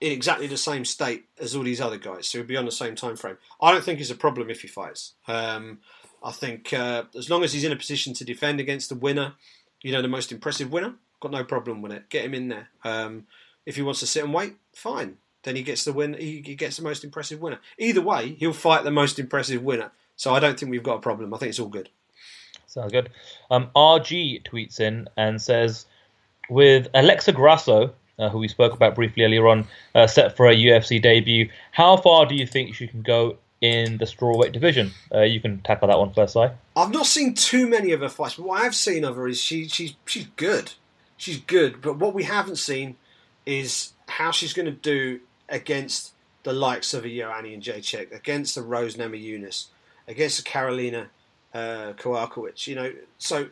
in 0.01 0.13
exactly 0.13 0.47
the 0.47 0.57
same 0.57 0.85
state 0.85 1.25
as 1.41 1.57
all 1.57 1.63
these 1.63 1.81
other 1.81 1.97
guys. 1.97 2.29
So 2.29 2.39
he'll 2.39 2.47
be 2.47 2.57
on 2.57 2.67
the 2.67 2.73
same 2.73 2.95
time 2.95 3.17
frame. 3.17 3.39
I 3.61 3.73
don't 3.73 3.83
think 3.83 4.01
it's 4.01 4.11
a 4.11 4.17
problem 4.17 4.51
if 4.51 4.63
he 4.63 4.69
fights. 4.69 5.15
Um, 5.27 5.79
I 6.23 6.33
think 6.33 6.73
uh, 6.73 7.05
as 7.17 7.31
long 7.31 7.43
as 7.43 7.53
he's 7.53 7.65
in 7.65 7.73
a 7.73 7.77
position 7.77 8.13
to 8.15 8.25
defend 8.25 8.61
against 8.61 8.91
the 8.91 8.95
winner, 8.97 9.35
you 9.83 9.93
know, 9.93 10.03
the 10.03 10.09
most 10.09 10.31
impressive 10.31 10.71
winner, 10.71 10.95
got 11.21 11.33
no 11.33 11.45
problem 11.45 11.81
with 11.83 11.93
it. 11.93 12.11
Get 12.11 12.25
him 12.25 12.35
in 12.35 12.49
there. 12.49 12.69
Um, 12.85 13.27
if 13.69 13.77
he 13.77 13.83
wants 13.83 14.01
to 14.01 14.07
sit 14.07 14.25
and 14.25 14.33
wait, 14.33 14.55
fine. 14.75 15.19
Then 15.43 15.55
he 15.55 15.63
gets 15.63 15.85
the 15.85 15.93
win. 15.93 16.15
He, 16.15 16.41
gets 16.41 16.79
the 16.79 16.83
most 16.83 17.05
impressive 17.05 17.41
winner. 17.41 17.61
Either 17.79 18.01
way, 18.01 18.35
he'll 18.39 18.53
fight 18.53 18.83
the 18.83 18.91
most 18.91 19.19
impressive 19.19 19.63
winner. 19.63 19.93
So 20.17 20.35
I 20.35 20.41
don't 20.41 20.59
think 20.59 20.71
we've 20.71 20.83
got 20.83 20.97
a 20.97 21.01
problem. 21.01 21.33
I 21.33 21.39
think 21.39 21.51
it's 21.51 21.61
all 21.61 21.69
good. 21.69 21.91
Sounds 22.67 22.93
good. 22.93 23.11
Um, 23.51 23.71
RG 23.77 24.45
tweets 24.45 24.81
in 24.81 25.09
and 25.17 25.41
says, 25.41 25.87
with 26.51 26.89
Alexa 26.95 27.33
Grasso 27.33 27.93
uh, 28.19 28.29
who 28.29 28.39
we 28.39 28.49
spoke 28.49 28.73
about 28.73 28.95
briefly 28.95 29.25
earlier 29.25 29.47
on, 29.47 29.67
uh, 29.95 30.07
set 30.07 30.37
for 30.37 30.49
a 30.49 30.55
UFC 30.55 31.01
debut. 31.01 31.49
How 31.73 31.97
far 31.97 32.27
do 32.27 32.35
you 32.35 32.47
think 32.47 32.75
she 32.75 32.87
can 32.87 33.03
go 33.03 33.37
in 33.61 33.99
the 33.99 34.05
strawweight 34.05 34.53
division? 34.53 34.93
Uh, 35.15 35.23
you 35.23 35.41
can 35.41 35.61
tackle 35.61 35.89
that 35.89 35.99
one 35.99 36.13
first, 36.13 36.35
Si. 36.35 36.47
I've 36.77 36.93
not 36.93 37.07
seen 37.07 37.35
too 37.35 37.69
many 37.69 37.93
of 37.93 38.01
her 38.01 38.09
fights, 38.09 38.35
but 38.35 38.47
what 38.47 38.61
I 38.61 38.65
have 38.65 38.75
seen 38.75 39.05
of 39.05 39.17
her 39.17 39.29
is 39.29 39.41
she 39.41 39.69
she's 39.69 39.95
she's 40.07 40.27
good. 40.37 40.73
She's 41.17 41.39
good, 41.39 41.81
but 41.81 41.99
what 41.99 42.15
we 42.15 42.25
haven't 42.25 42.57
seen 42.57 42.97
is 43.49 43.93
how 44.09 44.31
she's 44.31 44.53
going 44.53 44.67
to 44.67 44.73
do 44.73 45.21
against 45.49 46.13
the 46.43 46.53
likes 46.53 46.93
of 46.93 47.07
a 47.07 47.09
Joanna 47.09 47.49
Jędrzejczyk, 47.49 48.15
against 48.15 48.57
a 48.59 48.63
Rose 48.63 48.97
Namajunas, 48.97 49.67
against 50.07 50.39
a 50.41 50.43
Carolina 50.43 51.09
uh, 51.55 51.95
Kowalkiewicz. 51.97 52.67
You 52.67 52.75
know, 52.75 52.93
so 53.17 53.49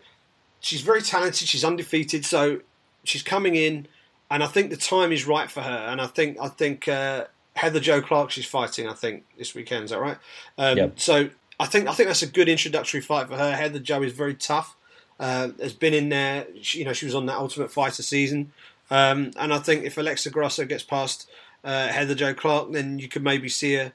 she's 0.60 0.82
very 0.82 1.00
talented. 1.00 1.48
She's 1.48 1.64
undefeated, 1.64 2.26
so 2.26 2.60
she's 3.04 3.22
coming 3.22 3.54
in, 3.54 3.86
and 4.30 4.42
I 4.42 4.46
think 4.46 4.68
the 4.68 4.76
time 4.76 5.12
is 5.12 5.26
right 5.26 5.50
for 5.50 5.62
her. 5.62 5.86
And 5.90 6.00
I 6.00 6.06
think 6.06 6.36
I 6.40 6.48
think 6.48 6.86
uh, 6.88 7.24
Heather 7.54 7.80
Jo 7.80 8.02
Clark 8.02 8.30
she's 8.30 8.46
fighting. 8.46 8.86
I 8.86 8.92
think 8.92 9.24
this 9.38 9.54
weekend 9.54 9.84
is 9.84 9.90
that 9.90 10.00
right? 10.00 10.18
Um, 10.58 10.76
Yep. 10.76 11.00
So 11.00 11.30
I 11.58 11.66
think 11.66 11.88
I 11.88 11.94
think 11.94 12.08
that's 12.08 12.22
a 12.22 12.26
good 12.26 12.50
introductory 12.50 13.00
fight 13.00 13.28
for 13.28 13.36
her. 13.36 13.56
Heather 13.56 13.78
Jo 13.78 14.02
is 14.02 14.12
very 14.12 14.34
tough. 14.34 14.76
Uh, 15.18 15.48
has 15.58 15.72
been 15.72 15.94
in 15.94 16.10
there. 16.10 16.46
She, 16.60 16.80
you 16.80 16.84
know, 16.84 16.92
she 16.92 17.06
was 17.06 17.14
on 17.14 17.24
that 17.24 17.38
Ultimate 17.38 17.72
Fighter 17.72 18.02
season, 18.02 18.52
um, 18.90 19.32
and 19.36 19.52
I 19.52 19.58
think 19.58 19.84
if 19.84 19.98
Alexa 19.98 20.30
Grasso 20.30 20.64
gets 20.64 20.82
past 20.82 21.28
uh, 21.64 21.88
Heather 21.88 22.14
Jo 22.14 22.34
Clark, 22.34 22.72
then 22.72 22.98
you 22.98 23.08
could 23.08 23.22
maybe 23.22 23.48
see 23.48 23.74
her 23.74 23.92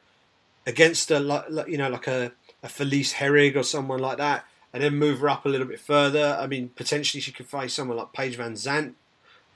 against 0.66 1.12
a 1.12 1.20
like, 1.20 1.46
you 1.68 1.78
know 1.78 1.89
like 1.89 2.08
a, 2.08 2.32
a 2.62 2.70
Felice 2.70 3.14
Herrig 3.14 3.56
or 3.56 3.64
someone 3.64 4.00
like 4.00 4.18
that, 4.18 4.46
and 4.74 4.84
then 4.84 4.96
move 4.96 5.20
her 5.20 5.30
up 5.30 5.46
a 5.46 5.50
little 5.50 5.68
bit 5.68 5.80
further. 5.80 6.38
I 6.39 6.48
mean, 6.48 6.70
potentially 6.70 7.22
she 7.22 7.32
could 7.32 7.48
face 7.48 7.74
someone 7.74 7.98
like 7.98 8.14
Paige 8.14 8.38
VanZant 8.38 8.94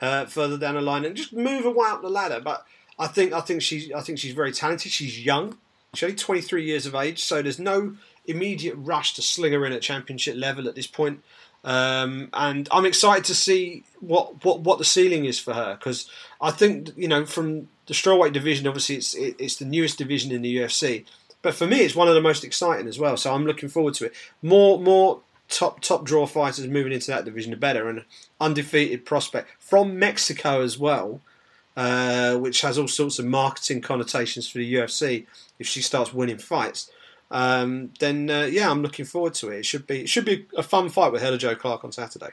uh, 0.01 0.25
further 0.25 0.57
down 0.57 0.75
the 0.75 0.81
line 0.81 1.05
and 1.05 1.15
just 1.15 1.33
move 1.33 1.63
her 1.63 1.71
way 1.71 1.87
up 1.89 2.01
the 2.01 2.09
ladder. 2.09 2.39
But 2.39 2.65
I 2.97 3.07
think 3.07 3.33
I 3.33 3.41
think 3.41 3.61
she's 3.61 3.91
I 3.91 4.01
think 4.01 4.19
she's 4.19 4.33
very 4.33 4.51
talented. 4.51 4.91
She's 4.91 5.23
young. 5.23 5.57
She's 5.93 6.03
only 6.03 6.15
23 6.15 6.65
years 6.65 6.85
of 6.85 6.95
age, 6.95 7.23
so 7.23 7.41
there's 7.41 7.59
no 7.59 7.95
immediate 8.25 8.75
rush 8.75 9.13
to 9.13 9.21
sling 9.21 9.53
her 9.53 9.65
in 9.65 9.71
at 9.71 9.81
championship 9.81 10.35
level 10.35 10.67
at 10.67 10.75
this 10.75 10.87
point. 10.87 11.23
Um, 11.65 12.29
and 12.31 12.69
I'm 12.71 12.85
excited 12.85 13.25
to 13.25 13.35
see 13.35 13.83
what, 13.99 14.45
what, 14.45 14.59
what 14.59 14.77
the 14.77 14.85
ceiling 14.85 15.25
is 15.25 15.39
for 15.39 15.55
her 15.55 15.73
because 15.73 16.07
I 16.39 16.51
think 16.51 16.91
you 16.95 17.07
know 17.07 17.25
from 17.25 17.69
the 17.87 17.95
strawweight 17.95 18.33
division, 18.33 18.67
obviously 18.67 18.97
it's 18.97 19.15
it, 19.15 19.35
it's 19.39 19.55
the 19.55 19.65
newest 19.65 19.97
division 19.97 20.31
in 20.31 20.43
the 20.43 20.57
UFC, 20.57 21.05
but 21.41 21.55
for 21.55 21.65
me 21.65 21.79
it's 21.79 21.95
one 21.95 22.07
of 22.07 22.13
the 22.13 22.21
most 22.21 22.43
exciting 22.43 22.87
as 22.87 22.99
well. 22.99 23.17
So 23.17 23.33
I'm 23.33 23.47
looking 23.47 23.67
forward 23.67 23.95
to 23.95 24.05
it. 24.05 24.13
More 24.43 24.79
more 24.79 25.21
top 25.49 25.79
top 25.81 26.05
draw 26.05 26.27
fighters 26.27 26.67
moving 26.67 26.93
into 26.93 27.07
that 27.07 27.25
division, 27.25 27.49
the 27.49 27.57
better. 27.57 27.89
And 27.89 28.05
undefeated 28.39 29.03
prospect 29.03 29.49
from 29.59 29.97
Mexico 29.97 30.61
as 30.61 30.77
well, 30.77 31.19
uh, 31.75 32.35
which 32.37 32.61
has 32.61 32.77
all 32.77 32.87
sorts 32.87 33.17
of 33.17 33.25
marketing 33.25 33.81
connotations 33.81 34.47
for 34.47 34.59
the 34.59 34.73
UFC 34.75 35.25
if 35.57 35.65
she 35.65 35.81
starts 35.81 36.13
winning 36.13 36.37
fights. 36.37 36.91
Um, 37.31 37.91
then 37.99 38.29
uh, 38.29 38.43
yeah, 38.43 38.69
I'm 38.69 38.81
looking 38.81 39.05
forward 39.05 39.33
to 39.35 39.49
it. 39.49 39.59
It 39.59 39.65
should 39.65 39.87
be 39.87 40.01
it 40.01 40.09
should 40.09 40.25
be 40.25 40.45
a 40.57 40.63
fun 40.63 40.89
fight 40.89 41.11
with 41.11 41.21
Heather 41.21 41.37
Jo 41.37 41.55
Clark 41.55 41.83
on 41.83 41.91
Saturday. 41.91 42.31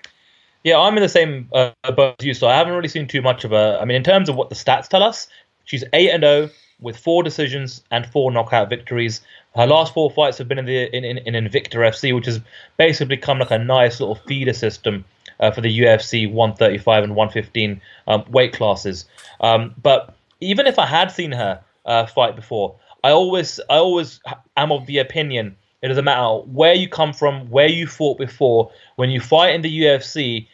Yeah, 0.64 0.78
I'm 0.78 0.96
in 0.96 1.02
the 1.02 1.08
same 1.08 1.48
uh, 1.52 1.72
boat 1.96 2.14
as 2.20 2.26
you, 2.26 2.34
so 2.34 2.46
I 2.46 2.56
haven't 2.56 2.74
really 2.74 2.88
seen 2.88 3.08
too 3.08 3.22
much 3.22 3.44
of 3.44 3.50
her. 3.50 3.78
I 3.80 3.84
mean, 3.84 3.96
in 3.96 4.04
terms 4.04 4.28
of 4.28 4.36
what 4.36 4.48
the 4.48 4.54
stats 4.54 4.88
tell 4.88 5.02
us, 5.02 5.26
she's 5.64 5.82
eight 5.92 6.10
and 6.10 6.22
zero 6.22 6.50
with 6.80 6.96
four 6.96 7.22
decisions 7.22 7.82
and 7.90 8.06
four 8.06 8.30
knockout 8.30 8.68
victories. 8.68 9.22
Her 9.56 9.66
last 9.66 9.94
four 9.94 10.10
fights 10.10 10.38
have 10.38 10.48
been 10.48 10.58
in 10.58 10.66
the 10.66 10.94
in, 10.94 11.04
in, 11.04 11.18
in 11.18 11.44
Invicta 11.44 11.74
FC, 11.74 12.14
which 12.14 12.26
has 12.26 12.40
basically 12.76 13.16
become 13.16 13.38
like 13.38 13.50
a 13.50 13.58
nice 13.58 13.98
little 13.98 14.14
feeder 14.14 14.52
system 14.52 15.04
uh, 15.40 15.50
for 15.50 15.60
the 15.60 15.80
UFC 15.80 16.30
135 16.30 17.04
and 17.04 17.16
115 17.16 17.80
um, 18.06 18.24
weight 18.30 18.52
classes. 18.52 19.06
Um, 19.40 19.74
but 19.82 20.14
even 20.40 20.66
if 20.66 20.78
I 20.78 20.86
had 20.86 21.10
seen 21.10 21.32
her 21.32 21.62
uh, 21.84 22.06
fight 22.06 22.36
before, 22.36 22.76
I 23.04 23.10
always 23.10 23.60
I 23.70 23.76
always 23.76 24.20
am 24.56 24.72
of 24.72 24.86
the 24.86 24.98
opinion 24.98 25.56
it 25.82 25.88
doesn't 25.88 26.04
matter 26.04 26.38
where 26.46 26.74
you 26.74 26.88
come 26.88 27.12
from, 27.12 27.50
where 27.50 27.66
you 27.66 27.88
fought 27.88 28.16
before. 28.16 28.70
When 28.96 29.10
you 29.10 29.20
fight 29.20 29.54
in 29.54 29.62
the 29.62 29.82
UFC, 29.82 30.46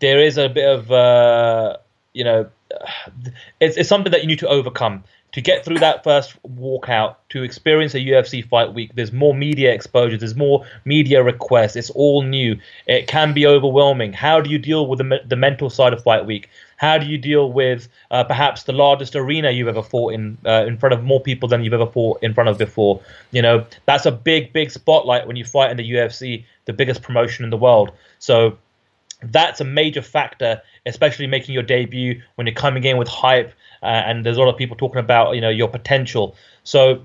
there 0.00 0.20
is 0.20 0.36
a 0.36 0.50
bit 0.50 0.68
of 0.68 0.92
uh, 0.92 1.78
you 2.12 2.24
know, 2.24 2.48
it's, 3.60 3.76
it's 3.78 3.88
something 3.88 4.12
that 4.12 4.20
you 4.20 4.26
need 4.26 4.38
to 4.40 4.48
overcome 4.48 5.02
to 5.36 5.42
get 5.42 5.66
through 5.66 5.78
that 5.78 6.02
first 6.02 6.34
walkout 6.44 7.16
to 7.28 7.42
experience 7.42 7.94
a 7.94 7.98
UFC 7.98 8.42
fight 8.42 8.72
week. 8.72 8.92
There's 8.94 9.12
more 9.12 9.34
media 9.34 9.70
exposure. 9.70 10.16
There's 10.16 10.34
more 10.34 10.64
media 10.86 11.22
requests. 11.22 11.76
It's 11.76 11.90
all 11.90 12.22
new. 12.22 12.56
It 12.86 13.06
can 13.06 13.34
be 13.34 13.46
overwhelming. 13.46 14.14
How 14.14 14.40
do 14.40 14.48
you 14.48 14.58
deal 14.58 14.86
with 14.86 14.98
the, 14.98 15.20
the 15.26 15.36
mental 15.36 15.68
side 15.68 15.92
of 15.92 16.02
fight 16.02 16.24
week? 16.24 16.48
How 16.78 16.96
do 16.96 17.04
you 17.04 17.18
deal 17.18 17.52
with 17.52 17.86
uh, 18.10 18.24
perhaps 18.24 18.62
the 18.62 18.72
largest 18.72 19.14
arena 19.14 19.50
you've 19.50 19.68
ever 19.68 19.82
fought 19.82 20.14
in, 20.14 20.38
uh, 20.46 20.64
in 20.66 20.78
front 20.78 20.94
of 20.94 21.04
more 21.04 21.20
people 21.20 21.50
than 21.50 21.62
you've 21.62 21.74
ever 21.74 21.86
fought 21.86 22.22
in 22.22 22.32
front 22.32 22.48
of 22.48 22.56
before? 22.56 23.02
You 23.30 23.42
know, 23.42 23.66
that's 23.84 24.06
a 24.06 24.12
big, 24.12 24.54
big 24.54 24.70
spotlight 24.70 25.26
when 25.26 25.36
you 25.36 25.44
fight 25.44 25.70
in 25.70 25.76
the 25.76 25.90
UFC, 25.90 26.46
the 26.64 26.72
biggest 26.72 27.02
promotion 27.02 27.44
in 27.44 27.50
the 27.50 27.58
world. 27.58 27.92
So 28.20 28.56
that's 29.22 29.60
a 29.60 29.64
major 29.64 30.02
factor, 30.02 30.60
especially 30.84 31.26
making 31.26 31.54
your 31.54 31.62
debut 31.62 32.20
when 32.34 32.46
you're 32.46 32.54
coming 32.54 32.84
in 32.84 32.96
with 32.96 33.08
hype. 33.08 33.52
Uh, 33.82 33.86
and 33.86 34.24
there's 34.24 34.36
a 34.36 34.40
lot 34.40 34.48
of 34.48 34.56
people 34.56 34.76
talking 34.76 34.98
about 34.98 35.34
you 35.34 35.40
know 35.40 35.50
your 35.50 35.68
potential. 35.68 36.36
So 36.64 37.04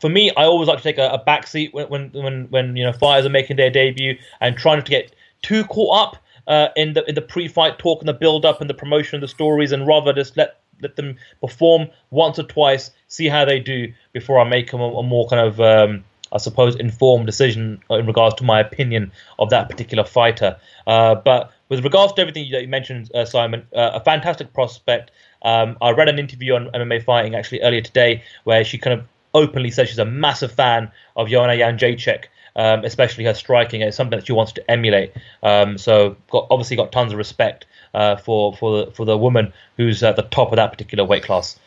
for 0.00 0.08
me, 0.08 0.30
I 0.36 0.44
always 0.44 0.68
like 0.68 0.78
to 0.78 0.84
take 0.84 0.98
a, 0.98 1.08
a 1.10 1.18
back 1.18 1.46
seat 1.46 1.72
when, 1.74 2.10
when 2.12 2.44
when 2.50 2.76
you 2.76 2.84
know 2.84 2.92
fighters 2.92 3.26
are 3.26 3.30
making 3.30 3.56
their 3.56 3.70
debut 3.70 4.16
and 4.40 4.56
trying 4.56 4.78
not 4.78 4.86
to 4.86 4.90
get 4.90 5.14
too 5.42 5.64
caught 5.64 6.08
up 6.08 6.22
uh, 6.46 6.68
in 6.76 6.94
the 6.94 7.04
in 7.08 7.14
the 7.14 7.22
pre-fight 7.22 7.78
talk 7.78 8.00
and 8.00 8.08
the 8.08 8.14
build-up 8.14 8.60
and 8.60 8.68
the 8.68 8.74
promotion 8.74 9.16
of 9.16 9.20
the 9.20 9.28
stories, 9.28 9.72
and 9.72 9.86
rather 9.86 10.12
just 10.12 10.36
let 10.36 10.60
let 10.82 10.96
them 10.96 11.16
perform 11.40 11.88
once 12.10 12.38
or 12.38 12.42
twice, 12.42 12.90
see 13.08 13.28
how 13.28 13.44
they 13.44 13.60
do 13.60 13.92
before 14.12 14.40
I 14.40 14.44
make 14.44 14.72
a, 14.72 14.76
a 14.76 15.02
more 15.02 15.28
kind 15.28 15.46
of 15.46 15.60
um, 15.60 16.04
I 16.34 16.38
suppose 16.38 16.74
informed 16.76 17.26
decision 17.26 17.80
in 17.88 18.06
regards 18.06 18.34
to 18.36 18.44
my 18.44 18.60
opinion 18.60 19.12
of 19.38 19.50
that 19.50 19.68
particular 19.68 20.04
fighter. 20.04 20.56
Uh, 20.86 21.14
but 21.14 21.52
with 21.68 21.84
regards 21.84 22.12
to 22.14 22.20
everything 22.20 22.50
that 22.50 22.62
you 22.62 22.68
mentioned, 22.68 23.10
uh, 23.14 23.24
Simon, 23.24 23.66
uh, 23.74 23.92
a 23.94 24.00
fantastic 24.00 24.52
prospect. 24.52 25.10
Um, 25.42 25.76
I 25.80 25.90
read 25.90 26.08
an 26.08 26.18
interview 26.18 26.54
on 26.54 26.70
MMA 26.74 27.04
Fighting 27.04 27.34
actually 27.34 27.62
earlier 27.62 27.80
today 27.80 28.22
where 28.44 28.64
she 28.64 28.78
kind 28.78 28.98
of 28.98 29.06
openly 29.34 29.70
said 29.70 29.88
she's 29.88 29.98
a 29.98 30.04
massive 30.04 30.52
fan 30.52 30.90
of 31.16 31.28
Joanna 31.28 31.54
Jędrzejczyk, 31.54 32.24
um, 32.56 32.84
especially 32.84 33.24
her 33.24 33.34
striking. 33.34 33.82
It's 33.82 33.96
something 33.96 34.18
that 34.18 34.26
she 34.26 34.32
wants 34.32 34.52
to 34.52 34.70
emulate. 34.70 35.12
Um, 35.42 35.76
so 35.78 36.16
got, 36.30 36.46
obviously 36.50 36.76
got 36.76 36.92
tons 36.92 37.12
of 37.12 37.18
respect 37.18 37.66
uh, 37.92 38.16
for 38.16 38.56
for 38.56 38.86
the, 38.86 38.92
for 38.92 39.04
the 39.04 39.18
woman 39.18 39.52
who's 39.76 40.02
at 40.02 40.16
the 40.16 40.22
top 40.22 40.50
of 40.52 40.56
that 40.56 40.70
particular 40.70 41.04
weight 41.04 41.24
class. 41.24 41.58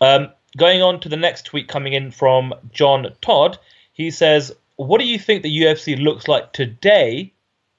Um, 0.00 0.30
going 0.56 0.82
on 0.82 1.00
to 1.00 1.08
the 1.08 1.16
next 1.16 1.46
tweet 1.46 1.68
coming 1.68 1.92
in 1.92 2.10
from 2.10 2.54
John 2.72 3.06
Todd, 3.20 3.58
he 3.92 4.10
says, 4.10 4.54
"What 4.76 4.98
do 5.00 5.06
you 5.06 5.18
think 5.18 5.42
the 5.42 5.62
UFC 5.62 5.96
looks 5.96 6.28
like 6.28 6.52
today 6.52 7.32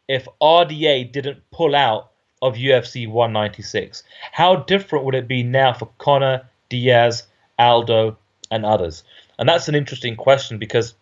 if 0.07 0.27
RDA 0.41 1.11
didn't 1.11 1.49
pull 1.51 1.75
out 1.75 2.11
of 2.41 2.55
UFC 2.55 3.07
196? 3.07 4.03
How 4.31 4.57
different 4.57 5.05
would 5.05 5.15
it 5.15 5.27
be 5.27 5.43
now 5.43 5.73
for 5.73 5.89
Conor, 5.97 6.47
Diaz, 6.69 7.23
Aldo, 7.57 8.17
and 8.51 8.65
others?" 8.65 9.03
And 9.39 9.49
that's 9.49 9.67
an 9.67 9.75
interesting 9.75 10.15
question 10.15 10.57
because 10.57 10.95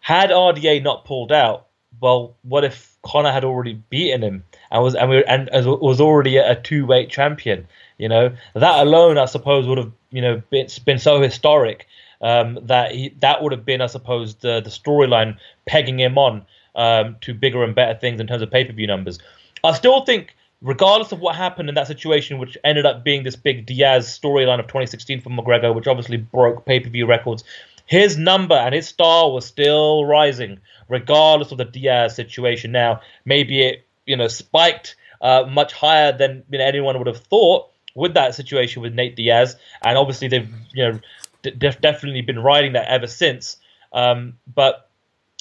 had 0.00 0.30
RDA 0.30 0.82
not 0.82 1.04
pulled 1.04 1.32
out, 1.32 1.66
well, 2.00 2.34
what 2.42 2.64
if 2.64 2.96
Conor 3.02 3.32
had 3.32 3.44
already 3.44 3.74
beaten 3.90 4.22
him 4.22 4.44
and 4.70 4.82
was 4.82 4.94
and, 4.94 5.10
we, 5.10 5.24
and 5.24 5.48
was 5.52 6.00
already 6.00 6.36
a 6.36 6.54
two 6.54 6.86
weight 6.86 7.10
champion? 7.10 7.66
You 7.98 8.08
know 8.08 8.36
that 8.54 8.86
alone, 8.86 9.18
I 9.18 9.24
suppose, 9.24 9.66
would 9.66 9.78
have 9.78 9.92
you 10.10 10.22
know 10.22 10.42
been, 10.50 10.68
been 10.84 10.98
so 10.98 11.20
historic 11.20 11.86
um, 12.20 12.58
that 12.62 12.92
he, 12.92 13.14
that 13.20 13.42
would 13.42 13.52
have 13.52 13.64
been, 13.64 13.80
I 13.80 13.86
suppose, 13.86 14.34
the 14.36 14.60
the 14.60 14.70
storyline 14.70 15.38
pegging 15.66 15.98
him 16.00 16.18
on 16.18 16.44
um, 16.74 17.16
to 17.22 17.34
bigger 17.34 17.64
and 17.64 17.74
better 17.74 17.98
things 17.98 18.20
in 18.20 18.26
terms 18.26 18.42
of 18.42 18.50
pay 18.50 18.64
per 18.64 18.72
view 18.72 18.86
numbers. 18.86 19.18
I 19.64 19.72
still 19.72 20.04
think, 20.04 20.34
regardless 20.62 21.12
of 21.12 21.20
what 21.20 21.36
happened 21.36 21.68
in 21.68 21.74
that 21.74 21.86
situation, 21.86 22.38
which 22.38 22.56
ended 22.64 22.86
up 22.86 23.04
being 23.04 23.24
this 23.24 23.36
big 23.36 23.66
Diaz 23.66 24.06
storyline 24.06 24.60
of 24.60 24.66
2016 24.66 25.20
for 25.20 25.30
McGregor, 25.30 25.74
which 25.74 25.86
obviously 25.86 26.16
broke 26.16 26.64
pay 26.64 26.80
per 26.80 26.88
view 26.88 27.06
records, 27.06 27.44
his 27.86 28.16
number 28.16 28.54
and 28.54 28.74
his 28.74 28.86
star 28.86 29.30
was 29.30 29.46
still 29.46 30.04
rising, 30.04 30.60
regardless 30.88 31.52
of 31.52 31.58
the 31.58 31.64
Diaz 31.64 32.14
situation. 32.14 32.72
Now, 32.72 33.00
maybe 33.24 33.62
it 33.62 33.84
you 34.06 34.16
know 34.16 34.28
spiked 34.28 34.96
uh, 35.20 35.44
much 35.48 35.72
higher 35.72 36.16
than 36.16 36.44
you 36.50 36.58
know, 36.58 36.64
anyone 36.64 36.96
would 36.98 37.06
have 37.06 37.18
thought 37.24 37.68
with 37.94 38.14
that 38.14 38.34
situation 38.34 38.82
with 38.82 38.94
Nate 38.94 39.16
Diaz, 39.16 39.56
and 39.82 39.98
obviously 39.98 40.28
they've 40.28 40.48
you 40.72 40.84
know 40.84 41.00
def- 41.50 41.80
definitely 41.80 42.22
been 42.22 42.38
riding 42.38 42.72
that 42.72 42.88
ever 42.88 43.06
since. 43.06 43.56
Um, 43.92 44.34
but 44.52 44.88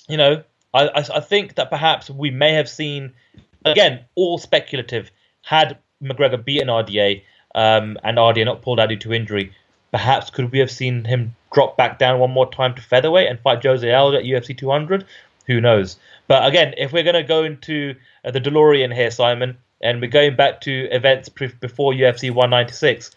you 0.08 0.18
know, 0.18 0.44
I, 0.74 0.88
I, 0.88 1.06
I 1.16 1.20
think 1.20 1.56
that 1.56 1.70
perhaps 1.70 2.10
we 2.10 2.32
may 2.32 2.54
have 2.54 2.70
seen 2.70 3.14
again 3.66 4.06
all 4.16 4.38
speculative 4.38 5.12
had 5.42 5.78
McGregor 6.02 6.44
beaten 6.44 6.68
RDA 6.68 7.24
um, 7.56 7.98
and 8.04 8.18
RDA 8.18 8.46
not 8.46 8.62
pulled 8.62 8.80
out 8.80 8.90
due 8.90 8.98
to 8.98 9.14
injury. 9.14 9.54
Perhaps 9.92 10.30
could 10.30 10.52
we 10.52 10.60
have 10.60 10.72
seen 10.72 11.06
him 11.06 11.36
drop 11.54 11.78
back 11.78 11.98
down 11.98 12.20
one 12.20 12.32
more 12.32 12.52
time 12.52 12.76
to 12.76 12.82
featherweight 12.82 13.30
and 13.30 13.40
fight 13.40 13.64
Jose 13.64 13.92
Aldo 13.92 14.18
at 14.18 14.26
UFC 14.26 14.58
200? 14.58 15.06
Who 15.48 15.62
knows? 15.62 15.98
But 16.28 16.46
again, 16.46 16.74
if 16.78 16.92
we're 16.92 17.04
going 17.04 17.16
to 17.16 17.24
go 17.24 17.44
into 17.44 17.96
uh, 18.26 18.32
the 18.32 18.42
DeLorean 18.42 18.94
here, 18.94 19.10
Simon, 19.10 19.58
and 19.82 20.02
we're 20.02 20.10
going 20.10 20.36
back 20.36 20.62
to 20.62 20.88
events 20.92 21.30
pre- 21.30 21.48
before 21.48 21.94
UFC 21.94 22.30
196. 22.30 23.12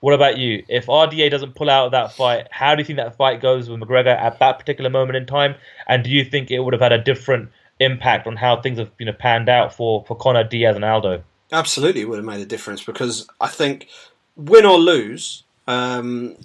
What 0.00 0.14
about 0.14 0.38
you? 0.38 0.64
If 0.68 0.86
RDA 0.86 1.30
doesn't 1.30 1.54
pull 1.54 1.68
out 1.68 1.86
of 1.86 1.92
that 1.92 2.12
fight, 2.12 2.48
how 2.50 2.74
do 2.74 2.80
you 2.80 2.86
think 2.86 2.96
that 2.96 3.16
fight 3.16 3.40
goes 3.40 3.68
with 3.68 3.80
McGregor 3.80 4.16
at 4.16 4.38
that 4.38 4.58
particular 4.58 4.88
moment 4.88 5.16
in 5.16 5.26
time? 5.26 5.54
And 5.86 6.02
do 6.02 6.10
you 6.10 6.24
think 6.24 6.50
it 6.50 6.60
would 6.60 6.72
have 6.72 6.80
had 6.80 6.92
a 6.92 6.98
different 6.98 7.50
impact 7.80 8.26
on 8.26 8.36
how 8.36 8.60
things 8.60 8.78
have 8.78 8.90
you 8.98 9.06
know 9.06 9.12
panned 9.12 9.48
out 9.48 9.74
for 9.74 10.04
for 10.06 10.14
Conor 10.14 10.44
Diaz 10.44 10.76
and 10.76 10.84
Aldo? 10.84 11.22
Absolutely, 11.52 12.02
it 12.02 12.08
would 12.08 12.16
have 12.16 12.24
made 12.24 12.40
a 12.40 12.46
difference 12.46 12.82
because 12.82 13.28
I 13.40 13.48
think 13.48 13.88
win 14.36 14.64
or 14.64 14.78
lose, 14.78 15.42
um, 15.66 16.36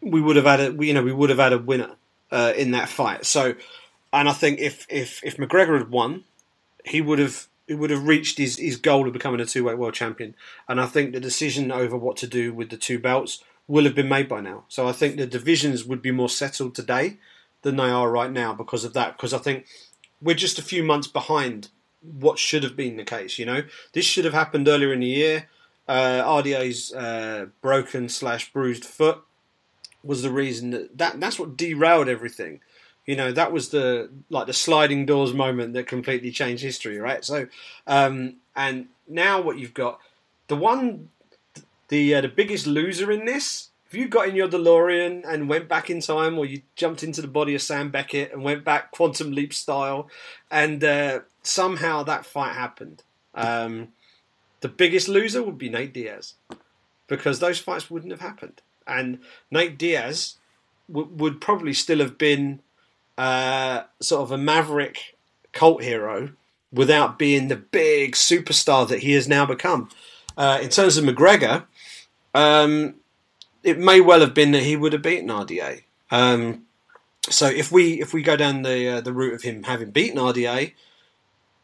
we 0.00 0.20
would 0.20 0.36
have 0.36 0.46
had 0.46 0.60
a 0.60 0.84
you 0.84 0.94
know 0.94 1.02
we 1.02 1.12
would 1.12 1.30
have 1.30 1.38
had 1.38 1.52
a 1.52 1.58
winner 1.58 1.94
uh, 2.32 2.52
in 2.56 2.72
that 2.72 2.88
fight. 2.88 3.26
So, 3.26 3.54
and 4.12 4.28
I 4.28 4.32
think 4.32 4.58
if 4.58 4.86
if 4.88 5.22
if 5.22 5.36
McGregor 5.36 5.78
had 5.78 5.90
won, 5.90 6.24
he 6.84 7.00
would 7.00 7.18
have 7.18 7.46
he 7.68 7.74
would 7.74 7.90
have 7.90 8.06
reached 8.06 8.38
his, 8.38 8.56
his 8.56 8.76
goal 8.76 9.06
of 9.06 9.12
becoming 9.12 9.40
a 9.40 9.46
two 9.46 9.64
weight 9.64 9.78
world 9.78 9.94
champion. 9.94 10.34
And 10.66 10.80
I 10.80 10.86
think 10.86 11.12
the 11.12 11.20
decision 11.20 11.70
over 11.70 11.96
what 11.96 12.16
to 12.16 12.26
do 12.26 12.52
with 12.52 12.70
the 12.70 12.78
two 12.78 12.98
belts 12.98 13.44
will 13.68 13.84
have 13.84 13.94
been 13.94 14.08
made 14.08 14.28
by 14.28 14.40
now. 14.40 14.64
So 14.68 14.88
I 14.88 14.92
think 14.92 15.16
the 15.16 15.26
divisions 15.26 15.84
would 15.84 16.00
be 16.00 16.10
more 16.10 16.30
settled 16.30 16.74
today 16.74 17.18
than 17.62 17.76
they 17.76 17.90
are 17.90 18.10
right 18.10 18.32
now 18.32 18.54
because 18.54 18.84
of 18.84 18.94
that. 18.94 19.16
Because 19.16 19.34
I 19.34 19.38
think 19.38 19.66
we're 20.22 20.34
just 20.34 20.58
a 20.58 20.62
few 20.62 20.82
months 20.82 21.06
behind 21.06 21.68
what 22.00 22.38
should 22.38 22.62
have 22.62 22.74
been 22.74 22.96
the 22.96 23.04
case. 23.04 23.38
You 23.38 23.44
know, 23.44 23.62
this 23.92 24.06
should 24.06 24.24
have 24.24 24.34
happened 24.34 24.66
earlier 24.66 24.92
in 24.92 25.00
the 25.00 25.06
year. 25.06 25.48
Uh, 25.86 26.22
RDA's 26.24 26.92
uh, 26.94 27.46
broken 27.60 28.08
slash 28.08 28.50
bruised 28.52 28.84
foot 28.84 29.22
was 30.02 30.22
the 30.22 30.30
reason 30.30 30.70
that, 30.70 30.96
that 30.96 31.20
that's 31.20 31.38
what 31.38 31.56
derailed 31.56 32.08
everything. 32.08 32.60
You 33.08 33.16
know, 33.16 33.32
that 33.32 33.52
was 33.52 33.70
the 33.70 34.10
like 34.28 34.46
the 34.48 34.52
sliding 34.52 35.06
doors 35.06 35.32
moment 35.32 35.72
that 35.72 35.86
completely 35.86 36.30
changed 36.30 36.62
history, 36.62 36.98
right? 36.98 37.24
So, 37.24 37.46
um, 37.86 38.34
and 38.54 38.88
now 39.08 39.40
what 39.40 39.58
you've 39.58 39.72
got, 39.72 39.98
the 40.48 40.56
one, 40.56 41.08
the 41.88 42.16
uh, 42.16 42.20
the 42.20 42.28
biggest 42.28 42.66
loser 42.66 43.10
in 43.10 43.24
this. 43.24 43.70
If 43.86 43.94
you 43.94 44.08
got 44.08 44.28
in 44.28 44.36
your 44.36 44.46
DeLorean 44.46 45.24
and 45.26 45.48
went 45.48 45.70
back 45.70 45.88
in 45.88 46.02
time, 46.02 46.38
or 46.38 46.44
you 46.44 46.60
jumped 46.76 47.02
into 47.02 47.22
the 47.22 47.28
body 47.28 47.54
of 47.54 47.62
Sam 47.62 47.90
Beckett 47.90 48.30
and 48.30 48.44
went 48.44 48.62
back 48.62 48.90
quantum 48.90 49.32
leap 49.32 49.54
style, 49.54 50.10
and 50.50 50.84
uh, 50.84 51.20
somehow 51.42 52.02
that 52.02 52.26
fight 52.26 52.52
happened, 52.52 53.04
um, 53.34 53.88
the 54.60 54.68
biggest 54.68 55.08
loser 55.08 55.42
would 55.42 55.56
be 55.56 55.70
Nate 55.70 55.94
Diaz, 55.94 56.34
because 57.06 57.38
those 57.38 57.58
fights 57.58 57.90
wouldn't 57.90 58.12
have 58.12 58.20
happened, 58.20 58.60
and 58.86 59.20
Nate 59.50 59.78
Diaz 59.78 60.34
w- 60.92 61.08
would 61.08 61.40
probably 61.40 61.72
still 61.72 62.00
have 62.00 62.18
been 62.18 62.60
uh, 63.18 63.82
sort 64.00 64.22
of 64.22 64.30
a 64.30 64.38
maverick 64.38 65.16
cult 65.52 65.82
hero 65.82 66.30
without 66.72 67.18
being 67.18 67.48
the 67.48 67.56
big 67.56 68.12
superstar 68.12 68.88
that 68.88 69.00
he 69.00 69.12
has 69.12 69.26
now 69.26 69.44
become. 69.44 69.90
Uh, 70.36 70.60
in 70.62 70.68
terms 70.68 70.96
of 70.96 71.04
McGregor, 71.04 71.64
um, 72.32 72.94
it 73.64 73.76
may 73.78 74.00
well 74.00 74.20
have 74.20 74.34
been 74.34 74.52
that 74.52 74.62
he 74.62 74.76
would 74.76 74.92
have 74.92 75.02
beaten 75.02 75.28
RDA. 75.28 75.82
Um, 76.12 76.62
so 77.28 77.46
if 77.46 77.72
we 77.72 78.00
if 78.00 78.14
we 78.14 78.22
go 78.22 78.36
down 78.36 78.62
the 78.62 78.88
uh, 78.88 79.00
the 79.00 79.12
route 79.12 79.34
of 79.34 79.42
him 79.42 79.64
having 79.64 79.90
beaten 79.90 80.18
RDA, 80.18 80.72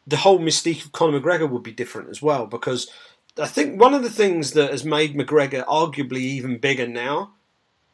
the 0.07 0.17
whole 0.19 0.41
mystique 0.41 0.85
of 0.85 0.93
Conor 0.93 1.21
McGregor 1.21 1.49
would 1.49 1.63
be 1.63 1.73
different 1.73 2.11
as 2.11 2.21
well 2.21 2.47
because 2.47 2.91
I 3.39 3.47
think 3.47 3.81
one 3.81 3.95
of 3.95 4.03
the 4.03 4.11
things 4.11 4.53
that 4.53 4.73
has 4.73 4.85
made 4.85 5.15
McGregor 5.15 5.65
arguably 5.67 6.19
even 6.19 6.59
bigger 6.59 6.89
now 6.89 7.33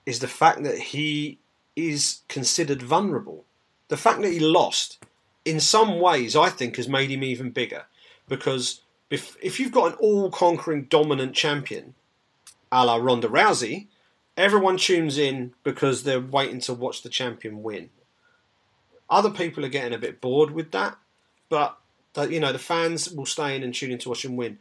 is 0.06 0.18
the 0.18 0.28
fact 0.28 0.62
that 0.64 0.78
he 0.78 1.38
is 1.76 2.22
considered 2.28 2.82
vulnerable 2.82 3.44
the 3.90 3.96
fact 3.96 4.22
that 4.22 4.32
he 4.32 4.38
lost, 4.38 5.04
in 5.44 5.58
some 5.58 5.98
ways, 5.98 6.36
I 6.36 6.48
think, 6.48 6.76
has 6.76 6.88
made 6.88 7.10
him 7.10 7.24
even 7.24 7.50
bigger. 7.50 7.84
Because 8.28 8.82
if, 9.10 9.36
if 9.42 9.58
you've 9.58 9.72
got 9.72 9.92
an 9.92 9.98
all 9.98 10.30
conquering 10.30 10.84
dominant 10.84 11.34
champion, 11.34 11.94
a 12.70 12.86
la 12.86 12.96
Ronda 12.96 13.26
Rousey, 13.28 13.88
everyone 14.36 14.76
tunes 14.76 15.18
in 15.18 15.54
because 15.64 16.04
they're 16.04 16.20
waiting 16.20 16.60
to 16.60 16.72
watch 16.72 17.02
the 17.02 17.08
champion 17.08 17.64
win. 17.64 17.90
Other 19.10 19.30
people 19.30 19.64
are 19.64 19.68
getting 19.68 19.92
a 19.92 19.98
bit 19.98 20.20
bored 20.20 20.52
with 20.52 20.70
that, 20.70 20.96
but 21.48 21.76
you 22.30 22.38
know 22.38 22.52
the 22.52 22.60
fans 22.60 23.10
will 23.10 23.26
stay 23.26 23.56
in 23.56 23.64
and 23.64 23.74
tune 23.74 23.90
in 23.90 23.98
to 23.98 24.08
watch 24.08 24.24
him 24.24 24.36
win. 24.36 24.58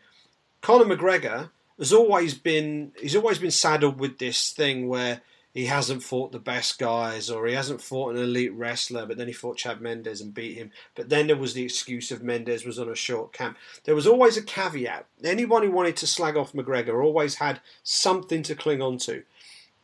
Conor 0.61 0.85
McGregor 0.85 1.51
has 1.77 1.93
always 1.93 2.34
been 2.34 2.93
he's 2.99 3.15
always 3.15 3.38
been 3.38 3.51
saddled 3.51 3.99
with 3.99 4.18
this 4.18 4.49
thing 4.51 4.88
where 4.88 5.22
he 5.60 5.65
hasn't 5.65 6.02
fought 6.02 6.31
the 6.31 6.40
best 6.40 6.80
guys 6.80 7.30
or 7.30 7.45
he 7.45 7.53
hasn't 7.53 7.81
fought 7.81 8.15
an 8.15 8.22
elite 8.22 8.53
wrestler, 8.53 9.06
but 9.06 9.18
then 9.18 9.27
he 9.27 9.34
fought 9.34 9.57
Chad 9.57 9.81
Mendes 9.81 10.22
and 10.22 10.34
beat 10.34 10.56
him. 10.56 10.72
But 10.95 11.10
then 11.10 11.27
there 11.27 11.36
was 11.36 11.53
the 11.53 11.65
excuse 11.65 12.11
of 12.11 12.23
Mendes 12.23 12.64
was 12.64 12.80
on 12.80 12.88
a 12.88 12.95
short 12.95 13.34
camp. 13.34 13.57
There 13.84 13.94
was 13.94 14.07
always 14.07 14.38
a 14.38 14.41
caveat. 14.41 15.06
Anyone 15.22 15.64
who 15.64 15.72
wanted 15.72 15.98
to 15.98 16.07
slag 16.07 16.38
off 16.38 16.53
McGregor 16.53 17.03
always 17.03 17.36
had 17.36 17.60
something 17.84 18.41
to 18.44 18.56
cling 18.56 18.81
on 18.81 18.99
to. 18.99 19.23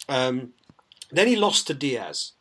Um, 0.07 0.53
then 1.11 1.27
he 1.27 1.35
lost 1.35 1.67
to 1.67 1.73
Diaz. 1.73 2.31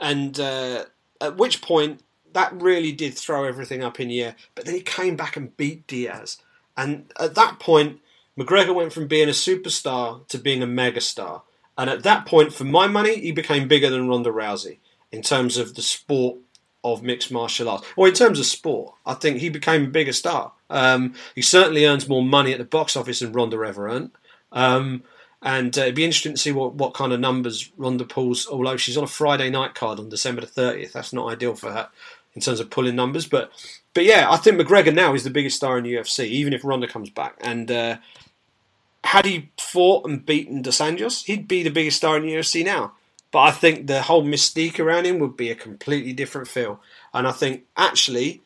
And 0.00 0.40
uh, 0.40 0.86
at 1.20 1.36
which 1.36 1.60
point, 1.60 2.02
that 2.32 2.58
really 2.58 2.92
did 2.92 3.12
throw 3.12 3.44
everything 3.44 3.84
up 3.84 4.00
in 4.00 4.08
the 4.08 4.22
air. 4.22 4.36
But 4.54 4.64
then 4.64 4.74
he 4.74 4.80
came 4.80 5.16
back 5.16 5.36
and 5.36 5.54
beat 5.58 5.86
Diaz. 5.86 6.38
And 6.78 7.12
at 7.20 7.34
that 7.34 7.58
point, 7.58 8.00
McGregor 8.38 8.74
went 8.74 8.94
from 8.94 9.06
being 9.06 9.28
a 9.28 9.32
superstar 9.32 10.26
to 10.28 10.38
being 10.38 10.62
a 10.62 10.66
megastar. 10.66 11.42
And 11.78 11.88
at 11.88 12.02
that 12.02 12.26
point, 12.26 12.52
for 12.52 12.64
my 12.64 12.88
money, 12.88 13.18
he 13.20 13.32
became 13.32 13.68
bigger 13.68 13.88
than 13.88 14.08
Ronda 14.08 14.30
Rousey 14.30 14.78
in 15.12 15.22
terms 15.22 15.56
of 15.56 15.76
the 15.76 15.82
sport 15.82 16.38
of 16.84 17.02
mixed 17.02 17.30
martial 17.30 17.68
arts. 17.68 17.86
Or 17.96 18.08
in 18.08 18.14
terms 18.14 18.38
of 18.38 18.46
sport, 18.46 18.94
I 19.06 19.14
think 19.14 19.38
he 19.38 19.48
became 19.48 19.84
a 19.84 19.88
bigger 19.88 20.12
star. 20.12 20.52
Um, 20.68 21.14
he 21.34 21.42
certainly 21.42 21.86
earns 21.86 22.08
more 22.08 22.22
money 22.22 22.52
at 22.52 22.58
the 22.58 22.64
box 22.64 22.96
office 22.96 23.20
than 23.20 23.32
Ronda 23.32 23.56
ever 23.64 23.88
earned. 23.88 24.10
Um, 24.52 25.04
and 25.40 25.76
uh, 25.78 25.82
it'd 25.82 25.94
be 25.94 26.04
interesting 26.04 26.32
to 26.32 26.38
see 26.38 26.52
what, 26.52 26.74
what 26.74 26.94
kind 26.94 27.12
of 27.12 27.20
numbers 27.20 27.70
Ronda 27.76 28.04
pulls, 28.04 28.48
although 28.48 28.76
she's 28.76 28.96
on 28.96 29.04
a 29.04 29.08
Friday 29.08 29.50
night 29.50 29.74
card 29.74 30.00
on 30.00 30.08
December 30.08 30.40
the 30.40 30.46
30th. 30.48 30.92
That's 30.92 31.12
not 31.12 31.30
ideal 31.30 31.54
for 31.54 31.70
her 31.70 31.88
in 32.34 32.42
terms 32.42 32.60
of 32.60 32.70
pulling 32.70 32.96
numbers. 32.96 33.26
But 33.26 33.52
but 33.94 34.04
yeah, 34.04 34.26
I 34.30 34.36
think 34.36 34.60
McGregor 34.60 34.94
now 34.94 35.14
is 35.14 35.24
the 35.24 35.30
biggest 35.30 35.56
star 35.56 35.78
in 35.78 35.84
the 35.84 35.94
UFC, 35.94 36.26
even 36.26 36.52
if 36.52 36.64
Ronda 36.64 36.88
comes 36.88 37.10
back. 37.10 37.36
And 37.40 37.70
uh, 37.70 37.96
had 39.04 39.24
he 39.24 39.50
fought 39.58 40.08
and 40.08 40.24
beaten 40.24 40.62
Dos 40.62 40.78
Anjos, 40.78 41.24
he'd 41.24 41.48
be 41.48 41.62
the 41.62 41.70
biggest 41.70 41.98
star 41.98 42.16
in 42.16 42.24
the 42.24 42.34
UFC 42.34 42.64
now. 42.64 42.92
But 43.30 43.40
I 43.40 43.50
think 43.50 43.86
the 43.86 44.02
whole 44.02 44.24
mystique 44.24 44.78
around 44.80 45.06
him 45.06 45.18
would 45.18 45.36
be 45.36 45.50
a 45.50 45.54
completely 45.54 46.12
different 46.12 46.48
feel. 46.48 46.80
And 47.12 47.26
I 47.26 47.32
think 47.32 47.64
actually, 47.76 48.42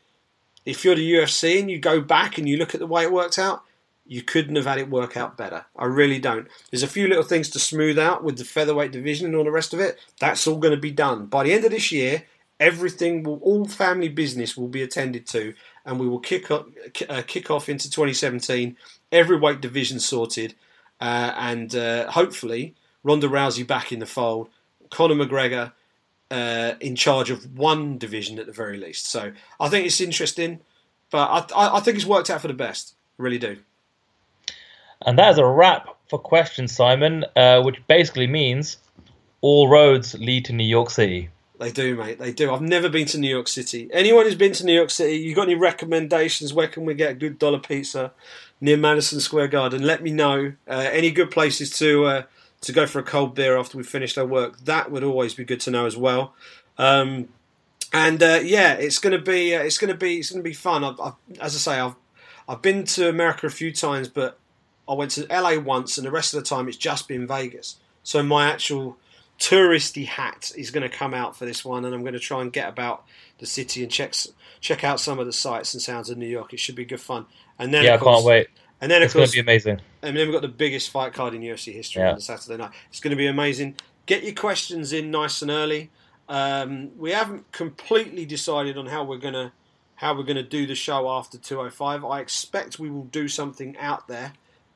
if 0.65 0.85
you're 0.85 0.97
the 0.97 1.13
UFC 1.13 1.61
and 1.61 1.71
you 1.71 1.79
go 1.79 2.01
back 2.01 2.39
and 2.39 2.49
you 2.49 2.57
look 2.57 2.75
at 2.75 2.81
the 2.81 2.87
way 2.87 3.05
it 3.05 3.13
worked 3.13 3.39
out, 3.39 3.63
you 4.05 4.23
couldn't 4.23 4.57
have 4.57 4.67
had 4.67 4.79
it 4.79 4.91
work 4.91 5.17
out 5.17 5.37
better. 5.37 5.65
I 5.77 5.85
really 5.85 6.19
don't. 6.19 6.49
There's 6.71 6.83
a 6.83 6.89
few 6.89 7.07
little 7.07 7.23
things 7.23 7.49
to 7.51 7.59
smooth 7.59 7.99
out 7.99 8.25
with 8.25 8.37
the 8.37 8.45
featherweight 8.45 8.93
division 8.93 9.27
and 9.27 9.37
all 9.37 9.45
the 9.45 9.51
rest 9.51 9.73
of 9.73 9.81
it. 9.81 9.99
That's 10.19 10.47
all 10.47 10.59
going 10.59 10.75
to 10.75 10.81
be 10.81 10.91
done 10.91 11.27
by 11.27 11.45
the 11.45 11.53
end 11.53 11.65
of 11.65 11.71
this 11.71 11.93
year. 11.93 12.25
Everything 12.59 13.23
will, 13.23 13.39
all 13.39 13.67
family 13.67 14.09
business 14.09 14.57
will 14.57 14.69
be 14.69 14.83
attended 14.83 15.27
to, 15.29 15.55
and 15.85 15.99
we 15.99 16.09
will 16.09 16.21
kick 16.21 16.51
uh, 16.51 17.23
kick 17.27 17.51
off 17.51 17.69
into 17.69 17.91
2017 17.91 18.77
every 19.13 19.39
weight 19.39 19.61
division 19.61 20.01
sorted, 20.01 20.55
uh, 21.01 21.33
and 21.37 21.75
uh, 21.77 22.11
hopefully 22.11 22.75
Ronda 23.05 23.29
Rousey 23.29 23.67
back 23.67 23.93
in 23.93 23.99
the 23.99 24.07
fold, 24.07 24.49
Conor 24.91 25.15
McGregor 25.15 25.73
uh, 26.31 26.75
in 26.81 26.97
charge 26.97 27.31
of 27.31 27.57
one 27.57 27.99
division 27.99 28.39
at 28.39 28.47
the 28.47 28.53
very 28.53 28.79
least. 28.79 29.07
So 29.07 29.33
I 29.61 29.69
think 29.69 29.87
it's 29.87 30.01
interesting, 30.01 30.61
but 31.11 31.53
I, 31.55 31.77
I 31.77 31.81
think 31.81 31.97
it's 31.97 32.07
worked 32.07 32.31
out 32.31 32.41
for 32.41 32.49
the 32.49 32.55
best. 32.55 32.95
I 33.19 33.23
really 33.23 33.39
do. 33.39 33.59
And 35.05 35.19
that 35.19 35.33
is 35.33 35.39
a 35.39 35.45
wrap 35.45 35.89
for 36.09 36.19
questions, 36.19 36.75
Simon, 36.75 37.25
uh, 37.37 37.61
which 37.63 37.77
basically 37.89 38.27
means 38.27 38.79
all 39.41 39.69
roads 39.69 40.15
lead 40.15 40.45
to 40.47 40.53
New 40.53 40.67
York 40.67 40.91
City. 40.91 41.29
They 41.63 41.71
do, 41.71 41.97
mate. 41.97 42.19
They 42.19 42.33
do. 42.33 42.53
I've 42.53 42.61
never 42.61 42.89
been 42.89 43.07
to 43.07 43.19
New 43.19 43.31
York 43.31 43.49
City. 43.49 43.89
Anyone 43.93 44.25
who's 44.25 44.35
been 44.35 44.53
to 44.55 44.67
New 44.67 44.75
York 44.75 44.91
City, 44.91 45.17
you 45.17 45.35
got 45.35 45.43
any 45.43 45.55
recommendations? 45.55 46.53
Where 46.53 46.67
can 46.67 46.85
we 46.85 46.95
get 46.95 47.13
a 47.13 47.15
good 47.15 47.39
dollar 47.39 47.61
pizza? 47.61 48.13
near 48.63 48.77
Madison 48.77 49.21
Square 49.21 49.49
Garden. 49.49 49.83
Let 49.83 50.03
me 50.03 50.13
know 50.13 50.55
uh, 50.69 50.89
any 50.93 51.11
good 51.11 51.31
places 51.31 51.77
to 51.79 52.07
uh, 52.07 52.23
to 52.63 52.73
go 52.73 52.87
for 52.87 53.01
a 53.01 53.03
cold 53.03 53.35
beer 53.35 53.59
after 53.59 53.77
we've 53.77 53.87
finished 53.87 54.17
our 54.17 54.25
work. 54.25 54.61
That 54.61 54.91
would 54.91 55.05
always 55.05 55.35
be 55.35 55.45
good 55.45 55.61
to 55.63 55.71
know 55.71 55.85
as 55.85 55.97
well. 55.97 56.33
Um, 56.79 57.29
and 57.93 58.23
uh, 58.23 58.41
yeah, 58.43 58.75
it's 58.75 58.99
gonna 58.99 59.19
be 59.19 59.55
uh, 59.55 59.63
it's 59.63 59.77
gonna 59.77 59.97
be 59.97 60.21
it's 60.21 60.31
gonna 60.31 60.43
be 60.43 60.55
fun. 60.55 60.85
I've, 60.85 60.99
I've, 60.99 61.15
as 61.41 61.55
I 61.57 61.59
say, 61.59 61.81
I've 61.81 61.97
I've 62.49 62.63
been 62.63 62.85
to 62.85 63.09
America 63.09 63.47
a 63.47 63.51
few 63.51 63.73
times, 63.73 64.09
but 64.09 64.39
I 64.89 64.95
went 64.95 65.11
to 65.13 65.27
LA 65.29 65.59
once, 65.59 65.99
and 65.99 66.07
the 66.07 66.13
rest 66.13 66.33
of 66.33 66.41
the 66.43 66.49
time 66.49 66.69
it's 66.69 66.77
just 66.77 67.09
been 67.09 67.27
Vegas. 67.27 67.77
So 68.05 68.23
my 68.23 68.49
actual 68.49 68.97
touristy 69.43 70.07
hat 70.07 70.53
is 70.57 70.71
going 70.71 70.89
to 70.89 70.97
come 70.97 71.13
out 71.13 71.37
for 71.37 71.45
this 71.45 71.65
one, 71.65 71.85
and 71.85 71.93
I'm 71.93 72.03
going 72.03 72.13
to 72.15 72.21
try 72.21 72.41
and 72.43 72.53
get 72.53 72.69
about 72.69 73.05
the 73.39 73.47
city 73.47 73.83
and 73.83 73.91
check 73.91 74.15
check 74.61 74.85
out 74.85 75.01
some 75.01 75.19
of 75.19 75.27
the 75.27 75.33
sights 75.33 75.75
and 75.75 75.83
sounds 75.83 76.09
of 76.09 76.17
New 76.17 76.29
York. 76.29 76.53
It 76.53 76.61
should 76.61 76.77
be 76.77 76.85
good 76.85 77.01
fun. 77.01 77.27
And 77.59 77.75
then 77.75 77.85
yeah, 77.85 77.99
course, 77.99 78.09
I 78.09 78.15
can't 78.15 78.25
wait. 78.25 78.49
And 78.81 78.91
then 78.91 79.03
it's 79.03 79.13
of 79.13 79.19
course, 79.19 79.35
going 79.35 79.43
to 79.43 79.47
be 79.47 79.53
amazing. 79.53 79.81
And 80.03 80.17
then 80.17 80.29
we've 80.29 80.33
got 80.33 80.43
the 80.43 80.49
biggest 80.49 80.91
fight 80.91 81.13
card 81.13 81.35
in 81.35 81.43
UFC 81.43 81.73
history 81.73 82.03
yeah. 82.03 82.13
on 82.13 82.21
Saturday 82.21 82.57
night. 82.57 82.71
It's 82.89 83.01
going 83.01 83.11
to 83.11 83.17
be 83.17 83.27
amazing. 83.27 83.75
Get 84.07 84.23
your 84.23 84.35
questions 84.35 84.93
in 84.93 85.11
nice 85.11 85.43
and 85.43 85.51
early. 85.51 85.91
Um, 86.29 86.97
we 86.97 87.11
haven't 87.11 87.51
completely 87.51 88.25
decided 88.25 88.79
on 88.79 88.87
how 88.87 89.03
we're 89.05 89.19
going 89.19 89.35
to 89.35 89.53
how 89.97 90.17
we're 90.17 90.25
going 90.25 90.37
to 90.37 90.43
do 90.43 90.67
the 90.67 90.75
show 90.75 91.09
after 91.09 91.39
205. 91.39 92.05
I 92.05 92.21
expect 92.21 92.79
we 92.79 92.91
will 92.91 93.05
do 93.05 93.29
something 93.29 93.77
out 93.77 94.09
there. 94.09 94.33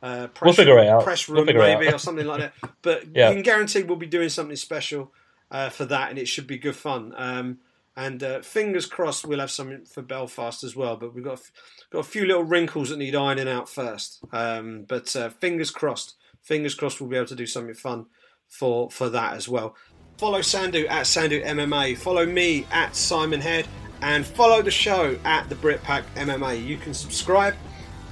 Uh, 0.06 0.26
press, 0.28 0.46
we'll 0.46 0.54
figure 0.54 0.78
it 0.78 0.88
out. 0.88 1.02
Press 1.02 1.28
room, 1.28 1.46
we'll 1.46 1.56
maybe, 1.56 1.88
or 1.88 1.98
something 1.98 2.26
like 2.26 2.40
that. 2.40 2.52
But 2.82 3.08
yeah. 3.14 3.28
you 3.28 3.34
can 3.34 3.42
guarantee 3.42 3.82
we'll 3.82 3.96
be 3.96 4.06
doing 4.06 4.28
something 4.28 4.56
special 4.56 5.12
uh, 5.50 5.68
for 5.70 5.84
that, 5.86 6.10
and 6.10 6.18
it 6.18 6.28
should 6.28 6.46
be 6.46 6.58
good 6.58 6.76
fun. 6.76 7.12
Um, 7.16 7.58
and 7.96 8.22
uh, 8.22 8.42
fingers 8.42 8.86
crossed, 8.86 9.24
we'll 9.24 9.40
have 9.40 9.50
something 9.50 9.84
for 9.84 10.02
Belfast 10.02 10.62
as 10.62 10.76
well. 10.76 10.96
But 10.96 11.14
we've 11.14 11.24
got 11.24 11.40
a, 11.40 11.42
got 11.90 11.98
a 12.00 12.04
few 12.04 12.24
little 12.24 12.44
wrinkles 12.44 12.90
that 12.90 12.98
need 12.98 13.16
ironing 13.16 13.48
out 13.48 13.68
first. 13.68 14.22
Um, 14.32 14.84
but 14.86 15.16
uh, 15.16 15.30
fingers 15.30 15.70
crossed, 15.72 16.14
fingers 16.42 16.74
crossed, 16.74 17.00
we'll 17.00 17.10
be 17.10 17.16
able 17.16 17.26
to 17.26 17.34
do 17.34 17.46
something 17.46 17.74
fun 17.74 18.06
for 18.46 18.90
for 18.90 19.08
that 19.08 19.34
as 19.34 19.48
well. 19.48 19.74
Follow 20.18 20.40
Sandhu 20.40 20.88
at 20.88 21.06
Sandhu 21.06 21.44
MMA. 21.44 21.98
Follow 21.98 22.26
me 22.26 22.66
at 22.70 22.94
Simon 22.94 23.40
Head 23.40 23.66
and 24.02 24.24
follow 24.24 24.62
the 24.62 24.70
show 24.70 25.18
at 25.24 25.48
the 25.48 25.56
Britpack 25.56 26.04
MMA. 26.14 26.64
You 26.64 26.76
can 26.76 26.94
subscribe, 26.94 27.54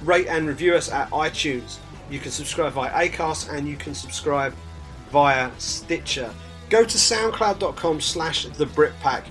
rate 0.03 0.27
and 0.27 0.47
review 0.47 0.75
us 0.75 0.91
at 0.91 1.09
iTunes. 1.11 1.77
You 2.09 2.19
can 2.19 2.31
subscribe 2.31 2.73
via 2.73 3.09
Acast 3.09 3.53
and 3.53 3.67
you 3.67 3.75
can 3.75 3.95
subscribe 3.95 4.53
via 5.11 5.51
Stitcher. 5.57 6.33
Go 6.69 6.83
to 6.83 6.97
soundcloud.com 6.97 8.01
slash 8.01 8.45
the 8.45 8.65
Britpack 8.65 9.25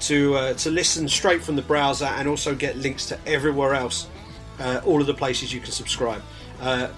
to, 0.00 0.34
uh, 0.34 0.54
to 0.54 0.70
listen 0.70 1.08
straight 1.08 1.42
from 1.42 1.56
the 1.56 1.62
browser 1.62 2.06
and 2.06 2.28
also 2.28 2.54
get 2.54 2.76
links 2.76 3.06
to 3.06 3.18
everywhere 3.26 3.74
else, 3.74 4.08
uh, 4.58 4.80
all 4.84 5.00
of 5.00 5.06
the 5.06 5.14
places 5.14 5.52
you 5.52 5.60
can 5.60 5.72
subscribe. 5.72 6.22
Uh, 6.60 6.88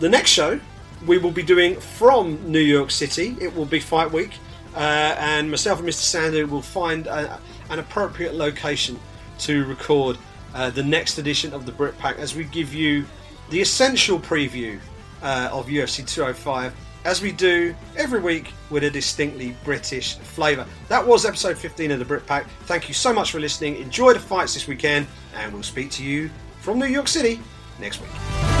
the 0.00 0.08
next 0.08 0.30
show 0.30 0.60
we 1.06 1.18
will 1.18 1.30
be 1.30 1.42
doing 1.42 1.78
from 1.78 2.50
New 2.50 2.58
York 2.58 2.90
City. 2.90 3.36
It 3.40 3.54
will 3.54 3.64
be 3.64 3.80
Fight 3.80 4.10
Week. 4.10 4.32
Uh, 4.74 5.14
and 5.18 5.50
myself 5.50 5.78
and 5.78 5.88
Mr. 5.88 6.32
Sandhu 6.32 6.48
will 6.48 6.62
find 6.62 7.06
a, 7.06 7.40
an 7.70 7.78
appropriate 7.78 8.34
location 8.34 8.98
to 9.38 9.64
record 9.64 10.18
uh, 10.54 10.70
the 10.70 10.82
next 10.82 11.18
edition 11.18 11.54
of 11.54 11.66
the 11.66 11.72
Brit 11.72 11.96
Pack 11.98 12.18
as 12.18 12.34
we 12.34 12.44
give 12.44 12.74
you 12.74 13.04
the 13.50 13.60
essential 13.60 14.18
preview 14.18 14.78
uh, 15.22 15.48
of 15.52 15.66
UFC 15.66 16.06
205 16.06 16.74
as 17.04 17.22
we 17.22 17.32
do 17.32 17.74
every 17.96 18.20
week 18.20 18.52
with 18.70 18.84
a 18.84 18.90
distinctly 18.90 19.56
British 19.64 20.16
flavour. 20.18 20.66
That 20.88 21.06
was 21.06 21.24
episode 21.24 21.56
15 21.56 21.92
of 21.92 21.98
the 21.98 22.04
Brit 22.04 22.26
Pack. 22.26 22.46
Thank 22.64 22.88
you 22.88 22.94
so 22.94 23.12
much 23.12 23.32
for 23.32 23.40
listening. 23.40 23.76
Enjoy 23.76 24.12
the 24.12 24.20
fights 24.20 24.54
this 24.54 24.66
weekend, 24.66 25.06
and 25.34 25.52
we'll 25.52 25.62
speak 25.62 25.90
to 25.92 26.04
you 26.04 26.30
from 26.60 26.78
New 26.78 26.86
York 26.86 27.08
City 27.08 27.40
next 27.80 28.00
week. 28.00 28.57